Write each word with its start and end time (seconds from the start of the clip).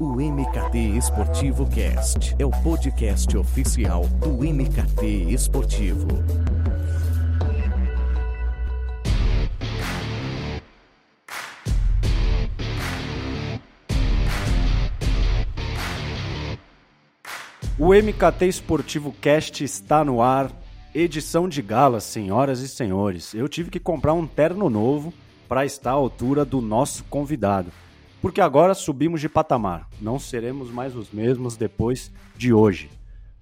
O 0.00 0.12
MKT 0.12 0.78
Esportivo 0.96 1.68
Cast 1.68 2.36
é 2.38 2.46
o 2.46 2.50
podcast 2.62 3.36
oficial 3.36 4.06
do 4.06 4.44
MKT 4.44 5.32
Esportivo. 5.32 6.06
O 17.76 17.92
MKT 17.92 18.46
Esportivo 18.46 19.12
Cast 19.20 19.64
está 19.64 20.04
no 20.04 20.22
ar. 20.22 20.52
Edição 20.94 21.48
de 21.48 21.60
gala, 21.60 21.98
senhoras 21.98 22.60
e 22.60 22.68
senhores. 22.68 23.34
Eu 23.34 23.48
tive 23.48 23.68
que 23.68 23.80
comprar 23.80 24.12
um 24.12 24.28
terno 24.28 24.70
novo 24.70 25.12
para 25.48 25.66
estar 25.66 25.90
à 25.90 25.94
altura 25.94 26.44
do 26.44 26.60
nosso 26.60 27.02
convidado. 27.06 27.72
Porque 28.20 28.40
agora 28.40 28.74
subimos 28.74 29.20
de 29.20 29.28
patamar. 29.28 29.88
Não 30.00 30.18
seremos 30.18 30.70
mais 30.70 30.96
os 30.96 31.10
mesmos 31.10 31.56
depois 31.56 32.10
de 32.36 32.52
hoje. 32.52 32.90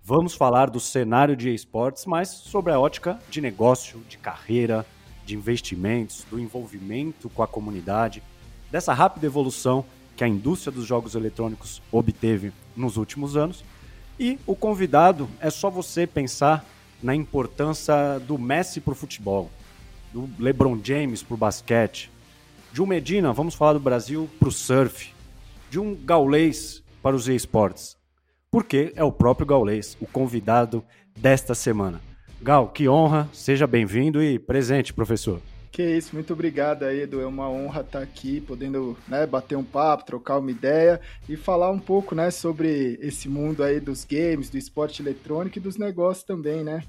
Vamos 0.04 0.34
falar 0.34 0.70
do 0.70 0.78
cenário 0.78 1.34
de 1.34 1.52
esportes, 1.52 2.06
mas 2.06 2.28
sobre 2.28 2.72
a 2.72 2.78
ótica 2.78 3.18
de 3.30 3.40
negócio, 3.40 4.00
de 4.08 4.18
carreira, 4.18 4.86
de 5.24 5.34
investimentos, 5.34 6.24
do 6.30 6.38
envolvimento 6.38 7.28
com 7.30 7.42
a 7.42 7.48
comunidade, 7.48 8.22
dessa 8.70 8.92
rápida 8.92 9.26
evolução 9.26 9.84
que 10.16 10.22
a 10.22 10.28
indústria 10.28 10.72
dos 10.72 10.86
jogos 10.86 11.14
eletrônicos 11.14 11.82
obteve 11.90 12.52
nos 12.76 12.96
últimos 12.96 13.36
anos 13.36 13.64
e 14.18 14.38
o 14.46 14.54
convidado 14.54 15.28
é 15.40 15.50
só 15.50 15.68
você 15.68 16.06
pensar 16.06 16.64
na 17.02 17.14
importância 17.14 18.18
do 18.20 18.38
Messi 18.38 18.80
para 18.80 18.92
o 18.92 18.96
futebol, 18.96 19.50
do 20.12 20.28
LeBron 20.38 20.78
James 20.82 21.22
para 21.22 21.34
o 21.34 21.36
basquete, 21.36 22.10
de 22.76 22.82
um 22.82 22.86
Medina, 22.86 23.32
vamos 23.32 23.54
falar 23.54 23.72
do 23.72 23.80
Brasil, 23.80 24.28
para 24.38 24.50
o 24.50 24.52
surf, 24.52 25.10
de 25.70 25.80
um 25.80 25.94
gaulês 25.94 26.84
para 27.02 27.16
os 27.16 27.26
esportes. 27.26 27.96
Porque 28.50 28.92
é 28.94 29.02
o 29.02 29.10
próprio 29.10 29.46
gaulês, 29.46 29.96
o 29.98 30.06
convidado 30.06 30.84
desta 31.18 31.54
semana. 31.54 32.02
Gal, 32.38 32.68
que 32.68 32.86
honra, 32.86 33.30
seja 33.32 33.66
bem-vindo 33.66 34.22
e 34.22 34.38
presente, 34.38 34.92
professor. 34.92 35.40
Que 35.72 35.96
isso, 35.96 36.14
muito 36.14 36.34
obrigado 36.34 36.82
aí, 36.82 37.00
Edu. 37.00 37.18
É 37.18 37.26
uma 37.26 37.48
honra 37.48 37.80
estar 37.80 38.02
aqui, 38.02 38.42
podendo 38.42 38.94
né, 39.08 39.26
bater 39.26 39.56
um 39.56 39.64
papo, 39.64 40.04
trocar 40.04 40.36
uma 40.36 40.50
ideia 40.50 41.00
e 41.26 41.34
falar 41.34 41.70
um 41.70 41.78
pouco 41.78 42.14
né, 42.14 42.30
sobre 42.30 42.98
esse 43.00 43.26
mundo 43.26 43.64
aí 43.64 43.80
dos 43.80 44.04
games, 44.04 44.50
do 44.50 44.58
esporte 44.58 45.00
eletrônico 45.00 45.56
e 45.56 45.62
dos 45.62 45.78
negócios 45.78 46.26
também, 46.26 46.62
né? 46.62 46.82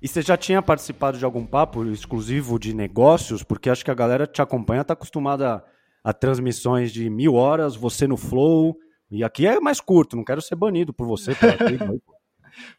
E 0.00 0.06
você 0.06 0.22
já 0.22 0.36
tinha 0.36 0.62
participado 0.62 1.18
de 1.18 1.24
algum 1.24 1.44
papo 1.44 1.84
exclusivo 1.86 2.58
de 2.58 2.74
negócios? 2.74 3.42
Porque 3.42 3.68
acho 3.68 3.84
que 3.84 3.90
a 3.90 3.94
galera 3.94 4.26
te 4.26 4.40
acompanha, 4.40 4.82
está 4.82 4.92
acostumada 4.92 5.54
a, 5.54 6.10
a 6.10 6.12
transmissões 6.12 6.92
de 6.92 7.10
mil 7.10 7.34
horas, 7.34 7.74
você 7.74 8.06
no 8.06 8.16
Flow. 8.16 8.76
E 9.10 9.24
aqui 9.24 9.46
é 9.46 9.58
mais 9.58 9.80
curto, 9.80 10.16
não 10.16 10.24
quero 10.24 10.40
ser 10.40 10.54
banido 10.54 10.92
por 10.92 11.06
você. 11.06 11.32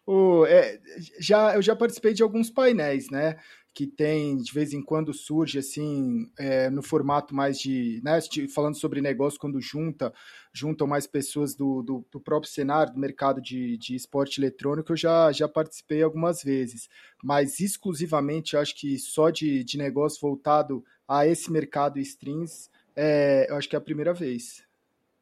o, 0.06 0.46
é, 0.46 0.80
já, 1.20 1.56
eu 1.56 1.62
já 1.62 1.76
participei 1.76 2.14
de 2.14 2.24
alguns 2.24 2.50
painéis, 2.50 3.10
né? 3.10 3.36
que 3.74 3.88
tem 3.88 4.38
de 4.38 4.52
vez 4.52 4.74
em 4.74 4.82
quando 4.82 5.14
surge 5.14 5.60
assim 5.60 6.30
é, 6.38 6.70
no 6.70 6.82
formato 6.82 7.36
mais 7.36 7.60
de, 7.60 8.02
né, 8.04 8.20
falando 8.54 8.76
sobre 8.76 9.00
negócio 9.00 9.40
quando 9.40 9.62
junta 9.62 10.14
juntam 10.52 10.88
mais 10.88 11.06
pessoas 11.06 11.56
do, 11.56 11.82
do, 11.82 12.06
do 12.12 12.20
próprio 12.20 12.52
cenário 12.52 12.94
do 12.94 13.00
mercado 13.00 13.42
de, 13.42 13.78
de 13.78 13.96
esporte 13.96 14.40
eletrônico 14.40 14.92
eu 14.92 14.98
já, 14.98 15.32
já 15.32 15.48
participei 15.48 16.02
algumas 16.02 16.44
vezes. 16.44 16.90
Mas 17.24 17.60
exclusivamente 17.60 18.58
acho 18.58 18.76
que 18.76 18.98
só 18.98 19.30
de, 19.30 19.64
de 19.64 19.78
negócio 19.78 20.20
voltado 20.22 20.84
a 21.08 21.28
esse 21.28 21.52
mercado 21.52 22.00
strings 22.00 22.70
é, 22.96 23.50
eu 23.50 23.56
acho 23.56 23.70
que 23.70 23.76
é 23.76 23.80
a 23.80 23.82
primeira 23.82 24.14
vez. 24.14 24.64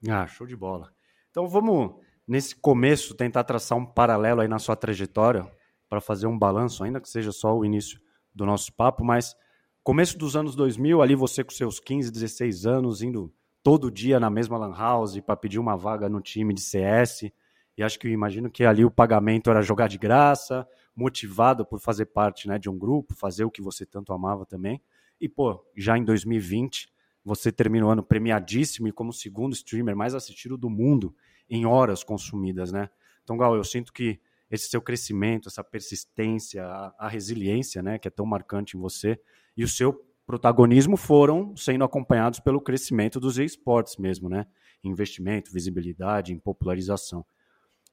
Ah 0.08 0.26
show 0.28 0.48
de 0.48 0.56
bola. 0.56 0.92
Então 1.30 1.48
vamos 1.48 1.96
nesse 2.28 2.56
começo 2.56 3.14
tentar 3.14 3.44
traçar 3.44 3.78
um 3.78 3.86
paralelo 3.86 4.42
aí 4.42 4.48
na 4.48 4.60
sua 4.60 4.76
trajetória 4.76 5.50
para 5.90 6.02
fazer 6.02 6.28
um 6.28 6.38
balanço 6.38 6.84
ainda 6.84 7.00
que 7.00 7.10
seja 7.10 7.32
só 7.32 7.56
o 7.56 7.64
início 7.64 8.00
do 8.34 8.46
nosso 8.46 8.74
papo, 8.74 9.04
mas 9.04 9.36
começo 9.84 10.18
dos 10.18 10.36
anos 10.36 10.56
2000, 10.56 11.02
ali 11.02 11.16
você 11.16 11.44
com 11.44 11.52
seus 11.52 11.80
15, 11.80 12.12
16 12.12 12.66
anos, 12.66 13.02
indo 13.02 13.34
todo 13.68 13.92
dia 13.92 14.18
na 14.18 14.30
mesma 14.30 14.58
lan 14.58 14.72
house 14.74 15.20
para 15.20 15.36
pedir 15.36 15.60
uma 15.60 15.76
vaga 15.76 16.08
no 16.08 16.22
time 16.22 16.54
de 16.54 16.62
CS, 16.62 17.30
e 17.78 17.84
acho 17.84 18.00
que 18.00 18.08
imagino 18.08 18.50
que 18.50 18.64
ali 18.64 18.86
o 18.86 18.90
pagamento 18.90 19.50
era 19.50 19.62
jogar 19.62 19.90
de 19.90 19.98
graça, 19.98 20.66
motivado 20.96 21.66
por 21.66 21.78
fazer 21.78 22.06
parte 22.06 22.48
né, 22.48 22.58
de 22.58 22.70
um 22.70 22.80
grupo, 22.80 23.14
fazer 23.14 23.44
o 23.44 23.52
que 23.52 23.62
você 23.62 23.86
tanto 23.86 24.14
amava 24.14 24.46
também. 24.46 24.82
E, 25.20 25.28
pô, 25.28 25.62
já 25.76 25.98
em 25.98 26.06
2020, 26.06 26.88
você 27.26 27.52
termina 27.52 27.86
o 27.86 27.90
ano 27.90 28.02
premiadíssimo 28.02 28.88
e 28.88 28.94
como 28.94 29.12
segundo 29.12 29.52
streamer 29.52 29.98
mais 29.98 30.16
assistido 30.16 30.58
do 30.58 30.70
mundo 30.70 31.14
em 31.50 31.66
horas 31.66 32.06
consumidas, 32.06 32.72
né? 32.72 32.90
Então, 33.22 33.36
Gal, 33.36 33.54
eu 33.54 33.66
sinto 33.66 33.92
que 33.92 34.18
esse 34.50 34.70
seu 34.70 34.82
crescimento, 34.82 35.50
essa 35.50 35.62
persistência, 35.62 36.66
a, 36.66 36.96
a, 36.98 37.10
resiliência, 37.10 37.84
né, 37.84 38.00
que 38.00 38.08
é 38.08 38.12
tão 38.12 38.26
marcante 38.26 38.78
em 38.78 38.80
você, 38.80 39.20
e 39.58 39.66
o 39.66 39.68
seu 39.68 40.07
protagonismo 40.28 40.98
foram 40.98 41.56
sendo 41.56 41.86
acompanhados 41.86 42.42
pelo 42.42 42.60
crescimento 42.60 43.18
dos 43.18 43.40
esportes 43.40 43.96
mesmo, 43.96 44.28
né? 44.28 44.46
Investimento, 44.84 45.54
visibilidade, 45.54 46.34
em 46.34 46.38
popularização. 46.38 47.26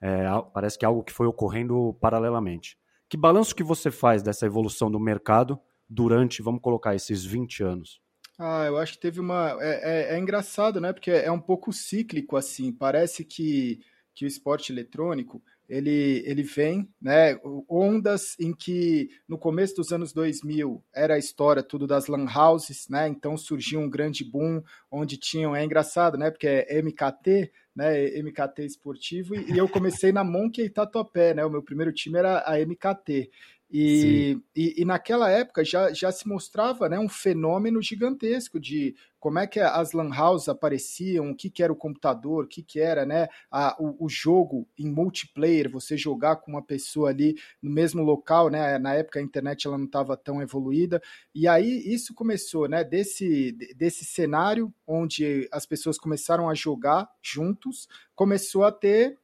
É, 0.03 0.25
parece 0.53 0.77
que 0.77 0.85
é 0.85 0.89
algo 0.89 1.05
que 1.05 1.13
foi 1.13 1.29
ocorrendo 1.29 1.97
paralelamente. 2.01 2.77
Que 3.09 3.17
balanço 3.17 3.55
que 3.55 3.63
você 3.63 3.89
faz 3.89 4.21
dessa 4.21 4.45
evolução 4.45 4.91
do 4.91 4.99
mercado 4.99 5.59
durante, 5.89 6.43
vamos 6.43 6.61
colocar, 6.61 6.97
esses 6.97 7.25
20 7.25 7.63
anos? 7.63 8.03
Ah, 8.37 8.65
eu 8.67 8.77
acho 8.79 8.95
que 8.95 8.99
teve 8.99 9.21
uma. 9.21 9.57
É, 9.61 10.13
é, 10.13 10.17
é 10.17 10.19
engraçado, 10.19 10.81
né? 10.81 10.93
Porque 10.93 11.13
é 11.13 11.31
um 11.31 11.41
pouco 11.41 11.73
cíclico, 11.73 12.37
assim. 12.37 12.73
Parece 12.73 13.25
que, 13.25 13.81
que 14.13 14.25
o 14.25 14.29
esporte 14.29 14.73
eletrônico 14.73 15.41
ele, 15.69 16.23
ele 16.27 16.43
vem, 16.43 16.89
né, 17.01 17.39
ondas 17.69 18.39
em 18.39 18.53
que 18.53 19.09
no 19.27 19.39
começo 19.39 19.77
dos 19.77 19.93
anos 19.93 20.13
2000 20.13 20.83
era 20.93 21.15
a 21.15 21.19
história 21.19 21.63
tudo 21.63 21.87
das 21.87 22.07
lan 22.07 22.27
houses, 22.27 22.89
né, 22.89 23.09
então 23.09 23.37
surgiu 23.37 23.81
um 23.81 23.89
grande 23.89 24.25
boom 24.25 24.63
onde 24.91 25.17
tinham, 25.17 25.57
é 25.57 25.65
engraçado, 25.65 26.19
né, 26.19 26.31
porque 26.31 26.47
é 26.47 26.83
MKT, 26.83 27.51
né, 27.75 28.23
MKT 28.23 28.65
esportivo, 28.65 29.35
e, 29.35 29.53
e 29.53 29.59
eu 29.59 29.69
comecei 29.69 30.13
na 30.13 30.23
Monkey 30.23 30.69
Tatuapé, 30.69 31.35
né, 31.35 31.45
o 31.45 31.51
meu 31.51 31.63
primeiro 31.63 31.93
time 31.93 32.19
era 32.19 32.45
a 32.47 32.59
MKT, 32.59 33.31
e, 33.77 34.39
e, 34.55 34.83
e, 34.83 34.85
naquela 34.85 35.29
época 35.29 35.65
já, 35.65 35.93
já 35.93 36.13
se 36.13 36.29
mostrava 36.29 36.89
né, 36.89 36.97
um 36.97 37.09
fenômeno 37.09 37.83
gigantesco 37.83 38.61
de 38.61 38.95
como 39.19 39.41
é 39.41 39.49
que 39.49 39.59
as 39.59 39.91
lan 39.91 40.11
houses 40.17 40.49
apareciam, 40.49 41.31
o 41.31 41.35
que, 41.35 41.51
que 41.51 41.61
era 41.61 41.73
o 41.73 41.77
computador, 41.77 42.45
o 42.45 42.47
que, 42.47 42.63
que 42.63 42.79
era 42.79 43.05
né, 43.05 43.27
a, 43.51 43.75
o, 43.83 44.05
o, 44.05 44.09
jogo 44.09 44.69
em 44.79 44.89
multiplayer, 44.89 45.69
você 45.69 45.97
jogar 45.97 46.37
com 46.37 46.53
uma 46.53 46.63
pessoa 46.63 47.11
ali 47.11 47.35
no 47.61 47.69
mesmo 47.69 48.01
local, 48.05 48.49
né? 48.49 48.79
Na 48.79 48.95
época 48.95 49.19
a 49.19 49.23
internet 49.23 49.67
ela 49.67 49.77
não 49.77 49.87
estava 49.87 50.17
tão 50.17 50.41
evoluída. 50.41 51.03
E 51.35 51.49
aí 51.49 51.83
isso 51.85 52.15
começou, 52.15 52.69
né? 52.69 52.85
Desse, 52.85 53.51
desse 53.75 54.05
cenário 54.05 54.73
onde 54.87 55.49
as 55.51 55.67
pessoas 55.67 55.99
começaram 55.99 56.49
a 56.49 56.55
jogar 56.55 57.09
juntos, 57.21 57.89
começou 58.15 58.63
a 58.63 58.71
ter 58.71 59.19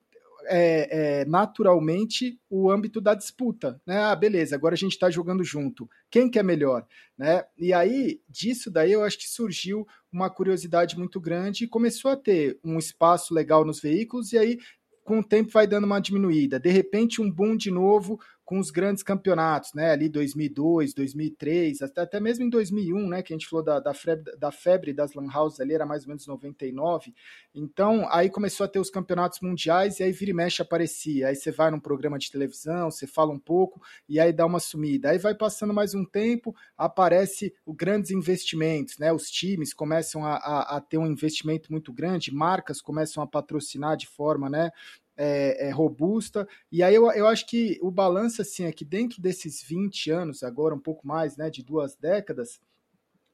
é, 0.44 1.20
é, 1.20 1.24
naturalmente 1.24 2.38
o 2.48 2.70
âmbito 2.70 3.00
da 3.00 3.14
disputa, 3.14 3.80
né? 3.86 3.98
Ah, 3.98 4.14
beleza, 4.16 4.54
agora 4.54 4.74
a 4.74 4.78
gente 4.78 4.92
está 4.92 5.10
jogando 5.10 5.44
junto. 5.44 5.88
Quem 6.10 6.30
que 6.30 6.38
é 6.38 6.42
melhor, 6.42 6.86
né? 7.16 7.44
E 7.58 7.72
aí 7.72 8.20
disso 8.28 8.70
daí 8.70 8.92
eu 8.92 9.02
acho 9.02 9.18
que 9.18 9.28
surgiu 9.28 9.86
uma 10.12 10.30
curiosidade 10.30 10.98
muito 10.98 11.20
grande 11.20 11.64
e 11.64 11.68
começou 11.68 12.10
a 12.10 12.16
ter 12.16 12.58
um 12.64 12.78
espaço 12.78 13.32
legal 13.34 13.64
nos 13.64 13.80
veículos 13.80 14.32
e 14.32 14.38
aí 14.38 14.58
com 15.04 15.20
o 15.20 15.24
tempo 15.24 15.50
vai 15.50 15.66
dando 15.66 15.84
uma 15.84 16.00
diminuída. 16.00 16.60
De 16.60 16.70
repente 16.70 17.20
um 17.20 17.30
boom 17.30 17.56
de 17.56 17.70
novo 17.70 18.20
com 18.50 18.58
os 18.58 18.72
grandes 18.72 19.04
campeonatos, 19.04 19.72
né? 19.74 19.92
Ali 19.92 20.08
2002, 20.08 20.92
2003, 20.92 21.82
até, 21.82 22.00
até 22.00 22.18
mesmo 22.18 22.44
em 22.44 22.50
2001, 22.50 23.08
né? 23.08 23.22
Que 23.22 23.32
a 23.32 23.36
gente 23.36 23.46
falou 23.46 23.64
da, 23.64 23.78
da, 23.78 23.94
febre, 23.94 24.36
da 24.36 24.50
febre 24.50 24.92
das 24.92 25.14
lan 25.14 25.28
houses 25.32 25.60
ali, 25.60 25.72
era 25.72 25.86
mais 25.86 26.02
ou 26.02 26.08
menos 26.08 26.26
99. 26.26 27.14
Então, 27.54 28.08
aí 28.10 28.28
começou 28.28 28.64
a 28.64 28.68
ter 28.68 28.80
os 28.80 28.90
campeonatos 28.90 29.38
mundiais 29.40 30.00
e 30.00 30.02
aí 30.02 30.10
vira 30.10 30.32
e 30.32 30.34
mexe 30.34 30.60
aparecia. 30.60 31.28
Aí 31.28 31.36
você 31.36 31.52
vai 31.52 31.70
num 31.70 31.78
programa 31.78 32.18
de 32.18 32.28
televisão, 32.28 32.90
você 32.90 33.06
fala 33.06 33.30
um 33.30 33.38
pouco 33.38 33.80
e 34.08 34.18
aí 34.18 34.32
dá 34.32 34.44
uma 34.44 34.58
sumida. 34.58 35.10
Aí 35.10 35.18
vai 35.18 35.32
passando 35.32 35.72
mais 35.72 35.94
um 35.94 36.04
tempo, 36.04 36.52
aparece 36.76 37.54
os 37.64 37.76
grandes 37.76 38.10
investimentos, 38.10 38.98
né? 38.98 39.12
Os 39.12 39.30
times 39.30 39.72
começam 39.72 40.26
a, 40.26 40.34
a, 40.34 40.76
a 40.76 40.80
ter 40.80 40.98
um 40.98 41.06
investimento 41.06 41.70
muito 41.70 41.92
grande, 41.92 42.34
marcas 42.34 42.80
começam 42.80 43.22
a 43.22 43.28
patrocinar 43.28 43.96
de 43.96 44.08
forma, 44.08 44.50
né? 44.50 44.72
É, 45.22 45.68
é, 45.68 45.70
robusta. 45.70 46.48
E 46.72 46.82
aí 46.82 46.94
eu, 46.94 47.10
eu 47.12 47.26
acho 47.26 47.46
que 47.46 47.78
o 47.82 47.90
balanço 47.90 48.40
assim, 48.40 48.64
é 48.64 48.72
que 48.72 48.86
dentro 48.86 49.20
desses 49.20 49.62
20 49.62 50.10
anos, 50.10 50.42
agora 50.42 50.74
um 50.74 50.80
pouco 50.80 51.06
mais, 51.06 51.36
né, 51.36 51.50
de 51.50 51.62
duas 51.62 51.94
décadas, 51.94 52.58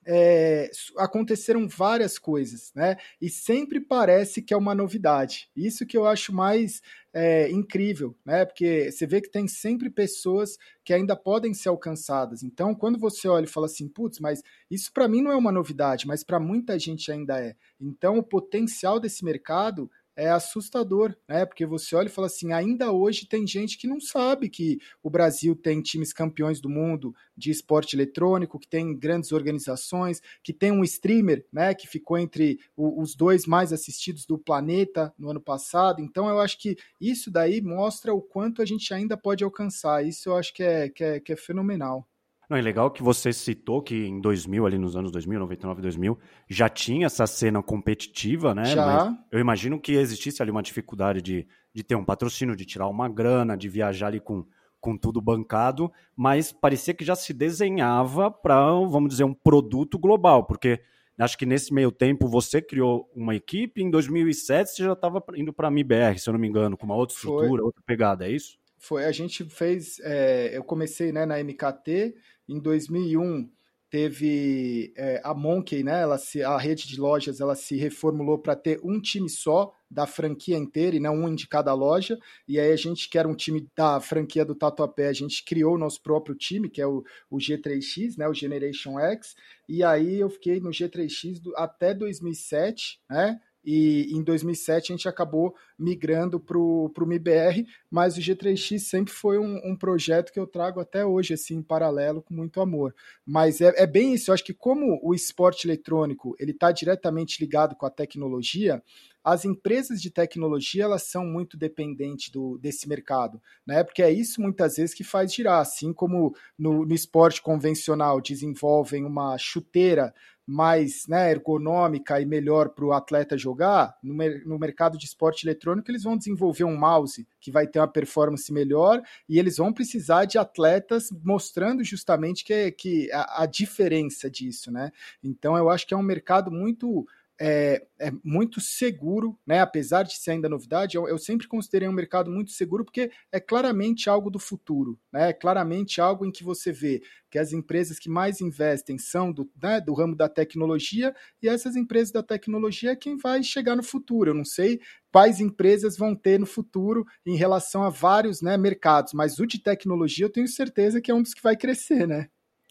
é, 0.09 0.71
aconteceram 0.97 1.67
várias 1.67 2.17
coisas, 2.17 2.73
né? 2.75 2.97
E 3.21 3.29
sempre 3.29 3.81
parece 3.81 4.41
que 4.41 4.55
é 4.55 4.57
uma 4.57 4.73
novidade. 4.73 5.51
Isso 5.57 5.85
que 5.85 5.97
eu 5.97 6.07
acho 6.07 6.33
mais 6.33 6.81
é, 7.13 7.51
incrível, 7.51 8.17
né? 8.25 8.45
Porque 8.45 8.91
você 8.91 9.05
vê 9.05 9.21
que 9.21 9.29
tem 9.29 9.49
sempre 9.49 9.91
pessoas 9.91 10.59
que 10.85 10.93
ainda 10.93 11.17
podem 11.17 11.53
ser 11.53 11.71
alcançadas. 11.71 12.45
Então, 12.45 12.73
quando 12.73 12.99
você 12.99 13.27
olha 13.27 13.47
e 13.47 13.49
fala 13.49 13.67
assim, 13.67 13.89
putz, 13.89 14.21
mas 14.21 14.43
isso 14.71 14.93
para 14.93 15.09
mim 15.09 15.23
não 15.23 15.33
é 15.33 15.37
uma 15.37 15.51
novidade, 15.51 16.07
mas 16.07 16.23
para 16.23 16.39
muita 16.39 16.79
gente 16.79 17.11
ainda 17.11 17.41
é. 17.41 17.57
Então, 17.81 18.17
o 18.17 18.23
potencial 18.23 19.01
desse 19.01 19.25
mercado 19.25 19.91
é 20.17 20.31
assustador, 20.31 21.15
né? 21.29 21.45
Porque 21.45 21.67
você 21.67 21.95
olha 21.95 22.07
e 22.07 22.11
fala 22.11 22.27
assim, 22.27 22.53
ainda 22.53 22.91
hoje 22.91 23.27
tem 23.27 23.47
gente 23.47 23.77
que 23.77 23.87
não 23.87 24.01
sabe 24.01 24.49
que 24.49 24.81
o 25.03 25.11
Brasil 25.11 25.55
tem 25.55 25.83
times 25.83 26.13
campeões 26.13 26.61
do 26.61 26.71
mundo 26.71 27.15
de 27.37 27.51
esporte 27.51 27.95
eletrônico, 27.95 28.59
que 28.59 28.67
tem 28.67 28.97
grandes 28.97 29.31
organizações, 29.31 30.23
que 30.43 30.53
tem 30.53 30.73
um 30.73 30.83
streamer, 30.83 31.45
né, 31.53 31.75
que 31.75 31.87
ficou 31.87 32.17
entre 32.17 32.59
o, 32.75 33.03
os 33.03 33.15
dois 33.15 33.47
mais 33.47 33.73
assistidos 33.73 34.25
do 34.25 34.39
planeta 34.39 35.13
no 35.19 35.31
ano 35.31 35.41
passado. 35.41 36.01
Então 36.01 36.29
eu 36.29 36.41
acho 36.41 36.59
que 36.59 36.77
isso 37.01 37.31
daí 37.31 37.61
mostra 37.61 38.15
o 38.15 38.23
quanto 38.23 38.63
a 38.63 38.65
gente 38.65 38.93
ainda 38.95 39.17
pode 39.17 39.45
alcançar. 39.45 40.05
Isso 40.05 40.31
eu 40.31 40.37
acho 40.37 40.55
que 40.55 40.63
é, 40.63 40.89
que 40.89 41.05
é, 41.05 41.21
que 41.21 41.33
é 41.33 41.37
fenomenal. 41.37 42.09
Não, 42.49 42.57
é 42.57 42.61
legal 42.61 42.91
que 42.91 43.03
você 43.03 43.33
citou 43.33 43.83
que 43.83 44.07
em 44.07 44.21
2000, 44.21 44.67
ali 44.67 44.79
nos 44.79 44.97
anos 44.97 45.11
2000, 45.11 45.41
99, 45.41 45.83
2000, 45.83 46.19
já 46.49 46.69
tinha 46.69 47.07
essa 47.07 47.27
cena 47.27 47.61
competitiva, 47.63 48.55
né? 48.55 48.67
Já. 48.67 48.87
Mas 48.87 49.19
eu 49.33 49.41
imagino 49.41 49.81
que 49.81 49.93
existisse 49.93 50.41
ali 50.41 50.51
uma 50.51 50.63
dificuldade 50.63 51.21
de, 51.21 51.47
de 51.75 51.83
ter 51.83 51.97
um 51.97 52.05
patrocínio, 52.05 52.55
de 52.55 52.65
tirar 52.65 52.87
uma 52.89 53.09
grana, 53.09 53.57
de 53.57 53.69
viajar 53.69 54.09
ali 54.09 54.21
com, 54.21 54.45
com 54.81 54.97
tudo 54.97 55.21
bancado, 55.21 55.91
mas 56.15 56.53
parecia 56.53 56.95
que 56.95 57.05
já 57.05 57.17
se 57.17 57.33
desenhava 57.33 58.31
para, 58.31 58.65
vamos 58.89 59.11
dizer, 59.11 59.25
um 59.25 59.35
produto 59.35 59.99
global, 59.99 60.45
porque 60.45 60.81
acho 61.19 61.37
que 61.37 61.45
nesse 61.47 61.75
meio 61.75 61.91
tempo 61.91 62.29
você 62.29 62.63
criou 62.63 63.11
uma 63.13 63.35
equipe, 63.35 63.83
em 63.83 63.91
2007 63.91 64.71
você 64.71 64.85
já 64.85 64.93
estava 64.93 65.21
indo 65.35 65.53
para 65.53 65.67
a 65.67 65.71
MIBR, 65.71 66.19
se 66.19 66.29
eu 66.29 66.33
não 66.33 66.41
me 66.41 66.47
engano, 66.47 66.77
com 66.77 66.87
uma 66.87 66.95
outra 66.95 67.17
estrutura, 67.17 67.49
Foi. 67.49 67.61
outra 67.61 67.83
pegada, 67.85 68.29
é 68.29 68.31
isso? 68.31 68.57
Foi, 68.79 69.05
a 69.05 69.11
gente 69.11 69.43
fez, 69.45 69.99
é, 70.05 70.57
eu 70.57 70.63
comecei 70.63 71.11
né, 71.11 71.27
na 71.27 71.43
MKT, 71.43 72.15
em 72.49 72.59
2001 72.61 73.49
teve 73.89 74.93
é, 74.97 75.21
a 75.25 75.33
Monkey, 75.33 75.83
né? 75.83 76.03
Ela 76.03 76.19
se, 76.19 76.43
a 76.43 76.59
rede 76.59 76.89
de 76.89 77.01
lojas, 77.01 77.41
ela 77.41 77.55
se 77.55 77.77
reformulou 77.77 78.39
para 78.39 78.57
ter 78.57 78.81
um 78.83 79.01
time 79.01 79.29
só 79.29 79.73
da 79.89 80.07
franquia 80.07 80.57
inteira 80.57 80.97
e 80.97 81.01
não 81.01 81.15
um 81.25 81.35
de 81.35 81.47
cada 81.47 81.73
loja. 81.73 82.19
E 82.49 82.59
aí 82.59 82.73
a 82.73 82.77
gente, 82.77 83.09
que 83.09 83.17
era 83.17 83.29
um 83.29 83.35
time 83.35 83.69
da 83.77 84.01
franquia 84.01 84.45
do 84.45 84.55
Tatuapé, 84.55 85.09
a 85.09 85.13
gente 85.13 85.45
criou 85.45 85.77
o 85.77 85.79
nosso 85.79 86.03
próprio 86.03 86.35
time, 86.35 86.69
que 86.69 86.81
é 86.81 86.87
o, 86.87 87.05
o 87.31 87.39
G3X, 87.39 88.19
né? 88.19 88.29
O 88.29 88.35
Generation 88.35 88.99
X. 88.99 89.37
E 89.69 89.85
aí 89.85 90.19
eu 90.21 90.29
fiquei 90.29 90.61
no 90.61 90.71
G3X 90.71 91.41
do, 91.41 91.57
até 91.57 91.95
2007, 91.95 93.01
né? 93.09 93.41
E 93.67 94.17
em 94.17 94.23
2007 94.23 94.93
a 94.93 94.97
gente 94.97 95.09
acabou 95.09 95.57
migrando 95.77 96.39
para 96.39 96.57
o 96.57 96.93
MIBR, 97.07 97.67
mas 97.91 98.17
o 98.17 98.21
G3X 98.21 98.79
sempre 98.79 99.13
foi 99.13 99.39
um, 99.39 99.61
um, 99.65 99.75
projeto 99.75 100.33
que 100.33 100.39
eu 100.39 100.47
trago 100.47 100.79
até 100.79 101.05
hoje, 101.05 101.35
assim, 101.35 101.57
em 101.57 101.63
paralelo, 101.63 102.23
com 102.23 102.33
muito 102.33 102.61
amor. 102.61 102.95
Mas 103.27 103.61
é, 103.61 103.75
é 103.77 103.87
bem 103.87 104.15
isso, 104.15 104.31
eu 104.31 104.35
acho 104.35 104.45
que 104.45 104.55
como 104.55 105.01
o 105.03 105.13
esporte 105.13 105.67
eletrônico 105.67 106.37
ele 106.39 106.53
está 106.53 106.71
diretamente 106.71 107.41
ligado 107.41 107.75
com 107.75 107.85
a 107.85 107.91
tecnologia, 107.91 108.81
as 109.27 109.45
empresas 109.45 110.01
de 110.01 110.09
tecnologia 110.09 110.85
elas 110.85 111.03
são 111.03 111.27
muito 111.27 111.57
dependentes 111.57 112.31
do, 112.31 112.57
desse 112.59 112.89
mercado, 112.89 113.43
né? 113.67 113.83
Porque 113.83 114.01
é 114.01 114.09
isso 114.09 114.41
muitas 114.41 114.77
vezes 114.77 114.95
que 114.95 115.03
faz 115.03 115.35
girar, 115.35 115.61
assim 115.61 115.93
como 115.93 116.33
no, 116.57 116.87
no 116.87 116.95
esporte 116.95 117.43
convencional 117.43 118.21
desenvolvem 118.21 119.05
uma 119.05 119.37
chuteira 119.37 120.15
mais 120.47 121.07
né, 121.09 121.33
ergonômica 121.33 122.21
e 122.21 122.25
melhor 122.25 122.69
para 122.69 122.85
o 122.85 122.93
atleta 122.93 123.37
jogar, 123.37 123.97
no, 124.01 124.15
no, 124.45 124.59
mercado 124.59 124.97
de 124.97 125.05
esporte 125.05 125.45
eletrônico 125.45 125.91
eles 125.91 126.05
vão 126.05 126.17
desenvolver 126.17 126.63
um 126.63 126.77
mouse 126.77 127.27
que 127.41 127.51
vai 127.51 127.67
ter 127.67 127.81
uma 127.81 127.89
performance 127.89 128.53
melhor 128.53 129.03
e 129.29 129.39
eles 129.41 129.57
vão 129.57 129.73
precisar 129.73 130.25
de 130.25 130.39
atletas 130.39 131.11
mostrando 131.25 131.83
justamente 131.83 132.45
que, 132.45 132.71
que 132.71 133.11
a, 133.13 133.43
a 133.43 133.47
diferença 133.47 134.31
disso, 134.31 134.71
né? 134.71 134.93
Então 135.23 135.57
eu 135.57 135.69
acho 135.69 135.87
que 135.87 135.95
é 135.95 135.97
um 135.97 136.03
mercado 136.03 136.51
muito 136.51 137.07
é, 137.39 137.87
é, 137.99 138.11
muito 138.25 138.61
seguro, 138.61 139.39
né? 139.47 139.61
Apesar 139.61 140.03
de 140.05 140.17
ser 140.17 140.33
ainda 140.33 140.49
novidade, 140.49 140.97
eu, 140.97 141.07
eu, 141.07 141.19
sempre 141.19 141.47
considerei 141.47 141.89
um 141.89 141.93
mercado 141.93 142.31
muito 142.31 142.51
seguro 142.51 142.85
porque 142.85 143.11
é 143.31 143.39
claramente 143.39 144.09
algo 144.09 144.31
do 144.31 144.39
futuro, 144.39 144.99
né? 145.13 145.31
É 145.31 145.33
claramente 145.33 146.01
algo 146.01 146.25
em 146.25 146.33
que 146.33 146.43
você 146.43 146.73
vê 146.73 147.03
que 147.31 147.39
as 147.39 147.53
empresas 147.53 147.99
que 147.99 148.09
mais 148.09 148.41
investem 148.41 148.97
são 148.97 149.31
do, 149.31 149.51
né, 149.63 149.81
do 149.81 149.93
ramo 149.93 150.17
da 150.17 150.29
tecnologia 150.29 151.15
e 151.43 151.49
essas 151.49 151.77
empresas 151.77 152.11
da 152.11 152.23
tecnologia 152.23 152.93
é 152.93 152.97
quem 152.97 153.17
vai 153.17 153.43
chegar 153.43 153.77
no 153.77 153.83
futuro. 153.83 154.31
Eu 154.31 154.35
não 154.35 154.45
sei 154.45 154.81
quais 155.13 155.41
empresas 155.41 155.99
vão 155.99 156.15
ter 156.15 156.41
no 156.41 156.47
futuro 156.47 157.05
em 157.27 157.37
relação 157.37 157.83
a 157.83 157.91
vários 157.91 158.41
né, 158.41 158.57
mercados, 158.57 159.13
mas 159.13 159.39
o 159.39 159.47
de 159.47 159.59
tecnologia 159.59 160.25
eu 160.25 160.33
tenho 160.33 160.49
certeza 160.49 161.01
que 161.01 161.11
é 161.11 161.15
um 161.15 161.23
dos 161.23 161.35
que 161.35 161.43
vai 161.43 161.57
crescer, 161.57 162.07
né? 162.07 162.29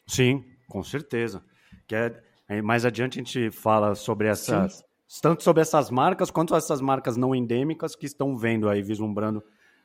Sim, 0.07 0.43
com 0.67 0.83
certeza. 0.83 1.43
Que 1.87 1.95
é 1.95 2.23
Aí, 2.47 2.61
mais 2.61 2.85
adiante 2.85 3.19
a 3.19 3.23
gente 3.23 3.49
fala 3.51 3.95
sobre 3.95 4.27
essas, 4.27 4.85
Sim. 5.07 5.19
tanto 5.21 5.43
sobre 5.43 5.61
essas 5.61 5.89
marcas 5.89 6.29
quanto 6.29 6.55
essas 6.55 6.79
marcas 6.79 7.17
não 7.17 7.33
endêmicas 7.33 7.95
que 7.95 8.05
estão 8.05 8.37
vendo 8.37 8.69
aí, 8.69 8.81
vislumbrando 8.81 9.43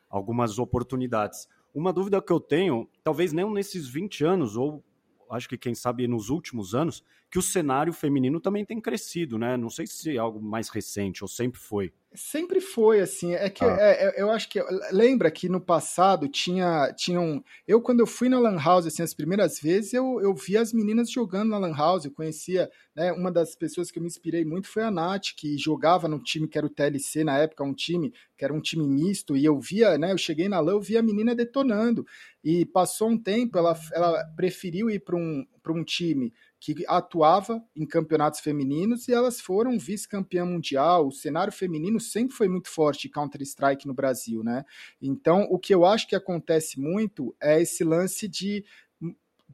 algumas 0.08 0.58
oportunidades. 0.58 1.48
Uma 1.74 1.92
dúvida 1.92 2.20
que 2.20 2.32
eu 2.32 2.40
tenho, 2.40 2.88
talvez 3.02 3.32
nem 3.32 3.48
nesses 3.50 3.88
20 3.88 4.24
anos, 4.24 4.56
ou 4.56 4.84
acho 5.30 5.48
que 5.48 5.56
quem 5.56 5.74
sabe 5.74 6.06
nos 6.06 6.28
últimos 6.28 6.74
anos, 6.74 7.02
que 7.30 7.38
o 7.38 7.42
cenário 7.42 7.92
feminino 7.92 8.40
também 8.40 8.64
tem 8.64 8.80
crescido, 8.80 9.38
né? 9.38 9.56
Não 9.56 9.70
sei 9.70 9.86
se 9.86 10.16
é 10.16 10.18
algo 10.18 10.42
mais 10.42 10.68
recente 10.68 11.22
ou 11.22 11.28
sempre 11.28 11.60
foi. 11.60 11.92
Sempre 12.12 12.60
foi 12.60 12.98
assim. 12.98 13.34
É 13.34 13.48
que 13.48 13.64
ah. 13.64 13.76
é, 13.78 14.08
é, 14.08 14.20
eu 14.20 14.32
acho 14.32 14.48
que 14.48 14.60
lembra 14.90 15.30
que 15.30 15.48
no 15.48 15.60
passado 15.60 16.26
tinha 16.28 16.92
tinham 16.96 17.44
eu 17.68 17.80
quando 17.80 18.00
eu 18.00 18.06
fui 18.06 18.28
na 18.28 18.40
Lan 18.40 18.58
House 18.60 18.84
assim 18.84 19.04
as 19.04 19.14
primeiras 19.14 19.60
vezes 19.60 19.94
eu, 19.94 20.20
eu 20.20 20.34
via 20.34 20.60
as 20.60 20.72
meninas 20.72 21.08
jogando 21.08 21.50
na 21.50 21.58
Lan 21.58 21.76
House. 21.76 22.04
Eu 22.04 22.10
conhecia 22.10 22.68
né, 22.96 23.12
uma 23.12 23.30
das 23.30 23.54
pessoas 23.54 23.92
que 23.92 24.00
eu 24.00 24.02
me 24.02 24.08
inspirei 24.08 24.44
muito 24.44 24.66
foi 24.66 24.82
a 24.82 24.90
Nath 24.90 25.26
que 25.36 25.56
jogava 25.56 26.08
no 26.08 26.20
time 26.20 26.48
que 26.48 26.58
era 26.58 26.66
o 26.66 26.70
TLC 26.70 27.22
na 27.22 27.38
época 27.38 27.62
um 27.62 27.72
time 27.72 28.12
que 28.36 28.44
era 28.44 28.52
um 28.52 28.60
time 28.60 28.84
misto 28.88 29.36
e 29.36 29.44
eu 29.44 29.60
via 29.60 29.96
né 29.96 30.10
eu 30.10 30.18
cheguei 30.18 30.48
na 30.48 30.58
Lan 30.58 30.72
eu 30.72 30.80
via 30.80 30.98
a 30.98 31.02
menina 31.02 31.32
detonando 31.32 32.04
e 32.42 32.66
passou 32.66 33.08
um 33.08 33.18
tempo 33.18 33.56
ela 33.56 33.78
ela 33.92 34.24
preferiu 34.34 34.90
ir 34.90 34.98
para 34.98 35.14
um 35.14 35.46
para 35.62 35.72
um 35.72 35.84
time 35.84 36.32
que 36.60 36.84
atuava 36.86 37.64
em 37.74 37.86
campeonatos 37.86 38.40
femininos 38.40 39.08
e 39.08 39.12
elas 39.14 39.40
foram 39.40 39.78
vice-campeã 39.78 40.44
mundial. 40.44 41.08
O 41.08 41.12
cenário 41.12 41.52
feminino 41.52 41.98
sempre 41.98 42.36
foi 42.36 42.48
muito 42.48 42.68
forte 42.68 43.08
Counter-Strike 43.08 43.86
no 43.86 43.94
Brasil, 43.94 44.44
né? 44.44 44.64
Então, 45.00 45.48
o 45.50 45.58
que 45.58 45.74
eu 45.74 45.86
acho 45.86 46.06
que 46.06 46.14
acontece 46.14 46.78
muito 46.78 47.34
é 47.40 47.62
esse 47.62 47.82
lance 47.82 48.28
de, 48.28 48.62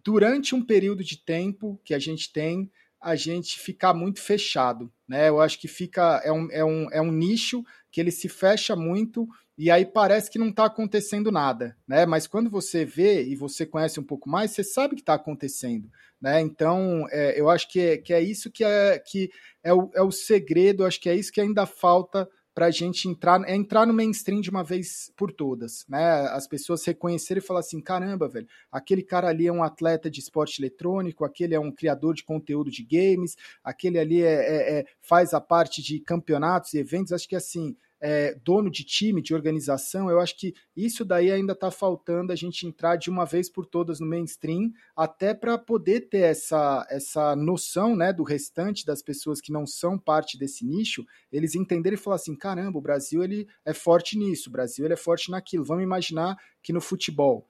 durante 0.03 0.55
um 0.55 0.65
período 0.65 1.05
de 1.05 1.17
tempo 1.17 1.81
que 1.85 1.95
a 1.95 1.99
gente 1.99 2.33
tem, 2.33 2.69
a 3.01 3.15
gente 3.15 3.61
ficar 3.61 3.95
muito 3.95 4.21
fechado, 4.21 4.93
né? 5.07 5.29
Eu 5.29 5.41
acho 5.41 5.61
que 5.61 5.69
fica 5.69 6.21
é 6.25 6.33
um, 6.33 6.49
é 6.51 6.65
um, 6.65 6.91
é 6.91 7.01
um 7.01 7.13
nicho 7.13 7.65
que 7.93 8.01
ele 8.01 8.11
se 8.11 8.29
fecha 8.29 8.75
muito 8.75 9.29
e 9.59 9.71
aí 9.71 9.87
parece 9.87 10.31
que 10.31 10.39
não 10.39 10.49
está 10.49 10.67
acontecendo 10.67 11.33
nada, 11.33 11.77
né? 11.89 12.05
Mas 12.05 12.27
quando 12.27 12.51
você 12.51 12.85
vê 12.85 13.25
e 13.25 13.35
você 13.35 13.65
conhece 13.65 13.99
um 13.99 14.05
pouco 14.05 14.29
mais, 14.29 14.51
você 14.51 14.63
sabe 14.63 14.95
que 14.95 15.03
está 15.03 15.15
acontecendo. 15.15 15.91
Né? 16.21 16.41
Então, 16.41 17.07
é, 17.11 17.39
eu 17.39 17.49
acho 17.49 17.69
que 17.71 17.81
é, 17.81 17.97
que 17.99 18.13
é 18.13 18.21
isso 18.21 18.51
que 18.51 18.65
é, 18.65 18.99
que 18.99 19.31
é, 19.63 19.73
o, 19.73 19.91
é 19.95 20.03
o 20.03 20.11
segredo, 20.11 20.85
acho 20.85 21.01
que 21.01 21.09
é 21.09 21.15
isso 21.15 21.33
que 21.33 21.41
ainda 21.41 21.67
falta 21.67 22.29
para 22.57 22.67
a 22.67 22.71
gente 22.71 23.07
entrar, 23.07 23.47
é 23.47 23.55
entrar 23.55 23.87
no 23.87 23.93
mainstream 23.93 24.41
de 24.41 24.49
uma 24.49 24.65
vez 24.65 25.13
por 25.15 25.31
todas, 25.31 25.85
né? 25.87 26.23
As 26.31 26.47
pessoas 26.47 26.83
reconhecerem 26.87 27.43
e 27.43 27.47
falar 27.47 27.61
assim, 27.61 27.83
caramba, 27.83 28.31
velho, 28.31 28.49
aquele 28.73 29.03
cara 29.03 29.29
ali 29.29 29.47
é 29.47 29.53
um 29.53 29.63
atleta 29.63 30.11
de 30.11 30.21
esporte 30.21 30.59
eletrônico, 30.59 31.23
aquele 31.23 31.55
é 31.55 31.61
um 31.61 31.71
criador 31.71 32.15
de 32.15 32.25
conteúdo 32.25 32.71
de 32.71 32.83
games, 32.83 33.37
aquele 33.63 33.99
ali 33.99 34.23
é, 34.23 34.33
é, 34.33 34.79
é 34.79 34.85
faz 35.03 35.35
a 35.35 35.41
parte 35.41 35.83
de 35.83 36.01
campeonatos 36.01 36.73
e 36.73 36.79
eventos. 36.79 37.13
Acho 37.13 37.29
que 37.29 37.37
assim, 37.37 37.77
é, 38.01 38.35
dono 38.45 38.71
de 38.71 38.85
time, 38.85 39.23
de 39.23 39.35
organização, 39.35 40.11
eu 40.11 40.21
acho 40.21 40.37
que 40.37 40.55
isso 40.77 41.05
daí 41.05 41.31
ainda 41.31 41.53
está 41.53 41.71
faltando 41.71 42.33
a 42.33 42.37
gente 42.37 42.67
entrar 42.67 42.97
de 42.97 43.09
uma 43.09 43.25
vez 43.25 43.49
por 43.49 43.67
todas 43.67 44.01
no 44.01 44.07
mainstream, 44.07 44.71
até 44.95 45.33
para 45.33 45.57
poder 45.57 46.09
ter 46.09 46.21
essa, 46.21 46.87
essa 46.91 47.35
noção 47.35 47.97
né, 47.97 48.13
do 48.13 48.23
restante 48.23 48.85
das 48.85 49.03
pessoas 49.03 49.41
que 49.41 49.53
não 49.53 49.67
são 49.67 49.99
parte 49.99 50.39
desse 50.39 50.65
nicho, 50.65 51.05
eles 51.33 51.55
entenderem 51.55 51.99
e 51.99 52.01
falar 52.01 52.17
assim, 52.17 52.37
caramba, 52.37 52.79
o 52.79 52.83
Brasil 52.83 53.23
ele 53.23 53.47
é 53.65 53.73
forte 53.73 54.19
nisso, 54.19 54.49
o 54.49 54.53
Brasil 54.53 54.85
ele 54.85 54.95
é 54.95 54.99
forte 54.99 55.31
naquilo. 55.31 55.65
Vamos 55.65 55.83
imaginar 55.83 56.37
que 56.63 56.73
no 56.73 56.81
futebol, 56.81 57.49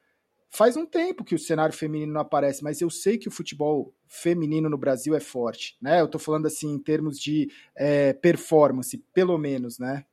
faz 0.51 0.77
um 0.77 0.87
tempo 0.87 1.25
que 1.25 1.35
o 1.35 1.39
cenário 1.39 1.75
feminino 1.75 2.13
não 2.13 2.21
aparece, 2.21 2.63
mas 2.63 2.81
eu 2.81 2.89
sei 2.89 3.19
que 3.19 3.29
o 3.29 3.33
futebol 3.33 3.95
feminino 4.09 4.71
no 4.71 4.79
Brasil 4.79 5.15
é 5.15 5.21
forte, 5.21 5.77
né? 5.81 6.01
Eu 6.01 6.07
estou 6.07 6.21
falando 6.21 6.47
assim 6.47 6.73
em 6.73 6.79
termos 6.79 7.19
de 7.19 7.51
é, 7.77 8.13
performance, 8.13 8.97
pelo 9.13 9.37
menos, 9.37 9.79
né? 9.79 10.05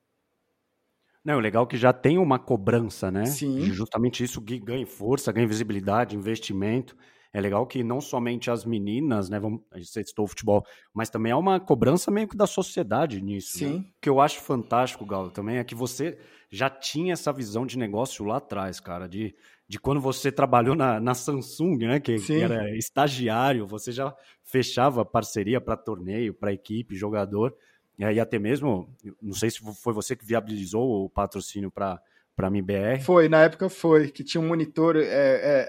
Não, 1.23 1.37
o 1.37 1.39
legal 1.39 1.63
é 1.63 1.67
que 1.67 1.77
já 1.77 1.93
tem 1.93 2.17
uma 2.17 2.37
cobrança, 2.37 3.09
né? 3.09 3.25
Sim. 3.25 3.61
Justamente 3.71 4.23
isso 4.23 4.41
que 4.41 4.59
ganha 4.59 4.85
força, 4.85 5.31
ganha 5.31 5.47
visibilidade, 5.47 6.15
investimento. 6.15 6.95
É 7.31 7.41
legal 7.41 7.65
que 7.65 7.83
não 7.83 7.99
somente 7.99 8.51
as 8.51 8.63
meninas, 8.63 9.27
né? 9.27 9.39
Vamos, 9.39 9.61
a 9.71 9.79
gente 9.79 9.89
citou 9.91 10.25
o 10.25 10.27
futebol, 10.27 10.63
mas 10.93 11.09
também 11.09 11.31
há 11.31 11.37
uma 11.37 11.59
cobrança 11.59 12.11
meio 12.11 12.27
que 12.27 12.37
da 12.37 12.45
sociedade 12.45 13.21
nisso. 13.21 13.63
Né? 13.63 13.71
Sim. 13.71 13.77
Né? 13.77 13.85
O 13.97 14.01
que 14.01 14.09
eu 14.09 14.21
acho 14.21 14.39
fantástico, 14.41 15.05
Galo, 15.05 15.31
também 15.31 15.57
é 15.57 15.63
que 15.63 15.73
você 15.73 16.17
já 16.51 16.69
tinha 16.69 17.13
essa 17.13 17.33
visão 17.33 17.65
de 17.65 17.77
negócio 17.79 18.23
lá 18.23 18.37
atrás, 18.37 18.79
cara, 18.79 19.07
de, 19.07 19.33
de 19.67 19.79
quando 19.79 19.99
você 19.99 20.31
trabalhou 20.31 20.75
na, 20.75 20.99
na 20.99 21.15
Samsung, 21.15 21.77
né? 21.77 21.99
Que, 21.99 22.17
que 22.17 22.39
era 22.39 22.69
estagiário, 22.77 23.65
você 23.65 23.91
já 23.91 24.13
fechava 24.43 25.03
parceria 25.03 25.59
para 25.59 25.75
torneio, 25.75 26.35
para 26.35 26.53
equipe, 26.53 26.95
jogador. 26.95 27.55
E 27.97 28.19
até 28.19 28.39
mesmo, 28.39 28.89
não 29.21 29.33
sei 29.33 29.51
se 29.51 29.59
foi 29.75 29.93
você 29.93 30.15
que 30.15 30.25
viabilizou 30.25 31.05
o 31.05 31.09
patrocínio 31.09 31.71
para 31.71 32.01
a 32.38 32.47
MBR. 32.47 33.01
Foi, 33.03 33.29
na 33.29 33.43
época 33.43 33.69
foi, 33.69 34.09
que 34.09 34.23
tinha 34.23 34.41
um 34.41 34.47
monitor, 34.47 34.95
é, 34.97 35.03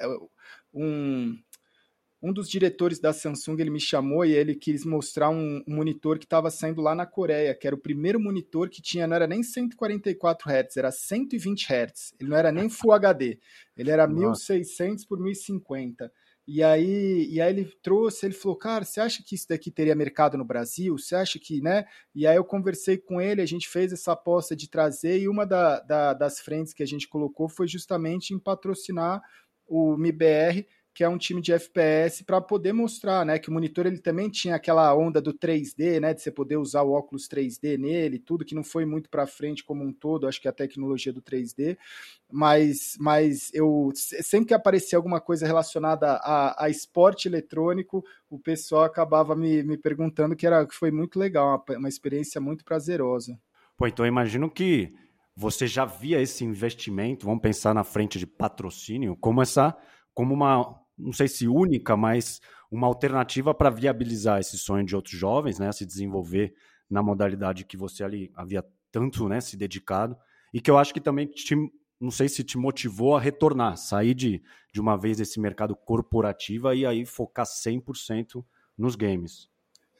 é, 0.00 0.06
um, 0.72 1.36
um 2.22 2.32
dos 2.32 2.48
diretores 2.48 2.98
da 2.98 3.12
Samsung 3.12 3.60
ele 3.60 3.68
me 3.68 3.78
chamou 3.78 4.24
e 4.24 4.32
ele 4.32 4.54
quis 4.54 4.86
mostrar 4.86 5.28
um, 5.28 5.62
um 5.68 5.76
monitor 5.76 6.18
que 6.18 6.24
estava 6.24 6.50
saindo 6.50 6.80
lá 6.80 6.94
na 6.94 7.04
Coreia, 7.04 7.54
que 7.54 7.66
era 7.66 7.76
o 7.76 7.78
primeiro 7.78 8.18
monitor 8.18 8.70
que 8.70 8.80
tinha, 8.80 9.06
não 9.06 9.14
era 9.14 9.26
nem 9.26 9.42
144 9.42 10.50
Hz, 10.50 10.76
era 10.78 10.90
120 10.90 11.66
Hz. 11.70 12.14
Ele 12.18 12.30
não 12.30 12.36
era 12.38 12.50
nem 12.50 12.70
Full 12.70 12.92
HD, 12.92 13.38
ele 13.76 13.90
era 13.90 14.06
Nossa. 14.06 14.54
1600 14.54 15.04
por 15.04 15.20
1050. 15.20 16.10
E 16.46 16.62
aí, 16.62 17.26
e 17.30 17.40
aí 17.40 17.50
ele 17.50 17.64
trouxe, 17.82 18.26
ele 18.26 18.34
falou, 18.34 18.56
cara, 18.56 18.84
você 18.84 19.00
acha 19.00 19.22
que 19.24 19.34
isso 19.34 19.48
daqui 19.48 19.70
teria 19.70 19.94
mercado 19.94 20.36
no 20.36 20.44
Brasil? 20.44 20.96
Você 20.98 21.16
acha 21.16 21.38
que, 21.38 21.62
né? 21.62 21.86
E 22.14 22.26
aí 22.26 22.36
eu 22.36 22.44
conversei 22.44 22.98
com 22.98 23.20
ele, 23.20 23.40
a 23.40 23.46
gente 23.46 23.66
fez 23.66 23.92
essa 23.92 24.12
aposta 24.12 24.54
de 24.54 24.68
trazer, 24.68 25.18
e 25.20 25.28
uma 25.28 25.46
da, 25.46 25.80
da, 25.80 26.12
das 26.12 26.40
frentes 26.40 26.74
que 26.74 26.82
a 26.82 26.86
gente 26.86 27.08
colocou 27.08 27.48
foi 27.48 27.66
justamente 27.66 28.34
em 28.34 28.38
patrocinar 28.38 29.22
o 29.66 29.96
MIBR, 29.96 30.66
que 30.94 31.02
é 31.02 31.08
um 31.08 31.18
time 31.18 31.42
de 31.42 31.52
FPS, 31.52 32.22
para 32.22 32.40
poder 32.40 32.72
mostrar, 32.72 33.26
né, 33.26 33.36
que 33.36 33.50
o 33.50 33.52
monitor 33.52 33.84
ele 33.84 33.98
também 33.98 34.30
tinha 34.30 34.54
aquela 34.54 34.94
onda 34.94 35.20
do 35.20 35.34
3D, 35.34 35.98
né, 35.98 36.14
de 36.14 36.22
você 36.22 36.30
poder 36.30 36.56
usar 36.56 36.82
o 36.82 36.92
óculos 36.92 37.28
3D 37.28 37.76
nele, 37.76 38.20
tudo 38.20 38.44
que 38.44 38.54
não 38.54 38.62
foi 38.62 38.84
muito 38.84 39.10
para 39.10 39.26
frente 39.26 39.64
como 39.64 39.82
um 39.82 39.92
todo, 39.92 40.28
acho 40.28 40.40
que 40.40 40.46
a 40.46 40.52
tecnologia 40.52 41.12
do 41.12 41.20
3D, 41.20 41.76
mas, 42.30 42.96
mas 43.00 43.52
eu 43.52 43.90
sempre 43.94 44.46
que 44.46 44.54
aparecia 44.54 44.96
alguma 44.96 45.20
coisa 45.20 45.44
relacionada 45.44 46.12
a, 46.22 46.64
a 46.64 46.70
esporte 46.70 47.26
eletrônico, 47.26 48.04
o 48.30 48.38
pessoal 48.38 48.84
acabava 48.84 49.34
me, 49.34 49.64
me 49.64 49.76
perguntando 49.76 50.36
que 50.36 50.46
era 50.46 50.64
que 50.64 50.74
foi 50.76 50.92
muito 50.92 51.18
legal, 51.18 51.64
uma, 51.68 51.78
uma 51.78 51.88
experiência 51.88 52.40
muito 52.40 52.64
prazerosa. 52.64 53.36
Pô, 53.76 53.88
então 53.88 54.06
eu 54.06 54.08
imagino 54.08 54.48
que 54.48 54.94
você 55.34 55.66
já 55.66 55.84
via 55.84 56.22
esse 56.22 56.44
investimento, 56.44 57.26
vamos 57.26 57.42
pensar 57.42 57.74
na 57.74 57.82
frente 57.82 58.16
de 58.16 58.28
patrocínio, 58.28 59.16
como 59.16 59.42
essa 59.42 59.76
como 60.14 60.32
uma 60.32 60.83
não 60.96 61.12
sei 61.12 61.28
se 61.28 61.48
única, 61.48 61.96
mas 61.96 62.40
uma 62.70 62.86
alternativa 62.86 63.54
para 63.54 63.70
viabilizar 63.70 64.40
esse 64.40 64.58
sonho 64.58 64.84
de 64.84 64.94
outros 64.96 65.16
jovens, 65.18 65.58
né, 65.58 65.70
se 65.72 65.84
desenvolver 65.86 66.54
na 66.88 67.02
modalidade 67.02 67.64
que 67.64 67.76
você 67.76 68.04
ali 68.04 68.30
havia 68.34 68.64
tanto, 68.90 69.28
né, 69.28 69.40
se 69.40 69.56
dedicado, 69.56 70.16
e 70.52 70.60
que 70.60 70.70
eu 70.70 70.78
acho 70.78 70.94
que 70.94 71.00
também 71.00 71.26
te, 71.26 71.56
não 72.00 72.10
sei 72.10 72.28
se 72.28 72.44
te 72.44 72.56
motivou 72.56 73.16
a 73.16 73.20
retornar, 73.20 73.76
sair 73.76 74.14
de, 74.14 74.42
de 74.72 74.80
uma 74.80 74.96
vez 74.96 75.18
desse 75.18 75.40
mercado 75.40 75.74
corporativo 75.74 76.72
e 76.72 76.86
aí 76.86 77.04
focar 77.04 77.46
100% 77.46 78.44
nos 78.76 78.94
games. 78.94 79.48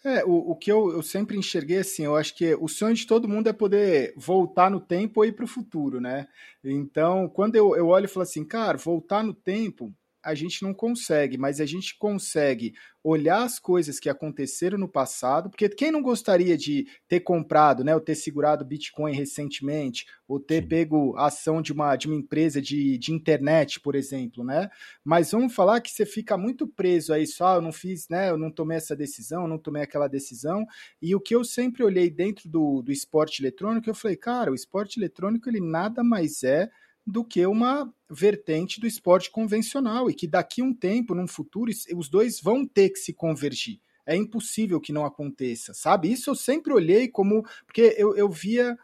É, 0.04 0.22
o, 0.22 0.50
o 0.50 0.54
que 0.54 0.70
eu, 0.70 0.92
eu 0.92 1.02
sempre 1.02 1.36
enxerguei 1.38 1.78
assim, 1.78 2.04
eu 2.04 2.14
acho 2.14 2.36
que 2.36 2.54
o 2.56 2.68
sonho 2.68 2.94
de 2.94 3.06
todo 3.06 3.26
mundo 3.26 3.48
é 3.48 3.54
poder 3.54 4.12
voltar 4.18 4.70
no 4.70 4.78
tempo 4.78 5.20
ou 5.20 5.24
ir 5.24 5.32
para 5.32 5.46
o 5.46 5.48
futuro, 5.48 5.98
né? 5.98 6.28
Então, 6.62 7.26
quando 7.26 7.56
eu, 7.56 7.74
eu 7.74 7.88
olho 7.88 8.04
e 8.04 8.08
falo 8.08 8.22
assim, 8.22 8.44
cara, 8.44 8.76
voltar 8.76 9.24
no 9.24 9.32
tempo, 9.32 9.94
a 10.24 10.34
gente 10.34 10.62
não 10.62 10.72
consegue, 10.72 11.36
mas 11.36 11.60
a 11.60 11.66
gente 11.66 11.96
consegue 11.98 12.72
olhar 13.02 13.42
as 13.42 13.58
coisas 13.58 14.00
que 14.00 14.08
aconteceram 14.08 14.78
no 14.78 14.88
passado, 14.88 15.50
porque 15.50 15.68
quem 15.68 15.90
não 15.90 16.00
gostaria 16.00 16.56
de 16.56 16.86
ter 17.06 17.20
comprado, 17.20 17.84
né, 17.84 17.94
ou 17.94 18.00
ter 18.00 18.14
segurado 18.14 18.64
Bitcoin 18.64 19.12
recentemente, 19.12 20.06
ou 20.26 20.40
ter 20.40 20.62
Sim. 20.62 20.68
pego 20.68 21.14
ação 21.18 21.60
de 21.60 21.70
uma, 21.70 21.94
de 21.96 22.06
uma 22.06 22.16
empresa 22.16 22.62
de, 22.62 22.96
de 22.96 23.12
internet, 23.12 23.78
por 23.78 23.94
exemplo, 23.94 24.42
né? 24.42 24.70
Mas 25.04 25.32
vamos 25.32 25.54
falar 25.54 25.82
que 25.82 25.90
você 25.90 26.06
fica 26.06 26.38
muito 26.38 26.66
preso 26.66 27.12
a 27.12 27.18
isso, 27.18 27.44
ah, 27.44 27.56
eu 27.56 27.60
não 27.60 27.72
fiz, 27.72 28.08
né, 28.08 28.30
eu 28.30 28.38
não 28.38 28.50
tomei 28.50 28.78
essa 28.78 28.96
decisão, 28.96 29.42
eu 29.42 29.48
não 29.48 29.58
tomei 29.58 29.82
aquela 29.82 30.08
decisão, 30.08 30.66
e 31.02 31.14
o 31.14 31.20
que 31.20 31.34
eu 31.34 31.44
sempre 31.44 31.84
olhei 31.84 32.08
dentro 32.08 32.48
do, 32.48 32.80
do 32.80 32.90
esporte 32.90 33.42
eletrônico, 33.42 33.90
eu 33.90 33.94
falei, 33.94 34.16
cara, 34.16 34.50
o 34.50 34.54
esporte 34.54 34.98
eletrônico, 34.98 35.50
ele 35.50 35.60
nada 35.60 36.02
mais 36.02 36.42
é 36.42 36.70
do 37.06 37.24
que 37.24 37.44
uma 37.46 37.92
vertente 38.08 38.80
do 38.80 38.86
esporte 38.86 39.30
convencional 39.30 40.10
e 40.10 40.14
que 40.14 40.26
daqui 40.26 40.62
a 40.62 40.64
um 40.64 40.72
tempo, 40.72 41.14
num 41.14 41.26
futuro, 41.26 41.70
os 41.94 42.08
dois 42.08 42.40
vão 42.40 42.66
ter 42.66 42.90
que 42.90 42.98
se 42.98 43.12
convergir. 43.12 43.80
É 44.06 44.16
impossível 44.16 44.80
que 44.80 44.92
não 44.92 45.04
aconteça, 45.04 45.72
sabe? 45.72 46.12
Isso 46.12 46.30
eu 46.30 46.34
sempre 46.34 46.72
olhei 46.72 47.08
como. 47.08 47.42
Porque 47.66 47.94
eu, 47.96 48.14
eu 48.14 48.28
via 48.28 48.76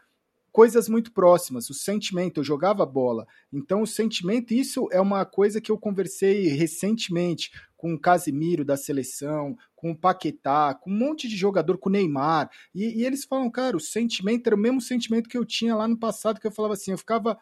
coisas 0.51 0.89
muito 0.89 1.13
próximas, 1.13 1.69
o 1.69 1.73
sentimento, 1.73 2.39
eu 2.39 2.43
jogava 2.43 2.85
bola. 2.85 3.25
Então, 3.53 3.81
o 3.81 3.87
sentimento, 3.87 4.53
isso 4.53 4.87
é 4.91 4.99
uma 4.99 5.25
coisa 5.25 5.61
que 5.61 5.71
eu 5.71 5.77
conversei 5.77 6.47
recentemente 6.47 7.51
com 7.77 7.93
o 7.93 7.99
Casimiro 7.99 8.65
da 8.65 8.77
seleção, 8.77 9.57
com 9.75 9.91
o 9.91 9.97
Paquetá, 9.97 10.75
com 10.75 10.91
um 10.91 10.97
monte 10.97 11.27
de 11.27 11.35
jogador, 11.35 11.77
com 11.77 11.89
o 11.89 11.91
Neymar. 11.91 12.49
E, 12.75 12.99
e 12.99 13.05
eles 13.05 13.23
falam, 13.23 13.49
cara, 13.49 13.77
o 13.77 13.79
sentimento 13.79 14.45
era 14.47 14.55
o 14.55 14.59
mesmo 14.59 14.81
sentimento 14.81 15.29
que 15.29 15.37
eu 15.37 15.45
tinha 15.45 15.75
lá 15.75 15.87
no 15.87 15.97
passado, 15.97 16.39
que 16.39 16.45
eu 16.45 16.51
falava 16.51 16.73
assim, 16.73 16.91
eu 16.91 16.97
ficava 16.97 17.39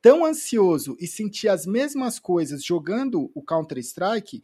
tão 0.00 0.24
ansioso 0.24 0.96
e 1.00 1.06
sentia 1.06 1.52
as 1.52 1.66
mesmas 1.66 2.18
coisas 2.18 2.64
jogando 2.64 3.30
o 3.34 3.42
Counter-Strike 3.42 4.42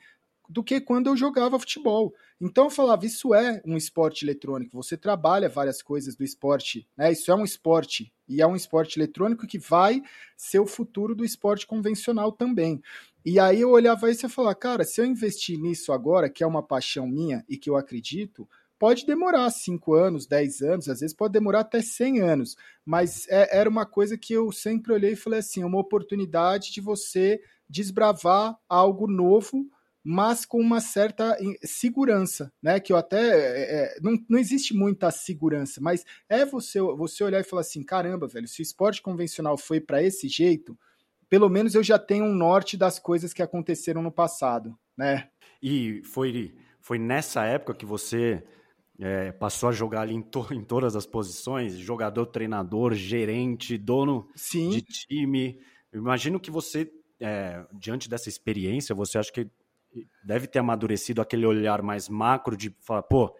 do 0.50 0.64
que 0.64 0.80
quando 0.80 1.06
eu 1.06 1.16
jogava 1.16 1.58
futebol. 1.58 2.12
Então 2.40 2.64
eu 2.64 2.70
falava, 2.70 3.06
isso 3.06 3.32
é 3.32 3.62
um 3.64 3.76
esporte 3.76 4.24
eletrônico, 4.24 4.76
você 4.76 4.96
trabalha 4.96 5.48
várias 5.48 5.80
coisas 5.80 6.16
do 6.16 6.24
esporte, 6.24 6.88
né? 6.96 7.12
Isso 7.12 7.30
é 7.30 7.34
um 7.34 7.44
esporte, 7.44 8.12
e 8.26 8.42
é 8.42 8.46
um 8.46 8.56
esporte 8.56 8.98
eletrônico 8.98 9.46
que 9.46 9.58
vai 9.58 10.02
ser 10.36 10.58
o 10.58 10.66
futuro 10.66 11.14
do 11.14 11.24
esporte 11.24 11.66
convencional 11.66 12.32
também. 12.32 12.82
E 13.24 13.38
aí 13.38 13.60
eu 13.60 13.70
olhava 13.70 14.10
isso 14.10 14.26
e 14.26 14.28
falava, 14.28 14.54
cara, 14.54 14.84
se 14.84 15.00
eu 15.00 15.04
investir 15.04 15.58
nisso 15.58 15.92
agora, 15.92 16.28
que 16.28 16.42
é 16.42 16.46
uma 16.46 16.62
paixão 16.62 17.06
minha 17.06 17.44
e 17.48 17.56
que 17.56 17.70
eu 17.70 17.76
acredito, 17.76 18.48
pode 18.80 19.04
demorar 19.04 19.50
5 19.50 19.92
anos, 19.92 20.26
10 20.26 20.62
anos, 20.62 20.88
às 20.88 21.00
vezes 21.00 21.14
pode 21.14 21.34
demorar 21.34 21.60
até 21.60 21.82
100 21.82 22.22
anos, 22.22 22.56
mas 22.82 23.28
é, 23.28 23.58
era 23.58 23.68
uma 23.68 23.84
coisa 23.84 24.16
que 24.16 24.32
eu 24.32 24.50
sempre 24.50 24.90
olhei 24.94 25.12
e 25.12 25.16
falei 25.16 25.40
assim, 25.40 25.62
uma 25.62 25.78
oportunidade 25.78 26.72
de 26.72 26.80
você 26.80 27.42
desbravar 27.68 28.58
algo 28.66 29.06
novo, 29.06 29.68
mas 30.02 30.46
com 30.46 30.58
uma 30.58 30.80
certa 30.80 31.36
segurança, 31.62 32.50
né? 32.62 32.80
Que 32.80 32.90
eu 32.90 32.96
até 32.96 33.20
é, 33.20 33.82
é, 33.82 34.00
não, 34.00 34.16
não 34.26 34.38
existe 34.38 34.74
muita 34.74 35.10
segurança, 35.10 35.78
mas 35.78 36.06
é 36.26 36.46
você 36.46 36.80
você 36.80 37.22
olhar 37.22 37.40
e 37.40 37.44
falar 37.44 37.60
assim, 37.60 37.82
caramba, 37.82 38.26
velho, 38.26 38.48
se 38.48 38.62
o 38.62 38.64
esporte 38.64 39.02
convencional 39.02 39.58
foi 39.58 39.78
para 39.78 40.02
esse 40.02 40.26
jeito, 40.26 40.76
pelo 41.28 41.50
menos 41.50 41.74
eu 41.74 41.82
já 41.82 41.98
tenho 41.98 42.24
um 42.24 42.34
norte 42.34 42.78
das 42.78 42.98
coisas 42.98 43.34
que 43.34 43.42
aconteceram 43.42 44.02
no 44.02 44.10
passado, 44.10 44.74
né? 44.96 45.28
E 45.62 46.00
foi 46.02 46.54
foi 46.80 46.98
nessa 46.98 47.44
época 47.44 47.74
que 47.74 47.84
você 47.84 48.42
é, 49.00 49.32
passou 49.32 49.70
a 49.70 49.72
jogar 49.72 50.02
ali 50.02 50.14
em, 50.14 50.20
to 50.20 50.46
em, 50.52 50.62
todas 50.62 50.94
as 50.94 51.06
posições, 51.06 51.78
jogador, 51.78 52.26
treinador, 52.26 52.94
gerente, 52.94 53.78
dono 53.78 54.28
Sim. 54.36 54.68
de 54.68 54.82
time. 54.82 55.58
Eu 55.90 56.00
imagino 56.00 56.38
que 56.38 56.50
você, 56.50 56.92
é, 57.18 57.64
diante 57.72 58.08
dessa 58.08 58.28
experiência, 58.28 58.94
você 58.94 59.18
acha 59.18 59.32
que 59.32 59.48
deve 60.22 60.46
ter 60.46 60.58
amadurecido 60.58 61.20
aquele 61.20 61.46
olhar 61.46 61.82
mais 61.82 62.08
macro 62.08 62.56
de 62.56 62.74
falar, 62.80 63.02
pô, 63.02 63.34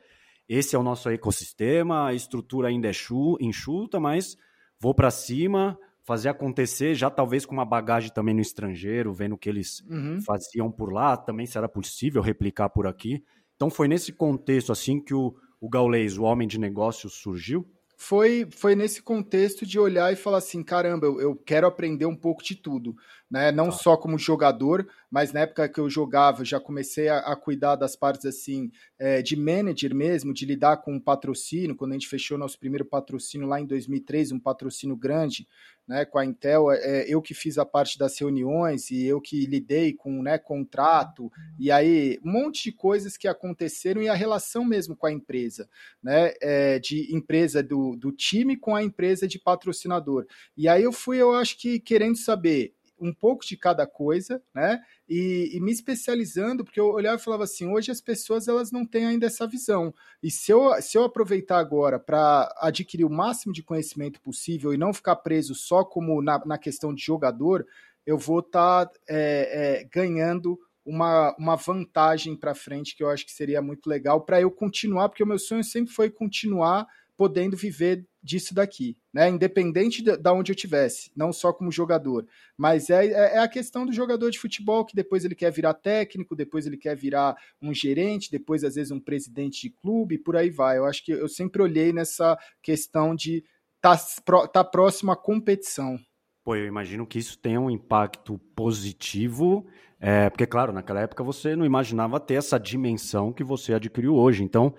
esse 0.48 0.74
é 0.74 0.78
o 0.78 0.82
nosso 0.82 1.08
ecossistema, 1.10 2.08
a 2.08 2.14
estrutura 2.14 2.68
ainda 2.68 2.88
é 2.88 2.92
enxuta, 3.40 4.00
mas 4.00 4.36
vou 4.80 4.94
para 4.94 5.10
cima, 5.10 5.78
fazer 6.02 6.30
acontecer, 6.30 6.94
já 6.94 7.08
talvez 7.10 7.44
com 7.46 7.52
uma 7.52 7.64
bagagem 7.64 8.10
também 8.10 8.34
no 8.34 8.40
estrangeiro, 8.40 9.12
vendo 9.12 9.34
o 9.34 9.38
que 9.38 9.48
eles 9.48 9.80
uhum. 9.88 10.20
faziam 10.22 10.72
por 10.72 10.92
lá, 10.92 11.16
também 11.16 11.46
será 11.46 11.68
possível 11.68 12.22
replicar 12.22 12.70
por 12.70 12.86
aqui. 12.86 13.22
Então 13.54 13.70
foi 13.70 13.86
nesse 13.86 14.10
contexto 14.10 14.72
assim 14.72 14.98
que 14.98 15.14
o, 15.14 15.36
o 15.60 15.68
Gaulês, 15.68 16.16
o 16.16 16.22
homem 16.22 16.48
de 16.48 16.58
negócios, 16.58 17.14
surgiu? 17.14 17.68
Foi, 17.96 18.48
foi 18.50 18.74
nesse 18.74 19.02
contexto 19.02 19.66
de 19.66 19.78
olhar 19.78 20.10
e 20.10 20.16
falar 20.16 20.38
assim: 20.38 20.62
caramba, 20.62 21.06
eu, 21.06 21.20
eu 21.20 21.36
quero 21.36 21.66
aprender 21.66 22.06
um 22.06 22.16
pouco 22.16 22.42
de 22.42 22.54
tudo. 22.54 22.96
Né? 23.30 23.52
Não 23.52 23.66
tá. 23.66 23.72
só 23.72 23.96
como 23.96 24.18
jogador, 24.18 24.88
mas 25.10 25.32
na 25.32 25.40
época 25.40 25.68
que 25.68 25.78
eu 25.78 25.88
jogava, 25.88 26.44
já 26.44 26.58
comecei 26.58 27.08
a, 27.08 27.18
a 27.18 27.36
cuidar 27.36 27.76
das 27.76 27.94
partes 27.94 28.26
assim 28.26 28.72
é, 28.98 29.22
de 29.22 29.36
manager 29.36 29.94
mesmo, 29.94 30.34
de 30.34 30.44
lidar 30.44 30.78
com 30.78 30.98
patrocínio. 30.98 31.76
Quando 31.76 31.92
a 31.92 31.94
gente 31.94 32.08
fechou 32.08 32.36
nosso 32.36 32.58
primeiro 32.58 32.84
patrocínio 32.84 33.46
lá 33.46 33.60
em 33.60 33.66
2003, 33.66 34.32
um 34.32 34.40
patrocínio 34.40 34.96
grande, 34.96 35.46
né, 35.90 36.04
com 36.04 36.18
a 36.18 36.24
Intel, 36.24 36.70
é, 36.70 36.78
é, 36.78 37.04
eu 37.08 37.20
que 37.20 37.34
fiz 37.34 37.58
a 37.58 37.66
parte 37.66 37.98
das 37.98 38.16
reuniões 38.16 38.92
e 38.92 39.04
eu 39.04 39.20
que 39.20 39.44
lidei 39.46 39.92
com 39.92 40.22
né, 40.22 40.38
contrato, 40.38 41.32
e 41.58 41.68
aí 41.70 42.16
um 42.24 42.30
monte 42.30 42.62
de 42.62 42.72
coisas 42.72 43.16
que 43.16 43.26
aconteceram 43.26 44.00
e 44.00 44.08
a 44.08 44.14
relação 44.14 44.64
mesmo 44.64 44.94
com 44.94 45.06
a 45.06 45.12
empresa, 45.12 45.68
né, 46.00 46.32
é, 46.40 46.78
de 46.78 47.12
empresa 47.12 47.60
do, 47.60 47.96
do 47.96 48.12
time 48.12 48.56
com 48.56 48.76
a 48.76 48.84
empresa 48.84 49.26
de 49.26 49.38
patrocinador. 49.38 50.26
E 50.56 50.68
aí 50.68 50.84
eu 50.84 50.92
fui, 50.92 51.16
eu 51.16 51.34
acho 51.34 51.58
que 51.58 51.80
querendo 51.80 52.16
saber 52.16 52.72
um 53.00 53.12
pouco 53.12 53.44
de 53.44 53.56
cada 53.56 53.86
coisa, 53.86 54.42
né? 54.54 54.80
E, 55.08 55.50
e, 55.54 55.60
me 55.60 55.72
especializando, 55.72 56.64
porque 56.64 56.78
eu 56.78 56.86
olhava 56.92 57.16
e 57.16 57.24
falava 57.24 57.44
assim, 57.44 57.66
hoje 57.66 57.90
as 57.90 58.00
pessoas 58.00 58.46
elas 58.46 58.70
não 58.70 58.84
têm 58.84 59.06
ainda 59.06 59.26
essa 59.26 59.46
visão. 59.46 59.94
E 60.22 60.30
se 60.30 60.52
eu, 60.52 60.70
se 60.80 60.96
eu 60.98 61.04
aproveitar 61.04 61.58
agora 61.58 61.98
para 61.98 62.52
adquirir 62.58 63.04
o 63.04 63.10
máximo 63.10 63.52
de 63.52 63.62
conhecimento 63.62 64.20
possível 64.20 64.72
e 64.72 64.78
não 64.78 64.92
ficar 64.92 65.16
preso 65.16 65.54
só 65.54 65.84
como 65.84 66.20
na, 66.20 66.44
na 66.44 66.58
questão 66.58 66.94
de 66.94 67.02
jogador, 67.02 67.66
eu 68.06 68.18
vou 68.18 68.40
estar 68.40 68.86
tá, 68.86 68.92
é, 69.08 69.80
é, 69.80 69.84
ganhando 69.84 70.58
uma, 70.84 71.34
uma 71.38 71.56
vantagem 71.56 72.36
para 72.36 72.54
frente 72.54 72.96
que 72.96 73.02
eu 73.02 73.10
acho 73.10 73.24
que 73.24 73.32
seria 73.32 73.62
muito 73.62 73.88
legal 73.88 74.20
para 74.22 74.40
eu 74.40 74.50
continuar, 74.50 75.08
porque 75.08 75.22
o 75.22 75.26
meu 75.26 75.38
sonho 75.38 75.62
sempre 75.64 75.92
foi 75.92 76.10
continuar 76.10 76.86
podendo 77.20 77.54
viver 77.54 78.06
disso 78.22 78.54
daqui, 78.54 78.96
né? 79.12 79.28
Independente 79.28 80.02
de, 80.02 80.16
de 80.16 80.30
onde 80.30 80.52
eu 80.52 80.56
tivesse, 80.56 81.12
não 81.14 81.34
só 81.34 81.52
como 81.52 81.70
jogador. 81.70 82.26
Mas 82.56 82.88
é, 82.88 83.08
é, 83.08 83.34
é, 83.34 83.38
a 83.40 83.46
questão 83.46 83.84
do 83.84 83.92
jogador 83.92 84.30
de 84.30 84.38
futebol 84.38 84.86
que 84.86 84.96
depois 84.96 85.22
ele 85.22 85.34
quer 85.34 85.52
virar 85.52 85.74
técnico, 85.74 86.34
depois 86.34 86.64
ele 86.64 86.78
quer 86.78 86.96
virar 86.96 87.36
um 87.60 87.74
gerente, 87.74 88.30
depois 88.30 88.64
às 88.64 88.76
vezes 88.76 88.90
um 88.90 88.98
presidente 88.98 89.60
de 89.60 89.68
clube, 89.68 90.14
e 90.14 90.18
por 90.18 90.34
aí 90.34 90.48
vai. 90.48 90.78
Eu 90.78 90.86
acho 90.86 91.04
que 91.04 91.12
eu 91.12 91.28
sempre 91.28 91.60
olhei 91.60 91.92
nessa 91.92 92.38
questão 92.62 93.14
de 93.14 93.44
estar 93.76 93.98
tá, 94.24 94.46
tá 94.48 94.64
próximo 94.64 95.12
à 95.12 95.16
competição. 95.16 95.98
Pô, 96.42 96.56
eu 96.56 96.64
imagino 96.64 97.06
que 97.06 97.18
isso 97.18 97.36
tenha 97.36 97.60
um 97.60 97.70
impacto 97.70 98.38
positivo, 98.56 99.66
é, 100.00 100.30
porque, 100.30 100.46
claro, 100.46 100.72
naquela 100.72 101.02
época 101.02 101.22
você 101.22 101.54
não 101.54 101.66
imaginava 101.66 102.18
ter 102.18 102.36
essa 102.36 102.58
dimensão 102.58 103.30
que 103.30 103.44
você 103.44 103.74
adquiriu 103.74 104.14
hoje. 104.14 104.42
Então, 104.42 104.74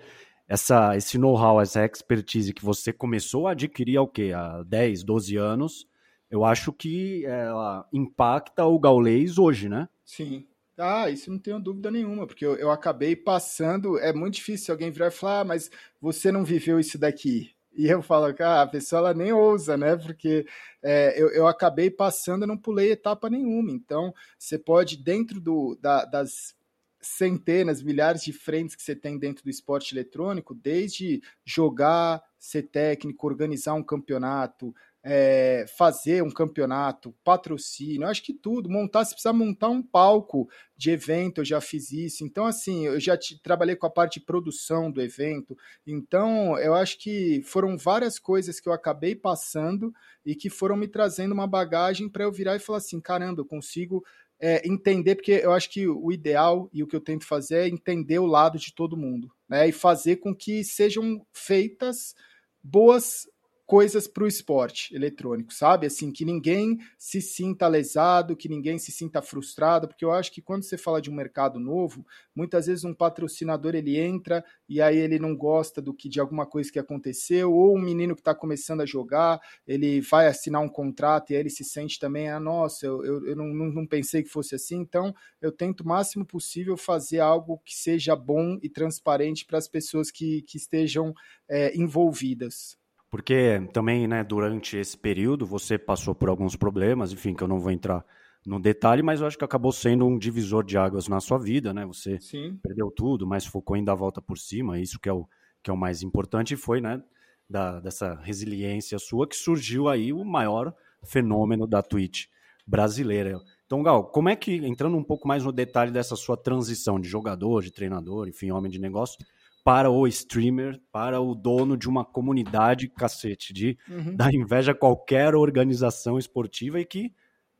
essa, 0.52 0.94
esse 0.94 1.16
know-how, 1.16 1.62
essa 1.62 1.82
expertise 1.82 2.52
que 2.52 2.62
você 2.62 2.92
começou 2.92 3.48
a 3.48 3.52
adquirir 3.52 3.96
há 3.96 4.02
o 4.02 4.06
quê? 4.06 4.32
Há 4.36 4.62
10, 4.62 5.02
12 5.02 5.36
anos, 5.36 5.88
eu 6.30 6.44
acho 6.44 6.70
que 6.74 7.24
ela 7.24 7.88
impacta 7.90 8.66
o 8.66 8.78
gaulês 8.78 9.38
hoje, 9.38 9.66
né? 9.70 9.88
Sim. 10.04 10.46
Ah, 10.76 11.08
isso 11.08 11.30
não 11.30 11.38
tenho 11.38 11.58
dúvida 11.58 11.90
nenhuma, 11.90 12.26
porque 12.26 12.44
eu, 12.44 12.54
eu 12.56 12.70
acabei 12.70 13.16
passando. 13.16 13.98
É 13.98 14.12
muito 14.12 14.34
difícil 14.34 14.74
alguém 14.74 14.90
virar 14.90 15.06
e 15.06 15.10
falar, 15.10 15.40
ah, 15.40 15.44
mas 15.44 15.70
você 15.98 16.30
não 16.30 16.44
viveu 16.44 16.78
isso 16.78 16.98
daqui. 16.98 17.50
E 17.74 17.86
eu 17.86 18.02
falo, 18.02 18.34
ah, 18.40 18.62
a 18.62 18.66
pessoa 18.66 18.98
ela 18.98 19.14
nem 19.14 19.32
ousa, 19.32 19.78
né? 19.78 19.96
Porque 19.96 20.46
é, 20.82 21.14
eu, 21.18 21.30
eu 21.30 21.46
acabei 21.46 21.90
passando 21.90 22.44
e 22.44 22.46
não 22.46 22.58
pulei 22.58 22.92
etapa 22.92 23.30
nenhuma. 23.30 23.70
Então, 23.70 24.12
você 24.38 24.58
pode, 24.58 24.98
dentro 24.98 25.40
do, 25.40 25.78
da, 25.80 26.04
das 26.04 26.54
centenas, 27.02 27.82
milhares 27.82 28.22
de 28.22 28.32
frentes 28.32 28.74
que 28.76 28.82
você 28.82 28.94
tem 28.94 29.18
dentro 29.18 29.44
do 29.44 29.50
esporte 29.50 29.94
eletrônico, 29.94 30.54
desde 30.54 31.20
jogar, 31.44 32.22
ser 32.38 32.62
técnico, 32.62 33.26
organizar 33.26 33.74
um 33.74 33.82
campeonato, 33.82 34.74
é, 35.04 35.64
fazer 35.76 36.22
um 36.22 36.30
campeonato, 36.30 37.12
patrocínio, 37.24 38.06
acho 38.06 38.22
que 38.22 38.32
tudo, 38.32 38.70
montar, 38.70 39.04
se 39.04 39.12
precisar 39.12 39.32
montar 39.32 39.68
um 39.68 39.82
palco 39.82 40.48
de 40.76 40.90
evento, 40.90 41.40
eu 41.40 41.44
já 41.44 41.60
fiz 41.60 41.90
isso. 41.90 42.24
Então, 42.24 42.46
assim, 42.46 42.86
eu 42.86 43.00
já 43.00 43.16
te, 43.16 43.40
trabalhei 43.42 43.74
com 43.74 43.86
a 43.86 43.90
parte 43.90 44.20
de 44.20 44.26
produção 44.26 44.90
do 44.90 45.02
evento. 45.02 45.56
Então, 45.84 46.56
eu 46.58 46.72
acho 46.74 46.98
que 46.98 47.42
foram 47.44 47.76
várias 47.76 48.18
coisas 48.18 48.60
que 48.60 48.68
eu 48.68 48.72
acabei 48.72 49.16
passando 49.16 49.92
e 50.24 50.36
que 50.36 50.48
foram 50.48 50.76
me 50.76 50.86
trazendo 50.86 51.32
uma 51.32 51.48
bagagem 51.48 52.08
para 52.08 52.24
eu 52.24 52.32
virar 52.32 52.54
e 52.54 52.60
falar 52.60 52.78
assim: 52.78 53.00
caramba, 53.00 53.40
eu 53.40 53.46
consigo 53.46 54.04
é, 54.44 54.68
entender, 54.68 55.14
porque 55.14 55.30
eu 55.30 55.52
acho 55.52 55.70
que 55.70 55.86
o 55.86 56.10
ideal 56.10 56.68
e 56.72 56.82
o 56.82 56.86
que 56.88 56.96
eu 56.96 57.00
tento 57.00 57.24
fazer 57.24 57.58
é 57.58 57.68
entender 57.68 58.18
o 58.18 58.26
lado 58.26 58.58
de 58.58 58.74
todo 58.74 58.96
mundo, 58.96 59.30
né? 59.48 59.68
E 59.68 59.72
fazer 59.72 60.16
com 60.16 60.34
que 60.34 60.64
sejam 60.64 61.24
feitas 61.32 62.12
boas 62.60 63.28
coisas 63.72 64.06
para 64.06 64.24
o 64.24 64.26
esporte 64.26 64.94
eletrônico, 64.94 65.50
sabe? 65.50 65.86
Assim, 65.86 66.12
que 66.12 66.26
ninguém 66.26 66.78
se 66.98 67.22
sinta 67.22 67.66
lesado, 67.66 68.36
que 68.36 68.46
ninguém 68.46 68.76
se 68.76 68.92
sinta 68.92 69.22
frustrado, 69.22 69.88
porque 69.88 70.04
eu 70.04 70.12
acho 70.12 70.30
que 70.30 70.42
quando 70.42 70.62
você 70.62 70.76
fala 70.76 71.00
de 71.00 71.08
um 71.08 71.14
mercado 71.14 71.58
novo, 71.58 72.06
muitas 72.36 72.66
vezes 72.66 72.84
um 72.84 72.92
patrocinador 72.92 73.74
ele 73.74 73.96
entra 73.96 74.44
e 74.68 74.82
aí 74.82 74.98
ele 74.98 75.18
não 75.18 75.34
gosta 75.34 75.80
do 75.80 75.94
que 75.94 76.06
de 76.06 76.20
alguma 76.20 76.44
coisa 76.44 76.70
que 76.70 76.78
aconteceu, 76.78 77.50
ou 77.50 77.74
um 77.74 77.80
menino 77.80 78.14
que 78.14 78.20
está 78.20 78.34
começando 78.34 78.82
a 78.82 78.86
jogar, 78.86 79.40
ele 79.66 80.02
vai 80.02 80.26
assinar 80.26 80.60
um 80.60 80.68
contrato 80.68 81.30
e 81.30 81.34
aí 81.34 81.40
ele 81.40 81.48
se 81.48 81.64
sente 81.64 81.98
também, 81.98 82.28
ah, 82.28 82.38
nossa, 82.38 82.84
eu, 82.84 83.02
eu, 83.02 83.26
eu 83.28 83.34
não, 83.34 83.46
não, 83.54 83.72
não 83.72 83.86
pensei 83.86 84.22
que 84.22 84.28
fosse 84.28 84.54
assim, 84.54 84.80
então 84.80 85.14
eu 85.40 85.50
tento 85.50 85.80
o 85.80 85.88
máximo 85.88 86.26
possível 86.26 86.76
fazer 86.76 87.20
algo 87.20 87.58
que 87.64 87.74
seja 87.74 88.14
bom 88.14 88.58
e 88.62 88.68
transparente 88.68 89.46
para 89.46 89.56
as 89.56 89.66
pessoas 89.66 90.10
que, 90.10 90.42
que 90.42 90.58
estejam 90.58 91.14
é, 91.48 91.74
envolvidas. 91.74 92.81
Porque 93.12 93.68
também, 93.74 94.08
né, 94.08 94.24
durante 94.24 94.78
esse 94.78 94.96
período 94.96 95.44
você 95.44 95.76
passou 95.76 96.14
por 96.14 96.30
alguns 96.30 96.56
problemas, 96.56 97.12
enfim, 97.12 97.34
que 97.34 97.44
eu 97.44 97.46
não 97.46 97.60
vou 97.60 97.70
entrar 97.70 98.02
no 98.46 98.58
detalhe, 98.58 99.02
mas 99.02 99.20
eu 99.20 99.26
acho 99.26 99.36
que 99.36 99.44
acabou 99.44 99.70
sendo 99.70 100.06
um 100.06 100.18
divisor 100.18 100.64
de 100.64 100.78
águas 100.78 101.08
na 101.08 101.20
sua 101.20 101.36
vida, 101.36 101.74
né? 101.74 101.84
Você 101.84 102.18
Sim. 102.18 102.58
perdeu 102.62 102.90
tudo, 102.90 103.26
mas 103.26 103.44
focou 103.44 103.76
em 103.76 103.84
dar 103.84 103.92
a 103.92 103.96
volta 103.96 104.22
por 104.22 104.38
cima, 104.38 104.80
isso 104.80 104.98
que 104.98 105.10
é 105.10 105.12
o, 105.12 105.28
que 105.62 105.70
é 105.70 105.74
o 105.74 105.76
mais 105.76 106.02
importante, 106.02 106.54
e 106.54 106.56
foi, 106.56 106.80
né, 106.80 107.02
da, 107.46 107.80
dessa 107.80 108.14
resiliência 108.14 108.98
sua 108.98 109.28
que 109.28 109.36
surgiu 109.36 109.90
aí 109.90 110.10
o 110.10 110.24
maior 110.24 110.74
fenômeno 111.04 111.66
da 111.66 111.82
Twitch 111.82 112.28
brasileira. 112.66 113.38
Então, 113.66 113.82
Gal, 113.82 114.06
como 114.06 114.30
é 114.30 114.36
que, 114.36 114.54
entrando 114.66 114.96
um 114.96 115.04
pouco 115.04 115.28
mais 115.28 115.44
no 115.44 115.52
detalhe 115.52 115.90
dessa 115.90 116.16
sua 116.16 116.38
transição 116.38 116.98
de 116.98 117.10
jogador, 117.10 117.62
de 117.62 117.70
treinador, 117.70 118.26
enfim, 118.26 118.50
homem 118.52 118.72
de 118.72 118.80
negócio, 118.80 119.18
para 119.64 119.90
o 119.90 120.06
streamer, 120.06 120.80
para 120.90 121.20
o 121.20 121.34
dono 121.34 121.76
de 121.76 121.88
uma 121.88 122.04
comunidade, 122.04 122.88
cacete, 122.88 123.52
de 123.52 123.78
uhum. 123.88 124.16
dar 124.16 124.34
inveja 124.34 124.72
a 124.72 124.74
qualquer 124.74 125.34
organização 125.34 126.18
esportiva 126.18 126.80
e 126.80 126.84
que 126.84 127.12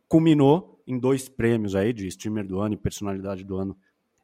culminou 0.08 0.82
em 0.86 0.98
dois 0.98 1.28
prêmios 1.28 1.74
aí 1.74 1.92
de 1.92 2.06
streamer 2.08 2.46
do 2.46 2.60
ano 2.60 2.74
e 2.74 2.76
personalidade 2.76 3.44
do 3.44 3.56
ano 3.56 3.76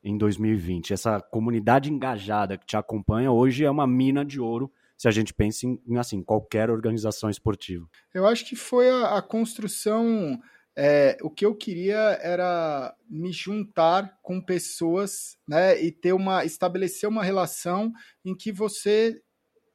em 0.03 0.17
2020. 0.19 0.93
Essa 0.93 1.21
comunidade 1.21 1.93
engajada 1.93 2.59
que 2.59 2.67
te 2.67 2.77
acompanha 2.77 3.31
hoje 3.31 3.65
é 3.65 3.71
uma 3.71 3.87
mina 3.87 4.25
de 4.25 4.41
ouro 4.41 4.71
se 4.97 5.07
a 5.07 5.11
gente 5.13 5.33
pensa 5.33 5.65
em, 5.65 5.97
assim, 5.97 6.23
qualquer 6.23 6.71
organização 6.71 7.31
esportiva. 7.31 7.87
Eu 8.13 8.27
acho 8.27 8.45
que 8.45 8.57
foi 8.57 8.91
a, 8.91 9.17
a 9.17 9.23
construção 9.23 10.41
é, 10.81 11.17
o 11.23 11.29
que 11.29 11.45
eu 11.45 11.57
queria 11.57 12.21
era 12.23 12.95
me 13.11 13.33
juntar 13.33 14.17
com 14.23 14.41
pessoas, 14.41 15.37
né, 15.47 15.83
e 15.83 15.91
ter 15.91 16.13
uma 16.13 16.45
estabelecer 16.45 17.09
uma 17.09 17.25
relação 17.25 17.93
em 18.25 18.33
que 18.33 18.53
você 18.53 19.21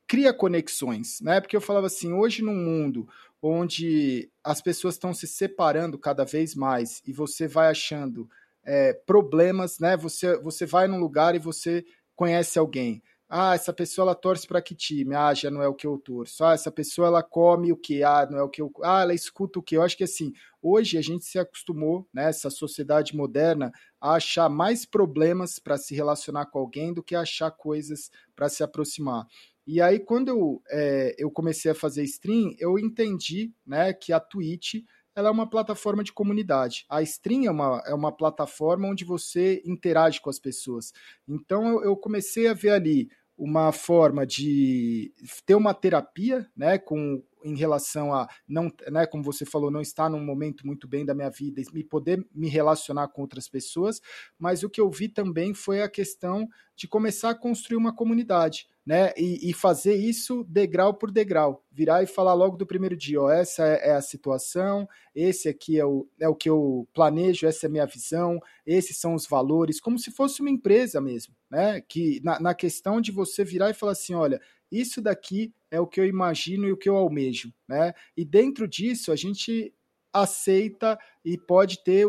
cria 0.08 0.34
conexões, 0.34 1.20
né? 1.20 1.42
Porque 1.42 1.58
eu 1.58 1.62
falava 1.62 1.88
assim, 1.88 2.14
hoje 2.14 2.42
num 2.42 2.56
mundo 2.56 3.06
onde 3.42 4.32
as 4.42 4.62
pessoas 4.62 4.96
estão 4.96 5.14
se 5.14 5.28
separando 5.28 6.00
cada 6.00 6.24
vez 6.24 6.56
mais 6.56 7.02
e 7.06 7.12
você 7.12 7.50
vai 7.50 7.68
achando 7.68 8.30
é, 8.64 8.94
problemas, 8.94 9.80
né? 9.80 9.98
Você 9.98 10.38
você 10.40 10.66
vai 10.66 10.88
num 10.88 11.00
lugar 11.00 11.36
e 11.36 11.40
você 11.40 11.84
conhece 12.16 12.58
alguém. 12.58 13.04
Ah, 13.30 13.56
essa 13.56 13.74
pessoa 13.74 14.06
ela 14.06 14.16
torce 14.16 14.46
para 14.46 14.62
que 14.62 14.76
time? 14.76 15.16
Ah, 15.16 15.34
já 15.34 15.50
não 15.50 15.62
é 15.62 15.68
o 15.68 15.74
que 15.74 15.88
eu 15.88 15.98
torço. 15.98 16.44
Ah, 16.44 16.54
essa 16.54 16.72
pessoa 16.72 17.08
ela 17.08 17.24
come 17.24 17.72
o 17.72 17.78
que? 17.78 18.04
Ah, 18.04 18.28
não 18.30 18.38
é 18.38 18.44
o 18.44 18.50
que 18.50 18.62
eu. 18.62 18.72
Ah, 18.84 19.02
ela 19.02 19.14
escuta 19.14 19.58
o 19.60 19.64
que? 19.64 19.76
Eu 19.76 19.82
acho 19.82 19.98
que 19.98 20.04
assim, 20.04 20.34
hoje 20.62 20.98
a 20.98 21.02
gente 21.02 21.26
se 21.26 21.40
acostumou, 21.40 22.08
né, 22.14 22.32
sociedade 22.32 23.16
moderna, 23.16 23.72
a 24.00 24.14
achar 24.16 24.50
mais 24.50 24.86
problemas 24.86 25.58
para 25.58 25.78
se 25.78 25.96
relacionar 25.96 26.46
com 26.48 26.60
alguém 26.60 26.94
do 26.94 27.02
que 27.02 27.16
achar 27.16 27.50
coisas 27.50 28.12
para 28.36 28.50
se 28.50 28.62
aproximar. 28.64 29.26
E 29.66 29.82
aí, 29.82 30.00
quando 30.00 30.28
eu, 30.28 30.62
é, 30.70 31.16
eu 31.18 31.32
comecei 31.32 31.72
a 31.72 31.76
fazer 31.76 32.04
stream, 32.04 32.54
eu 32.60 32.78
entendi 32.78 33.52
né, 33.66 33.94
que 33.94 34.12
a 34.12 34.20
Twitch 34.20 34.76
ela 35.16 35.30
é 35.30 35.32
uma 35.32 35.50
plataforma 35.50 36.04
de 36.04 36.14
comunidade. 36.14 36.86
A 36.90 37.02
Stream 37.02 37.46
é 37.46 37.52
uma, 37.52 37.84
é 37.86 37.94
uma 37.94 38.12
plataforma 38.12 38.88
onde 38.88 39.06
você 39.06 39.62
interage 39.66 40.22
com 40.22 40.30
as 40.30 40.40
pessoas. 40.40 40.92
Então 41.28 41.68
eu, 41.68 41.84
eu 41.84 41.98
comecei 41.98 42.48
a 42.48 42.54
ver 42.54 42.72
ali 42.72 43.10
uma 43.38 43.72
forma 43.72 44.26
de 44.26 45.12
ter 45.46 45.56
uma 45.56 45.74
terapia, 45.74 46.48
né, 46.56 46.78
com 46.78 47.24
em 47.44 47.58
relação 47.58 48.14
a 48.14 48.28
não, 48.48 48.72
né, 48.90 49.06
como 49.06 49.22
você 49.22 49.44
falou, 49.46 49.70
não 49.70 49.82
estar 49.82 50.10
num 50.10 50.24
momento 50.24 50.66
muito 50.66 50.88
bem 50.88 51.06
da 51.06 51.14
minha 51.14 51.30
vida 51.30 51.62
e 51.74 51.84
poder 51.84 52.26
me 52.34 52.48
relacionar 52.48 53.10
com 53.10 53.22
outras 53.22 53.50
pessoas, 53.50 54.00
mas 54.40 54.64
o 54.64 54.70
que 54.70 54.80
eu 54.80 54.90
vi 54.90 55.10
também 55.10 55.54
foi 55.54 55.82
a 55.82 55.90
questão 55.90 56.48
de 56.74 56.88
começar 56.88 57.32
a 57.32 57.36
construir 57.36 57.76
uma 57.76 57.94
comunidade 57.94 58.68
né? 58.86 59.14
E, 59.18 59.50
e, 59.50 59.54
fazer 59.54 59.96
isso 59.96 60.44
degrau 60.44 60.94
por 60.94 61.10
degrau, 61.10 61.64
virar 61.72 62.04
e 62.04 62.08
falar 62.08 62.34
logo 62.34 62.58
do 62.58 62.66
primeiro 62.66 62.98
dia, 62.98 63.22
ó, 63.22 63.30
essa 63.30 63.66
é, 63.66 63.90
é, 63.90 63.92
a 63.94 64.02
situação, 64.02 64.88
esse 65.16 65.48
aqui 65.48 65.80
é 65.80 65.86
o, 65.86 66.08
é 66.20 66.28
o 66.28 66.36
que 66.36 66.50
eu 66.50 66.88
planejo, 66.94 67.48
essa 67.48 67.66
é 67.66 67.68
a 67.68 67.72
minha 67.72 67.86
visão, 67.86 68.40
esses 68.66 68.98
são 68.98 69.14
os 69.14 69.26
valores, 69.26 69.80
como 69.80 69.98
se 69.98 70.12
fosse 70.12 70.42
uma 70.42 70.50
empresa 70.50 71.00
mesmo, 71.00 71.34
né? 71.50 71.82
Que 71.82 72.20
na, 72.24 72.40
na 72.40 72.54
questão 72.54 73.00
de 73.00 73.12
você 73.12 73.46
virar 73.46 73.70
e 73.70 73.74
falar 73.74 73.94
assim, 73.94 74.14
olha, 74.14 74.42
isso 74.72 75.02
daqui 75.02 75.54
é 75.72 75.80
o 75.80 75.88
que 75.88 76.00
eu 76.00 76.06
imagino 76.06 76.68
e 76.68 76.72
o 76.72 76.78
que 76.78 76.90
eu 76.90 76.98
almejo, 76.98 77.54
né? 77.68 77.94
E 78.18 78.26
dentro 78.26 78.68
disso 78.68 79.12
a 79.12 79.16
gente 79.16 79.74
aceita 80.12 81.00
e 81.24 81.38
pode 81.38 81.84
ter 81.84 82.08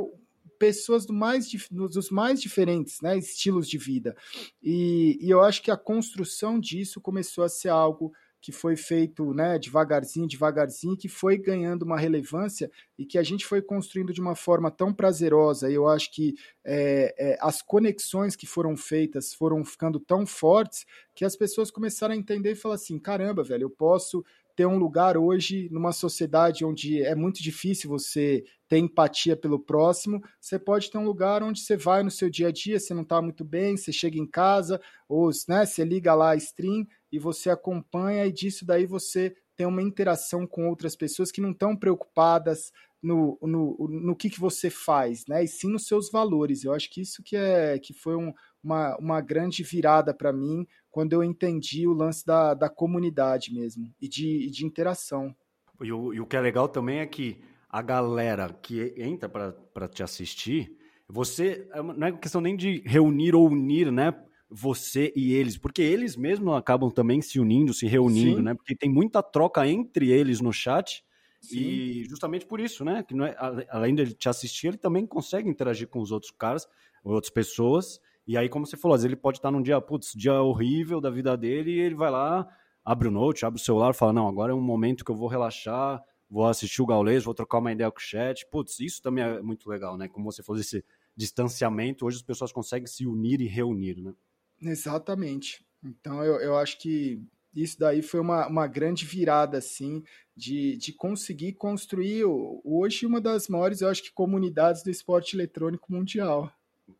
pessoas 0.65 1.05
do 1.05 1.13
mais, 1.13 1.47
dos 1.71 2.11
mais 2.11 2.41
diferentes 2.41 3.03
né, 3.03 3.19
estilos 3.19 3.69
de 3.69 3.77
vida. 3.77 4.17
E, 4.63 5.19
e 5.21 5.29
eu 5.29 5.43
acho 5.43 5.63
que 5.63 5.71
a 5.71 5.77
construção 5.77 6.59
disso 6.59 7.03
começou 7.03 7.45
a 7.45 7.51
ser 7.51 7.69
algo 7.69 8.15
que 8.41 8.51
foi 8.51 8.77
feito 8.77 9.35
né, 9.35 9.59
devagarzinho, 9.59 10.27
devagarzinho, 10.27 10.97
que 10.97 11.09
foi 11.09 11.37
ganhando 11.37 11.83
uma 11.83 11.99
relevância 11.99 12.71
e 12.99 13.05
que 13.05 13.19
a 13.19 13.23
gente 13.23 13.45
foi 13.45 13.61
construindo 13.61 14.13
de 14.13 14.23
uma 14.23 14.35
forma 14.35 14.71
tão 14.71 14.93
prazerosa. 14.93 15.71
E 15.71 15.75
eu 15.75 15.87
acho 15.87 16.11
que 16.11 16.35
é, 16.65 17.15
é, 17.19 17.39
as 17.43 17.61
conexões 17.61 18.35
que 18.35 18.47
foram 18.47 18.75
feitas 18.75 19.35
foram 19.35 19.63
ficando 19.67 20.01
tão 20.01 20.27
fortes 20.27 20.87
que 21.15 21.27
as 21.27 21.37
pessoas 21.37 21.71
começaram 21.71 22.15
a 22.15 22.19
entender 22.19 22.53
e 22.53 22.57
falar 22.57 22.77
assim: 22.77 22.99
caramba, 22.99 23.43
velho, 23.43 23.65
eu 23.65 23.71
posso 23.71 24.25
ter 24.57 24.67
um 24.67 24.79
lugar 24.79 25.17
hoje 25.17 25.69
numa 25.71 25.93
sociedade 25.93 26.65
onde 26.65 27.03
é 27.03 27.15
muito 27.15 27.43
difícil 27.43 27.91
você 27.91 28.45
ter 28.75 28.79
empatia 28.79 29.37
pelo 29.37 29.57
próximo, 29.57 30.21
você 30.41 30.59
pode 30.59 30.91
ter 30.91 30.99
um 30.99 31.05
lugar 31.05 31.45
onde 31.45 31.61
você 31.61 31.77
vai 31.77 32.03
no 32.03 32.11
seu 32.11 32.29
dia 32.29 32.49
a 32.49 32.51
dia, 32.51 32.81
você 32.81 32.93
não 32.93 33.03
está 33.03 33.23
muito 33.23 33.45
bem, 33.45 33.77
você 33.77 33.93
chega 33.93 34.19
em 34.19 34.27
casa, 34.27 34.81
ou 35.09 35.31
né, 35.49 35.65
você 35.65 35.85
liga 35.85 36.13
lá 36.13 36.31
a 36.31 36.37
stream 36.37 36.85
e 37.13 37.17
você 37.17 37.51
acompanha, 37.51 38.27
e 38.27 38.33
disso 38.33 38.67
daí 38.67 38.85
você 38.85 39.33
tem 39.57 39.65
uma 39.65 39.81
interação 39.81 40.45
com 40.45 40.69
outras 40.69 40.97
pessoas 40.97 41.31
que 41.31 41.41
não 41.41 41.53
estão 41.53 41.77
preocupadas 41.77 42.73
no, 43.01 43.39
no, 43.41 43.77
no 43.89 44.17
que, 44.17 44.29
que 44.29 44.41
você 44.41 44.69
faz, 44.69 45.25
né? 45.29 45.45
E 45.45 45.47
sim 45.47 45.71
nos 45.71 45.87
seus 45.87 46.11
valores. 46.11 46.65
Eu 46.65 46.73
acho 46.73 46.91
que 46.91 47.03
isso 47.03 47.23
que, 47.23 47.37
é, 47.37 47.79
que 47.79 47.93
foi 47.93 48.17
um, 48.17 48.33
uma, 48.61 48.97
uma 48.97 49.21
grande 49.21 49.63
virada 49.63 50.13
para 50.13 50.33
mim 50.33 50.67
quando 50.91 51.13
eu 51.13 51.23
entendi 51.23 51.87
o 51.87 51.93
lance 51.93 52.27
da, 52.27 52.55
da 52.55 52.69
comunidade 52.69 53.55
mesmo 53.55 53.95
e 54.01 54.09
de, 54.09 54.51
de 54.51 54.67
interação. 54.67 55.33
E 55.81 55.93
o, 55.93 56.13
e 56.13 56.21
o 56.21 56.27
que 56.27 56.37
é 56.37 56.41
legal 56.41 56.67
também 56.67 56.99
é 56.99 57.07
que 57.07 57.41
a 57.75 57.83
galera 57.83 58.57
que 58.63 58.95
entra 58.97 59.29
para 59.29 59.89
te 59.89 60.01
assistir, 60.01 60.77
você 61.09 61.69
é 61.73 61.83
não 61.83 62.07
é 62.07 62.13
questão 62.13 62.41
nem 62.41 62.57
de 62.57 62.81
reunir 62.87 63.35
ou 63.35 63.49
unir, 63.49 63.91
né? 63.91 64.15
Você 64.49 65.13
e 65.17 65.33
eles, 65.33 65.59
porque 65.59 65.83
eles 65.83 66.17
mesmos 66.17 66.55
acabam 66.55 66.89
também 66.89 67.21
se 67.21 67.41
unindo, 67.41 67.75
se 67.75 67.89
reunindo, 67.89 68.37
Sim. 68.37 68.43
né? 68.45 68.55
Porque 68.55 68.77
tem 68.77 68.89
muita 68.89 69.21
troca 69.25 69.67
entre 69.67 70.09
eles 70.09 70.41
no 70.41 70.53
chat. 70.53 71.05
Sim. 71.41 71.59
E 71.59 72.05
justamente 72.09 72.47
por 72.47 72.61
isso, 72.61 72.85
né? 72.85 73.03
Que 73.03 73.21
é, 73.21 73.37
além 73.69 73.93
de 73.93 74.15
te 74.15 74.29
assistir, 74.29 74.69
ele 74.69 74.77
também 74.77 75.05
consegue 75.05 75.49
interagir 75.51 75.89
com 75.89 75.99
os 75.99 76.13
outros 76.13 76.31
caras, 76.31 76.69
outras 77.03 77.33
pessoas. 77.33 77.99
E 78.25 78.37
aí, 78.37 78.49
como 78.49 78.65
você 78.65 78.77
falou, 78.77 78.95
às 78.95 79.01
vezes 79.03 79.13
ele 79.13 79.21
pode 79.21 79.39
estar 79.39 79.51
num 79.51 79.61
dia, 79.61 79.81
putz, 79.81 80.13
dia 80.15 80.41
horrível 80.41 81.01
da 81.01 81.11
vida 81.11 81.37
dele, 81.37 81.73
e 81.73 81.81
ele 81.81 81.97
vai 81.97 82.13
lá, 82.13 82.47
abre 82.85 83.09
o 83.09 83.11
note, 83.11 83.45
abre 83.45 83.61
o 83.61 83.65
celular, 83.65 83.95
fala: 83.95 84.13
Não, 84.13 84.29
agora 84.29 84.53
é 84.53 84.55
um 84.55 84.63
momento 84.63 85.05
que 85.05 85.11
eu 85.11 85.17
vou 85.17 85.27
relaxar, 85.27 86.01
vou 86.35 86.49
assistir 86.49 86.83
o 86.83 86.87
Gaules, 86.87 87.23
vou 87.23 87.33
trocar 87.33 87.59
uma 87.59 87.71
ideia 87.71 87.89
com 87.93 87.99
o 87.99 88.03
chat. 88.03 88.45
Putz, 88.51 88.81
isso 88.81 89.01
também 89.01 89.23
é 89.23 89.41
muito 89.41 89.71
legal, 89.71 89.97
né? 89.97 90.09
Como 90.09 90.25
você 90.25 90.43
falou, 90.43 90.61
esse 90.61 90.85
distanciamento, 91.17 92.05
hoje 92.05 92.17
as 92.17 92.25
pessoas 92.25 92.51
conseguem 92.51 92.89
se 92.89 93.07
unir 93.07 93.41
e 93.41 93.47
reunir, 93.47 94.03
né? 94.03 94.13
Exatamente. 94.61 95.65
Então 95.85 96.25
eu, 96.25 96.41
eu 96.41 96.59
acho 96.59 96.77
que 96.81 97.23
isso 97.55 97.79
daí 97.79 98.03
foi 98.03 98.19
uma, 98.19 98.49
uma 98.49 98.67
grande 98.67 99.07
virada, 99.07 99.59
assim, 99.59 100.03
de, 100.37 100.77
de 100.77 100.93
conseguir 100.93 101.53
construir 101.53 102.25
hoje 102.65 103.07
uma 103.07 103.21
das 103.21 103.47
maiores, 103.47 103.81
eu 103.81 103.89
acho 103.89 104.03
que, 104.03 104.13
comunidades 104.13 104.83
do 104.83 104.91
esporte 104.91 105.37
eletrônico 105.37 105.93
mundial. 105.93 106.53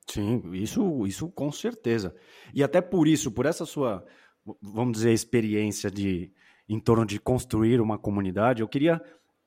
Sim, 0.07 0.43
isso, 0.53 1.05
isso 1.09 1.29
com 1.29 1.51
certeza. 1.51 2.15
E 2.55 2.63
até 2.63 2.81
por 2.81 3.09
isso, 3.09 3.33
por 3.33 3.47
essa 3.47 3.67
sua, 3.67 4.07
vamos 4.63 4.93
dizer, 4.93 5.13
experiência 5.13 5.91
de 5.91 6.31
em 6.69 6.79
torno 6.79 7.05
de 7.05 7.19
construir 7.19 7.81
uma 7.81 7.99
comunidade, 7.99 8.63
eu 8.63 8.69
queria 8.69 9.03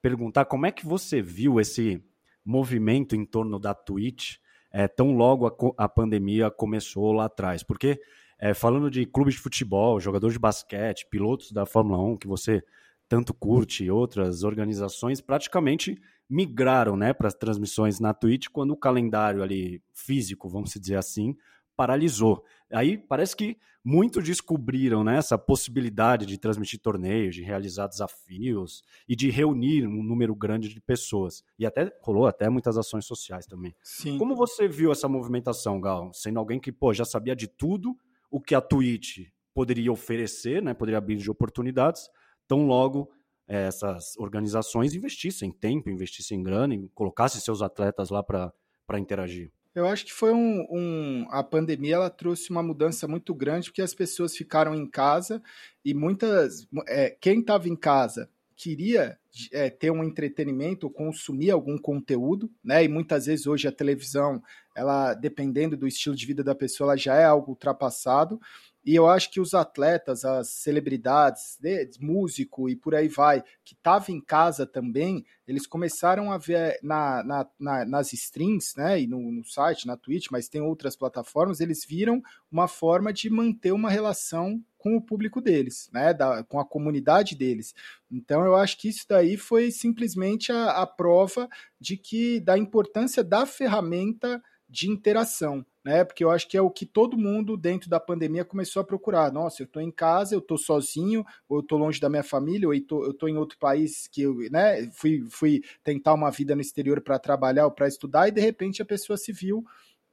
perguntar 0.07 0.45
como 0.45 0.65
é 0.65 0.71
que 0.71 0.85
você 0.85 1.21
viu 1.21 1.59
esse 1.59 2.01
movimento 2.45 3.13
em 3.13 3.25
torno 3.25 3.59
da 3.59 3.73
Twitch 3.73 4.37
é, 4.71 4.87
tão 4.87 5.11
logo 5.17 5.45
a, 5.45 5.83
a 5.83 5.89
pandemia 5.89 6.49
começou 6.49 7.11
lá 7.11 7.25
atrás. 7.25 7.61
Porque 7.61 7.99
é, 8.39 8.53
falando 8.53 8.89
de 8.89 9.05
clubes 9.05 9.33
de 9.33 9.41
futebol, 9.41 9.99
jogadores 9.99 10.35
de 10.35 10.39
basquete, 10.39 11.07
pilotos 11.11 11.51
da 11.51 11.65
Fórmula 11.65 12.01
1, 12.01 12.17
que 12.17 12.27
você 12.27 12.63
tanto 13.09 13.33
curte, 13.33 13.83
e 13.83 13.91
outras 13.91 14.43
organizações, 14.43 15.19
praticamente 15.19 15.99
migraram 16.29 16.95
né, 16.95 17.13
para 17.13 17.27
as 17.27 17.33
transmissões 17.33 17.99
na 17.99 18.13
Twitch 18.13 18.47
quando 18.47 18.71
o 18.71 18.77
calendário 18.77 19.43
ali 19.43 19.81
físico, 19.93 20.47
vamos 20.47 20.71
dizer 20.71 20.95
assim, 20.95 21.35
paralisou. 21.77 22.43
Aí 22.71 22.97
parece 22.97 23.35
que 23.35 23.57
muitos 23.85 24.23
descobriram 24.23 25.03
né, 25.03 25.17
essa 25.17 25.37
possibilidade 25.37 26.25
de 26.25 26.37
transmitir 26.37 26.81
torneios, 26.81 27.35
de 27.35 27.43
realizar 27.43 27.87
desafios 27.87 28.83
e 29.07 29.15
de 29.15 29.29
reunir 29.29 29.87
um 29.87 30.03
número 30.03 30.35
grande 30.35 30.67
de 30.67 30.81
pessoas. 30.81 31.43
E 31.57 31.65
até 31.65 31.89
rolou 32.01 32.27
até 32.27 32.49
muitas 32.49 32.77
ações 32.77 33.05
sociais 33.05 33.45
também. 33.45 33.73
Sim. 33.83 34.17
Como 34.17 34.35
você 34.35 34.67
viu 34.67 34.91
essa 34.91 35.07
movimentação, 35.07 35.79
Gal? 35.79 36.11
Sendo 36.13 36.39
alguém 36.39 36.59
que 36.59 36.71
pô, 36.71 36.93
já 36.93 37.05
sabia 37.05 37.35
de 37.35 37.47
tudo 37.47 37.95
o 38.29 38.41
que 38.41 38.55
a 38.55 38.59
Twitch 38.59 39.29
poderia 39.53 39.91
oferecer, 39.91 40.61
né, 40.61 40.73
poderia 40.73 40.97
abrir 40.97 41.15
de 41.15 41.31
oportunidades, 41.31 42.09
tão 42.47 42.67
logo 42.67 43.09
é, 43.47 43.67
essas 43.67 44.17
organizações 44.17 44.93
investissem 44.93 45.51
tempo, 45.51 45.89
investissem 45.89 46.43
grana 46.43 46.75
e 46.75 46.89
colocassem 46.89 47.39
seus 47.39 47.61
atletas 47.61 48.09
lá 48.09 48.21
para 48.21 48.99
interagir. 48.99 49.51
Eu 49.77 49.87
acho 49.87 50.05
que 50.05 50.13
foi 50.13 50.33
um, 50.33 50.65
um, 50.71 51.27
A 51.29 51.43
pandemia 51.43 51.95
ela 51.95 52.09
trouxe 52.09 52.49
uma 52.49 52.63
mudança 52.63 53.07
muito 53.07 53.31
grande, 53.35 53.69
porque 53.69 53.83
as 53.83 53.93
pessoas 53.93 54.35
ficaram 54.35 54.73
em 54.73 54.89
casa 54.89 55.39
e 55.85 55.93
muitas. 55.93 56.67
É, 56.87 57.11
quem 57.11 57.41
estava 57.41 57.69
em 57.69 57.75
casa 57.75 58.27
queria 58.55 59.19
é, 59.51 59.69
ter 59.69 59.91
um 59.91 60.03
entretenimento, 60.03 60.89
consumir 60.89 61.51
algum 61.51 61.77
conteúdo, 61.77 62.51
né? 62.63 62.83
E 62.83 62.87
muitas 62.87 63.27
vezes 63.27 63.45
hoje 63.45 63.67
a 63.67 63.71
televisão, 63.71 64.41
ela 64.75 65.13
dependendo 65.13 65.77
do 65.77 65.87
estilo 65.87 66.15
de 66.15 66.25
vida 66.25 66.43
da 66.43 66.55
pessoa, 66.55 66.87
ela 66.87 66.97
já 66.97 67.13
é 67.13 67.25
algo 67.25 67.51
ultrapassado. 67.51 68.39
E 68.87 68.95
eu 68.95 69.05
acho 69.05 69.29
que 69.29 69.41
os 69.41 69.53
atletas, 69.53 70.23
as 70.23 70.47
celebridades, 70.47 71.57
de, 71.59 71.89
músico 71.99 72.69
e 72.69 72.75
por 72.75 72.95
aí 72.95 73.09
vai, 73.09 73.43
que 73.65 73.73
estavam 73.73 74.15
em 74.15 74.21
casa 74.21 74.65
também, 74.65 75.25
eles 75.45 75.67
começaram 75.67 76.31
a 76.31 76.37
ver 76.37 76.79
na, 76.81 77.21
na, 77.21 77.47
na, 77.59 77.85
nas 77.85 78.13
streams, 78.13 78.77
né, 78.77 79.01
e 79.01 79.05
no, 79.05 79.29
no, 79.29 79.43
site, 79.43 79.85
na 79.85 79.97
Twitch, 79.97 80.27
mas 80.31 80.47
tem 80.47 80.61
outras 80.61 80.95
plataformas, 80.95 81.59
eles 81.59 81.85
viram 81.85 82.23
uma 82.49 82.65
forma 82.65 83.11
de 83.11 83.29
manter 83.29 83.73
uma 83.73 83.89
relação 83.89 84.63
com 84.77 84.95
o 84.95 85.01
público 85.01 85.41
deles, 85.41 85.89
né, 85.91 86.13
da, 86.13 86.41
com 86.45 86.57
a 86.57 86.65
comunidade 86.65 87.35
deles. 87.35 87.75
Então 88.09 88.45
eu 88.45 88.55
acho 88.55 88.77
que 88.77 88.87
isso 88.87 89.05
daí 89.09 89.35
foi 89.35 89.69
simplesmente 89.69 90.49
a, 90.49 90.81
a 90.83 90.87
prova 90.87 91.49
de 91.77 91.97
que 91.97 92.39
da 92.39 92.57
importância 92.57 93.21
da 93.21 93.45
ferramenta 93.45 94.41
de 94.69 94.89
interação, 94.89 95.65
né? 95.87 96.03
Porque 96.03 96.21
eu 96.21 96.29
acho 96.29 96.49
que 96.49 96.57
é 96.57 96.61
o 96.61 96.69
que 96.69 96.85
todo 96.85 97.17
mundo 97.17 97.55
dentro 97.55 97.89
da 97.89 97.97
pandemia 97.97 98.43
começou 98.43 98.81
a 98.81 98.85
procurar. 98.85 99.31
Nossa, 99.31 99.61
eu 99.61 99.65
estou 99.65 99.81
em 99.81 99.89
casa, 99.89 100.35
eu 100.35 100.39
estou 100.39 100.57
sozinho, 100.57 101.25
ou 101.47 101.59
eu 101.59 101.61
estou 101.61 101.79
longe 101.79 101.97
da 101.97 102.09
minha 102.09 102.23
família, 102.23 102.67
ou 102.67 102.73
eu 102.73 103.11
estou 103.11 103.29
em 103.29 103.37
outro 103.37 103.57
país 103.57 104.05
que 104.05 104.21
eu, 104.23 104.35
né? 104.51 104.91
Fui, 104.91 105.25
fui 105.29 105.61
tentar 105.85 106.13
uma 106.13 106.29
vida 106.29 106.53
no 106.55 106.61
exterior 106.61 106.99
para 106.99 107.17
trabalhar 107.17 107.65
ou 107.65 107.71
para 107.71 107.87
estudar 107.87 108.27
e 108.27 108.31
de 108.31 108.41
repente 108.41 108.81
a 108.81 108.85
pessoa 108.85 109.15
se 109.15 109.31
viu 109.31 109.63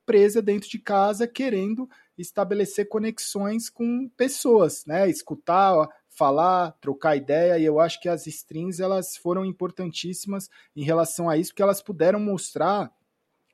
presa 0.06 0.40
dentro 0.40 0.68
de 0.68 0.78
casa 0.78 1.26
querendo 1.26 1.88
estabelecer 2.16 2.88
conexões 2.88 3.68
com 3.68 4.08
pessoas, 4.16 4.84
né? 4.86 5.10
Escutar, 5.10 5.88
falar, 6.08 6.72
trocar 6.80 7.16
ideia, 7.16 7.58
e 7.58 7.64
eu 7.64 7.80
acho 7.80 8.00
que 8.00 8.08
as 8.08 8.28
strings 8.28 8.78
elas 8.78 9.16
foram 9.16 9.44
importantíssimas 9.44 10.48
em 10.76 10.84
relação 10.84 11.28
a 11.28 11.36
isso, 11.36 11.50
porque 11.50 11.62
elas 11.62 11.82
puderam 11.82 12.20
mostrar 12.20 12.92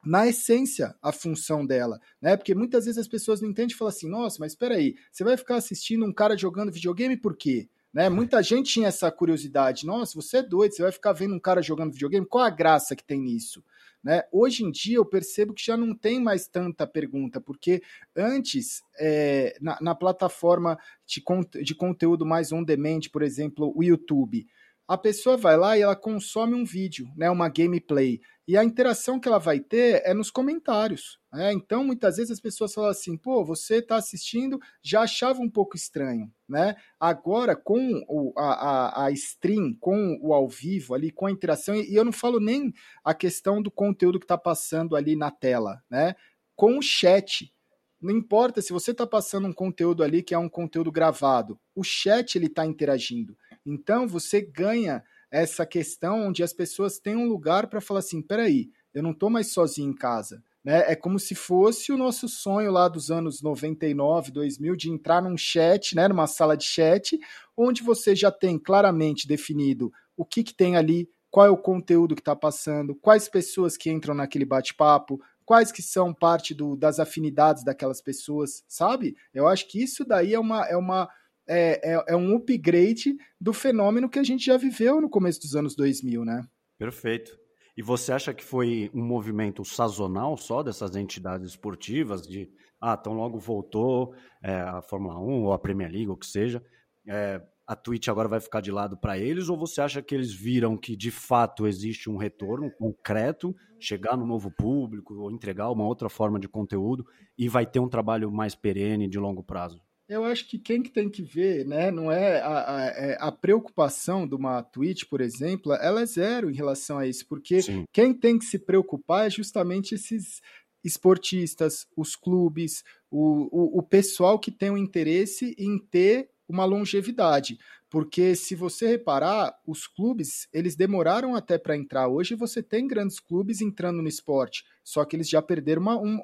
na 0.04 0.26
essência 0.26 0.94
a 1.02 1.12
função 1.12 1.66
dela, 1.66 2.00
né? 2.20 2.36
Porque 2.36 2.54
muitas 2.54 2.84
vezes 2.84 2.98
as 2.98 3.08
pessoas 3.08 3.40
não 3.40 3.50
entendem 3.50 3.74
e 3.74 3.78
falam 3.78 3.90
assim: 3.90 4.08
nossa, 4.08 4.38
mas 4.40 4.52
espera 4.52 4.74
aí, 4.74 4.94
você 5.10 5.24
vai 5.24 5.36
ficar 5.36 5.56
assistindo 5.56 6.04
um 6.04 6.12
cara 6.12 6.36
jogando 6.36 6.72
videogame 6.72 7.16
por 7.16 7.36
quê? 7.36 7.68
Né? 7.92 8.08
Muita 8.08 8.42
gente 8.42 8.72
tinha 8.72 8.88
essa 8.88 9.10
curiosidade. 9.10 9.84
Nossa, 9.84 10.14
você 10.14 10.38
é 10.38 10.42
doido, 10.42 10.74
você 10.74 10.82
vai 10.82 10.92
ficar 10.92 11.12
vendo 11.12 11.34
um 11.34 11.40
cara 11.40 11.60
jogando 11.60 11.92
videogame? 11.92 12.26
Qual 12.26 12.44
a 12.44 12.50
graça 12.50 12.94
que 12.94 13.04
tem 13.04 13.20
nisso? 13.20 13.64
Né? 14.02 14.22
Hoje 14.32 14.64
em 14.64 14.70
dia 14.70 14.96
eu 14.96 15.04
percebo 15.04 15.52
que 15.52 15.64
já 15.64 15.76
não 15.76 15.94
tem 15.94 16.20
mais 16.20 16.46
tanta 16.46 16.86
pergunta, 16.86 17.40
porque 17.40 17.82
antes, 18.16 18.82
é, 18.98 19.56
na, 19.60 19.76
na, 19.80 19.94
plataforma 19.94 20.78
de, 21.04 21.22
de 21.62 21.74
conteúdo 21.74 22.24
mais 22.24 22.50
on-demand, 22.50 23.00
por 23.12 23.22
exemplo, 23.22 23.72
o 23.76 23.82
YouTube, 23.82 24.46
a 24.88 24.96
pessoa 24.96 25.36
vai 25.36 25.56
lá 25.56 25.76
e 25.76 25.82
ela 25.82 25.94
consome 25.94 26.54
um 26.54 26.64
vídeo, 26.64 27.08
né, 27.14 27.30
uma 27.30 27.48
gameplay. 27.48 28.20
E 28.50 28.56
a 28.56 28.64
interação 28.64 29.20
que 29.20 29.28
ela 29.28 29.38
vai 29.38 29.60
ter 29.60 30.02
é 30.04 30.12
nos 30.12 30.28
comentários. 30.28 31.20
Né? 31.32 31.52
Então, 31.52 31.84
muitas 31.84 32.16
vezes 32.16 32.32
as 32.32 32.40
pessoas 32.40 32.74
falam 32.74 32.90
assim: 32.90 33.16
pô, 33.16 33.44
você 33.44 33.76
está 33.76 33.94
assistindo, 33.94 34.58
já 34.82 35.02
achava 35.02 35.40
um 35.40 35.48
pouco 35.48 35.76
estranho. 35.76 36.28
Né? 36.48 36.74
Agora, 36.98 37.54
com 37.54 38.04
o, 38.08 38.32
a, 38.36 38.42
a, 38.42 39.04
a, 39.04 39.10
stream, 39.12 39.72
com 39.78 40.18
o 40.20 40.34
ao 40.34 40.48
vivo 40.48 40.94
ali, 40.94 41.12
com 41.12 41.26
a 41.26 41.30
interação, 41.30 41.76
e 41.76 41.94
eu 41.94 42.04
não 42.04 42.10
falo 42.10 42.40
nem 42.40 42.74
a 43.04 43.14
questão 43.14 43.62
do 43.62 43.70
conteúdo 43.70 44.18
que 44.18 44.24
está 44.24 44.36
passando 44.36 44.96
ali 44.96 45.14
na 45.14 45.30
tela, 45.30 45.80
né? 45.88 46.16
com 46.56 46.76
o 46.76 46.82
chat. 46.82 47.54
Não 48.02 48.10
importa 48.16 48.60
se 48.60 48.72
você 48.72 48.90
está 48.90 49.06
passando 49.06 49.46
um 49.46 49.52
conteúdo 49.52 50.02
ali 50.02 50.24
que 50.24 50.34
é 50.34 50.38
um 50.38 50.48
conteúdo 50.48 50.90
gravado, 50.90 51.56
o 51.72 51.84
chat 51.84 52.34
ele 52.34 52.46
está 52.46 52.66
interagindo. 52.66 53.38
Então 53.64 54.08
você 54.08 54.40
ganha 54.40 55.04
essa 55.30 55.64
questão 55.64 56.26
onde 56.28 56.42
as 56.42 56.52
pessoas 56.52 56.98
têm 56.98 57.16
um 57.16 57.28
lugar 57.28 57.68
para 57.68 57.80
falar 57.80 58.00
assim: 58.00 58.20
peraí, 58.20 58.70
eu 58.92 59.02
não 59.02 59.12
estou 59.12 59.30
mais 59.30 59.52
sozinho 59.52 59.90
em 59.90 59.94
casa. 59.94 60.42
Né? 60.62 60.84
É 60.92 60.94
como 60.94 61.18
se 61.18 61.34
fosse 61.34 61.90
o 61.90 61.96
nosso 61.96 62.28
sonho 62.28 62.70
lá 62.70 62.88
dos 62.88 63.10
anos 63.10 63.40
99, 63.40 64.30
2000, 64.30 64.76
de 64.76 64.90
entrar 64.90 65.22
num 65.22 65.36
chat, 65.36 65.96
né, 65.96 66.06
numa 66.06 66.26
sala 66.26 66.56
de 66.56 66.64
chat, 66.64 67.18
onde 67.56 67.82
você 67.82 68.14
já 68.14 68.30
tem 68.30 68.58
claramente 68.58 69.26
definido 69.26 69.90
o 70.16 70.24
que, 70.24 70.44
que 70.44 70.54
tem 70.54 70.76
ali, 70.76 71.08
qual 71.30 71.46
é 71.46 71.50
o 71.50 71.56
conteúdo 71.56 72.14
que 72.14 72.20
está 72.20 72.36
passando, 72.36 72.94
quais 72.94 73.28
pessoas 73.28 73.76
que 73.76 73.90
entram 73.90 74.14
naquele 74.14 74.44
bate-papo, 74.44 75.18
quais 75.46 75.72
que 75.72 75.82
são 75.82 76.12
parte 76.12 76.54
do, 76.54 76.76
das 76.76 77.00
afinidades 77.00 77.64
daquelas 77.64 78.02
pessoas, 78.02 78.62
sabe? 78.68 79.16
Eu 79.32 79.48
acho 79.48 79.66
que 79.66 79.82
isso 79.82 80.04
daí 80.04 80.34
é 80.34 80.38
uma, 80.38 80.66
é 80.66 80.76
uma 80.76 81.08
é, 81.48 81.94
é, 81.94 82.05
é, 82.09 82.16
um 82.16 82.37
upgrade 82.37 83.16
do 83.40 83.53
fenômeno 83.53 84.09
que 84.09 84.18
a 84.18 84.22
gente 84.22 84.44
já 84.44 84.57
viveu 84.57 85.00
no 85.00 85.09
começo 85.09 85.40
dos 85.40 85.57
anos 85.57 85.74
2000, 85.74 86.24
né? 86.24 86.42
Perfeito. 86.79 87.38
E 87.76 87.83
você 87.83 88.12
acha 88.12 88.35
que 88.35 88.44
foi 88.44 88.90
um 88.92 89.03
movimento 89.03 89.64
sazonal 89.64 90.37
só 90.37 90.62
dessas 90.62 90.94
entidades 90.96 91.50
esportivas, 91.50 92.22
de, 92.22 92.50
ah, 92.81 92.96
tão 92.96 93.14
logo 93.14 93.38
voltou 93.38 94.14
é, 94.42 94.55
a 94.55 94.83
Fórmula 94.83 95.18
1 95.18 95.44
ou 95.44 95.53
a 95.53 95.59
Premier 95.59 95.90
League, 95.90 96.09
ou 96.09 96.16
que 96.16 96.26
seja, 96.26 96.62
é, 97.07 97.40
a 97.66 97.76
Twitch 97.76 98.09
agora 98.09 98.29
vai 98.29 98.40
ficar 98.40 98.61
de 98.61 98.72
lado 98.72 98.96
para 98.96 99.16
eles, 99.16 99.48
ou 99.48 99.57
você 99.57 99.81
acha 99.81 100.03
que 100.03 100.12
eles 100.14 100.35
viram 100.35 100.76
que 100.76 100.96
de 100.96 101.11
fato 101.11 101.66
existe 101.66 102.11
um 102.11 102.16
retorno 102.16 102.70
concreto, 102.72 103.55
chegar 103.79 104.16
no 104.16 104.26
novo 104.26 104.50
público, 104.50 105.14
ou 105.14 105.31
entregar 105.31 105.70
uma 105.70 105.87
outra 105.87 106.09
forma 106.09 106.38
de 106.40 106.48
conteúdo 106.48 107.07
e 107.38 107.48
vai 107.48 107.64
ter 107.64 107.79
um 107.79 107.88
trabalho 107.88 108.31
mais 108.31 108.55
perene 108.55 109.09
de 109.09 109.18
longo 109.18 109.42
prazo? 109.42 109.81
Eu 110.11 110.25
acho 110.25 110.49
que 110.49 110.59
quem 110.59 110.83
que 110.83 110.90
tem 110.90 111.09
que 111.09 111.23
ver, 111.23 111.64
né, 111.64 111.88
não 111.92 112.11
é 112.11 112.40
a, 112.40 112.77
a, 112.77 112.85
é 112.88 113.16
a, 113.20 113.31
preocupação 113.31 114.27
de 114.27 114.35
uma 114.35 114.61
Twitch, 114.61 115.05
por 115.09 115.20
exemplo, 115.20 115.73
ela 115.73 116.01
é 116.01 116.07
zero 116.07 116.51
em 116.51 116.55
relação 116.55 116.99
a 116.99 117.07
isso, 117.07 117.25
porque 117.29 117.62
Sim. 117.62 117.85
quem 117.92 118.12
tem 118.12 118.37
que 118.37 118.44
se 118.44 118.59
preocupar 118.59 119.29
é 119.29 119.31
justamente 119.31 119.94
esses 119.94 120.40
esportistas, 120.83 121.87
os 121.96 122.16
clubes, 122.16 122.83
o, 123.09 123.49
o, 123.57 123.79
o 123.79 123.83
pessoal 123.85 124.37
que 124.37 124.51
tem 124.51 124.70
o 124.70 124.73
um 124.73 124.79
interesse 124.79 125.55
em 125.57 125.79
ter 125.79 126.29
uma 126.49 126.64
longevidade. 126.64 127.57
Porque 127.90 128.37
se 128.37 128.55
você 128.55 128.87
reparar, 128.87 129.53
os 129.66 129.88
clubes, 129.88 130.48
eles 130.53 130.76
demoraram 130.76 131.35
até 131.35 131.59
para 131.59 131.76
entrar. 131.76 132.07
Hoje 132.07 132.37
você 132.37 132.62
tem 132.62 132.87
grandes 132.87 133.18
clubes 133.18 133.61
entrando 133.61 134.00
no 134.00 134.09
esporte, 134.09 134.64
só 134.85 135.05
que 135.05 135.16
eles 135.16 135.29
já 135.29 135.42
perderam 135.42 135.83
uma, 135.83 135.98
um, 135.98 136.20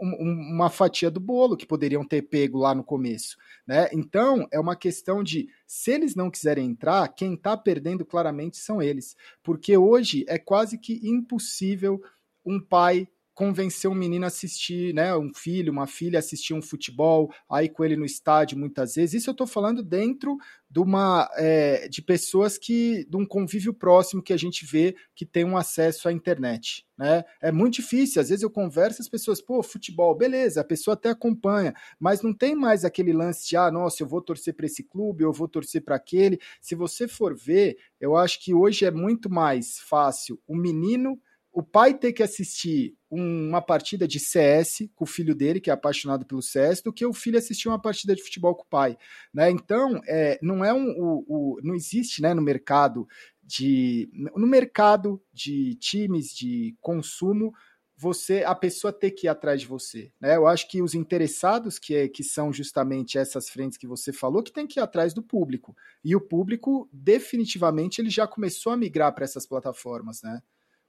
uma 0.54 0.70
fatia 0.70 1.10
do 1.10 1.18
bolo 1.18 1.56
que 1.56 1.66
poderiam 1.66 2.06
ter 2.06 2.22
pego 2.22 2.58
lá 2.58 2.72
no 2.72 2.84
começo. 2.84 3.36
Né? 3.66 3.88
Então, 3.92 4.46
é 4.52 4.60
uma 4.60 4.76
questão 4.76 5.24
de, 5.24 5.48
se 5.66 5.90
eles 5.90 6.14
não 6.14 6.30
quiserem 6.30 6.70
entrar, 6.70 7.08
quem 7.08 7.34
está 7.34 7.56
perdendo 7.56 8.06
claramente 8.06 8.56
são 8.58 8.80
eles. 8.80 9.16
Porque 9.42 9.76
hoje 9.76 10.24
é 10.28 10.38
quase 10.38 10.78
que 10.78 11.00
impossível 11.02 12.00
um 12.44 12.60
pai 12.60 13.08
convencer 13.36 13.88
um 13.90 13.94
menino 13.94 14.24
a 14.24 14.28
assistir, 14.28 14.94
né, 14.94 15.14
um 15.14 15.30
filho, 15.34 15.70
uma 15.70 15.86
filha 15.86 16.18
a 16.18 16.20
assistir 16.20 16.54
um 16.54 16.62
futebol, 16.62 17.30
aí 17.50 17.68
com 17.68 17.84
ele 17.84 17.94
no 17.94 18.06
estádio 18.06 18.58
muitas 18.58 18.94
vezes. 18.94 19.20
Isso 19.20 19.28
eu 19.28 19.32
estou 19.32 19.46
falando 19.46 19.82
dentro 19.82 20.38
de 20.70 20.80
uma 20.80 21.28
é, 21.36 21.86
de 21.86 22.00
pessoas 22.00 22.56
que 22.56 23.04
de 23.04 23.14
um 23.14 23.26
convívio 23.26 23.74
próximo 23.74 24.22
que 24.22 24.32
a 24.32 24.38
gente 24.38 24.64
vê 24.64 24.96
que 25.14 25.26
tem 25.26 25.44
um 25.44 25.54
acesso 25.54 26.08
à 26.08 26.12
internet, 26.12 26.86
né? 26.96 27.24
É 27.42 27.52
muito 27.52 27.74
difícil. 27.74 28.22
Às 28.22 28.30
vezes 28.30 28.42
eu 28.42 28.50
converso 28.50 29.02
as 29.02 29.08
pessoas, 29.08 29.42
pô, 29.42 29.62
futebol, 29.62 30.16
beleza, 30.16 30.62
a 30.62 30.64
pessoa 30.64 30.94
até 30.94 31.10
acompanha, 31.10 31.74
mas 32.00 32.22
não 32.22 32.32
tem 32.32 32.54
mais 32.54 32.86
aquele 32.86 33.12
lance 33.12 33.46
de 33.46 33.54
ah, 33.54 33.70
nossa, 33.70 34.02
eu 34.02 34.08
vou 34.08 34.22
torcer 34.22 34.54
para 34.54 34.64
esse 34.64 34.82
clube, 34.82 35.24
eu 35.24 35.32
vou 35.32 35.46
torcer 35.46 35.84
para 35.84 35.96
aquele. 35.96 36.40
Se 36.58 36.74
você 36.74 37.06
for 37.06 37.36
ver, 37.36 37.76
eu 38.00 38.16
acho 38.16 38.42
que 38.42 38.54
hoje 38.54 38.86
é 38.86 38.90
muito 38.90 39.28
mais 39.28 39.78
fácil 39.78 40.40
o 40.46 40.56
menino 40.56 41.20
o 41.56 41.62
pai 41.62 41.94
ter 41.94 42.12
que 42.12 42.22
assistir 42.22 42.94
uma 43.10 43.62
partida 43.62 44.06
de 44.06 44.20
CS 44.20 44.90
com 44.94 45.04
o 45.04 45.08
filho 45.08 45.34
dele, 45.34 45.58
que 45.58 45.70
é 45.70 45.72
apaixonado 45.72 46.26
pelo 46.26 46.42
CS, 46.42 46.82
do 46.82 46.92
que 46.92 47.06
o 47.06 47.14
filho 47.14 47.38
assistir 47.38 47.66
uma 47.66 47.80
partida 47.80 48.14
de 48.14 48.22
futebol 48.22 48.54
com 48.54 48.64
o 48.64 48.68
pai. 48.68 48.98
Né? 49.32 49.50
Então, 49.50 49.98
é, 50.06 50.38
não 50.42 50.62
é 50.62 50.74
um. 50.74 50.90
O, 50.98 51.24
o, 51.26 51.60
não 51.62 51.74
existe 51.74 52.20
né, 52.20 52.34
no 52.34 52.42
mercado 52.42 53.08
de. 53.42 54.06
No 54.36 54.46
mercado 54.46 55.18
de 55.32 55.76
times 55.76 56.26
de 56.34 56.76
consumo 56.78 57.54
você 57.98 58.44
a 58.44 58.54
pessoa 58.54 58.92
ter 58.92 59.12
que 59.12 59.26
ir 59.26 59.30
atrás 59.30 59.62
de 59.62 59.66
você. 59.66 60.12
Né? 60.20 60.36
Eu 60.36 60.46
acho 60.46 60.68
que 60.68 60.82
os 60.82 60.94
interessados, 60.94 61.78
que, 61.78 61.94
é, 61.94 62.06
que 62.06 62.22
são 62.22 62.52
justamente 62.52 63.16
essas 63.16 63.48
frentes 63.48 63.78
que 63.78 63.86
você 63.86 64.12
falou, 64.12 64.42
que 64.42 64.52
tem 64.52 64.66
que 64.66 64.78
ir 64.78 64.82
atrás 64.82 65.14
do 65.14 65.22
público. 65.22 65.74
E 66.04 66.14
o 66.14 66.20
público, 66.20 66.86
definitivamente, 66.92 67.98
ele 67.98 68.10
já 68.10 68.26
começou 68.26 68.72
a 68.72 68.76
migrar 68.76 69.14
para 69.14 69.24
essas 69.24 69.46
plataformas. 69.46 70.20
Né? 70.22 70.42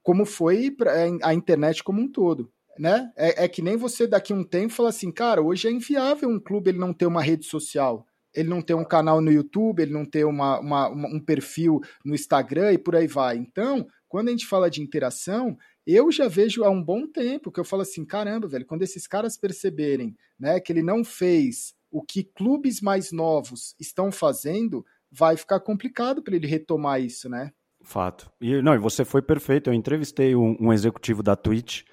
Como 0.08 0.24
foi 0.24 0.74
é, 0.86 1.10
a 1.22 1.34
internet 1.34 1.84
como 1.84 2.00
um 2.00 2.10
todo. 2.10 2.50
Né? 2.80 3.12
É, 3.18 3.44
é 3.44 3.48
que 3.50 3.62
nem 3.62 3.76
você 3.76 4.08
daqui 4.08 4.32
a 4.32 4.36
um 4.38 4.44
tempo 4.44 4.72
fala 4.72 4.88
assim, 4.88 5.12
cara, 5.12 5.42
hoje 5.42 5.68
é 5.68 5.72
inviável 5.72 6.30
um 6.30 6.40
clube 6.40 6.70
ele 6.70 6.78
não 6.78 6.94
ter 6.94 7.06
uma 7.06 7.22
rede 7.22 7.46
social, 7.46 8.08
ele 8.34 8.48
não 8.48 8.62
ter 8.62 8.74
um 8.74 8.86
canal 8.86 9.20
no 9.20 9.30
YouTube, 9.30 9.82
ele 9.82 9.92
não 9.92 10.06
ter 10.06 10.24
uma, 10.24 10.62
uma, 10.62 10.88
uma, 10.88 11.10
um 11.10 11.20
perfil 11.20 11.82
no 12.06 12.16
Instagram 12.16 12.72
e 12.72 12.78
por 12.78 12.96
aí 12.96 13.06
vai. 13.06 13.36
Então, 13.36 13.86
quando 14.08 14.30
a 14.30 14.32
gente 14.32 14.48
fala 14.48 14.70
de 14.70 14.82
interação, 14.82 15.58
eu 15.86 16.10
já 16.10 16.30
vejo 16.30 16.64
há 16.64 16.70
um 16.70 16.82
bom 16.82 17.06
tempo 17.06 17.52
que 17.52 17.60
eu 17.60 17.66
falo 17.66 17.82
assim, 17.82 18.06
caramba, 18.06 18.48
velho, 18.48 18.66
quando 18.66 18.84
esses 18.84 19.08
caras 19.08 19.36
perceberem 19.36 20.16
né, 20.40 20.58
que 20.62 20.72
ele 20.72 20.84
não 20.84 21.04
fez 21.04 21.74
o 21.92 22.02
que 22.02 22.24
clubes 22.24 22.80
mais 22.80 23.12
novos 23.12 23.76
estão 23.78 24.10
fazendo, 24.10 24.86
vai 25.12 25.36
ficar 25.36 25.60
complicado 25.60 26.24
para 26.24 26.38
ele 26.38 26.48
retomar 26.48 27.02
isso, 27.02 27.28
né? 27.28 27.52
Fato. 27.88 28.30
E 28.42 28.62
não, 28.62 28.76
e 28.76 28.78
você 28.78 29.06
foi 29.06 29.22
perfeito. 29.22 29.70
Eu 29.70 29.74
entrevistei 29.74 30.36
um, 30.36 30.58
um, 30.60 30.74
executivo 30.74 31.24
da 31.24 31.38
Twitch 31.38 31.84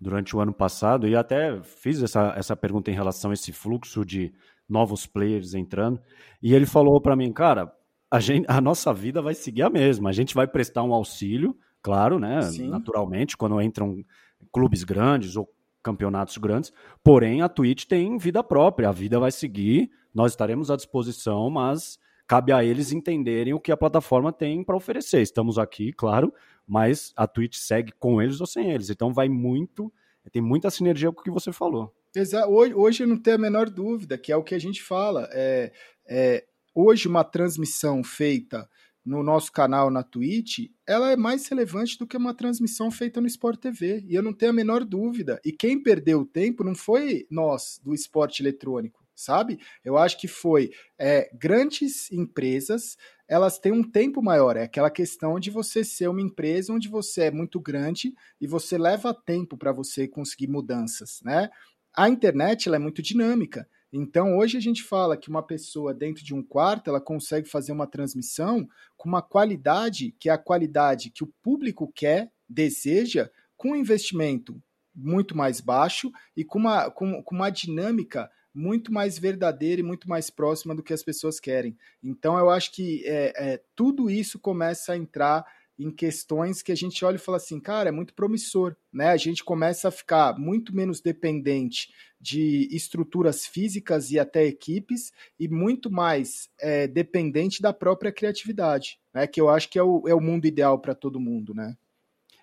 durante 0.00 0.34
o 0.34 0.40
ano 0.40 0.52
passado 0.52 1.06
e 1.06 1.14
até 1.14 1.62
fiz 1.62 2.02
essa, 2.02 2.34
essa 2.36 2.56
pergunta 2.56 2.90
em 2.90 2.94
relação 2.94 3.30
a 3.30 3.34
esse 3.34 3.52
fluxo 3.52 4.04
de 4.04 4.34
novos 4.68 5.06
players 5.06 5.54
entrando. 5.54 6.00
E 6.42 6.52
ele 6.52 6.66
falou 6.66 7.00
para 7.00 7.14
mim, 7.14 7.32
cara, 7.32 7.72
a, 8.10 8.18
gente, 8.18 8.44
a 8.48 8.60
nossa 8.60 8.92
vida 8.92 9.22
vai 9.22 9.32
seguir 9.32 9.62
a 9.62 9.70
mesma. 9.70 10.10
A 10.10 10.12
gente 10.12 10.34
vai 10.34 10.48
prestar 10.48 10.82
um 10.82 10.92
auxílio, 10.92 11.56
claro, 11.80 12.18
né? 12.18 12.42
Sim. 12.42 12.68
Naturalmente, 12.68 13.36
quando 13.36 13.62
entram 13.62 14.04
clubes 14.52 14.82
grandes 14.82 15.36
ou 15.36 15.48
campeonatos 15.84 16.36
grandes. 16.36 16.72
Porém, 17.04 17.42
a 17.42 17.48
Twitch 17.48 17.84
tem 17.84 18.18
vida 18.18 18.42
própria. 18.42 18.88
A 18.88 18.92
vida 18.92 19.20
vai 19.20 19.30
seguir. 19.30 19.88
Nós 20.12 20.32
estaremos 20.32 20.68
à 20.68 20.74
disposição, 20.74 21.48
mas 21.48 21.96
cabe 22.26 22.52
a 22.52 22.64
eles 22.64 22.92
entenderem 22.92 23.54
o 23.54 23.60
que 23.60 23.72
a 23.72 23.76
plataforma 23.76 24.32
tem 24.32 24.62
para 24.62 24.76
oferecer. 24.76 25.20
Estamos 25.20 25.58
aqui, 25.58 25.92
claro, 25.92 26.32
mas 26.66 27.12
a 27.16 27.26
Twitch 27.26 27.56
segue 27.56 27.92
com 27.92 28.20
eles 28.20 28.40
ou 28.40 28.46
sem 28.46 28.70
eles. 28.70 28.90
Então 28.90 29.12
vai 29.12 29.28
muito, 29.28 29.92
tem 30.32 30.42
muita 30.42 30.70
sinergia 30.70 31.12
com 31.12 31.20
o 31.20 31.24
que 31.24 31.30
você 31.30 31.52
falou. 31.52 31.94
Exato. 32.14 32.50
Hoje, 32.50 32.74
hoje 32.74 33.06
não 33.06 33.16
tem 33.16 33.34
a 33.34 33.38
menor 33.38 33.68
dúvida, 33.68 34.16
que 34.16 34.32
é 34.32 34.36
o 34.36 34.44
que 34.44 34.54
a 34.54 34.58
gente 34.58 34.82
fala. 34.82 35.28
É, 35.32 35.72
é, 36.06 36.44
hoje 36.74 37.08
uma 37.08 37.24
transmissão 37.24 38.02
feita 38.02 38.68
no 39.04 39.22
nosso 39.22 39.52
canal 39.52 39.90
na 39.90 40.02
Twitch, 40.02 40.70
ela 40.86 41.12
é 41.12 41.16
mais 41.16 41.46
relevante 41.46 41.98
do 41.98 42.06
que 42.06 42.16
uma 42.16 42.32
transmissão 42.32 42.90
feita 42.90 43.20
no 43.20 43.26
Sport 43.26 43.60
TV. 43.60 44.02
E 44.08 44.14
eu 44.14 44.22
não 44.22 44.32
tenho 44.32 44.50
a 44.50 44.54
menor 44.54 44.82
dúvida. 44.82 45.38
E 45.44 45.52
quem 45.52 45.82
perdeu 45.82 46.20
o 46.20 46.24
tempo 46.24 46.64
não 46.64 46.74
foi 46.74 47.26
nós 47.30 47.78
do 47.84 47.92
esporte 47.92 48.42
eletrônico 48.42 49.03
sabe? 49.14 49.58
Eu 49.84 49.96
acho 49.96 50.18
que 50.18 50.28
foi 50.28 50.70
é, 50.98 51.30
grandes 51.34 52.10
empresas, 52.10 52.96
elas 53.28 53.58
têm 53.58 53.72
um 53.72 53.82
tempo 53.82 54.22
maior. 54.22 54.56
É 54.56 54.62
aquela 54.64 54.90
questão 54.90 55.38
de 55.38 55.50
você 55.50 55.84
ser 55.84 56.08
uma 56.08 56.20
empresa 56.20 56.72
onde 56.72 56.88
você 56.88 57.24
é 57.24 57.30
muito 57.30 57.60
grande 57.60 58.12
e 58.40 58.46
você 58.46 58.76
leva 58.76 59.14
tempo 59.14 59.56
para 59.56 59.72
você 59.72 60.06
conseguir 60.08 60.48
mudanças, 60.48 61.20
né? 61.22 61.48
A 61.96 62.08
internet 62.08 62.68
ela 62.68 62.76
é 62.76 62.80
muito 62.80 63.00
dinâmica. 63.00 63.68
Então, 63.92 64.36
hoje 64.36 64.56
a 64.56 64.60
gente 64.60 64.82
fala 64.82 65.16
que 65.16 65.28
uma 65.28 65.46
pessoa 65.46 65.94
dentro 65.94 66.24
de 66.24 66.34
um 66.34 66.42
quarto, 66.42 66.90
ela 66.90 67.00
consegue 67.00 67.48
fazer 67.48 67.70
uma 67.70 67.86
transmissão 67.86 68.66
com 68.96 69.08
uma 69.08 69.22
qualidade 69.22 70.12
que 70.18 70.28
é 70.28 70.32
a 70.32 70.38
qualidade 70.38 71.12
que 71.12 71.22
o 71.22 71.32
público 71.40 71.92
quer, 71.94 72.32
deseja, 72.48 73.30
com 73.56 73.70
um 73.70 73.76
investimento 73.76 74.60
muito 74.92 75.36
mais 75.36 75.60
baixo 75.60 76.10
e 76.36 76.44
com 76.44 76.58
uma, 76.58 76.90
com, 76.90 77.22
com 77.22 77.34
uma 77.36 77.50
dinâmica 77.50 78.28
muito 78.54 78.92
mais 78.92 79.18
verdadeira 79.18 79.80
e 79.80 79.84
muito 79.84 80.08
mais 80.08 80.30
próxima 80.30 80.74
do 80.74 80.82
que 80.82 80.92
as 80.92 81.02
pessoas 81.02 81.40
querem. 81.40 81.76
Então 82.02 82.38
eu 82.38 82.48
acho 82.48 82.72
que 82.72 83.02
é, 83.04 83.32
é, 83.36 83.62
tudo 83.74 84.08
isso 84.08 84.38
começa 84.38 84.92
a 84.92 84.96
entrar 84.96 85.44
em 85.78 85.90
questões 85.90 86.62
que 86.62 86.70
a 86.70 86.74
gente 86.74 87.04
olha 87.04 87.16
e 87.16 87.18
fala 87.18 87.36
assim, 87.36 87.58
cara, 87.58 87.88
é 87.88 87.92
muito 87.92 88.14
promissor, 88.14 88.76
né? 88.92 89.08
A 89.08 89.16
gente 89.16 89.42
começa 89.42 89.88
a 89.88 89.90
ficar 89.90 90.38
muito 90.38 90.74
menos 90.74 91.00
dependente 91.00 91.92
de 92.20 92.68
estruturas 92.70 93.44
físicas 93.44 94.10
e 94.10 94.18
até 94.18 94.44
equipes 94.44 95.10
e 95.38 95.48
muito 95.48 95.90
mais 95.90 96.48
é, 96.60 96.86
dependente 96.86 97.60
da 97.60 97.72
própria 97.72 98.12
criatividade, 98.12 99.00
né? 99.12 99.26
Que 99.26 99.40
eu 99.40 99.48
acho 99.48 99.68
que 99.68 99.78
é 99.78 99.82
o, 99.82 100.06
é 100.06 100.14
o 100.14 100.20
mundo 100.20 100.46
ideal 100.46 100.78
para 100.78 100.94
todo 100.94 101.20
mundo, 101.20 101.52
né? 101.52 101.76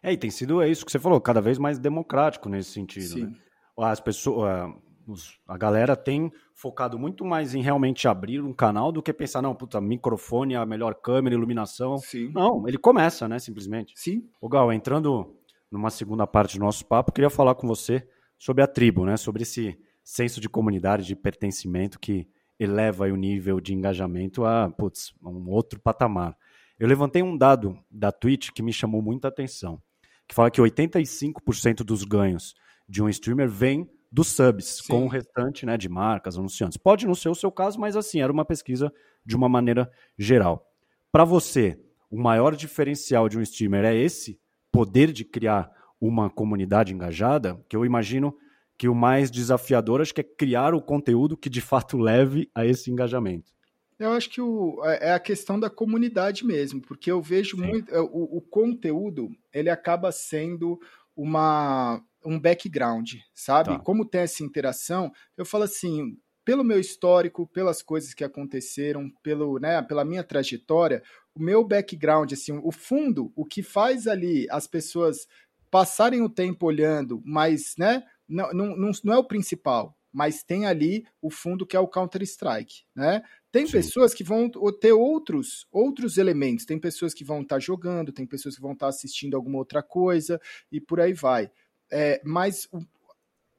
É, 0.03 0.11
e 0.11 0.17
tem 0.17 0.29
sido 0.29 0.61
é 0.61 0.69
isso 0.69 0.85
que 0.85 0.91
você 0.91 0.99
falou, 0.99 1.21
cada 1.21 1.41
vez 1.41 1.57
mais 1.57 1.79
democrático 1.79 2.49
nesse 2.49 2.71
sentido, 2.71 3.13
Sim. 3.13 3.23
né? 3.27 3.35
As 3.77 3.99
pessoas, 3.99 4.69
os, 5.11 5.39
a 5.47 5.57
galera 5.57 5.95
tem 5.95 6.31
focado 6.53 6.97
muito 6.97 7.25
mais 7.25 7.53
em 7.53 7.61
realmente 7.61 8.07
abrir 8.07 8.41
um 8.41 8.53
canal 8.53 8.91
do 8.91 9.01
que 9.01 9.13
pensar, 9.13 9.41
não, 9.41 9.55
puta, 9.55 9.81
microfone, 9.81 10.55
a 10.55 10.65
melhor 10.65 10.95
câmera, 10.95 11.35
iluminação. 11.35 11.97
Sim. 11.97 12.31
Não, 12.33 12.67
ele 12.67 12.77
começa, 12.77 13.27
né, 13.27 13.39
simplesmente. 13.39 13.93
Sim. 13.95 14.27
O 14.39 14.47
Gal, 14.47 14.71
entrando 14.71 15.35
numa 15.69 15.89
segunda 15.89 16.25
parte 16.25 16.57
do 16.57 16.63
nosso 16.63 16.85
papo, 16.85 17.11
queria 17.11 17.29
falar 17.29 17.55
com 17.55 17.67
você 17.67 18.07
sobre 18.37 18.63
a 18.63 18.67
tribo, 18.67 19.05
né, 19.05 19.17
sobre 19.17 19.43
esse 19.43 19.77
senso 20.03 20.41
de 20.41 20.49
comunidade, 20.49 21.05
de 21.05 21.15
pertencimento 21.15 21.99
que 21.99 22.27
eleva 22.59 23.05
o 23.05 23.15
nível 23.15 23.59
de 23.59 23.73
engajamento 23.73 24.45
a, 24.45 24.69
putz, 24.69 25.13
um 25.23 25.49
outro 25.49 25.79
patamar. 25.79 26.37
Eu 26.77 26.87
levantei 26.87 27.23
um 27.23 27.37
dado 27.37 27.77
da 27.89 28.11
Twitch 28.11 28.49
que 28.51 28.61
me 28.61 28.73
chamou 28.73 29.01
muita 29.01 29.27
atenção, 29.27 29.81
que 30.27 30.35
fala 30.35 30.51
que 30.51 30.61
85% 30.61 31.83
dos 31.83 32.03
ganhos 32.03 32.53
de 32.87 33.01
um 33.01 33.09
streamer 33.09 33.49
vem 33.49 33.89
dos 34.11 34.27
subs 34.27 34.81
Sim. 34.83 34.93
com 34.93 35.05
o 35.05 35.07
restante 35.07 35.65
né, 35.65 35.77
de 35.77 35.87
marcas, 35.87 36.37
anunciantes. 36.37 36.77
Pode 36.77 37.07
não 37.07 37.15
ser 37.15 37.29
o 37.29 37.35
seu 37.35 37.51
caso, 37.51 37.79
mas 37.79 37.95
assim, 37.95 38.21
era 38.21 38.31
uma 38.31 38.43
pesquisa 38.43 38.91
de 39.25 39.35
uma 39.35 39.47
maneira 39.47 39.89
geral. 40.17 40.67
Para 41.11 41.23
você, 41.23 41.79
o 42.09 42.19
maior 42.19 42.55
diferencial 42.55 43.29
de 43.29 43.37
um 43.37 43.41
streamer 43.41 43.85
é 43.85 43.95
esse 43.95 44.39
poder 44.71 45.11
de 45.11 45.23
criar 45.23 45.71
uma 45.99 46.29
comunidade 46.29 46.93
engajada, 46.93 47.63
que 47.69 47.75
eu 47.75 47.85
imagino 47.85 48.35
que 48.77 48.87
o 48.87 48.95
mais 48.95 49.29
desafiador 49.29 50.01
acho 50.01 50.13
que 50.13 50.21
é 50.21 50.23
criar 50.23 50.73
o 50.73 50.81
conteúdo 50.81 51.37
que 51.37 51.49
de 51.49 51.61
fato 51.61 51.97
leve 51.97 52.49
a 52.55 52.65
esse 52.65 52.89
engajamento. 52.89 53.51
Eu 53.99 54.13
acho 54.13 54.31
que 54.31 54.41
o, 54.41 54.81
é, 54.83 55.09
é 55.09 55.13
a 55.13 55.19
questão 55.19 55.59
da 55.59 55.69
comunidade 55.69 56.43
mesmo, 56.43 56.81
porque 56.81 57.11
eu 57.11 57.21
vejo 57.21 57.57
Sim. 57.57 57.63
muito. 57.63 57.93
É, 57.93 58.01
o, 58.01 58.37
o, 58.37 58.41
conteúdo 58.41 59.29
ele 59.53 59.69
acaba 59.69 60.11
sendo 60.11 60.79
uma, 61.15 62.01
um 62.25 62.39
background, 62.39 63.15
sabe? 63.33 63.69
Tá. 63.69 63.79
Como 63.79 64.05
tem 64.05 64.21
essa 64.21 64.43
interação, 64.43 65.11
eu 65.37 65.45
falo 65.45 65.63
assim. 65.63 66.17
Pelo 66.43 66.63
meu 66.63 66.79
histórico, 66.79 67.45
pelas 67.45 67.83
coisas 67.83 68.15
que 68.15 68.23
aconteceram, 68.23 69.11
pelo, 69.21 69.59
né, 69.59 69.79
pela 69.83 70.03
minha 70.03 70.23
trajetória, 70.23 71.03
o 71.35 71.39
meu 71.39 71.63
background, 71.63 72.33
assim, 72.33 72.59
o 72.63 72.71
fundo, 72.71 73.31
o 73.35 73.45
que 73.45 73.61
faz 73.61 74.07
ali 74.07 74.47
as 74.49 74.65
pessoas 74.65 75.27
passarem 75.69 76.23
o 76.23 76.27
tempo 76.27 76.65
olhando, 76.65 77.21
mas 77.23 77.75
né, 77.77 78.03
não, 78.27 78.51
não, 78.53 78.91
não 79.03 79.13
é 79.13 79.17
o 79.19 79.23
principal 79.23 79.95
mas 80.11 80.43
tem 80.43 80.65
ali 80.65 81.05
o 81.21 81.29
fundo 81.29 81.65
que 81.65 81.75
é 81.75 81.79
o 81.79 81.87
Counter-Strike, 81.87 82.83
né? 82.95 83.23
Tem 83.51 83.65
Sim. 83.65 83.73
pessoas 83.73 84.13
que 84.13 84.23
vão 84.23 84.49
ter 84.79 84.91
outros 84.91 85.67
outros 85.71 86.17
elementos, 86.17 86.65
tem 86.65 86.77
pessoas 86.77 87.13
que 87.13 87.23
vão 87.23 87.41
estar 87.41 87.55
tá 87.55 87.59
jogando, 87.59 88.11
tem 88.11 88.25
pessoas 88.25 88.55
que 88.55 88.61
vão 88.61 88.73
estar 88.73 88.87
tá 88.87 88.89
assistindo 88.89 89.35
alguma 89.35 89.57
outra 89.57 89.81
coisa 89.81 90.39
e 90.71 90.81
por 90.81 90.99
aí 90.99 91.13
vai. 91.13 91.49
É, 91.91 92.21
mas 92.23 92.67
o, 92.71 92.79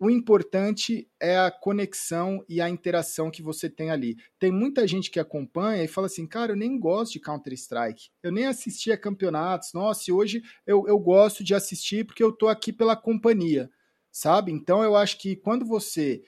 o 0.02 0.10
importante 0.10 1.08
é 1.20 1.38
a 1.38 1.48
conexão 1.48 2.44
e 2.48 2.60
a 2.60 2.68
interação 2.68 3.30
que 3.30 3.40
você 3.40 3.70
tem 3.70 3.90
ali. 3.90 4.16
Tem 4.36 4.50
muita 4.50 4.84
gente 4.84 5.08
que 5.10 5.20
acompanha 5.20 5.84
e 5.84 5.86
fala 5.86 6.08
assim, 6.08 6.26
cara, 6.26 6.50
eu 6.52 6.56
nem 6.56 6.76
gosto 6.76 7.12
de 7.12 7.20
Counter-Strike, 7.20 8.10
eu 8.20 8.32
nem 8.32 8.46
assisti 8.46 8.90
a 8.90 8.98
campeonatos, 8.98 9.72
nossa, 9.72 10.10
e 10.10 10.12
hoje 10.12 10.42
eu, 10.66 10.88
eu 10.88 10.98
gosto 10.98 11.44
de 11.44 11.54
assistir 11.54 12.04
porque 12.04 12.22
eu 12.22 12.32
tô 12.32 12.48
aqui 12.48 12.72
pela 12.72 12.96
companhia, 12.96 13.70
sabe? 14.10 14.50
Então 14.50 14.82
eu 14.82 14.96
acho 14.96 15.18
que 15.18 15.36
quando 15.36 15.64
você 15.64 16.24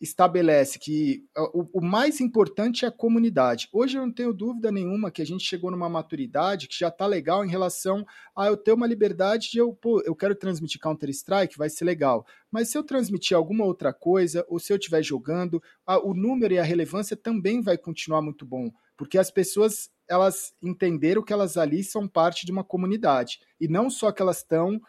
estabelece 0.00 0.78
que 0.78 1.24
o, 1.36 1.80
o, 1.80 1.84
mais 1.84 2.20
importante 2.20 2.84
é 2.84 2.88
a 2.88 2.92
comunidade. 2.92 3.68
Hoje 3.72 3.98
eu 3.98 4.02
não 4.02 4.12
tenho 4.12 4.32
dúvida 4.32 4.70
nenhuma 4.70 5.10
que 5.10 5.20
a 5.20 5.26
gente 5.26 5.44
chegou 5.44 5.70
numa 5.70 5.88
maturidade 5.88 6.68
que 6.68 6.78
já 6.78 6.88
está 6.88 7.04
legal 7.06 7.44
em 7.44 7.50
relação 7.50 8.06
a 8.36 8.46
eu 8.46 8.56
ter 8.56 8.72
uma 8.72 8.86
liberdade 8.86 9.50
de 9.50 9.58
eu, 9.58 9.72
pô, 9.72 10.00
eu 10.02 10.14
quero 10.14 10.36
transmitir 10.36 10.80
Counter-Strike, 10.80 11.58
vai 11.58 11.68
ser 11.68 11.84
legal. 11.84 12.24
Mas 12.50 12.68
se 12.68 12.78
eu 12.78 12.84
transmitir 12.84 13.36
alguma 13.36 13.64
outra 13.64 13.92
coisa, 13.92 14.46
ou 14.48 14.60
se 14.60 14.72
eu 14.72 14.76
estiver 14.76 15.02
jogando, 15.02 15.60
a, 15.84 15.98
o 15.98 16.14
número 16.14 16.54
e 16.54 16.58
a 16.58 16.64
relevância 16.64 17.16
também 17.16 17.60
vai 17.60 17.76
continuar 17.76 18.22
muito 18.22 18.46
bom. 18.46 18.70
Porque 18.96 19.18
as 19.18 19.30
pessoas 19.30 19.90
elas 20.08 20.54
entenderam 20.62 21.22
que 21.22 21.32
elas 21.32 21.56
ali 21.56 21.82
são 21.82 22.08
parte 22.08 22.46
de 22.46 22.52
uma 22.52 22.64
comunidade. 22.64 23.40
E 23.60 23.68
não 23.68 23.90
só 23.90 24.12
que 24.12 24.22
elas 24.22 24.38
estão 24.38 24.80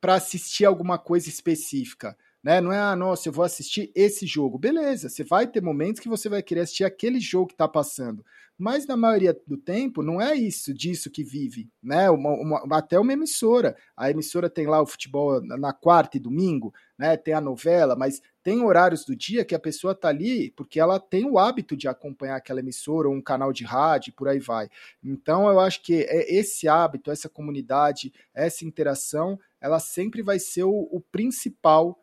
para 0.00 0.14
assistir 0.14 0.64
alguma 0.64 0.98
coisa 0.98 1.28
específica 1.28 2.16
né? 2.44 2.60
Não 2.60 2.70
é, 2.70 2.78
ah, 2.78 2.94
nossa, 2.94 3.26
eu 3.26 3.32
vou 3.32 3.42
assistir 3.42 3.90
esse 3.94 4.26
jogo. 4.26 4.58
Beleza, 4.58 5.08
você 5.08 5.24
vai 5.24 5.46
ter 5.46 5.62
momentos 5.62 5.98
que 5.98 6.10
você 6.10 6.28
vai 6.28 6.42
querer 6.42 6.60
assistir 6.60 6.84
aquele 6.84 7.18
jogo 7.18 7.46
que 7.46 7.54
está 7.54 7.66
passando. 7.66 8.22
Mas 8.56 8.86
na 8.86 8.96
maioria 8.96 9.36
do 9.46 9.56
tempo, 9.56 10.00
não 10.00 10.20
é 10.20 10.34
isso, 10.34 10.72
disso 10.72 11.10
que 11.10 11.24
vive, 11.24 11.68
né? 11.82 12.08
Uma, 12.10 12.30
uma, 12.34 12.78
até 12.78 13.00
uma 13.00 13.12
emissora. 13.12 13.74
A 13.96 14.10
emissora 14.10 14.48
tem 14.48 14.66
lá 14.66 14.80
o 14.80 14.86
futebol 14.86 15.40
na 15.40 15.72
quarta 15.72 16.18
e 16.18 16.20
domingo, 16.20 16.72
né? 16.96 17.16
Tem 17.16 17.34
a 17.34 17.40
novela, 17.40 17.96
mas 17.96 18.22
tem 18.44 18.62
horários 18.62 19.04
do 19.04 19.16
dia 19.16 19.44
que 19.44 19.56
a 19.56 19.58
pessoa 19.58 19.92
está 19.92 20.08
ali 20.08 20.52
porque 20.52 20.78
ela 20.78 21.00
tem 21.00 21.24
o 21.28 21.38
hábito 21.38 21.76
de 21.76 21.88
acompanhar 21.88 22.36
aquela 22.36 22.60
emissora 22.60 23.08
ou 23.08 23.14
um 23.14 23.22
canal 23.22 23.52
de 23.52 23.64
rádio, 23.64 24.12
por 24.12 24.28
aí 24.28 24.38
vai. 24.38 24.68
Então 25.02 25.48
eu 25.48 25.58
acho 25.58 25.82
que 25.82 26.02
é 26.02 26.32
esse 26.32 26.68
hábito, 26.68 27.10
essa 27.10 27.28
comunidade, 27.28 28.12
essa 28.32 28.64
interação, 28.64 29.40
ela 29.60 29.80
sempre 29.80 30.22
vai 30.22 30.38
ser 30.38 30.64
o, 30.64 30.88
o 30.92 31.00
principal 31.00 31.98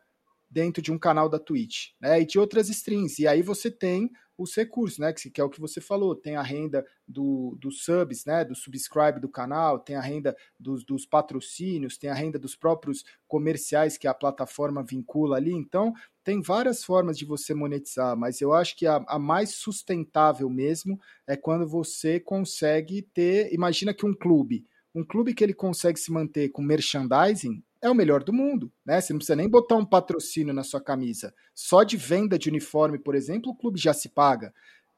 dentro 0.52 0.82
de 0.82 0.92
um 0.92 0.98
canal 0.98 1.30
da 1.30 1.38
Twitch, 1.38 1.92
né? 1.98 2.20
E 2.20 2.26
de 2.26 2.38
outras 2.38 2.68
streams. 2.68 3.22
E 3.22 3.26
aí 3.26 3.40
você 3.40 3.70
tem 3.70 4.10
os 4.36 4.54
recursos, 4.54 4.98
né? 4.98 5.12
Que, 5.12 5.40
é 5.40 5.44
o 5.44 5.48
que 5.48 5.60
você 5.60 5.80
falou, 5.80 6.14
tem 6.14 6.36
a 6.36 6.42
renda 6.42 6.84
do, 7.08 7.56
dos 7.58 7.84
subs, 7.84 8.26
né? 8.26 8.44
Do 8.44 8.54
subscribe 8.54 9.18
do 9.18 9.30
canal, 9.30 9.78
tem 9.78 9.96
a 9.96 10.00
renda 10.00 10.36
dos, 10.60 10.84
dos 10.84 11.06
patrocínios, 11.06 11.96
tem 11.96 12.10
a 12.10 12.14
renda 12.14 12.38
dos 12.38 12.54
próprios 12.54 13.02
comerciais 13.26 13.96
que 13.96 14.06
a 14.06 14.12
plataforma 14.12 14.84
vincula 14.84 15.36
ali. 15.36 15.52
Então, 15.52 15.94
tem 16.22 16.42
várias 16.42 16.84
formas 16.84 17.16
de 17.16 17.24
você 17.24 17.54
monetizar, 17.54 18.14
mas 18.14 18.40
eu 18.40 18.52
acho 18.52 18.76
que 18.76 18.86
a, 18.86 19.02
a 19.08 19.18
mais 19.18 19.54
sustentável 19.54 20.50
mesmo 20.50 21.00
é 21.26 21.34
quando 21.34 21.66
você 21.66 22.20
consegue 22.20 23.00
ter. 23.00 23.52
Imagina 23.54 23.94
que 23.94 24.04
um 24.04 24.14
clube, 24.14 24.66
um 24.94 25.02
clube 25.02 25.32
que 25.32 25.42
ele 25.42 25.54
consegue 25.54 25.98
se 25.98 26.12
manter 26.12 26.50
com 26.50 26.60
merchandising, 26.62 27.62
é 27.82 27.90
o 27.90 27.94
melhor 27.94 28.22
do 28.22 28.32
mundo, 28.32 28.72
né? 28.86 29.00
Você 29.00 29.12
não 29.12 29.18
precisa 29.18 29.36
nem 29.36 29.48
botar 29.48 29.74
um 29.74 29.84
patrocínio 29.84 30.54
na 30.54 30.62
sua 30.62 30.80
camisa. 30.80 31.34
Só 31.52 31.82
de 31.82 31.96
venda 31.96 32.38
de 32.38 32.48
uniforme, 32.48 32.98
por 32.98 33.16
exemplo, 33.16 33.50
o 33.50 33.56
clube 33.56 33.78
já 33.78 33.92
se 33.92 34.08
paga. 34.08 34.54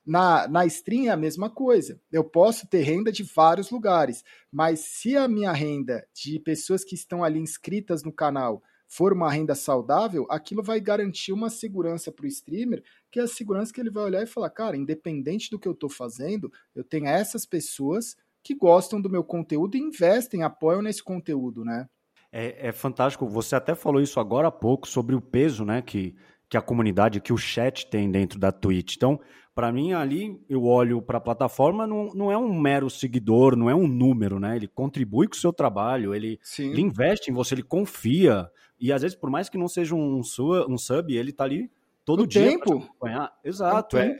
Na, 0.06 0.46
na 0.46 0.66
stream 0.66 1.06
é 1.06 1.08
a 1.08 1.16
mesma 1.16 1.48
coisa. 1.48 1.98
Eu 2.12 2.22
posso 2.22 2.68
ter 2.68 2.82
renda 2.82 3.10
de 3.10 3.22
vários 3.22 3.70
lugares, 3.70 4.22
mas 4.52 4.80
se 4.80 5.16
a 5.16 5.26
minha 5.26 5.50
renda 5.50 6.06
de 6.12 6.38
pessoas 6.38 6.84
que 6.84 6.94
estão 6.94 7.24
ali 7.24 7.40
inscritas 7.40 8.04
no 8.04 8.12
canal 8.12 8.62
for 8.86 9.14
uma 9.14 9.32
renda 9.32 9.54
saudável, 9.54 10.26
aquilo 10.28 10.62
vai 10.62 10.78
garantir 10.78 11.32
uma 11.32 11.48
segurança 11.48 12.12
para 12.12 12.26
o 12.26 12.28
streamer, 12.28 12.84
que 13.10 13.18
é 13.18 13.22
a 13.22 13.26
segurança 13.26 13.72
que 13.72 13.80
ele 13.80 13.90
vai 13.90 14.04
olhar 14.04 14.22
e 14.22 14.26
falar, 14.26 14.50
cara, 14.50 14.76
independente 14.76 15.50
do 15.50 15.58
que 15.58 15.66
eu 15.66 15.72
estou 15.72 15.88
fazendo, 15.88 16.52
eu 16.74 16.84
tenho 16.84 17.06
essas 17.06 17.46
pessoas 17.46 18.14
que 18.42 18.54
gostam 18.54 19.00
do 19.00 19.08
meu 19.08 19.24
conteúdo 19.24 19.74
e 19.74 19.80
investem, 19.80 20.42
apoiam 20.42 20.82
nesse 20.82 21.02
conteúdo, 21.02 21.64
né? 21.64 21.88
É, 22.36 22.66
é, 22.66 22.72
fantástico. 22.72 23.28
Você 23.28 23.54
até 23.54 23.76
falou 23.76 24.02
isso 24.02 24.18
agora 24.18 24.48
há 24.48 24.50
pouco 24.50 24.88
sobre 24.88 25.14
o 25.14 25.20
peso, 25.20 25.64
né, 25.64 25.80
que, 25.80 26.16
que 26.48 26.56
a 26.56 26.60
comunidade, 26.60 27.20
que 27.20 27.32
o 27.32 27.36
chat 27.36 27.86
tem 27.86 28.10
dentro 28.10 28.40
da 28.40 28.50
Twitch. 28.50 28.96
Então, 28.96 29.20
para 29.54 29.70
mim 29.70 29.92
ali 29.92 30.36
eu 30.48 30.64
olho 30.64 31.00
para 31.00 31.18
a 31.18 31.20
plataforma 31.20 31.86
não, 31.86 32.08
não 32.12 32.32
é 32.32 32.36
um 32.36 32.52
mero 32.60 32.90
seguidor, 32.90 33.54
não 33.54 33.70
é 33.70 33.74
um 33.74 33.86
número, 33.86 34.40
né? 34.40 34.56
Ele 34.56 34.66
contribui 34.66 35.28
com 35.28 35.34
o 35.34 35.38
seu 35.38 35.52
trabalho, 35.52 36.12
ele, 36.12 36.40
ele 36.58 36.80
investe 36.82 37.30
em 37.30 37.34
você, 37.34 37.54
ele 37.54 37.62
confia 37.62 38.50
e 38.80 38.92
às 38.92 39.02
vezes 39.02 39.16
por 39.16 39.30
mais 39.30 39.48
que 39.48 39.56
não 39.56 39.68
seja 39.68 39.94
um, 39.94 40.20
sua, 40.24 40.68
um 40.68 40.76
sub, 40.76 41.16
ele 41.16 41.32
tá 41.32 41.44
ali 41.44 41.70
todo 42.04 42.24
o 42.24 42.26
dia 42.26 42.48
tempo. 42.48 42.78
acompanhar. 42.78 43.32
Exato, 43.44 43.96
é, 43.96 44.18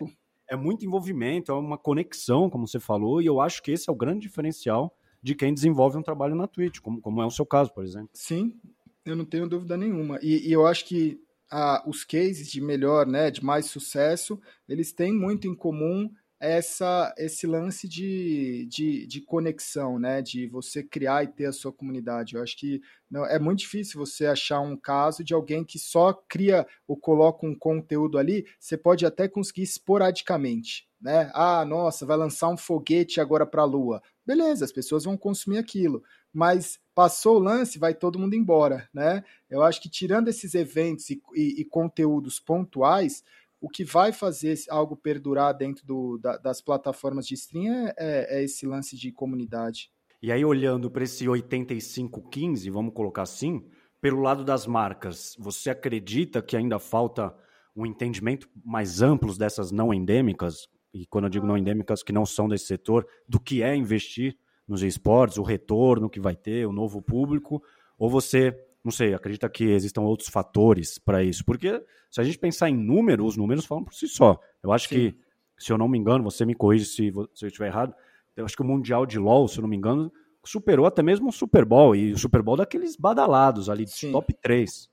é 0.48 0.54
muito 0.54 0.86
envolvimento, 0.86 1.50
é 1.50 1.54
uma 1.56 1.76
conexão, 1.76 2.48
como 2.48 2.68
você 2.68 2.78
falou, 2.78 3.20
e 3.20 3.26
eu 3.26 3.40
acho 3.40 3.60
que 3.60 3.72
esse 3.72 3.90
é 3.90 3.92
o 3.92 3.96
grande 3.96 4.20
diferencial 4.20 4.96
de 5.24 5.34
quem 5.34 5.54
desenvolve 5.54 5.96
um 5.96 6.02
trabalho 6.02 6.34
na 6.34 6.46
Twitch, 6.46 6.80
como, 6.80 7.00
como 7.00 7.22
é 7.22 7.24
o 7.24 7.30
seu 7.30 7.46
caso, 7.46 7.72
por 7.72 7.82
exemplo. 7.82 8.10
Sim, 8.12 8.60
eu 9.06 9.16
não 9.16 9.24
tenho 9.24 9.48
dúvida 9.48 9.74
nenhuma. 9.74 10.18
E, 10.22 10.46
e 10.46 10.52
eu 10.52 10.66
acho 10.66 10.84
que 10.84 11.18
ah, 11.50 11.82
os 11.86 12.04
cases 12.04 12.50
de 12.50 12.60
melhor, 12.60 13.06
né, 13.06 13.30
de 13.30 13.42
mais 13.42 13.64
sucesso, 13.64 14.38
eles 14.68 14.92
têm 14.92 15.14
muito 15.14 15.48
em 15.48 15.54
comum 15.54 16.10
essa 16.38 17.14
esse 17.16 17.46
lance 17.46 17.88
de, 17.88 18.66
de, 18.66 19.06
de, 19.06 19.22
conexão, 19.22 19.98
né? 19.98 20.20
De 20.20 20.46
você 20.46 20.82
criar 20.82 21.24
e 21.24 21.28
ter 21.28 21.46
a 21.46 21.52
sua 21.52 21.72
comunidade. 21.72 22.34
Eu 22.34 22.42
acho 22.42 22.58
que 22.58 22.82
não, 23.10 23.24
é 23.24 23.38
muito 23.38 23.60
difícil 23.60 23.98
você 23.98 24.26
achar 24.26 24.60
um 24.60 24.76
caso 24.76 25.24
de 25.24 25.32
alguém 25.32 25.64
que 25.64 25.78
só 25.78 26.12
cria 26.12 26.66
ou 26.86 26.98
coloca 26.98 27.46
um 27.46 27.54
conteúdo 27.54 28.18
ali. 28.18 28.44
Você 28.60 28.76
pode 28.76 29.06
até 29.06 29.26
conseguir 29.26 29.62
esporadicamente, 29.62 30.86
né? 31.00 31.30
Ah, 31.32 31.64
nossa, 31.64 32.04
vai 32.04 32.16
lançar 32.18 32.50
um 32.50 32.58
foguete 32.58 33.22
agora 33.22 33.46
para 33.46 33.62
a 33.62 33.66
Lua. 33.66 34.02
Beleza, 34.26 34.64
as 34.64 34.72
pessoas 34.72 35.04
vão 35.04 35.16
consumir 35.16 35.58
aquilo. 35.58 36.02
Mas 36.32 36.78
passou 36.94 37.36
o 37.36 37.40
lance, 37.40 37.78
vai 37.78 37.94
todo 37.94 38.18
mundo 38.18 38.34
embora, 38.34 38.88
né? 38.92 39.22
Eu 39.50 39.62
acho 39.62 39.80
que 39.80 39.88
tirando 39.88 40.28
esses 40.28 40.54
eventos 40.54 41.10
e, 41.10 41.20
e, 41.34 41.60
e 41.60 41.64
conteúdos 41.64 42.40
pontuais, 42.40 43.22
o 43.64 43.68
que 43.68 43.82
vai 43.82 44.12
fazer 44.12 44.54
algo 44.68 44.94
perdurar 44.94 45.54
dentro 45.54 45.86
do, 45.86 46.18
da, 46.18 46.36
das 46.36 46.60
plataformas 46.60 47.26
de 47.26 47.32
stream 47.34 47.72
é, 47.72 47.94
é, 47.96 48.38
é, 48.38 48.44
esse 48.44 48.66
lance 48.66 48.94
de 48.94 49.10
comunidade. 49.10 49.90
E 50.22 50.30
aí, 50.30 50.44
olhando 50.44 50.90
para 50.90 51.04
esse 51.04 51.24
85-15, 51.24 52.70
vamos 52.70 52.92
colocar 52.92 53.22
assim, 53.22 53.64
pelo 54.02 54.20
lado 54.20 54.44
das 54.44 54.66
marcas, 54.66 55.34
você 55.38 55.70
acredita 55.70 56.42
que 56.42 56.56
ainda 56.56 56.78
falta 56.78 57.34
um 57.74 57.86
entendimento 57.86 58.48
mais 58.62 59.00
amplo 59.00 59.36
dessas 59.36 59.70
não 59.70 59.94
endêmicas? 59.94 60.68
E 60.94 61.04
quando 61.06 61.24
eu 61.24 61.30
digo 61.30 61.46
não 61.46 61.58
endêmicas, 61.58 62.02
que 62.02 62.12
não 62.12 62.24
são 62.24 62.48
desse 62.48 62.66
setor, 62.66 63.06
do 63.28 63.40
que 63.40 63.62
é 63.62 63.74
investir 63.74 64.38
nos 64.66 64.82
esportes, 64.82 65.36
o 65.36 65.42
retorno 65.42 66.08
que 66.08 66.20
vai 66.20 66.36
ter, 66.36 66.66
o 66.66 66.72
novo 66.72 67.02
público? 67.02 67.62
Ou 67.98 68.08
você 68.08 68.56
não 68.84 68.92
sei, 68.92 69.14
acredita 69.14 69.48
que 69.48 69.64
existam 69.64 70.02
outros 70.02 70.28
fatores 70.28 70.98
para 70.98 71.22
isso? 71.24 71.42
Porque 71.44 71.82
se 72.10 72.20
a 72.20 72.24
gente 72.24 72.38
pensar 72.38 72.68
em 72.68 72.76
números, 72.76 73.28
os 73.28 73.36
números 73.36 73.64
falam 73.64 73.82
por 73.82 73.94
si 73.94 74.06
só. 74.06 74.38
Eu 74.62 74.72
acho 74.72 74.88
Sim. 74.88 74.94
que, 74.94 75.16
se 75.58 75.72
eu 75.72 75.78
não 75.78 75.88
me 75.88 75.98
engano, 75.98 76.22
você 76.22 76.44
me 76.44 76.54
corrige 76.54 76.84
se, 76.84 77.10
se 77.34 77.44
eu 77.44 77.48
estiver 77.48 77.68
errado, 77.68 77.94
eu 78.36 78.44
acho 78.44 78.54
que 78.54 78.62
o 78.62 78.66
Mundial 78.66 79.06
de 79.06 79.18
LoL, 79.18 79.48
se 79.48 79.58
eu 79.58 79.62
não 79.62 79.68
me 79.68 79.76
engano, 79.76 80.12
superou 80.44 80.84
até 80.84 81.02
mesmo 81.02 81.30
o 81.30 81.32
Super 81.32 81.64
Bowl, 81.64 81.96
e 81.96 82.12
o 82.12 82.18
Super 82.18 82.42
Bowl 82.42 82.56
daqueles 82.56 82.94
badalados 82.94 83.70
ali, 83.70 83.86
top 84.12 84.34
3. 84.42 84.90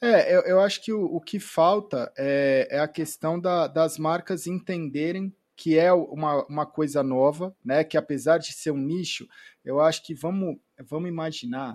É, 0.00 0.34
eu, 0.34 0.42
eu 0.42 0.60
acho 0.60 0.82
que 0.82 0.92
o, 0.92 1.04
o 1.04 1.20
que 1.20 1.38
falta 1.38 2.12
é, 2.16 2.68
é 2.70 2.80
a 2.80 2.88
questão 2.88 3.40
da, 3.40 3.66
das 3.66 3.98
marcas 3.98 4.46
entenderem 4.46 5.34
que 5.56 5.78
é 5.78 5.90
uma, 5.92 6.44
uma 6.46 6.66
coisa 6.66 7.02
nova, 7.02 7.56
né? 7.64 7.82
Que 7.82 7.96
apesar 7.96 8.38
de 8.38 8.52
ser 8.52 8.70
um 8.72 8.76
nicho, 8.76 9.26
eu 9.64 9.80
acho 9.80 10.04
que 10.04 10.14
vamos, 10.14 10.58
vamos 10.86 11.08
imaginar 11.08 11.74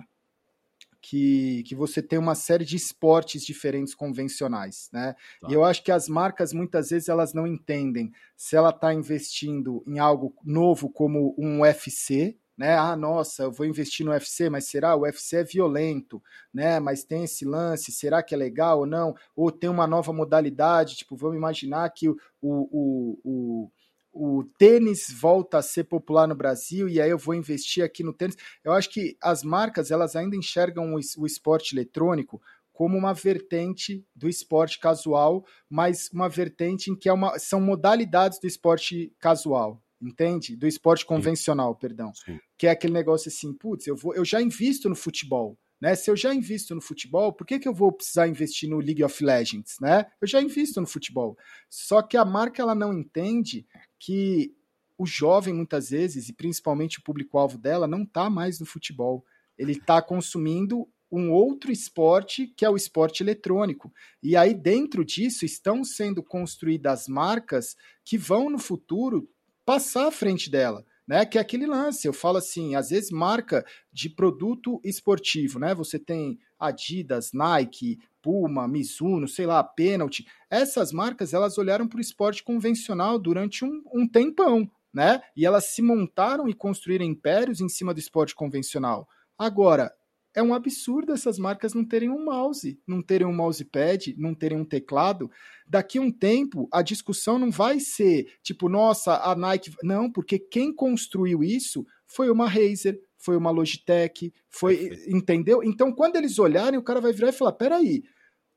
que, 1.00 1.64
que 1.64 1.74
você 1.74 2.00
tem 2.00 2.16
uma 2.16 2.36
série 2.36 2.64
de 2.64 2.76
esportes 2.76 3.44
diferentes 3.44 3.92
convencionais, 3.92 4.88
né? 4.92 5.16
Tá. 5.40 5.48
E 5.50 5.52
eu 5.52 5.64
acho 5.64 5.82
que 5.82 5.90
as 5.90 6.08
marcas 6.08 6.52
muitas 6.52 6.90
vezes 6.90 7.08
elas 7.08 7.34
não 7.34 7.44
entendem 7.44 8.12
se 8.36 8.54
ela 8.54 8.70
está 8.70 8.94
investindo 8.94 9.82
em 9.84 9.98
algo 9.98 10.32
novo 10.44 10.88
como 10.88 11.34
um 11.36 11.62
UFC, 11.62 12.38
né? 12.56 12.76
Ah, 12.76 12.96
nossa, 12.96 13.44
eu 13.44 13.52
vou 13.52 13.66
investir 13.66 14.04
no 14.04 14.12
UFC, 14.12 14.50
mas 14.50 14.68
será? 14.68 14.94
O 14.94 15.02
UFC 15.02 15.36
é 15.36 15.44
violento, 15.44 16.22
né? 16.52 16.78
Mas 16.80 17.04
tem 17.04 17.24
esse 17.24 17.44
lance, 17.44 17.92
será 17.92 18.22
que 18.22 18.34
é 18.34 18.38
legal 18.38 18.80
ou 18.80 18.86
não? 18.86 19.14
Ou 19.34 19.50
tem 19.50 19.70
uma 19.70 19.86
nova 19.86 20.12
modalidade, 20.12 20.96
tipo, 20.96 21.16
vamos 21.16 21.36
imaginar 21.36 21.88
que 21.90 22.08
o, 22.08 22.16
o, 22.42 23.18
o, 23.24 23.70
o 24.12 24.44
tênis 24.58 25.10
volta 25.10 25.58
a 25.58 25.62
ser 25.62 25.84
popular 25.84 26.28
no 26.28 26.34
Brasil 26.34 26.88
e 26.88 27.00
aí 27.00 27.10
eu 27.10 27.18
vou 27.18 27.34
investir 27.34 27.82
aqui 27.82 28.02
no 28.02 28.12
tênis. 28.12 28.36
Eu 28.62 28.72
acho 28.72 28.90
que 28.90 29.16
as 29.22 29.42
marcas 29.42 29.90
elas 29.90 30.14
ainda 30.14 30.36
enxergam 30.36 30.94
o, 30.94 31.00
o 31.18 31.26
esporte 31.26 31.74
eletrônico 31.74 32.40
como 32.72 32.96
uma 32.96 33.12
vertente 33.12 34.04
do 34.14 34.28
esporte 34.28 34.78
casual, 34.78 35.44
mas 35.68 36.08
uma 36.12 36.28
vertente 36.28 36.90
em 36.90 36.96
que 36.96 37.08
é 37.08 37.12
uma, 37.12 37.38
são 37.38 37.60
modalidades 37.60 38.38
do 38.38 38.46
esporte 38.46 39.14
casual, 39.18 39.80
entende? 40.02 40.56
Do 40.56 40.66
esporte 40.66 41.06
convencional, 41.06 41.72
Sim. 41.72 41.78
perdão. 41.80 42.12
Sim. 42.14 42.40
Que 42.58 42.66
é 42.66 42.70
aquele 42.70 42.92
negócio 42.92 43.28
assim, 43.28 43.52
putz, 43.52 43.86
eu, 43.86 43.96
vou, 43.96 44.14
eu 44.14 44.24
já 44.24 44.42
invisto 44.42 44.88
no 44.88 44.96
futebol. 44.96 45.58
Né? 45.80 45.94
Se 45.94 46.10
eu 46.10 46.16
já 46.16 46.32
invisto 46.32 46.74
no 46.74 46.80
futebol, 46.80 47.32
por 47.32 47.46
que, 47.46 47.58
que 47.58 47.66
eu 47.68 47.74
vou 47.74 47.90
precisar 47.90 48.28
investir 48.28 48.68
no 48.68 48.78
League 48.78 49.02
of 49.02 49.24
Legends? 49.24 49.76
Né? 49.80 50.06
Eu 50.20 50.28
já 50.28 50.40
invisto 50.40 50.80
no 50.80 50.86
futebol. 50.86 51.36
Só 51.68 52.02
que 52.02 52.16
a 52.16 52.24
marca 52.24 52.62
ela 52.62 52.74
não 52.74 52.92
entende 52.92 53.66
que 53.98 54.54
o 54.96 55.04
jovem, 55.04 55.52
muitas 55.52 55.90
vezes, 55.90 56.28
e 56.28 56.32
principalmente 56.32 57.00
o 57.00 57.02
público-alvo 57.02 57.58
dela, 57.58 57.88
não 57.88 58.04
está 58.04 58.30
mais 58.30 58.60
no 58.60 58.66
futebol. 58.66 59.24
Ele 59.58 59.72
está 59.72 60.00
consumindo 60.00 60.88
um 61.10 61.30
outro 61.30 61.70
esporte 61.70 62.46
que 62.56 62.64
é 62.64 62.70
o 62.70 62.76
esporte 62.76 63.22
eletrônico. 63.22 63.92
E 64.22 64.36
aí, 64.36 64.54
dentro 64.54 65.04
disso, 65.04 65.44
estão 65.44 65.84
sendo 65.84 66.22
construídas 66.22 67.08
marcas 67.08 67.76
que 68.04 68.16
vão 68.16 68.48
no 68.48 68.58
futuro 68.58 69.28
passar 69.64 70.08
à 70.08 70.10
frente 70.10 70.50
dela 70.50 70.84
né? 71.06 71.26
Que 71.26 71.38
é 71.38 71.40
aquele 71.40 71.66
lance. 71.66 72.06
Eu 72.06 72.12
falo 72.12 72.38
assim, 72.38 72.74
às 72.74 72.90
vezes 72.90 73.10
marca 73.10 73.64
de 73.92 74.08
produto 74.08 74.80
esportivo, 74.84 75.58
né? 75.58 75.74
Você 75.74 75.98
tem 75.98 76.38
Adidas, 76.58 77.32
Nike, 77.32 77.98
Puma, 78.20 78.68
Mizuno, 78.68 79.26
sei 79.26 79.46
lá, 79.46 79.62
Penalty. 79.62 80.26
Essas 80.48 80.92
marcas 80.92 81.34
elas 81.34 81.58
olharam 81.58 81.88
para 81.88 81.98
o 81.98 82.00
esporte 82.00 82.42
convencional 82.42 83.18
durante 83.18 83.64
um, 83.64 83.82
um 83.92 84.06
tempão, 84.06 84.70
né? 84.92 85.20
E 85.36 85.44
elas 85.44 85.66
se 85.66 85.82
montaram 85.82 86.48
e 86.48 86.54
construíram 86.54 87.04
impérios 87.04 87.60
em 87.60 87.68
cima 87.68 87.92
do 87.92 88.00
esporte 88.00 88.34
convencional. 88.34 89.08
Agora, 89.36 89.92
é 90.34 90.42
um 90.42 90.54
absurdo 90.54 91.12
essas 91.12 91.38
marcas 91.38 91.74
não 91.74 91.84
terem 91.84 92.08
um 92.08 92.24
mouse, 92.24 92.80
não 92.86 93.02
terem 93.02 93.26
um 93.26 93.34
mousepad, 93.34 94.14
não 94.18 94.34
terem 94.34 94.58
um 94.58 94.64
teclado. 94.64 95.30
Daqui 95.66 95.98
a 95.98 96.02
um 96.02 96.10
tempo, 96.10 96.68
a 96.72 96.82
discussão 96.82 97.38
não 97.38 97.50
vai 97.50 97.78
ser 97.80 98.26
tipo, 98.42 98.68
nossa, 98.68 99.16
a 99.16 99.34
Nike. 99.34 99.74
Não, 99.82 100.10
porque 100.10 100.38
quem 100.38 100.74
construiu 100.74 101.42
isso 101.42 101.86
foi 102.06 102.30
uma 102.30 102.48
Razer, 102.48 103.00
foi 103.18 103.36
uma 103.36 103.50
Logitech, 103.50 104.32
foi. 104.48 104.76
Perfeito. 104.76 105.16
Entendeu? 105.16 105.62
Então, 105.62 105.92
quando 105.92 106.16
eles 106.16 106.38
olharem, 106.38 106.78
o 106.78 106.82
cara 106.82 107.00
vai 107.00 107.12
virar 107.12 107.28
e 107.28 107.32
falar: 107.32 107.52
peraí, 107.52 108.02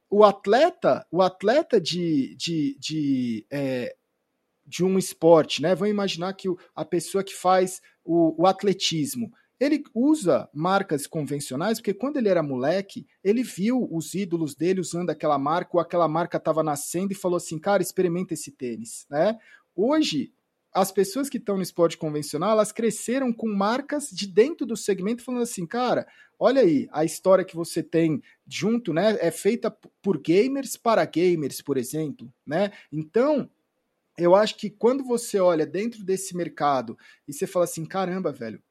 o 0.09 0.23
atleta, 0.23 1.05
o 1.11 1.21
atleta 1.21 1.79
de. 1.79 2.35
de, 2.35 2.77
de 2.79 3.45
é, 3.51 3.95
de 4.67 4.83
um 4.83 4.97
esporte, 4.97 5.61
né? 5.61 5.75
Vamos 5.75 5.93
imaginar 5.93 6.33
que 6.33 6.47
a 6.75 6.83
pessoa 6.83 7.23
que 7.23 7.35
faz 7.35 7.81
o, 8.03 8.41
o 8.41 8.47
atletismo, 8.47 9.31
ele 9.59 9.83
usa 9.93 10.49
marcas 10.53 11.07
convencionais 11.07 11.79
porque 11.79 11.93
quando 11.93 12.17
ele 12.17 12.29
era 12.29 12.43
moleque, 12.43 13.07
ele 13.23 13.43
viu 13.43 13.87
os 13.91 14.13
ídolos 14.13 14.55
dele 14.55 14.81
usando 14.81 15.09
aquela 15.09 15.37
marca, 15.37 15.71
ou 15.73 15.79
aquela 15.79 16.07
marca 16.07 16.37
estava 16.37 16.63
nascendo 16.63 17.13
e 17.13 17.15
falou 17.15 17.37
assim: 17.37 17.57
cara, 17.57 17.81
experimenta 17.81 18.33
esse 18.33 18.51
tênis. 18.51 19.05
Né? 19.09 19.37
Hoje, 19.75 20.33
as 20.75 20.91
pessoas 20.91 21.29
que 21.29 21.37
estão 21.37 21.55
no 21.55 21.63
esporte 21.63 21.97
convencional, 21.97 22.51
elas 22.51 22.73
cresceram 22.73 23.31
com 23.31 23.47
marcas 23.47 24.09
de 24.09 24.27
dentro 24.27 24.65
do 24.65 24.75
segmento 24.75 25.23
falando 25.23 25.43
assim, 25.43 25.65
cara, 25.65 26.05
olha 26.37 26.61
aí, 26.61 26.89
a 26.91 27.05
história 27.05 27.45
que 27.45 27.55
você 27.55 27.81
tem 27.81 28.21
junto, 28.45 28.93
né, 28.93 29.17
é 29.21 29.31
feita 29.31 29.71
por 30.01 30.19
gamers 30.19 30.75
para 30.75 31.05
gamers, 31.05 31.61
por 31.61 31.77
exemplo, 31.77 32.29
né? 32.45 32.73
Então, 32.91 33.49
eu 34.17 34.35
acho 34.35 34.57
que 34.57 34.69
quando 34.69 35.01
você 35.03 35.39
olha 35.39 35.65
dentro 35.65 36.03
desse 36.03 36.35
mercado 36.35 36.97
e 37.25 37.31
você 37.31 37.47
fala 37.47 37.63
assim, 37.63 37.85
caramba, 37.85 38.33
velho, 38.33 38.61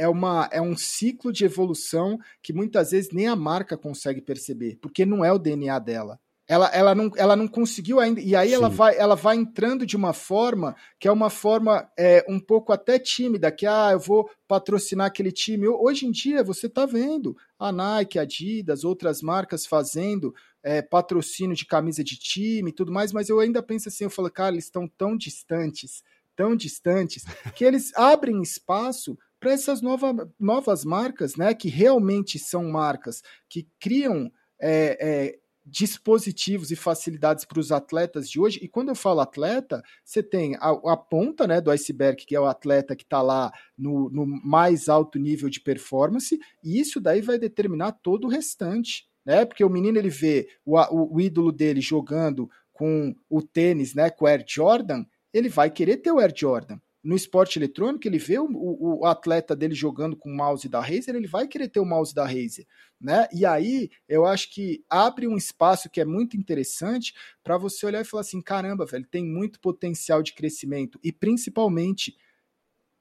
é, 0.00 0.08
uma, 0.08 0.48
é 0.50 0.62
um 0.62 0.74
ciclo 0.74 1.30
de 1.30 1.44
evolução 1.44 2.18
que 2.42 2.54
muitas 2.54 2.92
vezes 2.92 3.10
nem 3.12 3.26
a 3.26 3.36
marca 3.36 3.76
consegue 3.76 4.22
perceber, 4.22 4.78
porque 4.80 5.04
não 5.04 5.22
é 5.22 5.30
o 5.30 5.38
DNA 5.38 5.78
dela. 5.78 6.18
Ela, 6.48 6.68
ela, 6.68 6.94
não, 6.94 7.10
ela 7.16 7.36
não 7.36 7.46
conseguiu 7.46 8.00
ainda. 8.00 8.18
E 8.18 8.34
aí 8.34 8.52
ela 8.52 8.68
vai, 8.68 8.96
ela 8.96 9.14
vai 9.14 9.36
entrando 9.36 9.84
de 9.86 9.96
uma 9.96 10.12
forma 10.12 10.74
que 10.98 11.06
é 11.06 11.12
uma 11.12 11.28
forma 11.28 11.88
é, 11.98 12.24
um 12.26 12.40
pouco 12.40 12.72
até 12.72 12.98
tímida, 12.98 13.52
que 13.52 13.66
ah, 13.66 13.90
eu 13.92 14.00
vou 14.00 14.28
patrocinar 14.48 15.06
aquele 15.06 15.30
time. 15.30 15.68
Hoje 15.68 16.06
em 16.06 16.10
dia, 16.10 16.42
você 16.42 16.66
está 16.66 16.86
vendo 16.86 17.36
a 17.58 17.70
Nike, 17.70 18.18
a 18.18 18.22
Adidas, 18.22 18.82
outras 18.82 19.20
marcas 19.20 19.66
fazendo 19.66 20.34
é, 20.62 20.80
patrocínio 20.80 21.54
de 21.54 21.66
camisa 21.66 22.02
de 22.02 22.16
time 22.16 22.70
e 22.70 22.74
tudo 22.74 22.90
mais, 22.90 23.12
mas 23.12 23.28
eu 23.28 23.38
ainda 23.38 23.62
penso 23.62 23.88
assim, 23.88 24.04
eu 24.04 24.10
falo, 24.10 24.30
cara, 24.30 24.54
eles 24.54 24.64
estão 24.64 24.88
tão 24.88 25.16
distantes, 25.16 26.02
tão 26.34 26.56
distantes, 26.56 27.24
que 27.54 27.64
eles 27.64 27.94
abrem 27.94 28.42
espaço 28.42 29.16
para 29.40 29.52
essas 29.52 29.80
nova, 29.80 30.30
novas 30.38 30.84
marcas, 30.84 31.34
né, 31.34 31.54
que 31.54 31.68
realmente 31.68 32.38
são 32.38 32.64
marcas 32.70 33.22
que 33.48 33.66
criam 33.80 34.30
é, 34.60 34.98
é, 35.00 35.38
dispositivos 35.64 36.70
e 36.70 36.76
facilidades 36.76 37.46
para 37.46 37.58
os 37.58 37.72
atletas 37.72 38.28
de 38.28 38.38
hoje. 38.38 38.58
E 38.62 38.68
quando 38.68 38.90
eu 38.90 38.94
falo 38.94 39.20
atleta, 39.20 39.82
você 40.04 40.22
tem 40.22 40.56
a, 40.56 40.70
a 40.70 40.96
ponta 40.96 41.46
né, 41.46 41.60
do 41.60 41.70
iceberg, 41.70 42.24
que 42.26 42.36
é 42.36 42.40
o 42.40 42.46
atleta 42.46 42.94
que 42.94 43.04
está 43.04 43.22
lá 43.22 43.50
no, 43.76 44.10
no 44.10 44.26
mais 44.26 44.88
alto 44.88 45.18
nível 45.18 45.48
de 45.48 45.60
performance, 45.60 46.38
e 46.62 46.78
isso 46.78 47.00
daí 47.00 47.22
vai 47.22 47.38
determinar 47.38 47.92
todo 47.92 48.26
o 48.26 48.30
restante. 48.30 49.08
Né? 49.24 49.44
Porque 49.46 49.64
o 49.64 49.70
menino 49.70 49.98
ele 49.98 50.10
vê 50.10 50.48
o, 50.64 50.78
o, 50.78 51.14
o 51.16 51.20
ídolo 51.20 51.50
dele 51.50 51.80
jogando 51.80 52.50
com 52.72 53.14
o 53.28 53.42
tênis, 53.42 53.94
né, 53.94 54.10
com 54.10 54.24
o 54.24 54.28
Air 54.28 54.44
Jordan, 54.46 55.04
ele 55.32 55.48
vai 55.48 55.70
querer 55.70 55.98
ter 55.98 56.10
o 56.10 56.18
Air 56.18 56.32
Jordan 56.34 56.78
no 57.02 57.16
esporte 57.16 57.58
eletrônico, 57.58 58.06
ele 58.06 58.18
vê 58.18 58.38
o, 58.38 58.46
o, 58.50 59.06
atleta 59.06 59.56
dele 59.56 59.74
jogando 59.74 60.14
com 60.14 60.30
o 60.30 60.36
mouse 60.36 60.68
da 60.68 60.80
Razer, 60.80 61.14
ele 61.14 61.26
vai 61.26 61.48
querer 61.48 61.68
ter 61.68 61.80
o 61.80 61.84
mouse 61.84 62.14
da 62.14 62.26
Razer, 62.26 62.66
né? 63.00 63.26
E 63.32 63.46
aí 63.46 63.90
eu 64.06 64.26
acho 64.26 64.52
que 64.52 64.84
abre 64.88 65.26
um 65.26 65.36
espaço 65.36 65.88
que 65.88 66.00
é 66.00 66.04
muito 66.04 66.36
interessante 66.36 67.14
para 67.42 67.56
você 67.56 67.86
olhar 67.86 68.02
e 68.02 68.04
falar 68.04 68.20
assim: 68.20 68.42
caramba, 68.42 68.84
velho, 68.84 69.06
tem 69.06 69.24
muito 69.24 69.58
potencial 69.60 70.22
de 70.22 70.34
crescimento 70.34 71.00
e 71.02 71.10
principalmente 71.10 72.14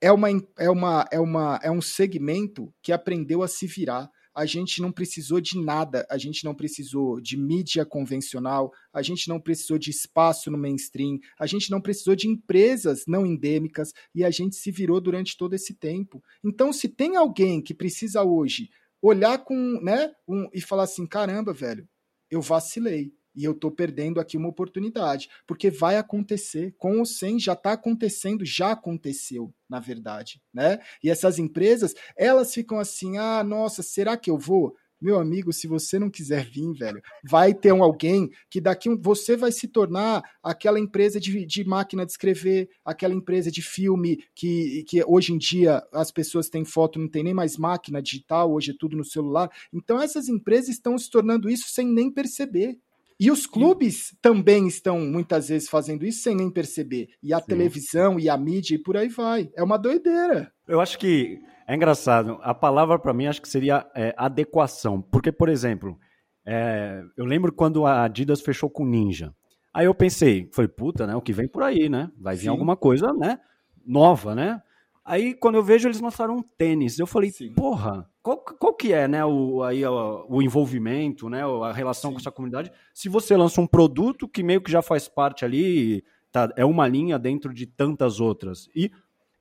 é 0.01 0.11
uma, 0.11 0.29
é 0.57 0.69
uma, 0.69 1.05
é 1.11 1.19
uma, 1.19 1.59
é 1.61 1.69
um 1.69 1.81
segmento 1.81 2.73
que 2.81 2.93
aprendeu 2.93 3.43
a 3.43 3.47
se 3.49 3.67
virar 3.67 4.09
a 4.33 4.45
gente 4.45 4.81
não 4.81 4.91
precisou 4.91 5.41
de 5.41 5.59
nada, 5.59 6.05
a 6.09 6.17
gente 6.17 6.43
não 6.45 6.53
precisou 6.53 7.19
de 7.19 7.37
mídia 7.37 7.85
convencional, 7.85 8.71
a 8.93 9.01
gente 9.01 9.27
não 9.27 9.39
precisou 9.39 9.77
de 9.77 9.89
espaço 9.89 10.49
no 10.49 10.57
mainstream, 10.57 11.19
a 11.37 11.45
gente 11.45 11.69
não 11.71 11.81
precisou 11.81 12.15
de 12.15 12.27
empresas 12.27 13.03
não 13.07 13.25
endêmicas. 13.25 13.93
E 14.13 14.23
a 14.23 14.31
gente 14.31 14.55
se 14.55 14.71
virou 14.71 15.01
durante 15.01 15.37
todo 15.37 15.53
esse 15.53 15.73
tempo. 15.73 16.23
Então, 16.43 16.71
se 16.71 16.87
tem 16.87 17.15
alguém 17.15 17.61
que 17.61 17.73
precisa 17.73 18.23
hoje 18.23 18.69
olhar 19.01 19.37
com, 19.39 19.79
né, 19.81 20.11
um, 20.27 20.49
e 20.53 20.61
falar 20.61 20.83
assim, 20.83 21.05
caramba, 21.05 21.53
velho, 21.53 21.87
eu 22.29 22.41
vacilei 22.41 23.13
e 23.39 23.45
eu 23.45 23.53
estou 23.53 23.71
perdendo 23.71 24.19
aqui 24.19 24.35
uma 24.35 24.49
oportunidade, 24.49 25.29
porque 25.47 25.71
vai 25.71 25.95
acontecer, 25.95 26.75
com 26.77 26.99
ou 26.99 27.05
sem, 27.05 27.39
já 27.39 27.53
está 27.53 27.71
acontecendo, 27.71 28.45
já 28.45 28.73
aconteceu, 28.73 29.53
na 29.69 29.79
verdade, 29.79 30.41
né? 30.53 30.79
E 31.01 31.09
essas 31.09 31.39
empresas, 31.39 31.95
elas 32.17 32.53
ficam 32.53 32.77
assim, 32.79 33.17
ah, 33.17 33.41
nossa, 33.41 33.81
será 33.81 34.17
que 34.17 34.29
eu 34.29 34.37
vou? 34.37 34.75
Meu 35.01 35.17
amigo, 35.17 35.53
se 35.53 35.65
você 35.67 35.97
não 35.97 36.09
quiser 36.09 36.43
vir, 36.43 36.73
velho, 36.73 37.01
vai 37.23 37.53
ter 37.53 37.71
um 37.71 37.81
alguém 37.81 38.29
que 38.49 38.59
daqui 38.59 38.89
um, 38.89 38.99
você 38.99 39.37
vai 39.37 39.53
se 39.53 39.69
tornar 39.69 40.21
aquela 40.43 40.77
empresa 40.77 41.17
de, 41.17 41.45
de 41.45 41.63
máquina 41.63 42.05
de 42.05 42.11
escrever, 42.11 42.69
aquela 42.83 43.13
empresa 43.13 43.49
de 43.49 43.61
filme 43.61 44.21
que, 44.35 44.83
que 44.85 45.01
hoje 45.07 45.31
em 45.31 45.37
dia 45.37 45.81
as 45.93 46.11
pessoas 46.11 46.49
têm 46.49 46.65
foto, 46.65 46.99
não 46.99 47.07
tem 47.07 47.23
nem 47.23 47.33
mais 47.33 47.55
máquina 47.55 48.01
digital, 48.01 48.51
hoje 48.51 48.71
é 48.71 48.75
tudo 48.77 48.97
no 48.97 49.05
celular. 49.05 49.49
Então 49.71 50.01
essas 50.01 50.27
empresas 50.27 50.67
estão 50.67 50.97
se 50.97 51.09
tornando 51.09 51.49
isso 51.49 51.69
sem 51.69 51.87
nem 51.87 52.11
perceber. 52.11 52.77
E 53.19 53.29
os 53.29 53.45
clubes 53.45 54.15
também 54.21 54.65
estão 54.65 54.99
muitas 54.99 55.49
vezes 55.49 55.67
fazendo 55.67 56.05
isso 56.05 56.21
sem 56.21 56.33
nem 56.33 56.49
perceber. 56.49 57.09
E 57.21 57.33
a 57.33 57.39
Sim. 57.39 57.47
televisão 57.47 58.19
e 58.19 58.29
a 58.29 58.37
mídia 58.37 58.75
e 58.75 58.81
por 58.81 58.95
aí 58.95 59.09
vai. 59.09 59.49
É 59.55 59.61
uma 59.61 59.77
doideira. 59.77 60.51
Eu 60.65 60.79
acho 60.79 60.97
que 60.97 61.37
é 61.67 61.75
engraçado. 61.75 62.39
A 62.41 62.53
palavra 62.53 62.97
para 62.97 63.13
mim 63.13 63.27
acho 63.27 63.41
que 63.41 63.49
seria 63.49 63.85
é, 63.93 64.13
adequação. 64.17 65.01
Porque, 65.01 65.33
por 65.33 65.49
exemplo, 65.49 65.99
é, 66.45 67.03
eu 67.17 67.25
lembro 67.25 67.51
quando 67.51 67.85
a 67.85 68.05
Adidas 68.05 68.39
fechou 68.41 68.69
com 68.69 68.85
Ninja. 68.85 69.35
Aí 69.73 69.85
eu 69.85 69.93
pensei, 69.93 70.49
falei, 70.53 70.69
puta, 70.69 71.05
né? 71.05 71.15
O 71.15 71.21
que 71.21 71.33
vem 71.33 71.47
por 71.47 71.61
aí, 71.61 71.89
né? 71.89 72.09
Vai 72.17 72.35
vir 72.35 72.43
Sim. 72.43 72.49
alguma 72.49 72.77
coisa, 72.77 73.13
né? 73.13 73.37
Nova, 73.85 74.33
né? 74.33 74.61
Aí, 75.09 75.33
quando 75.33 75.55
eu 75.55 75.63
vejo, 75.63 75.87
eles 75.87 75.99
lançaram 75.99 76.35
um 76.37 76.43
tênis. 76.43 76.99
Eu 76.99 77.07
falei, 77.07 77.31
Sim. 77.31 77.51
porra, 77.55 78.07
qual, 78.21 78.37
qual 78.37 78.71
que 78.75 78.93
é, 78.93 79.07
né, 79.07 79.25
o, 79.25 79.63
aí, 79.63 79.83
o, 79.83 80.25
o 80.29 80.39
envolvimento, 80.39 81.27
né, 81.27 81.41
a 81.43 81.71
relação 81.71 82.11
Sim. 82.11 82.13
com 82.13 82.19
essa 82.19 82.31
comunidade? 82.31 82.71
Se 82.93 83.09
você 83.09 83.35
lança 83.35 83.59
um 83.59 83.65
produto 83.65 84.27
que 84.27 84.43
meio 84.43 84.61
que 84.61 84.71
já 84.71 84.83
faz 84.83 85.07
parte 85.07 85.43
ali, 85.43 86.03
tá, 86.31 86.53
é 86.55 86.63
uma 86.63 86.87
linha 86.87 87.17
dentro 87.17 87.51
de 87.51 87.65
tantas 87.65 88.19
outras. 88.19 88.69
E, 88.75 88.91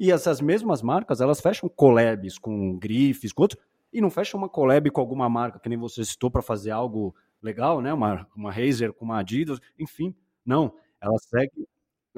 e 0.00 0.10
essas 0.10 0.40
mesmas 0.40 0.80
marcas, 0.80 1.20
elas 1.20 1.38
fecham 1.38 1.68
collabs 1.68 2.38
com 2.38 2.78
grifes, 2.78 3.30
com 3.30 3.42
outros, 3.42 3.62
e 3.92 4.00
não 4.00 4.08
fecham 4.08 4.38
uma 4.38 4.48
collab 4.48 4.90
com 4.90 5.02
alguma 5.02 5.28
marca, 5.28 5.58
que 5.58 5.68
nem 5.68 5.76
você 5.76 6.02
citou, 6.02 6.30
para 6.30 6.40
fazer 6.40 6.70
algo 6.70 7.14
legal, 7.42 7.82
né, 7.82 7.92
uma, 7.92 8.26
uma 8.34 8.50
Razer 8.50 8.94
com 8.94 9.04
uma 9.04 9.18
Adidas, 9.18 9.60
enfim. 9.78 10.14
Não, 10.46 10.72
ela 10.98 11.18
segue 11.18 11.68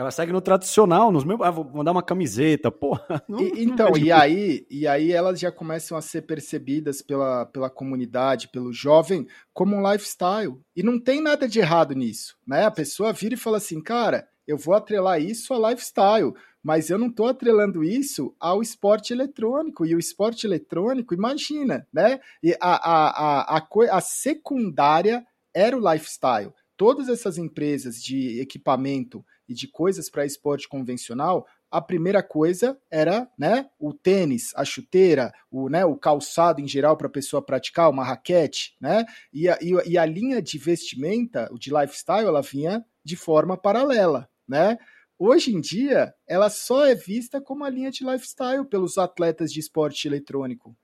ela 0.00 0.10
segue 0.10 0.32
no 0.32 0.40
tradicional, 0.40 1.12
nos 1.12 1.24
meus. 1.24 1.38
Ah, 1.42 1.50
vou 1.50 1.62
mandar 1.62 1.92
uma 1.92 2.02
camiseta, 2.02 2.70
porra. 2.70 3.22
Não, 3.28 3.38
e, 3.38 3.64
então, 3.64 3.94
e 3.98 4.10
aí, 4.10 4.66
e 4.70 4.86
aí 4.86 5.12
elas 5.12 5.38
já 5.38 5.52
começam 5.52 5.96
a 5.96 6.00
ser 6.00 6.22
percebidas 6.22 7.02
pela, 7.02 7.44
pela 7.44 7.68
comunidade, 7.68 8.48
pelo 8.48 8.72
jovem, 8.72 9.28
como 9.52 9.76
um 9.76 9.92
lifestyle. 9.92 10.58
E 10.74 10.82
não 10.82 10.98
tem 10.98 11.20
nada 11.20 11.46
de 11.46 11.58
errado 11.58 11.94
nisso. 11.94 12.34
Né? 12.46 12.64
A 12.64 12.70
pessoa 12.70 13.12
vira 13.12 13.34
e 13.34 13.38
fala 13.38 13.58
assim, 13.58 13.78
cara, 13.82 14.26
eu 14.46 14.56
vou 14.56 14.72
atrelar 14.72 15.20
isso 15.20 15.52
a 15.52 15.68
lifestyle, 15.68 16.32
mas 16.62 16.88
eu 16.88 16.96
não 16.96 17.08
estou 17.08 17.26
atrelando 17.26 17.84
isso 17.84 18.34
ao 18.40 18.62
esporte 18.62 19.12
eletrônico. 19.12 19.84
E 19.84 19.94
o 19.94 19.98
esporte 19.98 20.46
eletrônico, 20.46 21.12
imagina, 21.12 21.86
né? 21.92 22.20
E 22.42 22.56
a, 22.58 22.70
a, 22.70 23.58
a, 23.58 23.58
a, 23.58 23.98
a 23.98 24.00
secundária 24.00 25.26
era 25.52 25.76
o 25.76 25.92
lifestyle. 25.92 26.54
Todas 26.74 27.10
essas 27.10 27.36
empresas 27.36 28.02
de 28.02 28.40
equipamento 28.40 29.22
e 29.50 29.54
de 29.54 29.66
coisas 29.66 30.08
para 30.08 30.24
esporte 30.24 30.68
convencional, 30.68 31.44
a 31.68 31.80
primeira 31.80 32.22
coisa 32.22 32.80
era 32.88 33.28
né, 33.36 33.68
o 33.80 33.92
tênis, 33.92 34.52
a 34.54 34.64
chuteira, 34.64 35.32
o, 35.50 35.68
né, 35.68 35.84
o 35.84 35.96
calçado 35.96 36.60
em 36.60 36.68
geral 36.68 36.96
para 36.96 37.08
a 37.08 37.10
pessoa 37.10 37.44
praticar, 37.44 37.90
uma 37.90 38.04
raquete, 38.04 38.76
né? 38.80 39.04
E 39.32 39.48
a, 39.48 39.58
e, 39.60 39.98
a 39.98 40.06
linha 40.06 40.40
de 40.40 40.56
vestimenta, 40.56 41.48
o 41.52 41.58
de 41.58 41.70
lifestyle, 41.70 42.26
ela 42.26 42.42
vinha 42.42 42.84
de 43.04 43.16
forma 43.16 43.56
paralela, 43.56 44.28
né? 44.46 44.78
Hoje 45.18 45.52
em 45.52 45.60
dia, 45.60 46.14
ela 46.26 46.48
só 46.48 46.86
é 46.86 46.94
vista 46.94 47.40
como 47.40 47.64
a 47.64 47.68
linha 47.68 47.90
de 47.90 48.04
lifestyle 48.04 48.64
pelos 48.64 48.96
atletas 48.96 49.52
de 49.52 49.58
esporte 49.58 50.06
eletrônico. 50.06 50.76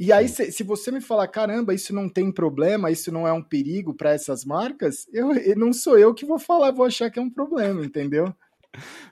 E 0.00 0.10
aí, 0.14 0.28
se, 0.28 0.50
se, 0.50 0.64
você 0.64 0.90
me 0.90 1.02
falar, 1.02 1.28
caramba, 1.28 1.74
isso 1.74 1.94
não 1.94 2.08
tem 2.08 2.32
problema, 2.32 2.90
isso 2.90 3.12
não 3.12 3.28
é 3.28 3.32
um 3.34 3.42
perigo 3.42 3.92
para 3.92 4.12
essas 4.12 4.46
marcas, 4.46 5.06
eu, 5.12 5.30
eu, 5.32 5.54
não 5.54 5.74
sou 5.74 5.98
eu 5.98 6.14
que 6.14 6.24
vou 6.24 6.38
falar, 6.38 6.70
vou 6.70 6.86
achar 6.86 7.10
que 7.10 7.18
é 7.18 7.22
um 7.22 7.28
problema, 7.28 7.84
entendeu? 7.84 8.34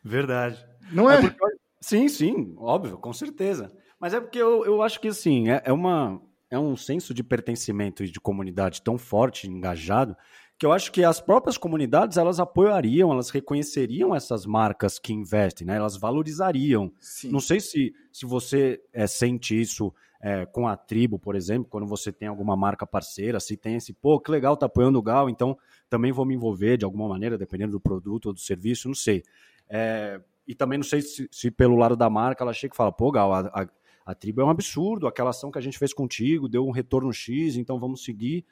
Verdade. 0.03 0.67
Não 0.91 1.11
é? 1.11 1.17
é 1.17 1.21
porque... 1.21 1.57
Sim, 1.79 2.09
sim, 2.09 2.55
óbvio, 2.57 2.97
com 2.97 3.13
certeza. 3.13 3.71
Mas 4.01 4.15
é 4.15 4.21
porque 4.21 4.39
eu, 4.39 4.65
eu 4.65 4.81
acho 4.81 4.99
que, 4.99 5.09
assim, 5.09 5.51
é, 5.51 5.61
é, 5.67 5.73
uma, 5.75 6.23
é 6.51 6.59
um 6.59 6.75
senso 6.75 7.13
de 7.13 7.23
pertencimento 7.23 8.03
e 8.03 8.11
de 8.11 8.19
comunidade 8.19 8.81
tão 8.81 8.97
forte, 8.97 9.47
engajado, 9.47 10.17
que 10.59 10.65
eu 10.65 10.73
acho 10.73 10.91
que 10.91 11.05
as 11.05 11.21
próprias 11.21 11.59
comunidades 11.59 12.17
elas 12.17 12.41
apoiariam, 12.41 13.13
elas 13.13 13.29
reconheceriam 13.29 14.15
essas 14.15 14.47
marcas 14.47 14.99
que 14.99 15.13
investem, 15.13 15.67
né? 15.67 15.77
Elas 15.77 15.99
valorizariam. 15.99 16.91
Sim. 16.99 17.31
Não 17.31 17.41
sei 17.41 17.61
se, 17.61 17.93
se 18.11 18.25
você 18.25 18.81
é, 18.91 19.07
sente 19.07 19.61
isso 19.61 19.93
é, 20.21 20.45
com 20.47 20.67
a 20.67 20.77
tribo, 20.77 21.19
por 21.19 21.37
exemplo, 21.37 21.69
quando 21.71 21.87
você 21.87 22.11
tem 22.11 22.29
alguma 22.29 22.57
marca 22.57 22.87
parceira, 22.87 23.39
se 23.39 23.57
tem 23.57 23.77
esse, 23.77 23.93
pô, 23.93 24.19
que 24.19 24.31
legal, 24.31 24.57
tá 24.57 24.67
apoiando 24.67 24.99
o 24.99 25.03
Gal, 25.03 25.31
então 25.31 25.57
também 25.89 26.11
vou 26.11 26.25
me 26.25 26.35
envolver 26.35 26.77
de 26.77 26.85
alguma 26.85 27.09
maneira, 27.09 27.39
dependendo 27.39 27.73
do 27.73 27.81
produto 27.81 28.27
ou 28.27 28.33
do 28.33 28.41
serviço, 28.41 28.89
não 28.89 28.95
sei. 28.95 29.23
É, 29.69 30.21
e 30.47 30.55
também 30.55 30.79
não 30.79 30.85
sei 30.85 31.03
se, 31.03 31.29
se, 31.31 31.51
pelo 31.51 31.77
lado 31.77 31.97
da 31.97 32.11
marca 32.11 32.43
ela 32.43 32.53
chega 32.53 32.75
e 32.75 32.77
fala, 32.77 32.91
pô, 32.91 33.13
Gal, 33.13 33.33
a, 33.33 33.41
a, 33.41 33.67
a, 34.07 34.15
tribo 34.15 34.41
é 34.41 34.45
um 34.45 34.51
absurdo, 34.51 35.07
aquela 35.07 35.31
ação 35.31 35.51
que 35.51 35.59
a 35.59 35.63
gente 35.63 35.79
fez 35.79 35.93
contigo 35.93 36.49
deu 36.49 36.67
um 36.67 36.73
retorno 36.73 37.13
X, 37.13 37.57
então 37.57 37.79
vamos 37.79 38.03
seguir. 38.03 38.45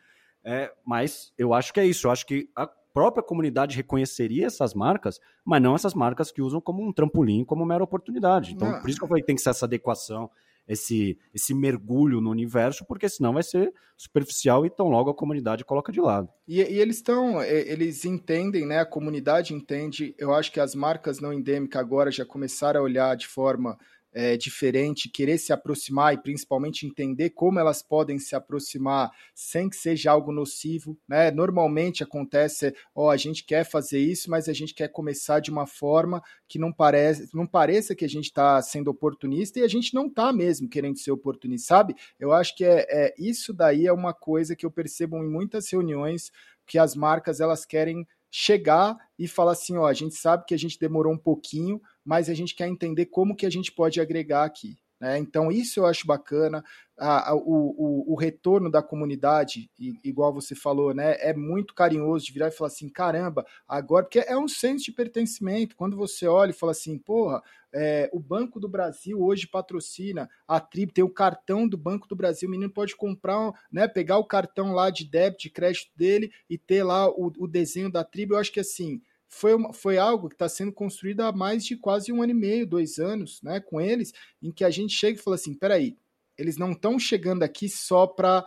É, 0.45 0.73
mas 0.85 1.33
eu 1.37 1.53
acho 1.53 1.73
que 1.73 1.81
é 1.81 1.87
isso, 1.87 2.07
eu 2.07 2.13
acho 2.13 2.25
que 2.25 2.49
a 2.55 2.69
própria 2.95 3.23
comunidade 3.23 3.77
reconheceria 3.77 4.47
essas 4.47 4.73
marcas, 4.73 5.21
mas 5.45 5.61
não 5.61 5.75
essas 5.75 5.93
marcas 5.93 6.31
que 6.31 6.41
usam 6.41 6.61
como 6.61 6.87
um 6.87 6.93
trampolim, 6.93 7.45
como 7.45 7.67
mera 7.67 7.83
oportunidade. 7.83 8.55
Então, 8.55 8.71
não. 8.71 8.81
por 8.81 8.89
isso 8.89 8.99
que 8.99 9.05
eu 9.05 9.09
falei 9.09 9.23
que 9.23 9.27
tem 9.27 9.37
que 9.37 9.43
ser 9.43 9.51
essa 9.51 9.67
adequação 9.67 10.31
esse, 10.67 11.19
esse 11.35 11.55
mergulho 11.55 12.21
no 12.21 12.31
universo, 12.31 12.85
porque 12.87 13.09
senão 13.09 13.35
vai 13.35 13.43
ser 13.43 13.73
superficial 13.97 14.67
e 14.67 14.71
tão 14.71 14.89
logo 14.89 15.11
a 15.11 15.15
comunidade 15.15 15.65
coloca 15.65 15.93
de 15.93 16.01
lado. 16.01 16.29
E, 16.47 16.57
e 16.61 16.79
eles 16.79 16.97
estão, 16.97 17.43
eles 17.43 18.05
entendem, 18.05 18.67
né? 18.67 18.81
A 18.81 18.87
comunidade 18.87 19.55
entende. 19.55 20.15
Eu 20.19 20.35
acho 20.35 20.53
que 20.53 20.61
as 20.61 20.75
marcas 20.75 21.21
não 21.21 21.33
endêmicas 21.33 21.81
agora 21.81 22.11
já 22.11 22.25
começaram 22.25 22.81
a 22.81 22.85
olhar 22.85 23.17
de 23.17 23.27
forma 23.27 23.79
é, 24.17 24.35
diferente, 24.35 25.11
querer 25.11 25.37
se 25.37 25.53
aproximar 25.53 26.15
e 26.15 26.17
principalmente 26.17 26.87
entender 26.87 27.29
como 27.31 27.59
elas 27.59 27.83
podem 27.83 28.19
se 28.19 28.35
aproximar 28.35 29.11
sem 29.35 29.69
que 29.69 29.77
seja 29.77 30.11
algo 30.11 30.33
nocivo, 30.33 30.99
né? 31.07 31.31
Normalmente 31.31 32.03
acontece, 32.03 32.75
ó, 32.95 33.11
a 33.11 33.17
gente 33.19 33.45
quer 33.45 33.63
fazer 33.65 33.99
isso, 33.99 34.31
mas 34.31 34.49
a 34.49 34.55
gente 34.55 34.73
quer 34.73 34.89
começar 34.89 35.41
de 35.41 35.51
uma 35.51 35.67
forma 35.67 36.23
que 36.49 36.59
não 36.59 36.73
parece, 36.73 37.29
não 37.35 37.47
pareça 37.47 37.95
que 37.95 38.07
a 38.07 38.09
gente 38.09 38.25
está 38.25 38.63
sendo 38.63 38.89
oportunista 38.89 39.59
e 39.59 39.63
a 39.63 39.69
gente 39.69 39.93
não 39.93 40.07
está 40.07 40.33
mesmo 40.33 40.67
querendo 40.67 40.99
ser 40.99 41.11
oportunista, 41.11 41.69
sabe? 41.69 41.95
Eu 42.19 42.33
acho 42.33 42.57
que 42.57 42.65
é, 42.65 42.87
é 42.89 43.15
isso 43.19 43.53
daí 43.53 43.87
é 43.87 43.93
uma 43.93 44.15
coisa 44.15 44.57
que 44.57 44.65
eu 44.65 44.71
percebo 44.71 45.19
em 45.19 45.29
muitas 45.29 45.71
reuniões 45.71 46.33
que 46.67 46.79
as 46.79 46.97
marcas 46.97 47.39
elas 47.39 47.67
querem 47.67 48.07
chegar 48.31 48.97
e 49.19 49.29
falar 49.29 49.53
assim, 49.53 49.77
ó, 49.77 49.87
a 49.87 49.95
gente 49.95 50.15
sabe 50.15 50.45
que 50.47 50.55
a 50.55 50.59
gente 50.59 50.79
demorou 50.79 51.13
um 51.13 51.19
pouquinho, 51.19 51.81
mas 52.07 52.31
a 52.31 52.35
gente 52.35 52.55
quer 52.55 52.69
entender 52.69 53.07
como 53.07 53.35
que 53.35 53.45
a 53.45 53.51
gente 53.51 53.73
pode 53.73 54.01
agregar 54.01 54.45
aqui. 54.45 54.79
Né? 55.01 55.19
Então, 55.19 55.51
isso 55.51 55.81
eu 55.81 55.87
acho 55.87 56.07
bacana. 56.07 56.65
A, 56.97 57.33
a, 57.33 57.35
o, 57.35 57.43
o, 57.45 58.13
o, 58.13 58.15
retorno 58.15 58.71
da 58.71 58.83
comunidade, 58.83 59.69
igual 60.03 60.33
você 60.33 60.55
falou, 60.55 60.95
né, 60.95 61.15
é 61.19 61.35
muito 61.35 61.75
carinhoso 61.75 62.25
de 62.25 62.33
virar 62.33 62.49
e 62.49 62.53
falar 62.53 62.69
assim: 62.69 62.89
caramba, 62.89 63.45
agora, 63.69 64.05
porque 64.05 64.21
é 64.21 64.39
um 64.39 64.49
senso 64.49 64.87
de 64.87 64.93
pertencimento. 64.93 65.77
Quando 65.77 65.95
você 65.95 66.27
olha 66.27 66.53
e 66.53 66.55
fala 66.55 66.73
assim, 66.73 66.97
porra, 66.97 67.43
é, 67.75 68.09
o 68.15 68.19
Banco 68.19 68.59
do 68.59 68.67
Brasil 68.67 69.21
hoje 69.21 69.47
patrocina 69.47 70.31
a 70.49 70.59
tribo, 70.59 70.95
tem 70.95 71.05
o 71.05 71.11
cartão 71.11 71.69
do 71.69 71.77
Banco 71.77 72.09
do 72.09 72.17
Brasil, 72.17 72.49
o 72.49 72.53
menino 72.53 72.73
pode 72.73 72.97
comprar, 72.97 73.53
né, 73.71 73.87
pegar 73.87 74.17
o 74.17 74.25
cartão 74.25 74.73
lá 74.73 74.89
de 74.89 75.05
débito, 75.05 75.43
de 75.43 75.51
crédito 75.51 75.91
dele 75.95 76.33
e 76.49 76.57
ter 76.57 76.83
lá 76.83 77.11
o, 77.11 77.31
o 77.37 77.47
desenho 77.47 77.93
da 77.93 78.03
tribo. 78.03 78.33
Eu 78.33 78.39
acho 78.39 78.53
que 78.53 78.61
assim 78.61 79.03
foi, 79.29 79.55
uma, 79.55 79.73
foi 79.73 79.99
algo 79.99 80.29
que 80.29 80.35
está 80.35 80.49
sendo 80.49 80.73
construído 80.73 81.23
há 81.23 81.33
mais 81.33 81.65
de 81.65 81.77
quase 81.77 82.13
um 82.13 82.23
ano 82.23 82.33
e 82.33 82.35
meio, 82.35 82.67
dois 82.67 82.99
anos, 82.99 83.43
né, 83.43 83.61
com 83.61 83.81
eles, 83.81 84.13
em 84.43 84.51
que 84.51 84.65
a 84.65 84.71
gente 84.71 84.95
chega 84.95 85.19
e 85.19 85.23
fala 85.23 85.37
assim, 85.37 85.55
peraí, 85.55 85.97
eles 86.39 86.57
não 86.57 86.73
estão 86.73 86.99
chegando 86.99 87.43
aqui 87.43 87.69
só 87.69 88.07
para 88.07 88.45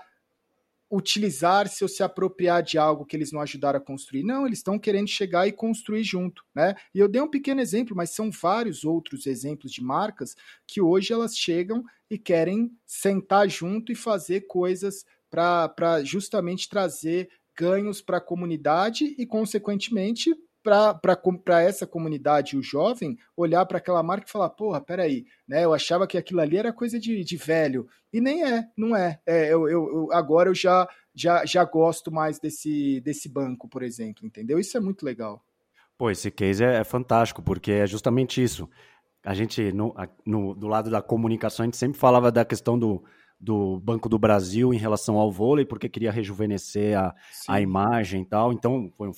utilizar-se 0.91 1.83
ou 1.83 1.87
se 1.87 2.01
apropriar 2.01 2.63
de 2.63 2.77
algo 2.77 3.05
que 3.05 3.15
eles 3.15 3.31
não 3.31 3.41
ajudaram 3.41 3.77
a 3.77 3.81
construir. 3.81 4.23
Não, 4.23 4.47
eles 4.47 4.57
estão 4.57 4.79
querendo 4.79 5.07
chegar 5.07 5.47
e 5.47 5.51
construir 5.51 6.03
junto, 6.03 6.43
né? 6.53 6.73
E 6.95 6.99
eu 6.99 7.07
dei 7.07 7.21
um 7.21 7.29
pequeno 7.29 7.61
exemplo, 7.61 7.95
mas 7.95 8.09
são 8.09 8.31
vários 8.31 8.83
outros 8.83 9.27
exemplos 9.27 9.71
de 9.71 9.83
marcas 9.83 10.35
que 10.65 10.81
hoje 10.81 11.13
elas 11.13 11.37
chegam 11.37 11.83
e 12.09 12.17
querem 12.17 12.75
sentar 12.87 13.47
junto 13.47 13.91
e 13.91 13.95
fazer 13.95 14.41
coisas 14.47 15.05
para 15.29 16.03
justamente 16.03 16.67
trazer 16.67 17.29
ganhos 17.55 18.01
para 18.01 18.17
a 18.17 18.21
comunidade 18.21 19.13
e, 19.17 19.27
consequentemente, 19.27 20.35
para 20.63 21.61
essa 21.61 21.87
comunidade, 21.87 22.57
o 22.57 22.63
jovem, 22.63 23.17
olhar 23.35 23.65
para 23.65 23.77
aquela 23.77 24.03
marca 24.03 24.27
e 24.27 24.31
falar, 24.31 24.49
porra, 24.49 24.81
peraí, 24.81 25.25
né? 25.47 25.63
Eu 25.63 25.73
achava 25.73 26.05
que 26.05 26.17
aquilo 26.17 26.41
ali 26.41 26.57
era 26.57 26.73
coisa 26.73 26.99
de, 26.99 27.23
de 27.23 27.37
velho. 27.37 27.87
E 28.11 28.19
nem 28.19 28.43
é, 28.43 28.65
não 28.77 28.95
é. 28.95 29.19
é 29.25 29.45
eu, 29.45 29.67
eu, 29.67 29.87
eu, 29.87 30.09
agora 30.11 30.49
eu 30.49 30.55
já, 30.55 30.87
já, 31.13 31.45
já 31.45 31.63
gosto 31.63 32.11
mais 32.11 32.39
desse, 32.39 32.99
desse 33.01 33.29
banco, 33.29 33.67
por 33.67 33.83
exemplo, 33.83 34.25
entendeu? 34.25 34.59
Isso 34.59 34.75
é 34.77 34.79
muito 34.79 35.05
legal. 35.05 35.43
Pô, 35.97 36.09
esse 36.09 36.31
case 36.31 36.63
é, 36.63 36.77
é 36.77 36.83
fantástico, 36.83 37.41
porque 37.41 37.71
é 37.71 37.87
justamente 37.87 38.41
isso. 38.41 38.69
A 39.23 39.33
gente, 39.33 39.71
no, 39.73 39.93
no, 40.25 40.55
do 40.55 40.67
lado 40.67 40.89
da 40.89 41.01
comunicação, 41.01 41.63
a 41.63 41.67
gente 41.67 41.77
sempre 41.77 41.99
falava 41.99 42.31
da 42.31 42.45
questão 42.45 42.79
do, 42.79 43.03
do 43.39 43.79
Banco 43.79 44.07
do 44.07 44.17
Brasil 44.17 44.73
em 44.73 44.77
relação 44.77 45.17
ao 45.17 45.31
vôlei, 45.31 45.65
porque 45.65 45.89
queria 45.89 46.11
rejuvenescer 46.11 46.97
a, 46.97 47.13
a 47.47 47.61
imagem 47.61 48.21
e 48.21 48.25
tal. 48.25 48.53
Então, 48.53 48.91
foi 48.97 49.09
um, 49.09 49.13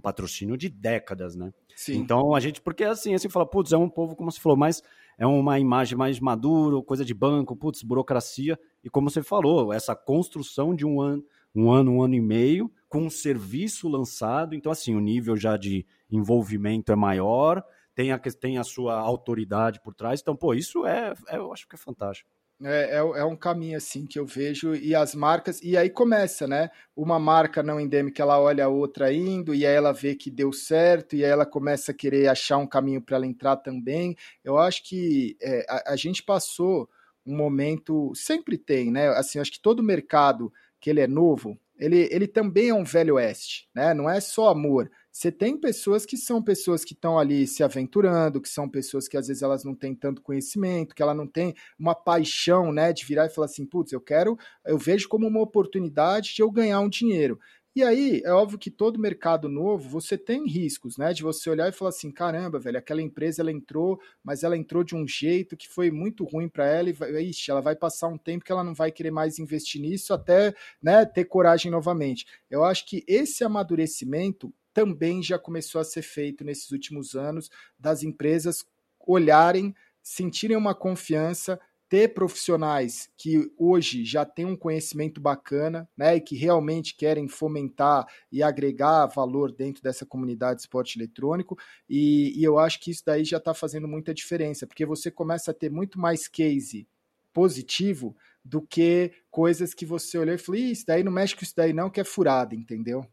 patrocínio 0.00 0.56
de 0.56 0.68
décadas, 0.68 1.36
né? 1.36 1.52
Sim. 1.76 1.96
Então 1.98 2.34
a 2.34 2.40
gente, 2.40 2.60
porque 2.60 2.84
assim, 2.84 3.14
assim 3.14 3.28
fala, 3.28 3.46
putz, 3.46 3.72
é 3.72 3.76
um 3.76 3.88
povo, 3.88 4.16
como 4.16 4.30
você 4.30 4.40
falou, 4.40 4.56
mais 4.56 4.82
é 5.20 5.26
uma 5.26 5.58
imagem 5.58 5.98
mais 5.98 6.18
maduro, 6.18 6.82
coisa 6.82 7.04
de 7.04 7.12
banco, 7.12 7.54
putz, 7.54 7.82
burocracia. 7.82 8.58
E 8.82 8.88
como 8.88 9.10
você 9.10 9.22
falou, 9.22 9.70
essa 9.70 9.94
construção 9.94 10.74
de 10.74 10.86
um 10.86 10.98
ano, 10.98 11.22
um 11.54 11.70
ano, 11.70 11.92
um 11.92 12.02
ano 12.02 12.14
e 12.14 12.20
meio, 12.20 12.72
com 12.88 13.02
um 13.02 13.10
serviço 13.10 13.86
lançado, 13.86 14.54
então 14.54 14.72
assim, 14.72 14.94
o 14.94 15.00
nível 15.00 15.36
já 15.36 15.58
de 15.58 15.86
envolvimento 16.10 16.90
é 16.90 16.96
maior, 16.96 17.62
tem 17.94 18.12
a, 18.12 18.18
tem 18.18 18.56
a 18.56 18.64
sua 18.64 18.94
autoridade 18.94 19.80
por 19.82 19.94
trás. 19.94 20.20
Então, 20.22 20.34
pô, 20.34 20.54
isso 20.54 20.86
é, 20.86 21.12
é 21.28 21.36
eu 21.36 21.52
acho 21.52 21.68
que 21.68 21.74
é 21.74 21.78
fantástico. 21.78 22.30
É, 22.62 22.96
é, 22.96 22.98
é, 22.98 23.24
um 23.24 23.36
caminho 23.36 23.78
assim 23.78 24.04
que 24.04 24.18
eu 24.18 24.26
vejo 24.26 24.74
e 24.74 24.94
as 24.94 25.14
marcas 25.14 25.62
e 25.62 25.78
aí 25.78 25.88
começa, 25.88 26.46
né? 26.46 26.70
Uma 26.94 27.18
marca 27.18 27.62
não 27.62 27.80
endêmica 27.80 28.22
ela 28.22 28.38
olha 28.38 28.66
a 28.66 28.68
outra 28.68 29.10
indo 29.10 29.54
e 29.54 29.64
aí 29.64 29.74
ela 29.74 29.92
vê 29.92 30.14
que 30.14 30.30
deu 30.30 30.52
certo 30.52 31.16
e 31.16 31.24
aí 31.24 31.30
ela 31.30 31.46
começa 31.46 31.92
a 31.92 31.94
querer 31.94 32.28
achar 32.28 32.58
um 32.58 32.66
caminho 32.66 33.00
para 33.00 33.16
ela 33.16 33.26
entrar 33.26 33.56
também. 33.56 34.14
Eu 34.44 34.58
acho 34.58 34.84
que 34.84 35.38
é, 35.40 35.64
a, 35.70 35.92
a, 35.92 35.96
gente 35.96 36.22
passou 36.22 36.86
um 37.24 37.34
momento 37.34 38.12
sempre 38.14 38.58
tem, 38.58 38.90
né? 38.90 39.08
Assim, 39.08 39.38
acho 39.38 39.52
que 39.52 39.60
todo 39.60 39.82
mercado 39.82 40.52
que 40.78 40.90
ele 40.90 41.00
é 41.00 41.06
novo, 41.06 41.58
ele, 41.78 42.08
ele 42.10 42.26
também 42.26 42.68
é 42.68 42.74
um 42.74 42.84
velho 42.84 43.14
oeste, 43.14 43.70
né? 43.74 43.94
Não 43.94 44.08
é 44.08 44.20
só 44.20 44.50
amor. 44.50 44.90
Você 45.12 45.32
tem 45.32 45.56
pessoas 45.58 46.06
que 46.06 46.16
são 46.16 46.42
pessoas 46.42 46.84
que 46.84 46.94
estão 46.94 47.18
ali 47.18 47.46
se 47.46 47.62
aventurando, 47.64 48.40
que 48.40 48.48
são 48.48 48.68
pessoas 48.68 49.08
que 49.08 49.16
às 49.16 49.26
vezes 49.26 49.42
elas 49.42 49.64
não 49.64 49.74
têm 49.74 49.94
tanto 49.94 50.22
conhecimento, 50.22 50.94
que 50.94 51.02
ela 51.02 51.14
não 51.14 51.26
tem 51.26 51.54
uma 51.78 51.94
paixão, 51.94 52.72
né, 52.72 52.92
de 52.92 53.04
virar 53.04 53.26
e 53.26 53.30
falar 53.30 53.46
assim, 53.46 53.66
putz, 53.66 53.92
eu 53.92 54.00
quero, 54.00 54.38
eu 54.64 54.78
vejo 54.78 55.08
como 55.08 55.26
uma 55.26 55.40
oportunidade 55.40 56.32
de 56.34 56.42
eu 56.42 56.50
ganhar 56.50 56.80
um 56.80 56.88
dinheiro. 56.88 57.38
E 57.74 57.84
aí, 57.84 58.20
é 58.24 58.32
óbvio 58.32 58.58
que 58.58 58.68
todo 58.70 58.98
mercado 58.98 59.48
novo, 59.48 59.88
você 59.88 60.18
tem 60.18 60.44
riscos, 60.44 60.96
né? 60.98 61.12
De 61.12 61.22
você 61.22 61.48
olhar 61.48 61.68
e 61.68 61.72
falar 61.72 61.90
assim, 61.90 62.10
caramba, 62.10 62.58
velho, 62.58 62.76
aquela 62.78 63.00
empresa 63.00 63.42
ela 63.42 63.52
entrou, 63.52 64.00
mas 64.24 64.42
ela 64.42 64.56
entrou 64.56 64.82
de 64.82 64.96
um 64.96 65.06
jeito 65.06 65.56
que 65.56 65.68
foi 65.68 65.88
muito 65.88 66.24
ruim 66.24 66.48
para 66.48 66.66
ela 66.66 66.90
e 66.90 66.92
vai, 66.92 67.22
ixi, 67.22 67.48
ela 67.48 67.60
vai 67.60 67.76
passar 67.76 68.08
um 68.08 68.18
tempo 68.18 68.44
que 68.44 68.50
ela 68.50 68.64
não 68.64 68.74
vai 68.74 68.90
querer 68.90 69.12
mais 69.12 69.38
investir 69.38 69.80
nisso 69.80 70.12
até, 70.12 70.52
né, 70.82 71.04
ter 71.06 71.24
coragem 71.26 71.70
novamente. 71.70 72.26
Eu 72.50 72.64
acho 72.64 72.84
que 72.86 73.04
esse 73.06 73.44
amadurecimento 73.44 74.52
também 74.72 75.22
já 75.22 75.38
começou 75.38 75.80
a 75.80 75.84
ser 75.84 76.02
feito 76.02 76.44
nesses 76.44 76.70
últimos 76.70 77.14
anos 77.14 77.50
das 77.78 78.02
empresas 78.02 78.64
olharem, 78.98 79.74
sentirem 80.02 80.56
uma 80.56 80.74
confiança, 80.74 81.60
ter 81.88 82.14
profissionais 82.14 83.10
que 83.16 83.50
hoje 83.58 84.04
já 84.04 84.24
têm 84.24 84.44
um 84.44 84.56
conhecimento 84.56 85.20
bacana, 85.20 85.88
né, 85.96 86.16
e 86.16 86.20
que 86.20 86.36
realmente 86.36 86.94
querem 86.94 87.26
fomentar 87.26 88.06
e 88.30 88.44
agregar 88.44 89.06
valor 89.06 89.50
dentro 89.50 89.82
dessa 89.82 90.06
comunidade 90.06 90.56
de 90.56 90.62
esporte 90.62 90.96
eletrônico, 90.96 91.58
e, 91.88 92.32
e 92.40 92.44
eu 92.44 92.60
acho 92.60 92.78
que 92.78 92.92
isso 92.92 93.02
daí 93.04 93.24
já 93.24 93.38
está 93.38 93.52
fazendo 93.52 93.88
muita 93.88 94.14
diferença, 94.14 94.68
porque 94.68 94.86
você 94.86 95.10
começa 95.10 95.50
a 95.50 95.54
ter 95.54 95.68
muito 95.68 95.98
mais 95.98 96.28
case 96.28 96.86
positivo 97.32 98.16
do 98.44 98.62
que 98.62 99.12
coisas 99.28 99.74
que 99.74 99.84
você 99.84 100.16
olhou 100.16 100.34
e 100.34 100.38
falou, 100.38 100.60
isso 100.60 100.86
daí 100.86 101.02
não 101.02 101.10
mexe 101.10 101.34
com 101.34 101.42
isso 101.42 101.56
daí 101.56 101.72
não, 101.72 101.90
que 101.90 102.00
é 102.00 102.04
furado, 102.04 102.54
entendeu? 102.54 103.04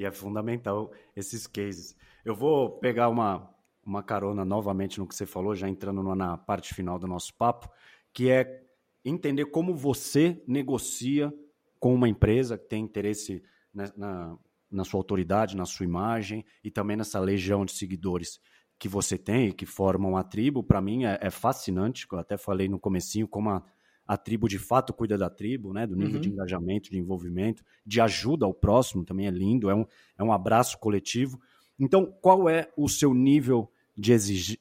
E 0.00 0.04
é 0.06 0.10
fundamental 0.10 0.90
esses 1.14 1.46
cases. 1.46 1.94
Eu 2.24 2.34
vou 2.34 2.78
pegar 2.78 3.10
uma, 3.10 3.54
uma 3.84 4.02
carona 4.02 4.46
novamente 4.46 4.98
no 4.98 5.06
que 5.06 5.14
você 5.14 5.26
falou, 5.26 5.54
já 5.54 5.68
entrando 5.68 6.02
na 6.14 6.38
parte 6.38 6.72
final 6.72 6.98
do 6.98 7.06
nosso 7.06 7.34
papo, 7.34 7.68
que 8.10 8.30
é 8.30 8.62
entender 9.04 9.44
como 9.46 9.74
você 9.74 10.42
negocia 10.48 11.30
com 11.78 11.94
uma 11.94 12.08
empresa 12.08 12.56
que 12.56 12.66
tem 12.66 12.82
interesse 12.82 13.42
na, 13.74 13.92
na, 13.94 14.38
na 14.70 14.84
sua 14.84 14.98
autoridade, 14.98 15.54
na 15.54 15.66
sua 15.66 15.84
imagem 15.84 16.46
e 16.64 16.70
também 16.70 16.96
nessa 16.96 17.20
legião 17.20 17.66
de 17.66 17.72
seguidores 17.72 18.40
que 18.78 18.88
você 18.88 19.18
tem, 19.18 19.52
que 19.52 19.66
formam 19.66 20.16
a 20.16 20.24
tribo. 20.24 20.64
Para 20.64 20.80
mim 20.80 21.04
é, 21.04 21.18
é 21.20 21.28
fascinante, 21.28 22.06
eu 22.10 22.18
até 22.18 22.38
falei 22.38 22.70
no 22.70 22.80
comecinho 22.80 23.28
como 23.28 23.50
a 23.50 23.62
a 24.10 24.16
tribo 24.16 24.48
de 24.48 24.58
fato 24.58 24.92
cuida 24.92 25.16
da 25.16 25.30
tribo, 25.30 25.72
né? 25.72 25.86
Do 25.86 25.94
nível 25.94 26.16
uhum. 26.16 26.20
de 26.20 26.30
engajamento, 26.30 26.90
de 26.90 26.98
envolvimento, 26.98 27.62
de 27.86 28.00
ajuda 28.00 28.44
ao 28.44 28.52
próximo, 28.52 29.04
também 29.04 29.28
é 29.28 29.30
lindo, 29.30 29.70
é 29.70 29.74
um, 29.76 29.86
é 30.18 30.24
um 30.24 30.32
abraço 30.32 30.76
coletivo. 30.80 31.40
Então, 31.78 32.04
qual 32.20 32.48
é 32.48 32.68
o 32.76 32.88
seu 32.88 33.14
nível 33.14 33.70
de 33.96 34.12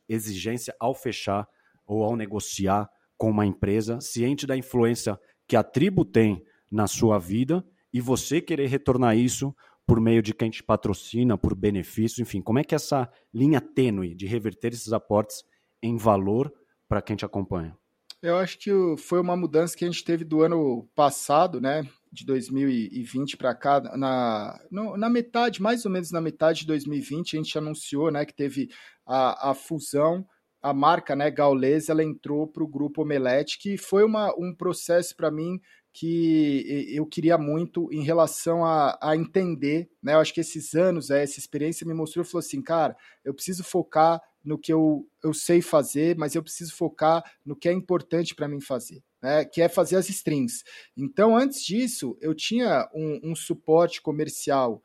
exigência 0.08 0.76
ao 0.80 0.93
fechar 0.93 1.47
ou 1.88 2.04
ao 2.04 2.16
negociar 2.16 2.88
com 3.18 3.32
uma 3.32 3.43
empresa, 3.43 4.00
ciente 4.00 4.45
da 4.45 4.56
influência 4.56 5.20
que 5.47 5.56
a 5.56 5.64
tribo 5.64 6.06
tem 6.06 6.45
na 6.72 6.86
sua 6.86 7.18
vida 7.18 7.66
e 7.91 8.00
você 8.00 8.39
querer 8.39 8.68
retornar 8.68 9.18
isso 9.18 9.52
por 9.84 10.00
meio 10.00 10.22
de 10.22 10.32
quem 10.32 10.52
te 10.52 10.62
patrocina, 10.62 11.36
por 11.36 11.56
benefício, 11.56 12.22
enfim, 12.22 12.39
como 12.39 12.60
é 12.60 12.64
que 12.64 12.76
é 12.76 12.78
essa 12.78 13.12
linha 13.34 13.60
tênue 13.60 14.14
de 14.14 14.28
reverter 14.28 14.74
esses 14.74 14.93
aportes 14.93 15.43
em 15.82 15.97
valor 15.97 16.54
para 16.88 17.02
quem 17.02 17.16
te 17.16 17.26
acompanha? 17.26 17.76
Eu 18.22 18.38
acho 18.38 18.57
que 18.59 18.72
foi 18.97 19.20
uma 19.20 19.36
mudança 19.36 19.78
que 19.78 19.86
a 19.86 19.88
gente 19.88 20.03
teve 20.03 20.24
do 20.24 20.41
ano 20.41 20.88
passado, 20.93 21.61
né? 21.61 21.88
De 22.11 22.26
2020 22.26 23.38
para 23.38 23.55
cá, 23.55 23.80
na, 23.95 24.59
na 24.72 25.09
metade, 25.09 25.61
mais 25.61 25.86
ou 25.86 25.91
menos 25.91 26.11
na 26.11 26.20
metade 26.20 26.61
de 26.61 26.67
2020, 26.67 27.36
a 27.36 27.39
gente 27.39 27.57
anunciou 27.57 28.11
né, 28.11 28.26
que 28.26 28.34
teve 28.34 28.70
a, 29.05 29.51
a 29.51 29.53
fusão 29.53 30.26
a 30.61 30.74
marca 30.74 31.15
né, 31.15 31.32
Gaules 31.32 31.89
ela 31.89 32.03
entrou 32.03 32.47
para 32.47 32.63
o 32.63 32.67
grupo 32.67 33.01
Omelete, 33.01 33.57
que 33.57 33.78
foi 33.78 34.03
uma, 34.03 34.34
um 34.38 34.53
processo 34.53 35.15
para 35.15 35.32
mim 35.32 35.59
que 35.91 36.93
eu 36.93 37.05
queria 37.05 37.38
muito 37.38 37.91
em 37.91 38.03
relação 38.03 38.63
a, 38.63 38.97
a 39.01 39.15
entender. 39.15 39.89
Né? 40.03 40.13
Eu 40.13 40.20
acho 40.20 40.34
que 40.34 40.41
esses 40.41 40.76
anos, 40.76 41.09
essa 41.09 41.39
experiência 41.39 41.88
me 41.88 41.93
mostrou, 41.93 42.24
falou 42.24 42.39
assim, 42.39 42.61
cara, 42.61 42.95
eu 43.24 43.34
preciso 43.34 43.63
focar 43.63 44.22
no 44.43 44.57
que 44.57 44.71
eu, 44.71 45.07
eu 45.23 45.33
sei 45.33 45.61
fazer, 45.61 46.17
mas 46.17 46.35
eu 46.35 46.43
preciso 46.43 46.75
focar 46.75 47.23
no 47.45 47.55
que 47.55 47.67
é 47.67 47.73
importante 47.73 48.33
para 48.33 48.47
mim 48.47 48.61
fazer, 48.61 49.03
né? 49.21 49.45
que 49.45 49.61
é 49.61 49.69
fazer 49.69 49.95
as 49.95 50.09
strings. 50.09 50.63
Então, 50.95 51.35
antes 51.35 51.63
disso, 51.63 52.17
eu 52.21 52.33
tinha 52.33 52.89
um, 52.93 53.31
um 53.31 53.35
suporte 53.35 54.01
comercial 54.01 54.81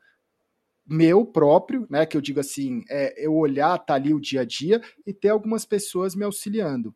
meu 0.85 1.25
próprio, 1.25 1.87
né? 1.89 2.05
Que 2.05 2.15
eu 2.15 2.21
digo 2.21 2.39
assim, 2.39 2.83
é 2.89 3.25
eu 3.25 3.35
olhar, 3.35 3.77
tá 3.79 3.95
ali 3.95 4.13
o 4.13 4.19
dia 4.19 4.41
a 4.41 4.45
dia 4.45 4.81
e 5.05 5.13
ter 5.13 5.29
algumas 5.29 5.65
pessoas 5.65 6.15
me 6.15 6.23
auxiliando. 6.23 6.95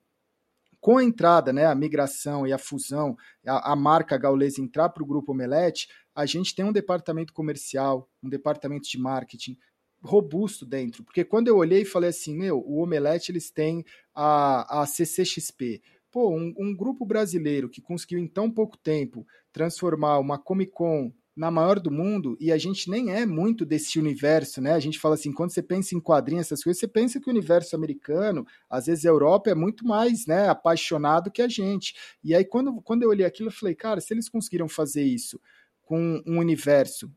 Com 0.79 0.97
a 0.97 1.03
entrada, 1.03 1.51
né, 1.51 1.65
a 1.65 1.75
migração 1.75 2.47
e 2.47 2.53
a 2.53 2.57
fusão, 2.57 3.17
a, 3.45 3.73
a 3.73 3.75
marca 3.75 4.17
Gaules 4.17 4.57
entrar 4.57 4.89
para 4.89 5.03
o 5.03 5.05
grupo 5.05 5.33
Omelete, 5.33 5.89
a 6.15 6.25
gente 6.25 6.55
tem 6.55 6.63
um 6.63 6.71
departamento 6.71 7.33
comercial, 7.33 8.09
um 8.23 8.29
departamento 8.29 8.87
de 8.87 8.97
marketing, 8.97 9.57
robusto 10.01 10.65
dentro, 10.65 11.03
porque 11.03 11.23
quando 11.23 11.47
eu 11.47 11.57
olhei 11.57 11.81
e 11.81 11.85
falei 11.85 12.09
assim, 12.09 12.35
meu, 12.37 12.59
o 12.59 12.81
Omelete 12.81 13.31
eles 13.31 13.51
têm 13.51 13.83
a, 14.15 14.81
a 14.81 14.85
CCXP, 14.85 15.81
pô, 16.11 16.29
um, 16.29 16.53
um, 16.57 16.75
grupo 16.75 17.05
brasileiro 17.05 17.69
que 17.69 17.81
conseguiu 17.81 18.19
em 18.19 18.27
tão 18.27 18.49
pouco 18.49 18.77
tempo 18.77 19.25
transformar 19.51 20.19
uma 20.19 20.37
Comic 20.37 20.71
Con 20.71 21.11
na 21.35 21.49
maior 21.49 21.79
do 21.79 21.89
mundo 21.89 22.35
e 22.39 22.51
a 22.51 22.57
gente 22.57 22.89
nem 22.89 23.11
é 23.11 23.25
muito 23.25 23.65
desse 23.65 23.97
universo, 23.97 24.59
né? 24.59 24.73
A 24.73 24.79
gente 24.79 24.99
fala 24.99 25.15
assim, 25.15 25.31
quando 25.31 25.51
você 25.51 25.63
pensa 25.63 25.95
em 25.95 25.99
quadrinhos, 25.99 26.47
essas 26.47 26.61
coisas, 26.61 26.79
você 26.79 26.87
pensa 26.87 27.19
que 27.19 27.29
o 27.29 27.31
universo 27.31 27.75
americano, 27.77 28.45
às 28.69 28.87
vezes 28.87 29.05
a 29.05 29.09
Europa 29.09 29.49
é 29.49 29.55
muito 29.55 29.85
mais, 29.85 30.25
né, 30.25 30.49
apaixonado 30.49 31.31
que 31.31 31.41
a 31.41 31.47
gente. 31.47 31.93
E 32.21 32.35
aí 32.35 32.43
quando, 32.43 32.81
quando 32.81 33.03
eu 33.03 33.09
olhei 33.09 33.25
aquilo, 33.25 33.47
eu 33.47 33.53
falei, 33.53 33.73
cara, 33.73 34.01
se 34.01 34.13
eles 34.13 34.27
conseguiram 34.27 34.67
fazer 34.67 35.03
isso 35.03 35.39
com 35.81 36.21
um 36.27 36.39
universo 36.39 37.09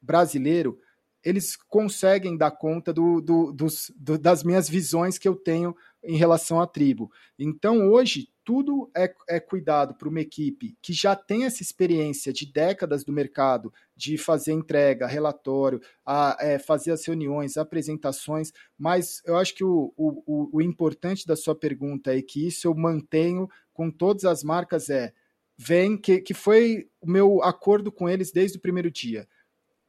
brasileiro, 0.00 0.78
eles 1.24 1.56
conseguem 1.56 2.36
dar 2.36 2.50
conta 2.50 2.92
do, 2.92 3.20
do, 3.20 3.52
dos, 3.52 3.92
do, 3.96 4.18
das 4.18 4.42
minhas 4.42 4.68
visões 4.68 5.18
que 5.18 5.28
eu 5.28 5.36
tenho 5.36 5.76
em 6.02 6.16
relação 6.16 6.60
à 6.60 6.66
tribo. 6.66 7.10
Então, 7.38 7.90
hoje, 7.90 8.28
tudo 8.42 8.90
é, 8.96 9.12
é 9.28 9.38
cuidado 9.38 9.94
para 9.94 10.08
uma 10.08 10.20
equipe 10.20 10.76
que 10.80 10.92
já 10.92 11.14
tem 11.14 11.44
essa 11.44 11.62
experiência 11.62 12.32
de 12.32 12.50
décadas 12.50 13.04
do 13.04 13.12
mercado, 13.12 13.72
de 13.94 14.16
fazer 14.16 14.52
entrega, 14.52 15.06
relatório, 15.06 15.80
a, 16.04 16.36
é, 16.40 16.58
fazer 16.58 16.92
as 16.92 17.06
reuniões, 17.06 17.56
apresentações, 17.56 18.50
mas 18.78 19.22
eu 19.26 19.36
acho 19.36 19.54
que 19.54 19.62
o, 19.62 19.92
o, 19.96 20.48
o 20.52 20.62
importante 20.62 21.26
da 21.26 21.36
sua 21.36 21.54
pergunta 21.54 22.16
é 22.16 22.22
que 22.22 22.46
isso 22.46 22.66
eu 22.66 22.74
mantenho 22.74 23.48
com 23.72 23.90
todas 23.90 24.24
as 24.24 24.42
marcas 24.42 24.88
é 24.88 25.12
vem 25.56 25.96
que, 25.96 26.22
que 26.22 26.32
foi 26.32 26.88
o 27.02 27.06
meu 27.10 27.42
acordo 27.42 27.92
com 27.92 28.08
eles 28.08 28.32
desde 28.32 28.56
o 28.56 28.60
primeiro 28.60 28.90
dia 28.90 29.28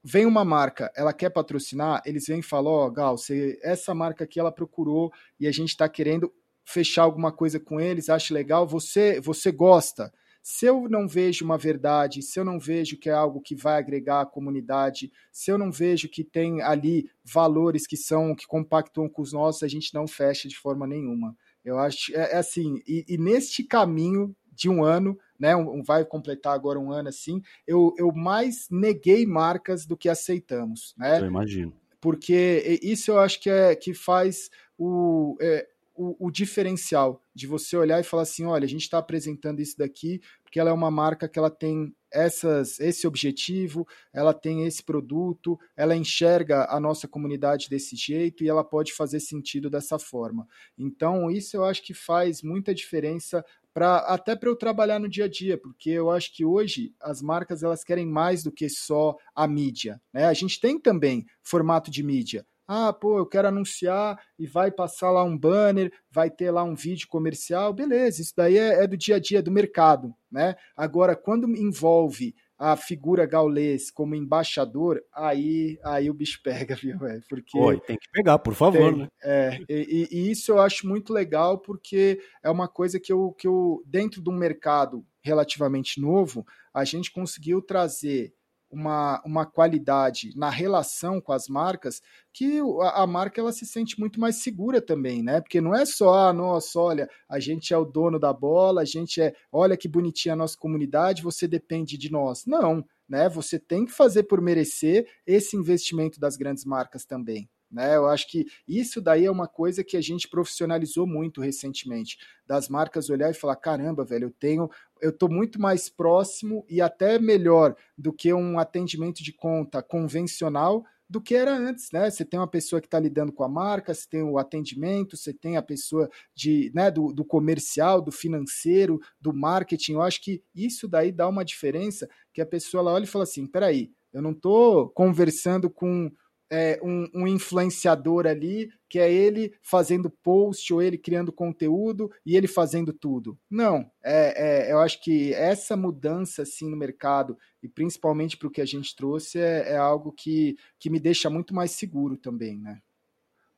vem 0.03 0.25
uma 0.25 0.43
marca, 0.43 0.91
ela 0.95 1.13
quer 1.13 1.29
patrocinar, 1.29 2.01
eles 2.05 2.25
vêm 2.27 2.39
e 2.39 2.43
falam, 2.43 2.71
ó, 2.71 2.87
oh, 2.87 2.91
Gal, 2.91 3.17
você, 3.17 3.59
essa 3.61 3.93
marca 3.93 4.23
aqui 4.23 4.39
ela 4.39 4.51
procurou 4.51 5.11
e 5.39 5.47
a 5.47 5.51
gente 5.51 5.69
está 5.69 5.87
querendo 5.87 6.31
fechar 6.65 7.03
alguma 7.03 7.31
coisa 7.31 7.59
com 7.59 7.79
eles, 7.79 8.09
acha 8.09 8.33
legal, 8.33 8.67
você, 8.67 9.19
você 9.19 9.51
gosta. 9.51 10.11
Se 10.43 10.65
eu 10.65 10.89
não 10.89 11.07
vejo 11.07 11.45
uma 11.45 11.57
verdade, 11.57 12.23
se 12.23 12.39
eu 12.39 12.43
não 12.43 12.59
vejo 12.59 12.97
que 12.97 13.09
é 13.09 13.13
algo 13.13 13.41
que 13.41 13.55
vai 13.55 13.77
agregar 13.77 14.21
a 14.21 14.25
comunidade, 14.25 15.11
se 15.31 15.51
eu 15.51 15.57
não 15.57 15.71
vejo 15.71 16.09
que 16.09 16.23
tem 16.23 16.63
ali 16.63 17.07
valores 17.23 17.85
que 17.85 17.95
são 17.95 18.35
que 18.35 18.47
compactuam 18.47 19.07
com 19.07 19.21
os 19.21 19.31
nossos, 19.31 19.61
a 19.61 19.67
gente 19.67 19.93
não 19.93 20.07
fecha 20.07 20.47
de 20.47 20.57
forma 20.57 20.87
nenhuma. 20.87 21.37
Eu 21.63 21.77
acho 21.77 22.15
é, 22.15 22.31
é 22.31 22.37
assim, 22.37 22.81
e, 22.87 23.05
e 23.07 23.17
neste 23.19 23.63
caminho 23.63 24.35
de 24.51 24.67
um 24.67 24.83
ano, 24.83 25.17
né, 25.41 25.55
um, 25.55 25.81
vai 25.81 26.05
completar 26.05 26.53
agora 26.53 26.79
um 26.79 26.91
ano 26.91 27.09
assim, 27.09 27.41
eu, 27.65 27.95
eu 27.97 28.11
mais 28.13 28.67
neguei 28.69 29.25
marcas 29.25 29.87
do 29.87 29.97
que 29.97 30.07
aceitamos, 30.07 30.93
né? 30.95 31.19
Eu 31.19 31.25
imagino. 31.25 31.73
Porque 31.99 32.79
isso 32.83 33.09
eu 33.09 33.19
acho 33.19 33.41
que 33.41 33.49
é 33.49 33.75
que 33.75 33.91
faz 33.93 34.51
o, 34.77 35.35
é, 35.41 35.67
o, 35.95 36.27
o, 36.27 36.31
diferencial 36.31 37.21
de 37.33 37.47
você 37.47 37.75
olhar 37.75 37.99
e 37.99 38.03
falar 38.03 38.23
assim, 38.23 38.45
olha, 38.45 38.65
a 38.65 38.69
gente 38.69 38.83
está 38.83 38.99
apresentando 38.99 39.59
isso 39.59 39.77
daqui 39.77 40.21
porque 40.51 40.59
ela 40.59 40.69
é 40.69 40.73
uma 40.73 40.91
marca 40.91 41.29
que 41.29 41.39
ela 41.39 41.49
tem 41.49 41.95
essas, 42.11 42.77
esse 42.81 43.07
objetivo, 43.07 43.87
ela 44.11 44.33
tem 44.33 44.65
esse 44.67 44.83
produto, 44.83 45.57
ela 45.77 45.95
enxerga 45.95 46.67
a 46.69 46.77
nossa 46.77 47.07
comunidade 47.07 47.69
desse 47.69 47.95
jeito 47.95 48.43
e 48.43 48.49
ela 48.49 48.61
pode 48.61 48.91
fazer 48.91 49.21
sentido 49.21 49.69
dessa 49.69 49.97
forma. 49.97 50.45
Então, 50.77 51.31
isso 51.31 51.55
eu 51.55 51.63
acho 51.63 51.81
que 51.81 51.93
faz 51.93 52.41
muita 52.43 52.75
diferença 52.75 53.45
para 53.73 53.97
até 53.99 54.35
para 54.35 54.49
eu 54.49 54.55
trabalhar 54.55 54.99
no 54.99 55.09
dia 55.09 55.25
a 55.25 55.29
dia, 55.29 55.57
porque 55.57 55.89
eu 55.89 56.09
acho 56.09 56.33
que 56.35 56.43
hoje 56.43 56.93
as 57.01 57.21
marcas 57.21 57.63
elas 57.63 57.83
querem 57.83 58.05
mais 58.05 58.43
do 58.43 58.51
que 58.51 58.69
só 58.69 59.15
a 59.35 59.47
mídia. 59.47 60.01
Né? 60.13 60.25
A 60.25 60.33
gente 60.33 60.59
tem 60.59 60.79
também 60.79 61.25
formato 61.41 61.89
de 61.89 62.03
mídia. 62.03 62.45
Ah, 62.67 62.93
pô, 62.93 63.17
eu 63.17 63.25
quero 63.25 63.49
anunciar 63.49 64.17
e 64.39 64.47
vai 64.47 64.71
passar 64.71 65.11
lá 65.11 65.23
um 65.23 65.37
banner, 65.37 65.91
vai 66.09 66.29
ter 66.29 66.51
lá 66.51 66.63
um 66.63 66.73
vídeo 66.73 67.05
comercial, 67.09 67.73
beleza, 67.73 68.21
isso 68.21 68.31
daí 68.35 68.57
é, 68.57 68.83
é 68.83 68.87
do 68.87 68.95
dia 68.95 69.17
a 69.17 69.19
dia 69.19 69.43
do 69.43 69.51
mercado, 69.51 70.15
né? 70.31 70.55
Agora, 70.75 71.13
quando 71.13 71.49
envolve 71.49 72.33
a 72.61 72.77
figura 72.77 73.25
gaulês 73.25 73.89
como 73.89 74.13
embaixador, 74.13 75.01
aí, 75.11 75.79
aí 75.83 76.11
o 76.11 76.13
bicho 76.13 76.39
pega, 76.45 76.75
viu, 76.75 76.99
velho? 76.99 77.23
Porque. 77.27 77.57
Oi, 77.57 77.79
tem 77.79 77.97
que 77.97 78.07
pegar, 78.11 78.37
por 78.37 78.53
favor, 78.53 78.91
tem, 78.91 79.01
né? 79.01 79.07
É, 79.23 79.59
e, 79.67 80.07
e, 80.11 80.31
isso 80.31 80.51
eu 80.51 80.61
acho 80.61 80.87
muito 80.87 81.11
legal, 81.11 81.57
porque 81.57 82.21
é 82.43 82.51
uma 82.51 82.67
coisa 82.67 82.99
que 82.99 83.11
eu, 83.11 83.31
que 83.31 83.47
eu, 83.47 83.81
dentro 83.83 84.21
de 84.21 84.29
um 84.29 84.37
mercado 84.37 85.03
relativamente 85.23 85.99
novo, 85.99 86.45
a 86.71 86.85
gente 86.85 87.11
conseguiu 87.11 87.63
trazer 87.63 88.31
uma, 88.71 89.21
uma 89.25 89.45
qualidade 89.45 90.31
na 90.35 90.49
relação 90.49 91.19
com 91.19 91.33
as 91.33 91.47
marcas 91.47 92.01
que 92.33 92.59
a, 92.81 93.03
a, 93.03 93.07
marca 93.07 93.41
ela 93.41 93.51
se 93.51 93.65
sente 93.65 93.99
muito 93.99 94.19
mais 94.19 94.41
segura 94.41 94.81
também, 94.81 95.21
né? 95.21 95.41
Porque 95.41 95.59
não 95.59 95.75
é 95.75 95.85
só, 95.85 96.29
ah, 96.29 96.33
nossa, 96.33 96.79
olha, 96.79 97.09
a 97.29 97.39
gente 97.39 97.73
é 97.73 97.77
o 97.77 97.85
dono 97.85 98.17
da 98.17 98.31
bola, 98.31 98.81
a 98.81 98.85
gente 98.85 99.21
é, 99.21 99.33
olha 99.51 99.75
que 99.75 99.89
bonitinha 99.89 100.33
a 100.33 100.37
nossa 100.37 100.57
comunidade, 100.57 101.21
você 101.21 101.47
depende 101.47 101.97
de 101.97 102.09
nós. 102.09 102.45
Não, 102.45 102.83
né? 103.07 103.27
Você 103.27 103.59
tem 103.59 103.85
que 103.85 103.91
fazer 103.91 104.23
por 104.23 104.41
merecer 104.41 105.05
esse 105.27 105.57
investimento 105.57 106.19
das 106.19 106.37
grandes 106.37 106.63
marcas 106.63 107.03
também. 107.03 107.49
Né? 107.71 107.95
Eu 107.95 108.07
acho 108.07 108.27
que 108.27 108.45
isso 108.67 109.01
daí 109.01 109.25
é 109.25 109.31
uma 109.31 109.47
coisa 109.47 109.83
que 109.83 109.95
a 109.95 110.01
gente 110.01 110.27
profissionalizou 110.27 111.07
muito 111.07 111.39
recentemente, 111.39 112.17
das 112.45 112.67
marcas 112.67 113.09
olhar 113.09 113.31
e 113.31 113.33
falar, 113.33 113.55
caramba, 113.55 114.03
velho, 114.03 114.25
eu 114.25 114.31
tenho, 114.31 114.69
eu 115.01 115.11
estou 115.11 115.29
muito 115.29 115.59
mais 115.59 115.87
próximo 115.87 116.65
e 116.69 116.81
até 116.81 117.17
melhor 117.17 117.75
do 117.97 118.11
que 118.11 118.33
um 118.33 118.59
atendimento 118.59 119.23
de 119.23 119.31
conta 119.31 119.81
convencional 119.81 120.83
do 121.11 121.19
que 121.19 121.35
era 121.35 121.53
antes, 121.53 121.91
né? 121.91 122.09
Você 122.09 122.23
tem 122.23 122.39
uma 122.39 122.47
pessoa 122.47 122.79
que 122.79 122.87
está 122.87 122.97
lidando 122.97 123.33
com 123.33 123.43
a 123.43 123.49
marca, 123.49 123.93
você 123.93 124.07
tem 124.09 124.23
o 124.23 124.37
atendimento, 124.37 125.17
você 125.17 125.33
tem 125.33 125.57
a 125.57 125.61
pessoa 125.61 126.09
de, 126.33 126.71
né, 126.73 126.89
do, 126.89 127.11
do 127.11 127.25
comercial, 127.25 128.01
do 128.01 128.13
financeiro, 128.13 128.97
do 129.19 129.33
marketing. 129.33 129.93
Eu 129.93 130.01
acho 130.01 130.21
que 130.21 130.41
isso 130.55 130.87
daí 130.87 131.11
dá 131.11 131.27
uma 131.27 131.43
diferença 131.43 132.07
que 132.33 132.39
a 132.41 132.45
pessoa 132.45 132.79
ela 132.79 132.93
olha 132.93 133.03
e 133.03 133.07
fala 133.07 133.25
assim: 133.25 133.45
peraí, 133.45 133.91
eu 134.13 134.21
não 134.21 134.31
estou 134.31 134.89
conversando 134.91 135.69
com 135.69 136.09
é, 136.51 136.77
um, 136.83 137.07
um, 137.15 137.25
influenciador 137.25 138.27
ali, 138.27 138.69
que 138.89 138.99
é 138.99 139.11
ele 139.11 139.53
fazendo 139.61 140.09
post 140.09 140.73
ou 140.73 140.81
ele 140.81 140.97
criando 140.97 141.31
conteúdo 141.31 142.11
e 142.25 142.35
ele 142.35 142.47
fazendo 142.47 142.91
tudo. 142.91 143.39
Não, 143.49 143.89
é, 144.03 144.67
é 144.67 144.71
eu 144.73 144.79
acho 144.79 145.01
que 145.01 145.33
essa 145.33 145.77
mudança 145.77 146.41
assim 146.41 146.69
no 146.69 146.75
mercado 146.75 147.37
e 147.63 147.69
principalmente 147.69 148.35
para 148.35 148.49
o 148.49 148.51
que 148.51 148.59
a 148.59 148.65
gente 148.65 148.93
trouxe 148.93 149.39
é, 149.39 149.71
é, 149.71 149.77
algo 149.77 150.11
que, 150.11 150.57
que 150.77 150.89
me 150.89 150.99
deixa 150.99 151.29
muito 151.29 151.55
mais 151.55 151.71
seguro 151.71 152.17
também, 152.17 152.57
né? 152.57 152.79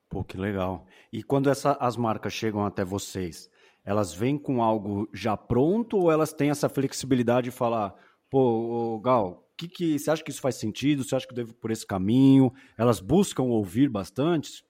Pô, 0.07 0.23
que 0.23 0.37
legal. 0.37 0.85
E 1.11 1.23
quando 1.23 1.49
essa, 1.49 1.71
as 1.79 1.97
marcas 1.97 2.33
chegam 2.33 2.63
até 2.63 2.85
vocês, 2.85 3.49
elas 3.83 4.13
vêm 4.13 4.37
com 4.37 4.61
algo 4.61 5.09
já 5.11 5.35
pronto 5.35 5.97
ou 5.97 6.11
elas 6.11 6.31
têm 6.31 6.51
essa 6.51 6.69
flexibilidade 6.69 7.49
de 7.49 7.55
falar, 7.55 7.95
pô, 8.29 8.99
Gal, 8.99 9.42
que, 9.57 9.67
que 9.67 9.99
você 9.99 10.09
acha 10.09 10.23
que 10.23 10.31
isso 10.31 10.41
faz 10.41 10.55
sentido? 10.55 11.03
Você 11.03 11.15
acha 11.15 11.25
que 11.25 11.31
eu 11.31 11.35
devo 11.35 11.53
por 11.53 11.71
esse 11.71 11.85
caminho? 11.85 12.51
Elas 12.77 12.99
buscam 12.99 13.43
ouvir 13.43 13.89
bastante? 13.89 14.65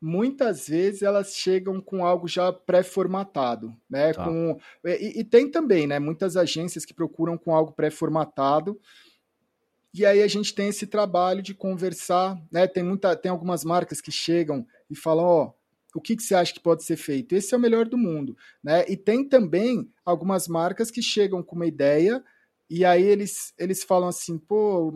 Muitas 0.00 0.68
vezes 0.68 1.02
elas 1.02 1.34
chegam 1.34 1.80
com 1.80 2.04
algo 2.04 2.26
já 2.26 2.52
pré-formatado, 2.52 3.74
né? 3.88 4.12
Tá. 4.12 4.24
Com, 4.24 4.58
e, 4.84 5.20
e, 5.20 5.24
tem 5.24 5.50
também, 5.50 5.86
né? 5.86 5.98
Muitas 5.98 6.36
agências 6.36 6.84
que 6.86 6.94
procuram 6.94 7.36
com 7.36 7.54
algo 7.54 7.72
pré-formatado. 7.72 8.80
E 9.92 10.06
aí 10.06 10.22
a 10.22 10.28
gente 10.28 10.54
tem 10.54 10.68
esse 10.68 10.86
trabalho 10.86 11.42
de 11.42 11.52
conversar, 11.52 12.40
né? 12.50 12.66
Tem 12.66 12.82
muita, 12.82 13.14
tem 13.14 13.30
algumas 13.30 13.64
marcas 13.64 14.00
que 14.00 14.10
chegam 14.10 14.66
e 14.88 14.96
falam, 14.96 15.24
ó, 15.24 15.44
oh, 15.44 15.60
o 15.98 16.00
que, 16.00 16.16
que 16.16 16.22
você 16.22 16.34
acha 16.34 16.54
que 16.54 16.60
pode 16.60 16.84
ser 16.84 16.96
feito? 16.96 17.34
Esse 17.34 17.52
é 17.52 17.58
o 17.58 17.60
melhor 17.60 17.86
do 17.86 17.98
mundo, 17.98 18.36
né? 18.62 18.84
E 18.88 18.96
tem 18.96 19.28
também 19.28 19.90
algumas 20.04 20.48
marcas 20.48 20.90
que 20.90 21.02
chegam 21.02 21.42
com 21.42 21.56
uma 21.56 21.66
ideia 21.66 22.24
e 22.70 22.84
aí 22.84 23.02
eles, 23.02 23.52
eles 23.58 23.82
falam 23.82 24.08
assim, 24.08 24.38
pô, 24.38 24.92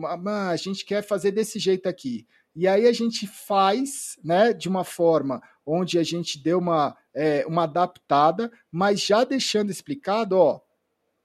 a 0.49 0.55
gente 0.55 0.85
quer 0.85 1.03
fazer 1.03 1.31
desse 1.31 1.59
jeito 1.59 1.89
aqui. 1.89 2.25
E 2.55 2.69
aí 2.69 2.87
a 2.87 2.93
gente 2.93 3.27
faz, 3.27 4.17
né, 4.23 4.53
de 4.53 4.69
uma 4.69 4.85
forma 4.85 5.41
onde 5.65 5.99
a 5.99 6.03
gente 6.03 6.41
deu 6.41 6.59
uma, 6.59 6.95
é, 7.13 7.45
uma 7.45 7.63
adaptada, 7.63 8.49
mas 8.71 9.01
já 9.01 9.25
deixando 9.25 9.71
explicado, 9.71 10.37
ó, 10.37 10.61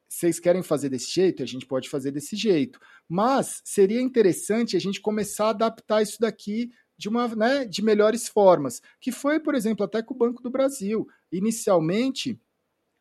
vocês 0.08 0.40
querem 0.40 0.60
fazer 0.60 0.88
desse 0.88 1.08
jeito? 1.12 1.40
A 1.40 1.46
gente 1.46 1.66
pode 1.66 1.88
fazer 1.88 2.10
desse 2.10 2.34
jeito. 2.34 2.80
Mas 3.08 3.62
seria 3.64 4.00
interessante 4.00 4.76
a 4.76 4.80
gente 4.80 5.00
começar 5.00 5.46
a 5.46 5.50
adaptar 5.50 6.02
isso 6.02 6.18
daqui 6.18 6.72
de 6.98 7.08
uma, 7.08 7.28
né, 7.28 7.64
de 7.64 7.80
melhores 7.80 8.26
formas, 8.26 8.82
que 9.00 9.12
foi, 9.12 9.38
por 9.38 9.54
exemplo, 9.54 9.84
até 9.84 10.02
com 10.02 10.14
o 10.14 10.18
Banco 10.18 10.42
do 10.42 10.50
Brasil. 10.50 11.06
Inicialmente, 11.30 12.40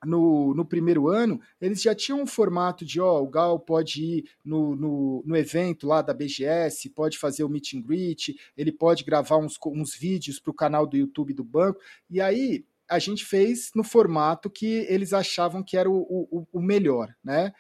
no, 0.06 0.54
no 0.54 0.66
primeiro 0.66 1.08
ano, 1.08 1.42
eles 1.60 1.82
já 1.82 1.94
tinham 1.94 2.22
um 2.22 2.28
formato 2.28 2.86
de, 2.86 3.02
ó, 3.02 3.22
o 3.22 3.28
Gal 3.28 3.60
pode 3.60 4.04
ir 4.04 4.30
no, 4.44 4.76
no, 4.76 5.24
no, 5.26 5.36
evento 5.36 5.88
lá 5.88 6.02
da 6.02 6.14
BGS, 6.14 6.90
pode 6.90 7.18
fazer 7.18 7.44
o 7.44 7.50
meet 7.50 7.74
and 7.74 7.82
greet, 7.82 8.36
ele 8.56 8.72
pode 8.72 9.04
gravar 9.04 9.38
uns, 9.38 9.58
uns 9.66 9.94
vídeos 9.96 10.40
para 10.40 10.52
o 10.52 10.56
canal 10.56 10.88
do 10.88 10.98
YouTube 10.98 11.34
do 11.34 11.44
banco, 11.44 11.80
e 12.10 12.22
aí 12.22 12.66
a 12.90 12.98
gente 12.98 13.26
fez 13.26 13.72
no 13.76 13.84
formato 13.84 14.50
que 14.50 14.86
eles 14.90 15.14
achavam 15.14 15.62
que 15.62 15.78
era 15.78 15.90
o, 15.90 16.00
o, 16.00 16.48
o 16.52 16.62
melhor, 16.62 17.14
né? 17.24 17.54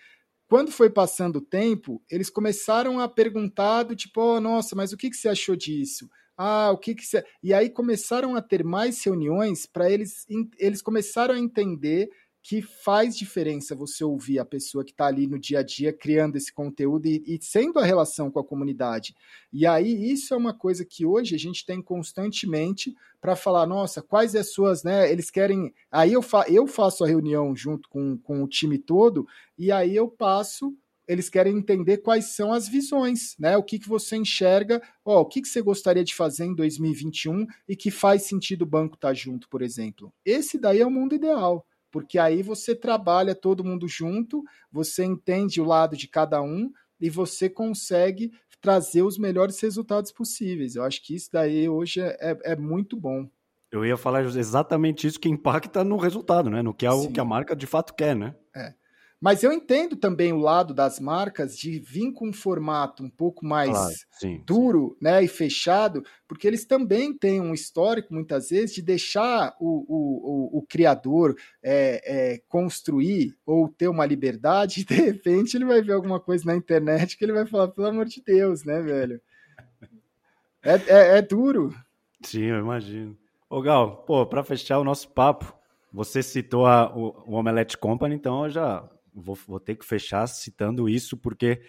Quando 0.47 0.71
foi 0.71 0.89
passando 0.89 1.35
o 1.35 1.41
tempo, 1.41 2.01
eles 2.09 2.27
começaram 2.27 2.99
a 2.99 3.07
perguntar 3.07 3.83
do 3.83 3.95
tipo, 3.95 4.19
oh, 4.19 4.39
nossa, 4.39 4.75
mas 4.75 4.91
o 4.91 4.97
que, 4.97 5.11
que 5.11 5.15
você 5.15 5.29
achou 5.29 5.55
disso? 5.55 6.09
Ah, 6.35 6.71
o 6.71 6.77
que 6.77 6.95
que 6.95 7.05
você... 7.05 7.23
E 7.43 7.53
aí 7.53 7.69
começaram 7.69 8.35
a 8.35 8.41
ter 8.41 8.63
mais 8.63 9.03
reuniões 9.03 9.67
para 9.67 9.91
eles, 9.91 10.25
eles 10.57 10.81
começaram 10.81 11.35
a 11.35 11.39
entender 11.39 12.09
que 12.41 12.61
faz 12.61 13.17
diferença 13.17 13.75
você 13.75 14.03
ouvir 14.03 14.39
a 14.39 14.45
pessoa 14.45 14.83
que 14.83 14.91
está 14.91 15.07
ali 15.07 15.27
no 15.27 15.37
dia 15.37 15.59
a 15.59 15.63
dia 15.63 15.91
criando 15.91 16.37
esse 16.37 16.51
conteúdo 16.51 17.05
e, 17.05 17.23
e, 17.27 17.39
sendo 17.41 17.79
a 17.79 17.85
relação 17.85 18.31
com 18.31 18.39
a 18.39 18.43
comunidade. 18.43 19.15
E 19.51 19.65
aí 19.65 20.11
isso 20.11 20.33
é 20.33 20.37
uma 20.37 20.53
coisa 20.53 20.85
que 20.85 21.05
hoje 21.05 21.35
a 21.35 21.37
gente 21.37 21.65
tem 21.65 21.81
constantemente 21.81 22.95
para 23.19 23.35
falar, 23.35 23.67
nossa, 23.67 24.01
quais 24.01 24.35
as 24.35 24.51
suas, 24.51 24.83
né? 24.83 25.11
Eles 25.11 25.29
querem. 25.29 25.73
Aí 25.91 26.13
eu, 26.13 26.21
fa 26.21 26.45
eu 26.47 26.65
faço 26.65 27.03
a 27.03 27.07
reunião 27.07 27.55
junto 27.55 27.89
com, 27.89 28.17
com 28.17 28.41
o 28.43 28.47
time 28.47 28.77
todo, 28.77 29.27
e 29.57 29.71
aí 29.71 29.95
eu 29.95 30.07
passo. 30.07 30.73
Eles 31.07 31.27
querem 31.27 31.57
entender 31.57 31.97
quais 31.97 32.35
são 32.35 32.53
as 32.53 32.67
visões, 32.67 33.35
né? 33.39 33.57
O 33.57 33.63
que, 33.63 33.79
que 33.79 33.89
você 33.89 34.15
enxerga, 34.15 34.79
ó, 35.03 35.21
o 35.21 35.25
que, 35.25 35.41
que 35.41 35.47
você 35.47 35.59
gostaria 35.59 36.03
de 36.03 36.13
fazer 36.13 36.45
em 36.45 36.53
2021 36.53 37.47
e 37.67 37.75
que 37.75 37.89
faz 37.89 38.27
sentido 38.27 38.61
o 38.61 38.67
banco 38.67 38.93
estar 38.93 39.07
tá 39.07 39.13
junto, 39.15 39.49
por 39.49 39.63
exemplo. 39.63 40.13
Esse 40.23 40.59
daí 40.59 40.81
é 40.81 40.85
o 40.85 40.91
mundo 40.91 41.15
ideal 41.15 41.65
porque 41.91 42.17
aí 42.17 42.41
você 42.43 42.75
trabalha 42.75 43.35
todo 43.35 43.63
mundo 43.63 43.87
junto, 43.87 44.43
você 44.71 45.03
entende 45.03 45.61
o 45.61 45.65
lado 45.65 45.97
de 45.97 46.07
cada 46.07 46.41
um 46.41 46.71
e 46.99 47.09
você 47.09 47.49
consegue 47.49 48.31
trazer 48.61 49.03
os 49.03 49.17
melhores 49.17 49.59
resultados 49.61 50.11
possíveis. 50.11 50.75
Eu 50.75 50.83
acho 50.83 51.03
que 51.03 51.15
isso 51.15 51.29
daí 51.31 51.67
hoje 51.69 52.01
é, 52.01 52.17
é, 52.19 52.51
é 52.51 52.55
muito 52.55 52.97
bom. 52.97 53.29
Eu 53.71 53.85
ia 53.85 53.95
falar 53.95 54.23
exatamente 54.23 55.05
isso 55.05 55.19
que 55.19 55.29
impacta 55.29 55.83
no 55.83 55.97
resultado, 55.97 56.49
né? 56.49 56.61
No 56.61 56.73
que 56.73 56.85
é 56.85 56.91
o 56.91 57.11
que 57.11 57.19
a 57.19 57.25
marca 57.25 57.55
de 57.55 57.67
fato 57.67 57.93
quer, 57.93 58.15
né? 58.15 58.35
É. 58.55 58.73
Mas 59.21 59.43
eu 59.43 59.51
entendo 59.51 59.97
também 59.97 60.31
o 60.31 60.37
lado 60.37 60.73
das 60.73 60.97
marcas 60.97 61.57
de 61.57 61.77
vir 61.77 62.13
com 62.13 62.29
um 62.29 62.33
formato 62.33 63.03
um 63.03 63.09
pouco 63.09 63.45
mais 63.45 63.71
claro, 63.71 63.95
sim, 64.11 64.43
duro 64.45 64.95
sim. 64.97 65.05
Né, 65.05 65.23
e 65.23 65.27
fechado, 65.27 66.03
porque 66.25 66.47
eles 66.47 66.65
também 66.65 67.13
têm 67.13 67.41
um 67.41 67.53
histórico, 67.53 68.13
muitas 68.13 68.49
vezes, 68.49 68.73
de 68.73 68.81
deixar 68.81 69.55
o, 69.59 69.85
o, 69.87 70.57
o, 70.57 70.59
o 70.59 70.61
criador 70.61 71.35
é, 71.61 72.01
é, 72.05 72.41
construir 72.47 73.35
ou 73.45 73.67
ter 73.67 73.89
uma 73.89 74.05
liberdade, 74.05 74.81
e 74.81 74.85
de 74.85 74.95
repente 74.95 75.57
ele 75.57 75.65
vai 75.65 75.81
ver 75.81 75.93
alguma 75.93 76.19
coisa 76.19 76.45
na 76.45 76.55
internet 76.55 77.17
que 77.17 77.25
ele 77.25 77.33
vai 77.33 77.45
falar, 77.45 77.67
pelo 77.67 77.87
amor 77.87 78.05
de 78.05 78.23
Deus, 78.25 78.63
né, 78.63 78.81
velho? 78.81 79.21
É, 80.63 80.75
é, 80.75 81.17
é 81.17 81.21
duro. 81.21 81.75
Sim, 82.23 82.43
eu 82.43 82.59
imagino. 82.59 83.17
Ô, 83.49 83.61
Gal, 83.61 84.03
pô, 84.03 84.25
para 84.25 84.43
fechar 84.43 84.79
o 84.79 84.83
nosso 84.83 85.09
papo, 85.09 85.53
você 85.91 86.21
citou 86.21 86.65
a, 86.65 86.95
o, 86.95 87.23
o 87.25 87.33
Omelette 87.33 87.77
Company, 87.77 88.15
então 88.15 88.45
eu 88.45 88.49
já 88.49 88.89
vou, 89.13 89.37
vou 89.47 89.59
ter 89.59 89.75
que 89.75 89.85
fechar 89.85 90.27
citando 90.27 90.87
isso, 90.87 91.17
porque 91.17 91.61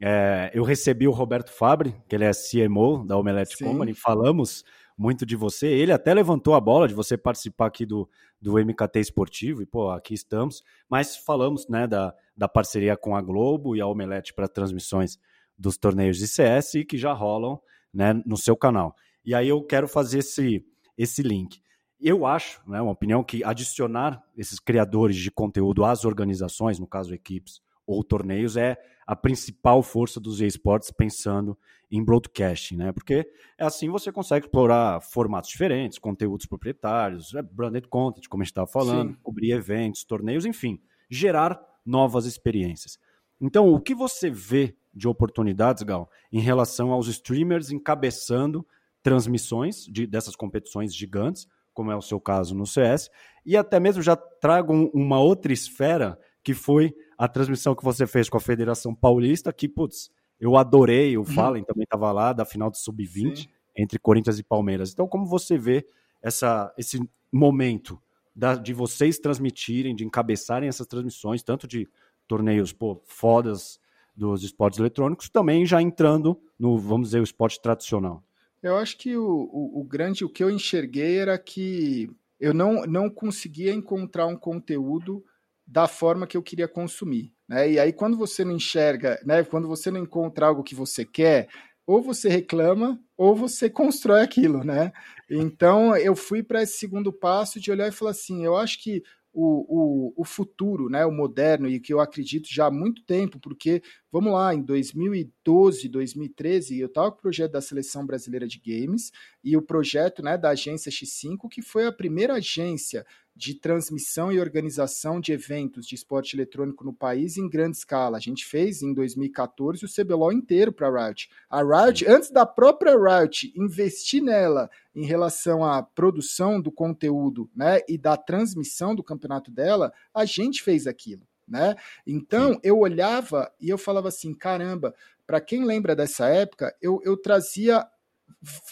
é, 0.00 0.50
eu 0.52 0.64
recebi 0.64 1.06
o 1.06 1.12
Roberto 1.12 1.50
Fabre, 1.50 1.94
que 2.08 2.14
ele 2.14 2.24
é 2.24 2.30
CMO 2.32 3.06
da 3.06 3.16
Omelette 3.16 3.56
Sim. 3.56 3.64
Company, 3.64 3.94
falamos 3.94 4.64
muito 4.96 5.24
de 5.26 5.36
você. 5.36 5.66
Ele 5.66 5.92
até 5.92 6.12
levantou 6.14 6.54
a 6.54 6.60
bola 6.60 6.88
de 6.88 6.94
você 6.94 7.16
participar 7.16 7.66
aqui 7.66 7.84
do, 7.84 8.08
do 8.40 8.54
MKT 8.54 9.00
Esportivo, 9.00 9.62
e 9.62 9.66
pô, 9.66 9.90
aqui 9.90 10.14
estamos. 10.14 10.62
Mas 10.88 11.16
falamos 11.16 11.68
né, 11.68 11.86
da, 11.86 12.14
da 12.36 12.48
parceria 12.48 12.96
com 12.96 13.16
a 13.16 13.22
Globo 13.22 13.76
e 13.76 13.80
a 13.80 13.86
Omelete 13.86 14.34
para 14.34 14.48
transmissões 14.48 15.18
dos 15.56 15.76
torneios 15.76 16.16
de 16.16 16.26
CS 16.26 16.74
e 16.74 16.84
que 16.84 16.98
já 16.98 17.12
rolam 17.12 17.60
né, 17.92 18.12
no 18.26 18.36
seu 18.36 18.56
canal. 18.56 18.94
E 19.24 19.34
aí 19.34 19.48
eu 19.48 19.62
quero 19.62 19.88
fazer 19.88 20.18
esse, 20.18 20.64
esse 20.98 21.22
link. 21.22 21.62
Eu 22.08 22.26
acho, 22.26 22.60
né, 22.68 22.80
uma 22.80 22.92
opinião 22.92 23.24
que 23.24 23.42
adicionar 23.42 24.22
esses 24.36 24.58
criadores 24.58 25.16
de 25.16 25.30
conteúdo 25.30 25.84
às 25.84 26.04
organizações, 26.04 26.78
no 26.78 26.86
caso 26.86 27.14
equipes 27.14 27.60
ou 27.86 28.02
torneios, 28.02 28.56
é 28.56 28.76
a 29.06 29.14
principal 29.14 29.82
força 29.82 30.18
dos 30.18 30.40
esportes 30.40 30.90
pensando 30.90 31.56
em 31.90 32.02
broadcasting, 32.02 32.76
né? 32.76 32.92
Porque 32.92 33.30
é 33.58 33.64
assim 33.64 33.90
você 33.90 34.10
consegue 34.10 34.46
explorar 34.46 35.00
formatos 35.00 35.50
diferentes, 35.50 35.98
conteúdos 35.98 36.46
proprietários, 36.46 37.34
é 37.34 37.42
branded 37.42 37.86
content, 37.88 38.26
como 38.28 38.42
a 38.42 38.44
gente 38.44 38.52
estava 38.52 38.66
falando, 38.66 39.12
Sim. 39.12 39.18
cobrir 39.22 39.52
eventos, 39.52 40.04
torneios, 40.04 40.46
enfim, 40.46 40.80
gerar 41.10 41.60
novas 41.84 42.24
experiências. 42.24 42.98
Então, 43.40 43.68
o 43.68 43.80
que 43.80 43.94
você 43.94 44.30
vê 44.30 44.74
de 44.94 45.06
oportunidades, 45.06 45.82
Gal, 45.82 46.10
em 46.32 46.40
relação 46.40 46.92
aos 46.92 47.08
streamers 47.08 47.70
encabeçando 47.70 48.66
transmissões 49.02 49.84
de, 49.84 50.06
dessas 50.06 50.34
competições 50.34 50.94
gigantes, 50.94 51.46
como 51.74 51.90
é 51.90 51.96
o 51.96 52.00
seu 52.00 52.20
caso 52.20 52.54
no 52.54 52.66
CS, 52.66 53.10
e 53.44 53.56
até 53.56 53.78
mesmo 53.78 54.00
já 54.00 54.16
trago 54.16 54.90
uma 54.94 55.20
outra 55.20 55.52
esfera 55.52 56.18
que 56.42 56.54
foi 56.54 56.94
a 57.18 57.28
transmissão 57.28 57.74
que 57.74 57.84
você 57.84 58.06
fez 58.06 58.28
com 58.28 58.36
a 58.36 58.40
Federação 58.40 58.94
Paulista, 58.94 59.52
que, 59.52 59.68
putz, 59.68 60.10
eu 60.38 60.56
adorei, 60.56 61.16
o 61.16 61.20
uhum. 61.20 61.26
Fallen 61.26 61.64
também 61.64 61.84
estava 61.84 62.12
lá, 62.12 62.32
da 62.32 62.44
final 62.44 62.70
do 62.70 62.76
Sub-20, 62.76 63.48
entre 63.76 63.98
Corinthians 63.98 64.38
e 64.38 64.42
Palmeiras. 64.42 64.92
Então, 64.92 65.08
como 65.08 65.26
você 65.26 65.56
vê 65.56 65.86
essa, 66.22 66.72
esse 66.76 67.00
momento 67.32 68.00
da, 68.34 68.54
de 68.54 68.72
vocês 68.72 69.18
transmitirem, 69.18 69.94
de 69.94 70.04
encabeçarem 70.04 70.68
essas 70.68 70.86
transmissões, 70.86 71.42
tanto 71.42 71.66
de 71.66 71.88
torneios 72.26 72.72
pô, 72.72 73.00
fodas 73.04 73.80
dos 74.14 74.42
esportes 74.42 74.78
eletrônicos, 74.78 75.28
também 75.28 75.66
já 75.66 75.80
entrando 75.80 76.40
no, 76.58 76.78
vamos 76.78 77.08
dizer, 77.08 77.20
o 77.20 77.24
esporte 77.24 77.60
tradicional? 77.60 78.22
Eu 78.64 78.78
acho 78.78 78.96
que 78.96 79.14
o, 79.16 79.24
o, 79.24 79.80
o 79.80 79.84
grande, 79.84 80.24
o 80.24 80.28
que 80.28 80.42
eu 80.42 80.50
enxerguei 80.50 81.18
era 81.18 81.38
que 81.38 82.10
eu 82.40 82.54
não, 82.54 82.86
não 82.86 83.10
conseguia 83.10 83.72
encontrar 83.72 84.26
um 84.26 84.36
conteúdo 84.36 85.22
da 85.66 85.86
forma 85.86 86.26
que 86.26 86.36
eu 86.36 86.42
queria 86.42 86.66
consumir. 86.66 87.32
Né? 87.48 87.72
E 87.72 87.78
aí, 87.78 87.92
quando 87.92 88.16
você 88.16 88.44
não 88.44 88.52
enxerga, 88.52 89.20
né, 89.24 89.44
quando 89.44 89.68
você 89.68 89.90
não 89.90 90.00
encontra 90.00 90.46
algo 90.46 90.62
que 90.62 90.74
você 90.74 91.04
quer, 91.04 91.48
ou 91.86 92.02
você 92.02 92.28
reclama 92.28 92.98
ou 93.16 93.36
você 93.36 93.68
constrói 93.68 94.22
aquilo, 94.22 94.64
né? 94.64 94.90
Então 95.28 95.94
eu 95.96 96.16
fui 96.16 96.42
para 96.42 96.62
esse 96.62 96.78
segundo 96.78 97.12
passo 97.12 97.60
de 97.60 97.70
olhar 97.70 97.88
e 97.88 97.92
falar 97.92 98.12
assim: 98.12 98.44
eu 98.44 98.56
acho 98.56 98.82
que 98.82 99.02
o, 99.34 100.12
o, 100.12 100.22
o 100.22 100.24
futuro, 100.24 100.88
né, 100.88 101.04
o 101.04 101.10
moderno, 101.10 101.68
e 101.68 101.80
que 101.80 101.92
eu 101.92 101.98
acredito 101.98 102.46
já 102.48 102.66
há 102.66 102.70
muito 102.70 103.04
tempo, 103.04 103.40
porque, 103.40 103.82
vamos 104.10 104.32
lá, 104.32 104.54
em 104.54 104.62
2012, 104.62 105.88
2013, 105.88 106.78
eu 106.78 106.86
estava 106.86 107.10
com 107.10 107.18
o 107.18 107.22
projeto 107.22 107.50
da 107.50 107.60
Seleção 107.60 108.06
Brasileira 108.06 108.46
de 108.46 108.60
Games 108.64 109.10
e 109.42 109.56
o 109.56 109.62
projeto 109.62 110.22
né, 110.22 110.38
da 110.38 110.50
agência 110.50 110.90
X5, 110.90 111.48
que 111.50 111.60
foi 111.60 111.84
a 111.84 111.92
primeira 111.92 112.34
agência 112.34 113.04
de 113.36 113.54
transmissão 113.54 114.30
e 114.30 114.38
organização 114.38 115.20
de 115.20 115.32
eventos 115.32 115.86
de 115.86 115.94
esporte 115.94 116.36
eletrônico 116.36 116.84
no 116.84 116.92
país 116.92 117.36
em 117.36 117.48
grande 117.48 117.76
escala. 117.76 118.16
A 118.16 118.20
gente 118.20 118.46
fez 118.46 118.80
em 118.80 118.94
2014 118.94 119.84
o 119.84 119.88
CBLOL 119.88 120.32
inteiro 120.32 120.72
para 120.72 120.88
a 120.88 121.06
Riot. 121.06 121.28
A 121.50 121.62
Riot, 121.62 122.06
antes 122.06 122.30
da 122.30 122.46
própria 122.46 122.94
Riot 122.96 123.52
investir 123.56 124.22
nela 124.22 124.70
em 124.94 125.04
relação 125.04 125.64
à 125.64 125.82
produção 125.82 126.60
do 126.60 126.70
conteúdo 126.70 127.50
né, 127.56 127.80
e 127.88 127.98
da 127.98 128.16
transmissão 128.16 128.94
do 128.94 129.02
campeonato 129.02 129.50
dela, 129.50 129.92
a 130.14 130.24
gente 130.24 130.62
fez 130.62 130.86
aquilo. 130.86 131.26
Né? 131.46 131.74
Então 132.06 132.54
Sim. 132.54 132.60
eu 132.62 132.78
olhava 132.78 133.52
e 133.60 133.68
eu 133.68 133.76
falava 133.76 134.08
assim: 134.08 134.32
caramba, 134.32 134.94
para 135.26 135.40
quem 135.40 135.64
lembra 135.64 135.94
dessa 135.96 136.26
época, 136.28 136.74
eu, 136.80 137.00
eu 137.04 137.16
trazia 137.16 137.86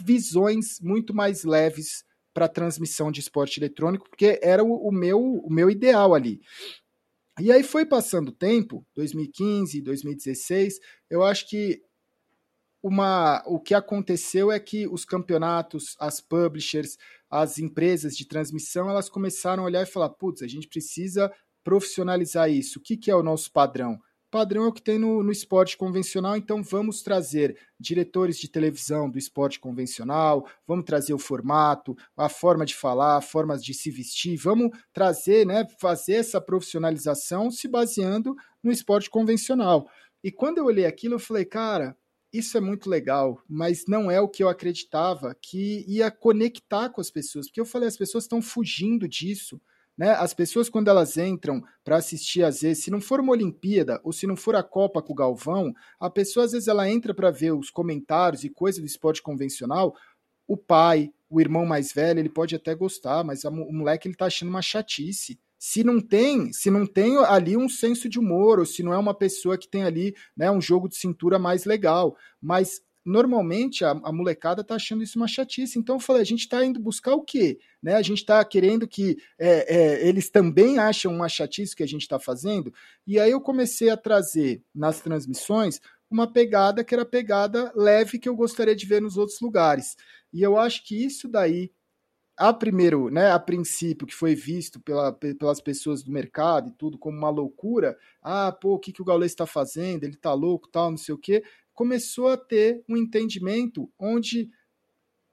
visões 0.01 0.81
muito 0.81 1.15
mais 1.15 1.45
leves 1.45 2.05
para 2.33 2.49
transmissão 2.49 3.11
de 3.11 3.21
esporte 3.21 3.59
eletrônico, 3.59 4.09
porque 4.09 4.39
era 4.43 4.65
o, 4.65 4.89
o, 4.89 4.93
meu, 4.93 5.21
o 5.21 5.53
meu 5.53 5.71
ideal 5.71 6.15
ali. 6.15 6.41
E 7.41 7.51
aí 7.51 7.63
foi 7.63 7.87
passando 7.87 8.29
o 8.29 8.33
tempo, 8.33 8.87
2015, 8.95 9.81
2016, 9.81 10.79
eu 11.09 11.23
acho 11.23 11.49
que 11.49 11.83
uma, 12.83 13.43
o 13.47 13.61
que 13.61 13.75
aconteceu 13.75 14.51
é 14.51 14.59
que 14.59 14.87
os 14.89 15.05
campeonatos, 15.05 15.97
as 15.99 16.21
publishers, 16.21 16.99
as 17.31 17.59
empresas 17.59 18.17
de 18.17 18.27
transmissão, 18.27 18.91
elas 18.91 19.09
começaram 19.09 19.63
a 19.63 19.67
olhar 19.67 19.83
e 19.83 19.87
falar, 19.87 20.11
putz, 20.11 20.43
a 20.43 20.49
gente 20.49 20.69
precisa 20.69 21.33
profissionalizar 21.63 22.51
isso. 22.51 22.79
O 22.79 22.83
que, 22.83 22.97
que 22.97 23.11
é 23.11 23.15
o 23.15 23.23
nosso 23.23 23.53
padrão? 23.53 23.99
Padrão 24.33 24.65
é 24.65 24.69
o 24.69 24.73
que 24.73 24.81
tem 24.81 24.99
no, 24.99 25.23
no 25.23 25.31
esporte 25.31 25.77
convencional, 25.77 26.35
então 26.39 26.63
vamos 26.63 27.03
trazer 27.03 27.55
diretores 27.79 28.39
de 28.39 28.49
televisão 28.49 29.09
do 29.09 29.19
esporte 29.19 29.61
convencional, 29.61 30.49
vamos 30.67 30.87
trazer 30.87 31.13
o 31.13 31.19
formato, 31.19 31.95
a 32.17 32.31
forma 32.31 32.65
de 32.65 32.75
falar, 32.75 33.21
formas 33.21 33.63
de 33.63 33.75
se 33.75 33.91
vestir, 33.91 34.39
vamos 34.39 34.71
trazer, 34.91 35.47
né, 35.47 35.67
fazer 35.79 36.15
essa 36.15 36.41
profissionalização 36.41 37.51
se 37.51 37.69
baseando 37.69 38.35
no 38.63 38.73
esporte 38.73 39.11
convencional. 39.11 39.87
E 40.25 40.33
quando 40.33 40.59
eu 40.59 40.65
olhei 40.65 40.87
aquilo, 40.87 41.17
eu 41.17 41.21
falei, 41.21 41.45
cara, 41.45 41.95
isso 42.33 42.57
é 42.57 42.61
muito 42.61 42.89
legal, 42.89 43.39
mas 43.47 43.85
não 43.87 44.11
é 44.11 44.19
o 44.19 44.29
que 44.29 44.43
eu 44.43 44.49
acreditava 44.49 45.37
que 45.43 45.85
ia 45.87 46.11
conectar 46.11 46.89
com 46.89 47.03
as 47.03 47.11
pessoas, 47.11 47.49
porque 47.49 47.61
eu 47.61 47.67
falei, 47.67 47.87
as 47.87 47.99
pessoas 47.99 48.25
estão 48.25 48.41
fugindo 48.41 49.07
disso. 49.07 49.61
Né? 49.97 50.11
As 50.11 50.33
pessoas, 50.33 50.69
quando 50.69 50.89
elas 50.89 51.17
entram 51.17 51.63
para 51.85 51.97
assistir, 51.97 52.43
às 52.43 52.63
vezes, 52.63 52.85
se 52.85 52.91
não 52.91 53.01
for 53.01 53.21
uma 53.21 53.33
Olimpíada 53.33 54.01
ou 54.03 54.13
se 54.13 54.27
não 54.27 54.37
for 54.37 54.57
a 54.57 54.63
Copa 54.63 55.03
com 55.03 55.13
o 55.13 55.17
Galvão, 55.17 55.73
a 56.01 56.09
pessoa, 56.09 56.47
às 56.47 56.53
vezes, 56.53 56.69
ela 56.69 56.89
entra 56.89 57.15
para 57.15 57.31
ver 57.31 57.53
os 57.53 57.71
comentários 57.71 58.45
e 58.45 58.49
coisas 58.49 58.81
do 58.81 58.87
esporte 58.87 59.23
convencional. 59.23 59.95
O 60.47 60.57
pai, 60.57 61.13
o 61.29 61.41
irmão 61.41 61.65
mais 61.67 61.93
velho, 61.93 62.21
ele 62.21 62.29
pode 62.29 62.55
até 62.55 62.75
gostar, 62.75 63.25
mas 63.25 63.45
o 63.45 63.51
moleque 63.51 64.09
ele 64.09 64.17
tá 64.17 64.27
achando 64.27 64.49
uma 64.49 64.63
chatice. 64.63 65.39
Se 65.59 65.85
não 65.85 66.01
tem, 66.01 66.53
se 66.53 66.71
não 66.71 66.85
tem 66.85 67.17
ali 67.19 67.57
um 67.57 67.69
senso 67.69 68.09
de 68.09 68.19
humor, 68.19 68.59
ou 68.59 68.67
se 68.67 68.83
não 68.83 68.93
é 68.93 68.99
uma 68.99 69.15
pessoa 69.15 69.57
que 69.57 69.69
tem 69.69 69.85
ali 69.85 70.15
né, 70.37 70.51
um 70.51 70.61
jogo 70.61 70.89
de 70.89 70.97
cintura 70.97 71.39
mais 71.39 71.65
legal. 71.65 72.17
Mas 72.41 72.83
normalmente 73.05 73.85
a, 73.85 73.91
a, 73.91 74.13
molecada 74.13 74.63
tá 74.63 74.77
achando 74.77 75.03
isso 75.03 75.19
uma 75.19 75.27
chatice. 75.27 75.79
Então 75.79 75.97
eu 75.97 76.01
falei, 76.01 76.23
a 76.23 76.27
gente 76.27 76.41
está 76.41 76.65
indo 76.65 76.81
buscar 76.81 77.15
o 77.15 77.23
quê? 77.23 77.59
Né? 77.83 77.95
A 77.95 78.03
gente 78.03 78.19
está 78.19 78.45
querendo 78.45 78.87
que 78.87 79.19
é, 79.39 79.77
é, 79.77 80.09
eles 80.09 80.31
também 80.31 80.79
acham 80.79 81.13
uma 81.13 81.29
chatice 81.29 81.75
que 81.75 81.83
a 81.83 81.89
gente 81.89 82.03
está 82.03 82.19
fazendo. 82.19 82.73
E 83.07 83.19
aí 83.19 83.31
eu 83.31 83.41
comecei 83.41 83.91
a 83.91 83.97
trazer 83.97 84.63
nas 84.75 85.01
transmissões 85.01 85.81
uma 86.11 86.31
pegada 86.31 86.85
que 86.85 86.95
era 86.95 87.05
pegada 87.05 87.73
leve 87.75 88.19
que 88.19 88.29
eu 88.29 88.37
gostaria 88.37 88.77
de 88.77 88.87
ver 88.87 89.01
nos 89.01 89.17
outros 89.17 89.41
lugares. 89.41 89.97
E 90.33 90.43
eu 90.43 90.59
acho 90.59 90.85
que 90.85 91.05
isso 91.05 91.29
daí 91.29 91.71
a 92.37 92.53
primeiro, 92.53 93.11
né, 93.11 93.31
a 93.31 93.39
princípio, 93.39 94.07
que 94.07 94.15
foi 94.15 94.35
visto 94.35 94.81
pela, 94.81 95.13
pelas 95.13 95.61
pessoas 95.61 96.03
do 96.03 96.11
mercado 96.11 96.71
e 96.71 96.73
tudo 96.73 96.99
como 96.99 97.17
uma 97.17 97.29
loucura, 97.29 97.97
ah, 98.23 98.51
pô, 98.51 98.75
o 98.75 98.79
que, 98.79 98.91
que 98.91 99.03
o 99.03 99.05
Gaules 99.05 99.31
está 99.31 99.47
fazendo? 99.47 100.05
Ele 100.05 100.15
está 100.15 100.33
louco, 100.33 100.67
tal, 100.69 100.91
não 100.91 100.97
sei 100.97 101.15
o 101.15 101.19
quê 101.19 101.45
começou 101.75 102.29
a 102.29 102.37
ter 102.37 102.83
um 102.89 102.97
entendimento 102.97 103.91
onde 103.99 104.51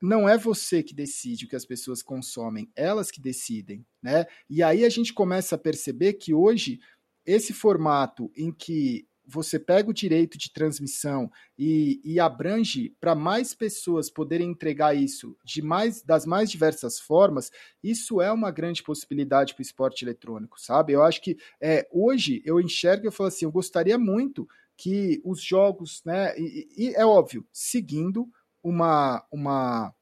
não 0.02 0.30
é 0.30 0.38
você 0.38 0.82
que 0.82 0.94
decide 0.94 1.46
o 1.46 1.48
que 1.48 1.56
as 1.56 1.66
pessoas 1.66 2.02
consomem, 2.02 2.72
elas 2.76 3.12
que 3.12 3.22
decidem, 3.22 3.86
né? 4.02 4.26
E 4.50 4.64
aí 4.64 4.86
a 4.86 4.90
gente 4.90 5.14
começa 5.14 5.56
a 5.56 5.58
perceber 5.58 6.14
que 6.14 6.34
hoje 6.34 6.80
esse 7.26 7.54
formato 7.54 8.32
em 8.36 8.52
que 8.52 9.06
você 9.30 9.60
pega 9.60 9.90
o 9.90 9.94
direito 9.94 10.38
de 10.38 10.52
transmissão 10.52 11.32
e, 11.58 12.02
e 12.04 12.20
abrange 12.20 12.96
para 13.00 13.14
mais 13.14 13.54
pessoas 13.54 14.10
poderem 14.10 14.50
entregar 14.50 14.96
isso 14.96 15.38
de 15.46 15.62
mais 15.62 16.02
das 16.02 16.26
mais 16.26 16.50
diversas 16.50 17.00
formas, 17.00 17.52
isso 17.84 18.22
é 18.22 18.32
uma 18.32 18.50
grande 18.50 18.82
possibilidade 18.82 19.54
para 19.54 19.62
o 19.62 19.64
esporte 19.64 20.04
eletrônico, 20.04 20.60
sabe? 20.60 20.94
Eu 20.94 21.04
acho 21.04 21.22
que 21.22 21.38
é, 21.62 21.88
hoje 21.92 22.42
eu 22.44 22.60
enxergo 22.60 23.08
e 23.08 23.12
falo 23.12 23.28
assim, 23.28 23.46
eu 23.46 23.52
gostaria 23.52 24.00
muito 24.00 24.48
que 24.80 25.22
os 25.26 25.44
jogos, 25.44 26.02
né, 26.06 26.34
e, 26.38 26.68
e 26.78 26.96
é 26.96 27.06
óbvio, 27.06 27.46
seguindo 27.52 28.30
uma, 28.64 29.22
uma, 29.30 29.94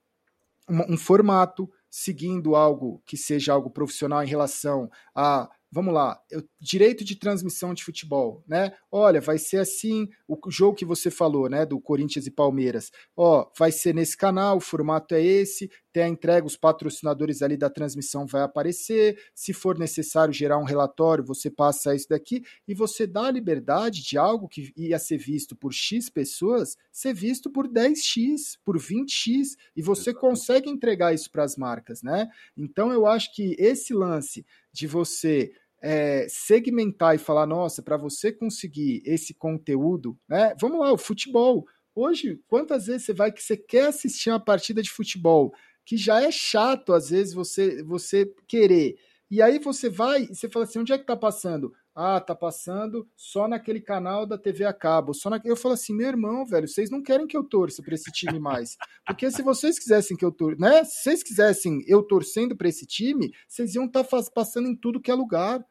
uma, 0.69 0.85
um 0.87 0.95
formato, 0.95 1.67
seguindo 1.89 2.55
algo 2.55 3.01
que 3.03 3.17
seja 3.17 3.53
algo 3.53 3.71
profissional 3.71 4.23
em 4.23 4.27
relação 4.27 4.87
a 5.15 5.49
vamos 5.71 5.93
lá, 5.93 6.19
eu, 6.31 6.41
direito 6.59 7.03
de 7.03 7.15
transmissão 7.15 7.73
de 7.73 7.83
futebol, 7.83 8.43
né? 8.47 8.71
Olha, 8.91 9.19
vai 9.19 9.37
ser 9.37 9.57
assim, 9.57 10.07
o 10.27 10.39
jogo 10.49 10.77
que 10.77 10.85
você 10.85 11.11
falou, 11.11 11.49
né, 11.49 11.65
do 11.65 11.79
Corinthians 11.79 12.25
e 12.25 12.31
Palmeiras. 12.31 12.89
Ó, 13.15 13.49
vai 13.57 13.71
ser 13.71 13.93
nesse 13.93 14.15
canal, 14.15 14.57
o 14.57 14.61
formato 14.61 15.13
é 15.13 15.21
esse, 15.21 15.69
tem 15.97 16.03
a 16.03 16.07
entrega, 16.07 16.45
os 16.45 16.55
patrocinadores 16.55 17.41
ali 17.41 17.57
da 17.57 17.71
transmissão 17.71 18.27
vai 18.27 18.43
aparecer, 18.43 19.17
se 19.33 19.51
for 19.51 19.79
necessário 19.79 20.31
gerar 20.31 20.59
um 20.59 20.63
relatório, 20.63 21.23
você 21.23 21.49
passa 21.49 21.95
isso 21.95 22.07
daqui 22.07 22.43
e 22.67 22.75
você 22.75 23.07
dá 23.07 23.25
a 23.25 23.31
liberdade 23.31 24.03
de 24.03 24.15
algo 24.15 24.47
que 24.47 24.71
ia 24.77 24.99
ser 24.99 25.17
visto 25.17 25.55
por 25.55 25.73
X 25.73 26.07
pessoas, 26.07 26.77
ser 26.91 27.15
visto 27.15 27.49
por 27.49 27.67
10X, 27.67 28.59
por 28.63 28.77
20X, 28.77 29.57
e 29.75 29.81
você 29.81 30.13
consegue 30.13 30.69
entregar 30.69 31.15
isso 31.15 31.31
para 31.31 31.43
as 31.43 31.57
marcas, 31.57 32.03
né? 32.03 32.29
Então 32.55 32.93
eu 32.93 33.07
acho 33.07 33.33
que 33.33 33.55
esse 33.57 33.91
lance 33.91 34.45
de 34.71 34.85
você 34.85 35.51
é, 35.81 36.27
segmentar 36.29 37.15
e 37.15 37.17
falar, 37.17 37.47
nossa, 37.47 37.81
para 37.81 37.97
você 37.97 38.31
conseguir 38.31 39.01
esse 39.03 39.33
conteúdo, 39.33 40.15
né? 40.29 40.53
Vamos 40.61 40.79
lá, 40.79 40.93
o 40.93 40.97
futebol. 40.97 41.65
Hoje, 41.99 42.39
quantas 42.47 42.85
vezes 42.85 43.07
você 43.07 43.13
vai 43.13 43.31
que 43.31 43.41
você 43.41 43.57
quer 43.57 43.87
assistir 43.87 44.29
uma 44.29 44.39
partida 44.39 44.83
de 44.83 44.91
futebol? 44.91 45.51
Que 45.87 45.95
já 45.95 46.21
é 46.21 46.29
chato 46.29 46.91
às 46.91 47.09
vezes 47.09 47.33
você 47.33 47.81
você 47.81 48.25
querer. 48.45 48.97
E 49.31 49.41
aí 49.41 49.57
você 49.57 49.89
vai 49.89 50.23
e 50.23 50.35
você 50.35 50.49
fala 50.49 50.65
assim, 50.65 50.79
onde 50.79 50.91
é 50.91 50.97
que 50.97 51.05
tá 51.05 51.15
passando? 51.15 51.73
Ah, 51.95 52.19
tá 52.19 52.35
passando 52.35 53.07
só 53.15 53.47
naquele 53.47 53.79
canal 53.79 54.25
da 54.25 54.37
TV 54.37 54.65
a 54.65 54.73
cabo. 54.73 55.13
Só 55.13 55.29
na... 55.29 55.39
Eu 55.45 55.55
falo 55.55 55.75
assim, 55.75 55.93
meu 55.93 56.09
irmão, 56.09 56.45
velho, 56.45 56.67
vocês 56.67 56.89
não 56.89 57.01
querem 57.01 57.25
que 57.25 57.37
eu 57.37 57.43
torça 57.43 57.81
para 57.81 57.95
esse 57.95 58.11
time 58.11 58.37
mais. 58.37 58.75
Porque 59.05 59.31
se 59.31 59.41
vocês 59.41 59.79
quisessem 59.79 60.17
que 60.17 60.25
eu 60.25 60.31
torça, 60.31 60.59
né? 60.59 60.83
Se 60.83 61.03
vocês 61.03 61.23
quisessem 61.23 61.81
eu 61.87 62.03
torcendo 62.03 62.55
para 62.55 62.67
esse 62.67 62.85
time, 62.85 63.31
vocês 63.47 63.73
iam 63.73 63.85
estar 63.85 64.03
tá 64.03 64.23
passando 64.35 64.67
em 64.67 64.75
tudo 64.75 65.01
que 65.01 65.09
é 65.09 65.15
lugar. 65.15 65.65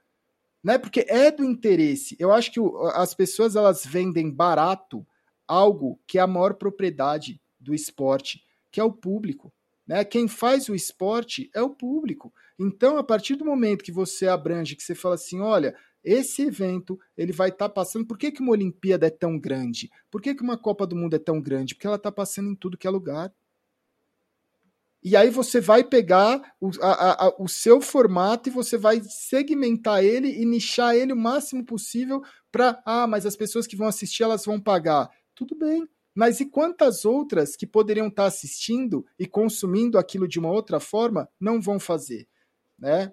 Né? 0.64 0.78
Porque 0.78 1.04
é 1.08 1.30
do 1.30 1.44
interesse. 1.44 2.16
Eu 2.18 2.32
acho 2.32 2.50
que 2.50 2.60
as 2.94 3.14
pessoas 3.14 3.54
elas 3.54 3.84
vendem 3.84 4.30
barato 4.30 5.06
algo 5.46 6.00
que 6.06 6.18
é 6.18 6.22
a 6.22 6.26
maior 6.26 6.54
propriedade 6.54 7.38
do 7.60 7.74
esporte, 7.74 8.42
que 8.72 8.80
é 8.80 8.84
o 8.84 8.92
público. 8.92 9.52
Né? 9.86 10.04
Quem 10.04 10.26
faz 10.26 10.68
o 10.68 10.74
esporte 10.74 11.50
é 11.54 11.62
o 11.62 11.70
público. 11.70 12.32
Então, 12.58 12.96
a 12.96 13.04
partir 13.04 13.36
do 13.36 13.44
momento 13.44 13.84
que 13.84 13.92
você 13.92 14.26
abrange, 14.26 14.74
que 14.74 14.82
você 14.82 14.94
fala 14.94 15.14
assim, 15.14 15.40
olha, 15.40 15.76
esse 16.02 16.42
evento 16.42 16.98
ele 17.16 17.32
vai 17.32 17.48
estar 17.48 17.68
tá 17.68 17.74
passando. 17.74 18.06
Por 18.06 18.16
que, 18.18 18.32
que 18.32 18.40
uma 18.40 18.52
Olimpíada 18.52 19.06
é 19.06 19.10
tão 19.10 19.38
grande? 19.38 19.90
Por 20.10 20.20
que, 20.20 20.34
que 20.34 20.42
uma 20.42 20.56
Copa 20.56 20.86
do 20.86 20.96
Mundo 20.96 21.14
é 21.14 21.18
tão 21.18 21.40
grande? 21.40 21.74
Porque 21.74 21.86
ela 21.86 21.96
está 21.96 22.10
passando 22.10 22.50
em 22.50 22.54
tudo 22.54 22.78
que 22.78 22.86
é 22.86 22.90
lugar. 22.90 23.32
E 25.02 25.14
aí 25.14 25.30
você 25.30 25.60
vai 25.60 25.84
pegar 25.84 26.54
o, 26.60 26.70
a, 26.82 27.26
a, 27.26 27.34
o 27.38 27.48
seu 27.48 27.80
formato 27.80 28.48
e 28.48 28.52
você 28.52 28.76
vai 28.76 29.00
segmentar 29.02 30.02
ele 30.02 30.28
e 30.28 30.44
nichar 30.44 30.96
ele 30.96 31.12
o 31.12 31.16
máximo 31.16 31.64
possível 31.64 32.22
para. 32.50 32.82
Ah, 32.84 33.06
mas 33.06 33.24
as 33.24 33.36
pessoas 33.36 33.66
que 33.66 33.76
vão 33.76 33.86
assistir 33.86 34.24
elas 34.24 34.44
vão 34.44 34.60
pagar. 34.60 35.08
Tudo 35.34 35.54
bem. 35.54 35.88
Mas 36.16 36.40
e 36.40 36.46
quantas 36.46 37.04
outras 37.04 37.54
que 37.54 37.66
poderiam 37.66 38.08
estar 38.08 38.22
tá 38.22 38.28
assistindo 38.28 39.04
e 39.18 39.26
consumindo 39.26 39.98
aquilo 39.98 40.26
de 40.26 40.38
uma 40.38 40.50
outra 40.50 40.80
forma 40.80 41.28
não 41.38 41.60
vão 41.60 41.78
fazer? 41.78 42.26
Né? 42.78 43.12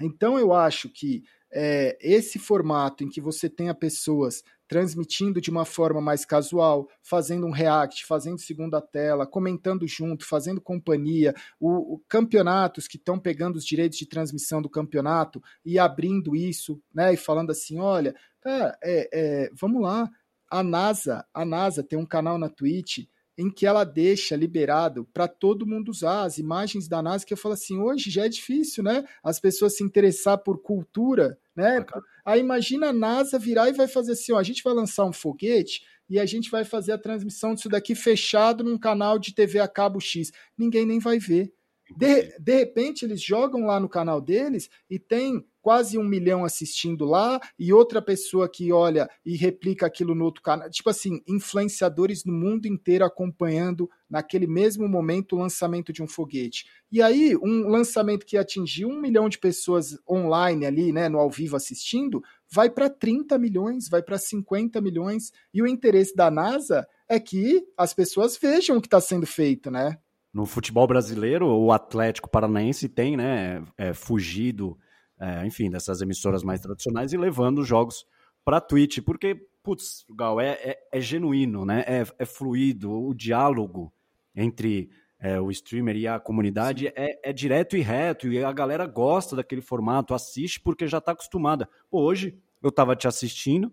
Então 0.00 0.36
eu 0.36 0.52
acho 0.52 0.88
que 0.88 1.22
é, 1.52 1.96
esse 2.00 2.40
formato 2.40 3.04
em 3.04 3.08
que 3.08 3.20
você 3.20 3.48
tenha 3.48 3.74
pessoas 3.74 4.42
transmitindo 4.66 5.38
de 5.40 5.50
uma 5.50 5.66
forma 5.66 6.00
mais 6.00 6.24
casual, 6.24 6.88
fazendo 7.02 7.46
um 7.46 7.50
react, 7.50 8.06
fazendo 8.06 8.40
segunda 8.40 8.80
tela, 8.80 9.26
comentando 9.26 9.86
junto, 9.86 10.24
fazendo 10.24 10.62
companhia, 10.62 11.34
o, 11.60 11.94
o 11.94 12.02
campeonatos 12.08 12.88
que 12.88 12.96
estão 12.96 13.18
pegando 13.18 13.56
os 13.56 13.66
direitos 13.66 13.98
de 13.98 14.06
transmissão 14.06 14.62
do 14.62 14.70
campeonato 14.70 15.42
e 15.62 15.78
abrindo 15.78 16.34
isso, 16.34 16.80
né, 16.92 17.12
e 17.12 17.18
falando 17.18 17.50
assim, 17.50 17.78
olha, 17.78 18.16
cara, 18.40 18.76
é, 18.82 19.08
é, 19.12 19.50
vamos 19.52 19.82
lá, 19.82 20.10
a 20.52 20.62
NASA, 20.62 21.24
a 21.32 21.46
NASA 21.46 21.82
tem 21.82 21.98
um 21.98 22.04
canal 22.04 22.36
na 22.36 22.50
Twitch 22.50 23.06
em 23.38 23.50
que 23.50 23.64
ela 23.64 23.84
deixa 23.84 24.36
liberado 24.36 25.08
para 25.10 25.26
todo 25.26 25.66
mundo 25.66 25.88
usar 25.88 26.24
as 26.24 26.36
imagens 26.36 26.86
da 26.86 27.00
NASA, 27.00 27.24
que 27.24 27.32
eu 27.32 27.38
falo 27.38 27.54
assim, 27.54 27.78
hoje 27.78 28.10
já 28.10 28.26
é 28.26 28.28
difícil, 28.28 28.84
né? 28.84 29.02
As 29.24 29.40
pessoas 29.40 29.74
se 29.78 29.82
interessar 29.82 30.36
por 30.36 30.60
cultura, 30.60 31.38
né? 31.56 31.82
Aí 32.22 32.38
imagina 32.38 32.88
a 32.88 32.92
NASA 32.92 33.38
virar 33.38 33.70
e 33.70 33.72
vai 33.72 33.88
fazer 33.88 34.12
assim, 34.12 34.32
ó, 34.34 34.38
a 34.38 34.42
gente 34.42 34.62
vai 34.62 34.74
lançar 34.74 35.06
um 35.06 35.12
foguete 35.12 35.82
e 36.06 36.20
a 36.20 36.26
gente 36.26 36.50
vai 36.50 36.66
fazer 36.66 36.92
a 36.92 36.98
transmissão 36.98 37.54
disso 37.54 37.70
daqui 37.70 37.94
fechado 37.94 38.62
num 38.62 38.76
canal 38.76 39.18
de 39.18 39.34
TV 39.34 39.58
a 39.58 39.66
cabo 39.66 39.98
X. 40.00 40.30
Ninguém 40.58 40.84
nem 40.84 40.98
vai 40.98 41.18
ver. 41.18 41.50
De, 41.96 42.38
de 42.38 42.56
repente, 42.56 43.04
eles 43.04 43.22
jogam 43.22 43.66
lá 43.66 43.78
no 43.78 43.88
canal 43.88 44.20
deles 44.20 44.68
e 44.88 44.98
tem 44.98 45.44
quase 45.62 45.96
um 45.96 46.02
milhão 46.02 46.44
assistindo 46.44 47.04
lá 47.04 47.40
e 47.56 47.72
outra 47.72 48.02
pessoa 48.02 48.48
que 48.48 48.72
olha 48.72 49.08
e 49.24 49.36
replica 49.36 49.86
aquilo 49.86 50.14
no 50.14 50.24
outro 50.24 50.42
canal. 50.42 50.68
Tipo 50.68 50.90
assim, 50.90 51.22
influenciadores 51.26 52.24
no 52.24 52.32
mundo 52.32 52.66
inteiro 52.66 53.04
acompanhando 53.04 53.88
naquele 54.10 54.46
mesmo 54.46 54.88
momento 54.88 55.36
o 55.36 55.38
lançamento 55.38 55.92
de 55.92 56.02
um 56.02 56.06
foguete. 56.08 56.66
E 56.90 57.00
aí, 57.00 57.36
um 57.36 57.68
lançamento 57.68 58.26
que 58.26 58.36
atingiu 58.36 58.88
um 58.88 59.00
milhão 59.00 59.28
de 59.28 59.38
pessoas 59.38 59.96
online 60.08 60.66
ali, 60.66 60.92
né, 60.92 61.08
no 61.08 61.18
ao 61.18 61.30
vivo 61.30 61.54
assistindo, 61.54 62.22
vai 62.50 62.68
para 62.68 62.90
30 62.90 63.38
milhões, 63.38 63.88
vai 63.88 64.02
para 64.02 64.18
50 64.18 64.80
milhões. 64.80 65.32
E 65.54 65.62
o 65.62 65.66
interesse 65.66 66.14
da 66.14 66.30
NASA 66.30 66.86
é 67.08 67.20
que 67.20 67.64
as 67.78 67.94
pessoas 67.94 68.36
vejam 68.36 68.76
o 68.76 68.80
que 68.80 68.88
está 68.88 69.00
sendo 69.00 69.26
feito, 69.26 69.70
né? 69.70 69.96
No 70.32 70.46
futebol 70.46 70.86
brasileiro, 70.86 71.46
o 71.46 71.72
Atlético 71.72 72.30
Paranaense 72.30 72.88
tem, 72.88 73.16
né, 73.16 73.62
é, 73.76 73.92
fugido 73.92 74.78
é, 75.22 75.46
enfim, 75.46 75.70
dessas 75.70 76.00
emissoras 76.00 76.42
mais 76.42 76.60
tradicionais 76.60 77.12
e 77.12 77.16
levando 77.16 77.60
os 77.60 77.68
jogos 77.68 78.04
para 78.44 78.60
Twitch, 78.60 78.98
porque, 79.02 79.36
putz, 79.62 80.04
Gal, 80.10 80.40
é, 80.40 80.50
é, 80.54 80.78
é, 80.92 81.00
genuíno, 81.00 81.64
né? 81.64 81.84
É, 81.86 82.04
é 82.18 82.26
fluido, 82.26 82.90
o 82.90 83.14
diálogo 83.14 83.92
entre 84.34 84.90
é, 85.20 85.40
o 85.40 85.48
streamer 85.52 85.96
e 85.96 86.08
a 86.08 86.18
comunidade 86.18 86.88
é, 86.88 87.20
é, 87.22 87.32
direto 87.32 87.76
e 87.76 87.80
reto, 87.80 88.26
e 88.26 88.42
a 88.42 88.52
galera 88.52 88.84
gosta 88.84 89.36
daquele 89.36 89.62
formato, 89.62 90.12
assiste 90.12 90.58
porque 90.58 90.88
já 90.88 90.98
está 90.98 91.12
acostumada. 91.12 91.68
Pô, 91.88 92.00
hoje 92.00 92.36
eu 92.60 92.70
estava 92.70 92.96
te 92.96 93.06
assistindo 93.06 93.72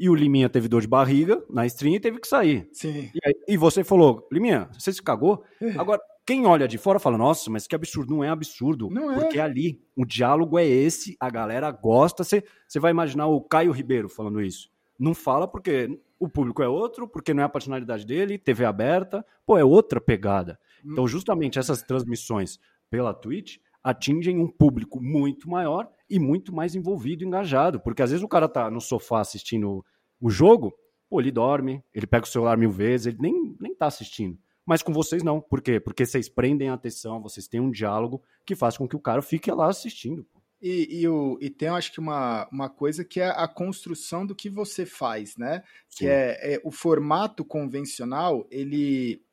e 0.00 0.08
o 0.08 0.14
Liminha 0.14 0.48
teve 0.48 0.66
dor 0.66 0.80
de 0.80 0.88
barriga 0.88 1.44
na 1.50 1.66
stream 1.66 1.96
e 1.96 2.00
teve 2.00 2.18
que 2.18 2.26
sair. 2.26 2.66
Sim. 2.72 3.10
E, 3.14 3.52
e 3.52 3.56
você 3.58 3.84
falou, 3.84 4.26
Liminha, 4.32 4.70
você 4.72 4.90
se 4.90 5.02
cagou? 5.02 5.44
É. 5.60 5.72
Agora, 5.78 6.00
quem 6.24 6.46
olha 6.46 6.66
de 6.66 6.78
fora 6.78 6.98
fala, 6.98 7.18
nossa, 7.18 7.50
mas 7.50 7.66
que 7.66 7.74
absurdo. 7.74 8.14
Não 8.14 8.24
é 8.24 8.30
absurdo. 8.30 8.88
Não 8.88 9.12
é. 9.12 9.20
Porque 9.20 9.38
ali, 9.38 9.78
o 9.94 10.06
diálogo 10.06 10.58
é 10.58 10.66
esse, 10.66 11.18
a 11.20 11.28
galera 11.28 11.70
gosta. 11.70 12.24
Você, 12.24 12.42
vai 12.76 12.90
imaginar 12.90 13.26
o 13.26 13.42
Caio 13.42 13.72
Ribeiro 13.72 14.08
falando 14.08 14.40
isso. 14.40 14.70
Não 14.98 15.12
fala 15.12 15.46
porque 15.46 16.00
o 16.18 16.30
público 16.30 16.62
é 16.62 16.68
outro, 16.68 17.06
porque 17.06 17.34
não 17.34 17.42
é 17.42 17.46
a 17.46 17.50
personalidade 17.50 18.06
dele, 18.06 18.38
TV 18.38 18.64
aberta, 18.64 19.24
pô, 19.44 19.58
é 19.58 19.64
outra 19.64 20.00
pegada. 20.00 20.58
Hum. 20.82 20.92
Então, 20.92 21.06
justamente 21.06 21.58
essas 21.58 21.82
transmissões 21.82 22.58
pela 22.88 23.12
Twitch 23.12 23.58
atingem 23.84 24.38
um 24.38 24.48
público 24.48 24.98
muito 24.98 25.48
maior 25.48 25.90
e 26.10 26.18
muito 26.18 26.54
mais 26.54 26.74
envolvido, 26.74 27.24
engajado. 27.24 27.80
Porque 27.80 28.02
às 28.02 28.10
vezes 28.10 28.24
o 28.24 28.28
cara 28.28 28.48
tá 28.48 28.70
no 28.70 28.80
sofá 28.80 29.20
assistindo 29.20 29.84
o 30.20 30.28
jogo, 30.28 30.74
pô, 31.08 31.20
ele 31.20 31.30
dorme, 31.30 31.82
ele 31.94 32.06
pega 32.06 32.24
o 32.24 32.28
celular 32.28 32.58
mil 32.58 32.70
vezes, 32.70 33.06
ele 33.06 33.18
nem, 33.20 33.56
nem 33.60 33.74
tá 33.74 33.86
assistindo. 33.86 34.38
Mas 34.66 34.82
com 34.82 34.92
vocês 34.92 35.22
não. 35.22 35.40
Por 35.40 35.62
quê? 35.62 35.80
Porque 35.80 36.04
vocês 36.04 36.28
prendem 36.28 36.68
a 36.68 36.74
atenção, 36.74 37.22
vocês 37.22 37.48
têm 37.48 37.60
um 37.60 37.70
diálogo 37.70 38.22
que 38.44 38.54
faz 38.54 38.76
com 38.76 38.86
que 38.86 38.96
o 38.96 39.00
cara 39.00 39.22
fique 39.22 39.50
lá 39.50 39.68
assistindo. 39.68 40.26
E, 40.62 41.00
e, 41.00 41.08
o, 41.08 41.38
e 41.40 41.48
tem, 41.48 41.68
acho 41.68 41.90
que, 41.90 41.98
uma, 41.98 42.46
uma 42.52 42.68
coisa 42.68 43.02
que 43.02 43.18
é 43.18 43.28
a 43.28 43.48
construção 43.48 44.26
do 44.26 44.34
que 44.34 44.50
você 44.50 44.84
faz, 44.84 45.36
né? 45.36 45.62
Sim. 45.88 46.04
Que 46.04 46.06
é, 46.06 46.54
é, 46.54 46.60
o 46.62 46.70
formato 46.70 47.44
convencional, 47.44 48.46
ele, 48.50 49.24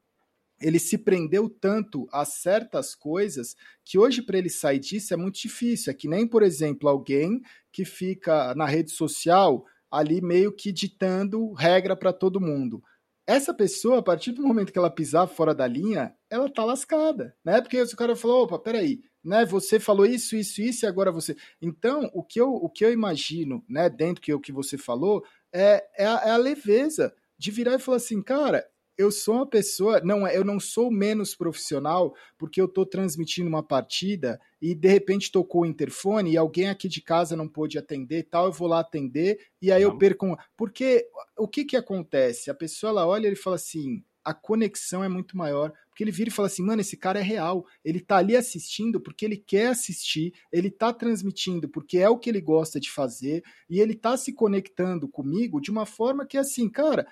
ele 0.62 0.80
se 0.80 0.97
prendeu 0.97 1.49
tanto 1.49 2.08
a 2.12 2.26
certas 2.26 2.95
coisas 2.95 3.55
que 3.86 3.97
hoje, 3.97 4.22
para 4.22 4.38
ele 4.38 4.49
sair 4.49 4.80
disso, 4.80 5.14
é 5.14 5.18
muito 5.18 5.39
difícil. 5.39 5.91
É 5.91 5.93
que 5.93 6.08
nem, 6.08 6.28
por 6.28 6.43
exemplo, 6.43 6.89
alguém 6.89 7.41
que 7.72 7.86
fica 7.86 8.53
na 8.55 8.66
rede 8.66 8.91
social 8.91 9.66
ali 9.89 10.22
meio 10.22 10.51
que 10.51 10.72
ditando 10.72 11.53
regra 11.53 11.95
para 11.95 12.12
todo 12.12 12.41
mundo 12.41 12.82
essa 13.28 13.53
pessoa, 13.53 13.99
a 13.99 14.01
partir 14.01 14.32
do 14.32 14.41
momento 14.41 14.72
que 14.72 14.80
ela 14.80 14.89
pisar 14.89 15.28
fora 15.28 15.53
da 15.53 15.68
linha, 15.68 16.16
ela 16.30 16.49
tá 16.49 16.64
lascada, 16.64 17.36
né? 17.43 17.60
Porque 17.60 17.82
o 17.82 17.97
cara 17.97 18.16
falou, 18.16 18.43
opa, 18.43 18.58
peraí, 18.58 19.01
né? 19.22 19.45
Você 19.45 19.82
falou 19.82 20.05
isso, 20.05 20.38
isso, 20.38 20.62
isso, 20.62 20.86
e 20.86 20.88
agora 20.88 21.12
você. 21.12 21.36
Então, 21.62 22.10
o 22.14 22.24
que 22.24 22.39
eu, 22.39 22.49
o 22.49 22.70
que 22.70 22.86
eu 22.86 22.91
imagino, 22.91 23.66
né, 23.68 23.89
dentro 23.89 24.24
do 24.26 24.39
que 24.39 24.53
você 24.53 24.78
falou, 24.78 25.26
é, 25.53 25.86
é 25.97 26.05
a, 26.05 26.22
é 26.24 26.30
a 26.32 26.38
leveza 26.38 27.14
de 27.38 27.51
virar 27.51 27.76
e 27.76 27.80
falar 27.80 27.97
assim, 27.97 28.22
cara, 28.22 28.66
eu 28.97 29.11
sou 29.11 29.35
uma 29.35 29.45
pessoa, 29.45 30.01
não, 30.01 30.25
é, 30.25 30.35
eu 30.35 30.43
não 30.43 30.59
sou 30.59 30.89
menos 30.89 31.35
profissional 31.35 32.15
porque 32.37 32.59
eu 32.59 32.65
estou 32.65 32.85
transmitindo 32.85 33.47
uma 33.47 33.61
partida 33.61 34.39
e 34.61 34.73
de 34.73 34.87
repente 34.87 35.31
tocou 35.31 35.61
o 35.61 35.65
interfone 35.65 36.31
e 36.31 36.37
alguém 36.37 36.69
aqui 36.69 36.87
de 36.87 37.01
casa 37.01 37.35
não 37.35 37.47
pôde 37.47 37.77
atender, 37.77 38.23
tal, 38.23 38.47
eu 38.47 38.51
vou 38.51 38.67
lá 38.67 38.79
atender 38.79 39.39
e 39.61 39.71
aí 39.71 39.83
não. 39.83 39.91
eu 39.91 39.97
perco, 39.97 40.35
porque 40.55 41.07
o 41.37 41.47
que 41.47 41.63
que 41.63 41.77
acontece? 41.77 42.49
A 42.49 42.55
pessoa 42.55 42.89
ela 42.89 43.07
olha 43.07 43.25
e 43.25 43.27
ele 43.27 43.35
fala 43.35 43.55
assim, 43.55 44.03
a 44.27 44.33
conexão 44.33 45.01
é 45.01 45.07
muito 45.07 45.37
maior, 45.37 45.71
porque 45.87 46.03
ele 46.03 46.11
vira 46.11 46.29
e 46.29 46.33
fala 46.33 46.47
assim, 46.47 46.61
mano, 46.61 46.81
esse 46.81 46.97
cara 46.97 47.19
é 47.19 47.23
real, 47.23 47.65
ele 47.85 48.01
tá 48.01 48.17
ali 48.17 48.35
assistindo 48.35 48.99
porque 48.99 49.23
ele 49.23 49.37
quer 49.37 49.67
assistir, 49.67 50.33
ele 50.51 50.69
tá 50.69 50.91
transmitindo 50.91 51.69
porque 51.69 51.99
é 51.99 52.09
o 52.09 52.17
que 52.17 52.29
ele 52.29 52.41
gosta 52.41 52.77
de 52.77 52.91
fazer, 52.91 53.41
e 53.69 53.79
ele 53.79 53.95
tá 53.95 54.17
se 54.17 54.33
conectando 54.33 55.07
comigo 55.07 55.61
de 55.61 55.71
uma 55.71 55.85
forma 55.85 56.25
que 56.25 56.37
assim, 56.37 56.67
cara, 56.67 57.07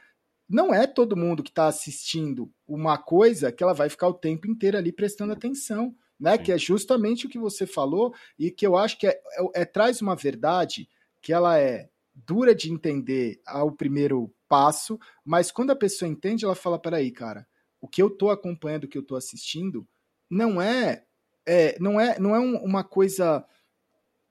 não 0.47 0.73
é 0.73 0.85
todo 0.85 1.17
mundo 1.17 1.43
que 1.43 1.49
está 1.49 1.67
assistindo 1.67 2.51
uma 2.67 2.97
coisa 2.97 3.51
que 3.51 3.63
ela 3.63 3.73
vai 3.73 3.89
ficar 3.89 4.07
o 4.07 4.13
tempo 4.13 4.47
inteiro 4.47 4.77
ali 4.77 4.91
prestando 4.91 5.33
atenção, 5.33 5.95
né? 6.19 6.37
Sim. 6.37 6.43
Que 6.43 6.51
é 6.51 6.57
justamente 6.57 7.25
o 7.25 7.29
que 7.29 7.39
você 7.39 7.65
falou 7.65 8.13
e 8.37 8.51
que 8.51 8.65
eu 8.65 8.77
acho 8.77 8.97
que 8.97 9.07
é, 9.07 9.11
é, 9.11 9.61
é, 9.61 9.65
traz 9.65 10.01
uma 10.01 10.15
verdade 10.15 10.87
que 11.21 11.33
ela 11.33 11.59
é 11.59 11.89
dura 12.13 12.55
de 12.55 12.71
entender 12.71 13.41
ao 13.45 13.71
primeiro 13.71 14.33
passo, 14.47 14.99
mas 15.23 15.51
quando 15.51 15.71
a 15.71 15.75
pessoa 15.75 16.09
entende, 16.09 16.45
ela 16.45 16.55
fala: 16.55 16.79
peraí, 16.79 17.11
cara, 17.11 17.47
o 17.81 17.87
que 17.87 18.01
eu 18.01 18.07
estou 18.07 18.29
acompanhando, 18.29 18.85
o 18.85 18.87
que 18.87 18.97
eu 18.97 19.01
estou 19.01 19.17
assistindo, 19.17 19.87
não 20.29 20.61
é, 20.61 21.03
é, 21.45 21.77
não 21.79 21.99
é, 21.99 22.19
não 22.19 22.35
é 22.35 22.39
um, 22.39 22.57
uma 22.57 22.83
coisa. 22.83 23.45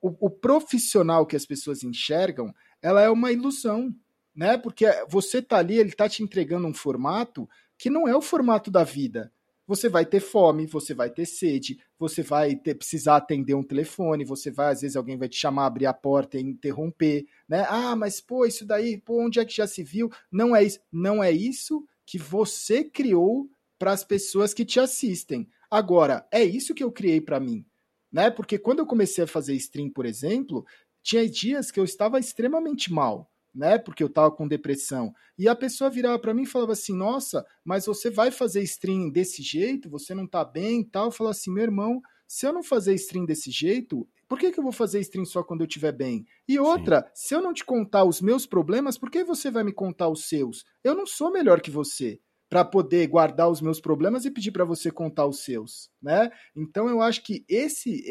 O, 0.01 0.27
o 0.27 0.31
profissional 0.31 1.27
que 1.27 1.37
as 1.37 1.47
pessoas 1.47 1.83
enxergam, 1.83 2.55
ela 2.83 3.01
é 3.01 3.09
uma 3.09 3.33
ilusão 3.33 3.95
né? 4.35 4.59
Porque 4.59 4.87
você 5.09 5.41
tá 5.41 5.59
ali, 5.59 5.78
ele 5.78 5.93
tá 5.93 6.09
te 6.09 6.22
entregando 6.22 6.66
um 6.66 6.74
formato 6.74 7.49
que 7.78 7.89
não 7.91 8.09
é 8.09 8.16
o 8.16 8.22
formato 8.22 8.70
da 8.70 8.85
vida. 8.85 9.32
você 9.66 9.89
vai 9.89 10.05
ter 10.05 10.20
fome, 10.20 10.66
você 10.66 10.93
vai 10.93 11.09
ter 11.09 11.24
sede, 11.24 11.78
você 11.99 12.22
vai 12.22 12.55
ter, 12.55 12.74
precisar 12.74 13.16
atender 13.16 13.55
um 13.55 13.62
telefone, 13.62 14.24
você 14.24 14.51
vai, 14.51 14.72
às 14.72 14.82
vezes, 14.82 14.97
alguém 14.97 15.16
vai 15.16 15.28
te 15.28 15.37
chamar, 15.37 15.66
abrir 15.66 15.87
a 15.87 15.95
porta 15.95 16.37
e 16.37 16.43
interromper, 16.43 17.26
né? 17.49 17.64
Ah, 17.68 17.97
mas 17.97 18.20
pô, 18.20 18.45
isso 18.45 18.66
daí, 18.66 18.99
pô, 18.99 19.24
onde 19.24 19.41
é 19.41 19.45
que 19.45 19.57
já 19.57 19.66
se 19.66 19.82
viu? 19.82 20.11
Não 20.30 20.55
é 20.55 20.62
isso, 20.62 20.80
não 20.93 21.24
é 21.24 21.32
isso 21.32 21.87
que 22.05 22.18
você 22.18 22.85
criou 22.85 23.49
para 23.78 23.93
as 23.93 24.05
pessoas 24.05 24.53
que 24.53 24.64
te 24.64 24.78
assistem. 24.78 25.49
Agora, 25.70 26.26
é 26.30 26.45
isso 26.45 26.74
que 26.74 26.85
eu 26.85 26.93
criei 26.93 27.20
para 27.20 27.41
mim, 27.41 27.64
né? 28.12 28.30
Porque 28.30 28.59
quando 28.59 28.80
eu 28.80 28.87
comecei 28.87 29.24
a 29.24 29.26
fazer 29.26 29.55
stream, 29.55 29.89
por 29.91 30.05
exemplo, 30.05 30.66
tinha 31.03 31.28
dias 31.28 31.70
que 31.70 31.80
eu 31.80 31.85
estava 31.85 32.18
extremamente 32.18 32.93
mal 32.93 33.30
né? 33.55 33.78
Porque 33.78 34.02
eu 34.02 34.09
tava 34.09 34.30
com 34.30 34.48
depressão. 34.48 35.12
E 35.38 35.48
a 35.48 35.55
pessoa 35.55 35.90
virava 35.90 36.18
para 36.18 36.34
mim 36.34 36.42
e 36.42 36.46
falava 36.46 36.72
assim: 36.72 36.94
"Nossa, 36.94 37.44
mas 37.64 37.86
você 37.86 38.11
vai 38.11 38.30
fazer 38.30 38.62
stream 38.62 39.11
desse 39.11 39.42
jeito? 39.42 39.88
Você 39.90 40.14
não 40.14 40.26
tá 40.26 40.44
bem 40.44 40.80
e 40.80 40.84
tal?" 40.84 41.07
Eu 41.07 41.12
falava 41.12 41.32
assim: 41.32 41.50
"Meu 41.52 41.64
irmão, 41.64 42.00
se 42.26 42.46
eu 42.46 42.52
não 42.52 42.62
fazer 42.62 42.94
stream 42.94 43.24
desse 43.24 43.50
jeito, 43.50 44.09
por 44.28 44.38
que, 44.38 44.50
que 44.50 44.59
eu 44.59 44.64
vou 44.64 44.72
fazer 44.72 45.00
stream 45.00 45.24
só 45.24 45.42
quando 45.42 45.61
eu 45.61 45.66
estiver 45.66 45.92
bem? 45.92 46.26
E 46.48 46.59
outra, 46.59 47.02
Sim. 47.14 47.26
se 47.28 47.34
eu 47.34 47.42
não 47.42 47.52
te 47.52 47.64
contar 47.64 48.05
os 48.05 48.20
meus 48.20 48.46
problemas, 48.46 48.98
por 48.98 49.11
que 49.11 49.22
você 49.22 49.50
vai 49.50 49.62
me 49.62 49.72
contar 49.72 50.09
os 50.09 50.28
seus? 50.28 50.64
Eu 50.82 50.94
não 50.94 51.07
sou 51.07 51.30
melhor 51.30 51.61
que 51.61 51.70
você 51.70 52.20
para 52.48 52.64
poder 52.64 53.07
guardar 53.09 53.50
os 53.50 53.61
meus 53.61 53.80
problemas 53.80 54.24
e 54.24 54.30
pedir 54.30 54.52
para 54.52 54.64
você 54.64 54.90
contar 54.90 55.26
os 55.26 55.40
seus, 55.44 55.90
né? 56.00 56.30
Então 56.55 56.88
eu 56.88 57.00
acho 57.00 57.22
que 57.22 57.44
esse 57.48 58.02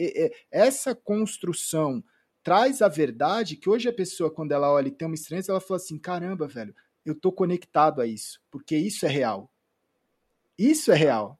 essa 0.51 0.93
construção 0.95 2.03
traz 2.43 2.81
a 2.81 2.87
verdade 2.87 3.55
que 3.55 3.69
hoje 3.69 3.87
a 3.87 3.93
pessoa, 3.93 4.29
quando 4.29 4.51
ela 4.51 4.71
olha 4.71 4.89
e 4.89 4.91
tem 4.91 5.07
uma 5.07 5.15
estranheza, 5.15 5.51
ela 5.51 5.61
fala 5.61 5.77
assim: 5.77 5.97
caramba, 5.97 6.47
velho, 6.47 6.75
eu 7.05 7.15
tô 7.15 7.31
conectado 7.31 8.01
a 8.01 8.05
isso, 8.05 8.39
porque 8.51 8.75
isso 8.75 9.05
é 9.05 9.09
real. 9.09 9.51
Isso 10.57 10.91
é 10.91 10.95
real. 10.95 11.39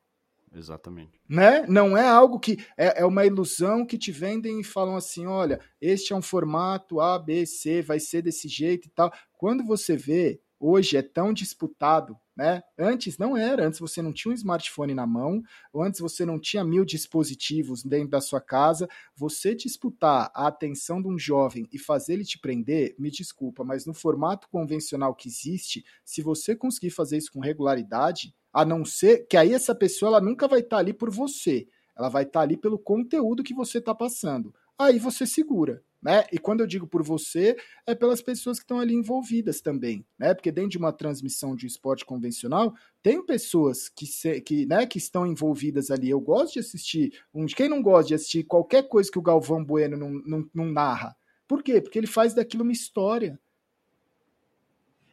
Exatamente. 0.56 1.20
Né? 1.28 1.66
Não 1.68 1.98
é 1.98 2.08
algo 2.08 2.40
que 2.40 2.58
é, 2.78 3.02
é, 3.02 3.06
uma 3.06 3.26
ilusão 3.26 3.86
que 3.86 3.98
te 3.98 4.12
vendem 4.12 4.60
e 4.60 4.64
falam 4.64 4.96
assim: 4.96 5.26
olha, 5.26 5.60
este 5.82 6.14
é 6.14 6.16
um 6.16 6.22
formato 6.22 7.00
A, 7.00 7.18
B, 7.18 7.46
C, 7.46 7.82
vai 7.82 8.00
ser 8.00 8.22
desse 8.22 8.48
jeito 8.48 8.88
e 8.88 8.92
tal. 8.92 9.12
Quando 9.34 9.66
você 9.66 9.98
vê, 9.98 10.40
hoje 10.64 10.98
é 10.98 11.02
tão 11.02 11.34
disputado 11.34 12.18
né? 12.36 12.64
Antes 12.78 13.18
não 13.18 13.38
era, 13.38 13.66
antes 13.66 13.80
você 13.80 14.02
não 14.02 14.12
tinha 14.12 14.32
um 14.32 14.36
smartphone 14.36 14.96
na 14.96 15.06
mão, 15.06 15.42
ou 15.72 15.84
antes 15.84 16.00
você 16.00 16.26
não 16.26 16.40
tinha 16.40 16.64
mil 16.64 16.84
dispositivos 16.84 17.84
dentro 17.84 18.10
da 18.10 18.22
sua 18.22 18.42
casa. 18.42 18.88
Você 19.16 19.54
disputar 19.54 20.32
a 20.34 20.48
atenção 20.48 21.02
de 21.02 21.08
um 21.08 21.18
jovem 21.18 21.68
e 21.72 21.78
fazer 21.78 22.14
ele 22.14 22.26
te 22.26 22.40
prender, 22.40 22.96
me 22.98 23.12
desculpa, 23.12 23.64
mas 23.64 23.86
no 23.86 23.94
formato 23.94 24.48
convencional 24.50 25.14
que 25.14 25.28
existe, 25.28 25.86
se 26.04 26.22
você 26.22 26.56
conseguir 26.56 26.90
fazer 26.90 27.18
isso 27.18 27.32
com 27.32 27.40
regularidade, 27.40 28.34
a 28.52 28.66
não 28.66 28.84
ser 28.84 29.28
que 29.28 29.38
aí 29.38 29.54
essa 29.54 29.76
pessoa 29.76 30.10
ela 30.10 30.22
nunca 30.22 30.48
vai 30.48 30.62
estar 30.62 30.78
ali 30.78 30.94
por 30.94 31.12
você, 31.12 31.68
ela 31.96 32.10
vai 32.10 32.24
estar 32.24 32.42
ali 32.42 32.58
pelo 32.58 32.80
conteúdo 32.80 33.44
que 33.44 33.54
você 33.54 33.78
está 33.78 33.94
passando. 33.94 34.54
Aí 34.78 34.98
você 34.98 35.28
segura 35.28 35.84
né? 36.04 36.26
E 36.32 36.38
quando 36.38 36.60
eu 36.60 36.68
digo 36.68 36.86
por 36.86 37.02
você, 37.02 37.56
é 37.88 37.96
pelas 37.96 38.22
pessoas 38.22 38.60
que 38.60 38.64
estão 38.64 38.80
ali 38.80 38.94
envolvidas 38.94 39.62
também, 39.62 40.06
né? 40.20 40.34
Porque 40.34 40.52
dentro 40.52 40.72
de 40.72 40.78
uma 40.78 40.92
transmissão 40.92 41.56
de 41.56 41.66
esporte 41.66 42.06
convencional, 42.06 42.74
tem 43.02 43.26
pessoas 43.26 43.88
que, 43.88 44.06
se, 44.06 44.42
que, 44.42 44.66
né, 44.66 44.86
que 44.86 44.98
estão 44.98 45.26
envolvidas 45.26 45.90
ali. 45.90 46.10
Eu 46.10 46.20
gosto 46.20 46.54
de 46.54 46.60
assistir, 46.60 47.14
um, 47.34 47.46
quem 47.46 47.70
não 47.70 47.82
gosta 47.82 48.10
de 48.10 48.16
assistir 48.16 48.44
qualquer 48.44 48.84
coisa 48.84 49.10
que 49.10 49.20
o 49.20 49.24
Galvão 49.24 49.64
Bueno 49.64 49.96
não, 49.96 50.10
não, 50.10 50.50
não 50.54 50.66
narra? 50.66 51.16
Por 51.48 51.64
quê? 51.64 51.80
Porque 51.80 51.98
ele 51.98 52.08
faz 52.08 52.34
daquilo 52.34 52.64
uma 52.64 52.72
história. 52.72 53.40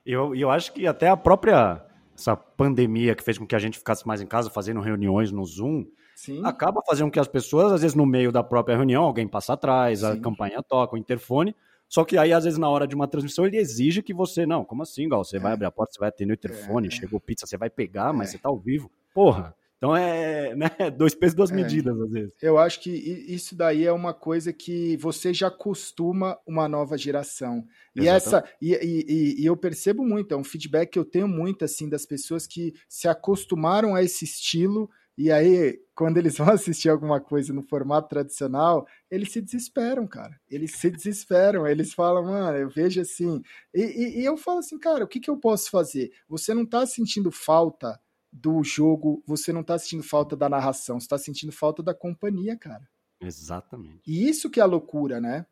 Eu, 0.05 0.35
eu 0.35 0.51
acho 0.51 0.73
que 0.73 0.87
até 0.87 1.09
a 1.09 1.17
própria 1.17 1.87
essa 2.21 2.37
pandemia 2.37 3.15
que 3.15 3.25
fez 3.25 3.39
com 3.39 3.47
que 3.47 3.55
a 3.55 3.59
gente 3.59 3.79
ficasse 3.79 4.07
mais 4.07 4.21
em 4.21 4.27
casa 4.27 4.51
fazendo 4.51 4.81
reuniões 4.81 5.33
no 5.33 5.45
Zoom, 5.45 5.87
Sim. 6.21 6.43
acaba 6.45 6.83
fazendo 6.87 7.07
com 7.07 7.13
que 7.13 7.19
as 7.19 7.27
pessoas, 7.27 7.73
às 7.73 7.81
vezes, 7.81 7.95
no 7.95 8.05
meio 8.05 8.31
da 8.31 8.43
própria 8.43 8.77
reunião, 8.77 9.05
alguém 9.05 9.27
passa 9.27 9.55
atrás, 9.55 10.01
Sim. 10.01 10.07
a 10.07 10.17
campanha 10.21 10.63
toca, 10.63 10.95
o 10.95 10.99
interfone. 10.99 11.57
Só 11.89 12.05
que 12.05 12.19
aí, 12.19 12.31
às 12.31 12.45
vezes, 12.45 12.59
na 12.59 12.69
hora 12.69 12.87
de 12.87 12.95
uma 12.95 13.09
transmissão, 13.09 13.47
ele 13.47 13.57
exige 13.57 14.03
que 14.03 14.13
você. 14.13 14.45
Não, 14.45 14.63
como 14.63 14.83
assim, 14.83 15.09
Gal? 15.09 15.25
Você 15.25 15.39
é. 15.39 15.41
vai 15.41 15.55
abrir 15.55 15.65
a 15.65 15.71
porta, 15.71 15.95
você 15.95 15.99
vai 15.99 16.11
atender 16.11 16.33
o 16.33 16.35
interfone, 16.35 16.89
é. 16.89 16.91
chegou 16.91 17.19
pizza, 17.19 17.47
você 17.47 17.57
vai 17.57 17.71
pegar, 17.71 18.13
mas 18.13 18.29
é. 18.29 18.33
você 18.33 18.39
tá 18.39 18.51
ao 18.51 18.59
vivo. 18.59 18.91
Porra. 19.15 19.55
Então 19.79 19.97
é 19.97 20.55
né, 20.55 20.91
dois 20.95 21.15
pesos, 21.15 21.35
duas 21.35 21.51
é. 21.51 21.55
medidas, 21.55 21.99
às 21.99 22.11
vezes. 22.11 22.33
Eu 22.43 22.59
acho 22.59 22.81
que 22.81 22.91
isso 22.91 23.57
daí 23.57 23.87
é 23.87 23.93
uma 23.93 24.13
coisa 24.13 24.53
que 24.53 24.99
você 24.99 25.33
já 25.33 25.51
costuma 25.51 26.39
uma 26.47 26.69
nova 26.69 26.99
geração. 26.99 27.65
E 27.97 28.07
essa 28.07 28.45
e, 28.61 28.75
e, 28.75 29.43
e, 29.43 29.47
eu 29.47 29.57
percebo 29.57 30.05
muito, 30.05 30.35
é 30.35 30.37
um 30.37 30.45
feedback 30.45 30.91
que 30.91 30.99
eu 30.99 31.05
tenho 31.05 31.27
muito 31.27 31.65
assim 31.65 31.89
das 31.89 32.05
pessoas 32.05 32.47
que 32.47 32.75
se 32.89 33.09
acostumaram 33.09 33.95
a 33.95 34.03
esse 34.03 34.27
estilo 34.27 34.91
e 35.23 35.31
aí, 35.31 35.79
quando 35.95 36.17
eles 36.17 36.37
vão 36.39 36.49
assistir 36.49 36.89
alguma 36.89 37.21
coisa 37.21 37.53
no 37.53 37.63
formato 37.63 38.09
tradicional, 38.09 38.87
eles 39.11 39.31
se 39.31 39.43
desesperam, 39.43 40.07
cara. 40.07 40.41
Eles 40.49 40.77
se 40.77 40.91
desesperam, 40.91 41.67
eles 41.67 41.93
falam, 41.93 42.25
mano, 42.25 42.57
eu 42.57 42.71
vejo 42.71 43.03
assim. 43.03 43.43
E, 43.75 43.83
e, 43.83 44.21
e 44.21 44.25
eu 44.25 44.39
falo 44.39 44.61
assim, 44.61 44.79
cara, 44.79 45.05
o 45.05 45.07
que, 45.09 45.21
que 45.21 45.29
eu 45.29 45.37
posso 45.37 45.71
fazer? 45.71 46.11
Você 46.27 46.55
não 46.55 46.65
tá 46.65 46.87
sentindo 46.87 47.31
falta 47.31 48.01
do 48.33 48.65
jogo, 48.65 49.23
você 49.27 49.53
não 49.53 49.63
tá 49.63 49.79
sentindo 49.79 50.03
falta 50.03 50.35
da 50.35 50.49
narração, 50.49 50.99
você 50.99 51.09
tá 51.09 51.19
sentindo 51.19 51.53
falta 51.53 51.83
da 51.83 51.93
companhia, 51.93 52.57
cara. 52.57 52.89
Exatamente. 53.21 54.01
E 54.07 54.27
isso 54.27 54.49
que 54.49 54.59
é 54.59 54.63
a 54.63 54.67
loucura, 54.67 55.21
né? 55.21 55.45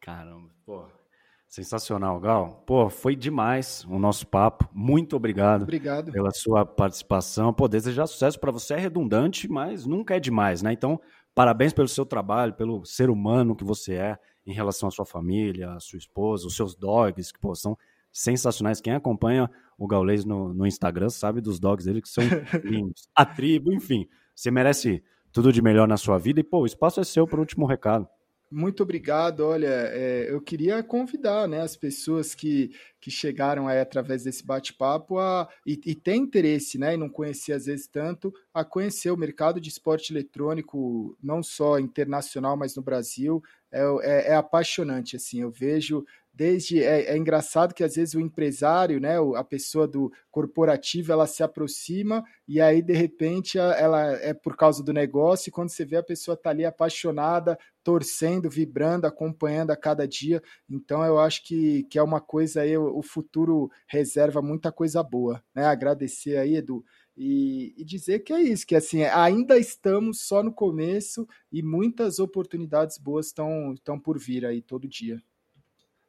Caramba, 0.00 0.50
porra. 0.64 0.97
Sensacional, 1.48 2.20
Gal. 2.20 2.62
Pô, 2.66 2.90
foi 2.90 3.16
demais 3.16 3.82
o 3.88 3.98
nosso 3.98 4.26
papo. 4.26 4.68
Muito 4.70 5.16
obrigado. 5.16 5.62
Obrigado. 5.62 6.12
Pela 6.12 6.30
sua 6.30 6.66
participação. 6.66 7.54
Pô, 7.54 7.66
desejar 7.66 8.06
sucesso 8.06 8.38
para 8.38 8.52
você 8.52 8.74
é 8.74 8.78
redundante, 8.78 9.48
mas 9.48 9.86
nunca 9.86 10.14
é 10.14 10.20
demais, 10.20 10.60
né? 10.60 10.74
Então, 10.74 11.00
parabéns 11.34 11.72
pelo 11.72 11.88
seu 11.88 12.04
trabalho, 12.04 12.52
pelo 12.52 12.84
ser 12.84 13.08
humano 13.08 13.56
que 13.56 13.64
você 13.64 13.94
é 13.94 14.18
em 14.46 14.52
relação 14.52 14.90
à 14.90 14.92
sua 14.92 15.06
família, 15.06 15.72
à 15.72 15.80
sua 15.80 15.96
esposa, 15.96 16.46
os 16.46 16.54
seus 16.54 16.76
dogs, 16.76 17.32
que 17.32 17.40
pô, 17.40 17.54
são 17.54 17.78
sensacionais. 18.12 18.80
Quem 18.80 18.92
acompanha 18.92 19.50
o 19.78 19.86
Gaulês 19.86 20.26
no, 20.26 20.52
no 20.52 20.66
Instagram 20.66 21.08
sabe 21.08 21.40
dos 21.40 21.58
dogs 21.58 21.86
dele 21.86 22.02
que 22.02 22.10
são 22.10 22.24
lindos. 22.62 23.08
A 23.14 23.24
tribo, 23.24 23.72
enfim. 23.72 24.06
Você 24.34 24.50
merece 24.50 25.02
tudo 25.32 25.50
de 25.50 25.62
melhor 25.62 25.88
na 25.88 25.96
sua 25.96 26.18
vida. 26.18 26.40
E, 26.40 26.44
pô, 26.44 26.60
o 26.60 26.66
espaço 26.66 27.00
é 27.00 27.04
seu 27.04 27.26
para 27.26 27.38
o 27.38 27.40
último 27.40 27.64
recado. 27.64 28.06
Muito 28.50 28.82
obrigado. 28.82 29.40
Olha, 29.40 29.66
é, 29.66 30.26
eu 30.30 30.40
queria 30.40 30.82
convidar 30.82 31.46
né, 31.46 31.60
as 31.60 31.76
pessoas 31.76 32.34
que, 32.34 32.70
que 32.98 33.10
chegaram 33.10 33.68
aí 33.68 33.78
através 33.78 34.24
desse 34.24 34.44
bate-papo 34.44 35.18
a, 35.18 35.46
e, 35.66 35.78
e 35.84 35.94
tem 35.94 36.22
interesse, 36.22 36.78
né, 36.78 36.94
e 36.94 36.96
não 36.96 37.10
conhecer 37.10 37.52
às 37.52 37.66
vezes 37.66 37.86
tanto, 37.86 38.32
a 38.54 38.64
conhecer 38.64 39.10
o 39.10 39.18
mercado 39.18 39.60
de 39.60 39.68
esporte 39.68 40.12
eletrônico, 40.12 41.16
não 41.22 41.42
só 41.42 41.78
internacional, 41.78 42.56
mas 42.56 42.74
no 42.74 42.82
Brasil. 42.82 43.42
É, 43.70 43.82
é, 44.02 44.28
é 44.28 44.34
apaixonante, 44.34 45.14
assim, 45.14 45.42
eu 45.42 45.50
vejo 45.50 46.02
desde 46.38 46.84
é, 46.84 47.06
é, 47.12 47.16
engraçado 47.16 47.74
que 47.74 47.82
às 47.82 47.96
vezes 47.96 48.14
o 48.14 48.20
empresário, 48.20 49.00
né, 49.00 49.16
a 49.34 49.42
pessoa 49.42 49.88
do 49.88 50.12
corporativo, 50.30 51.10
ela 51.10 51.26
se 51.26 51.42
aproxima 51.42 52.22
e 52.46 52.60
aí 52.60 52.80
de 52.80 52.92
repente 52.92 53.58
ela 53.58 54.12
é 54.12 54.32
por 54.32 54.56
causa 54.56 54.80
do 54.80 54.92
negócio 54.92 55.48
e 55.48 55.52
quando 55.52 55.70
você 55.70 55.84
vê 55.84 55.96
a 55.96 56.02
pessoa 56.02 56.36
tá 56.36 56.50
ali 56.50 56.64
apaixonada, 56.64 57.58
torcendo, 57.82 58.48
vibrando, 58.48 59.04
acompanhando 59.04 59.72
a 59.72 59.76
cada 59.76 60.06
dia. 60.06 60.40
Então 60.70 61.04
eu 61.04 61.18
acho 61.18 61.42
que, 61.42 61.82
que 61.90 61.98
é 61.98 62.02
uma 62.04 62.20
coisa 62.20 62.60
aí, 62.60 62.78
o 62.78 63.02
futuro 63.02 63.68
reserva 63.88 64.40
muita 64.40 64.70
coisa 64.70 65.02
boa, 65.02 65.42
né? 65.52 65.64
Agradecer 65.64 66.36
aí, 66.36 66.54
Edu. 66.54 66.84
E, 67.16 67.74
e, 67.76 67.84
dizer 67.84 68.20
que 68.20 68.32
é 68.32 68.40
isso, 68.40 68.64
que 68.64 68.76
assim, 68.76 69.02
ainda 69.02 69.58
estamos 69.58 70.20
só 70.20 70.40
no 70.40 70.52
começo 70.52 71.26
e 71.50 71.64
muitas 71.64 72.20
oportunidades 72.20 72.96
boas 72.96 73.26
estão 73.26 73.98
por 74.00 74.16
vir 74.20 74.46
aí 74.46 74.62
todo 74.62 74.86
dia. 74.86 75.20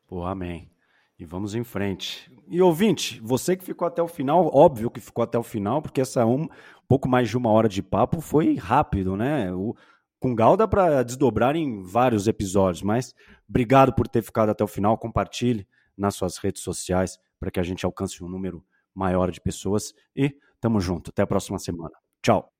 Pô, 0.09 0.25
amém. 0.25 0.71
E 1.19 1.23
vamos 1.23 1.53
em 1.53 1.63
frente. 1.63 2.31
E 2.47 2.59
ouvinte, 2.59 3.21
você 3.21 3.55
que 3.55 3.63
ficou 3.63 3.87
até 3.87 4.01
o 4.01 4.07
final, 4.07 4.49
óbvio 4.51 4.89
que 4.89 4.99
ficou 4.99 5.23
até 5.23 5.37
o 5.37 5.43
final, 5.43 5.83
porque 5.83 6.01
essa 6.01 6.25
um, 6.25 6.47
pouco 6.87 7.07
mais 7.07 7.29
de 7.29 7.37
uma 7.37 7.51
hora 7.51 7.69
de 7.69 7.83
papo 7.83 8.19
foi 8.19 8.55
rápido, 8.55 9.15
né? 9.15 9.53
O, 9.53 9.75
com 10.19 10.33
Gal 10.33 10.57
dá 10.57 10.67
para 10.67 11.03
desdobrar 11.03 11.55
em 11.55 11.83
vários 11.83 12.27
episódios, 12.27 12.81
mas 12.81 13.13
obrigado 13.47 13.93
por 13.93 14.07
ter 14.07 14.23
ficado 14.23 14.49
até 14.49 14.63
o 14.63 14.67
final. 14.67 14.97
Compartilhe 14.97 15.67
nas 15.95 16.15
suas 16.15 16.37
redes 16.37 16.63
sociais 16.63 17.19
para 17.39 17.51
que 17.51 17.59
a 17.59 17.63
gente 17.63 17.85
alcance 17.85 18.23
um 18.23 18.27
número 18.27 18.65
maior 18.95 19.29
de 19.29 19.39
pessoas. 19.39 19.93
E 20.15 20.35
tamo 20.59 20.81
junto. 20.81 21.11
Até 21.11 21.21
a 21.21 21.27
próxima 21.27 21.59
semana. 21.59 21.93
Tchau. 22.23 22.58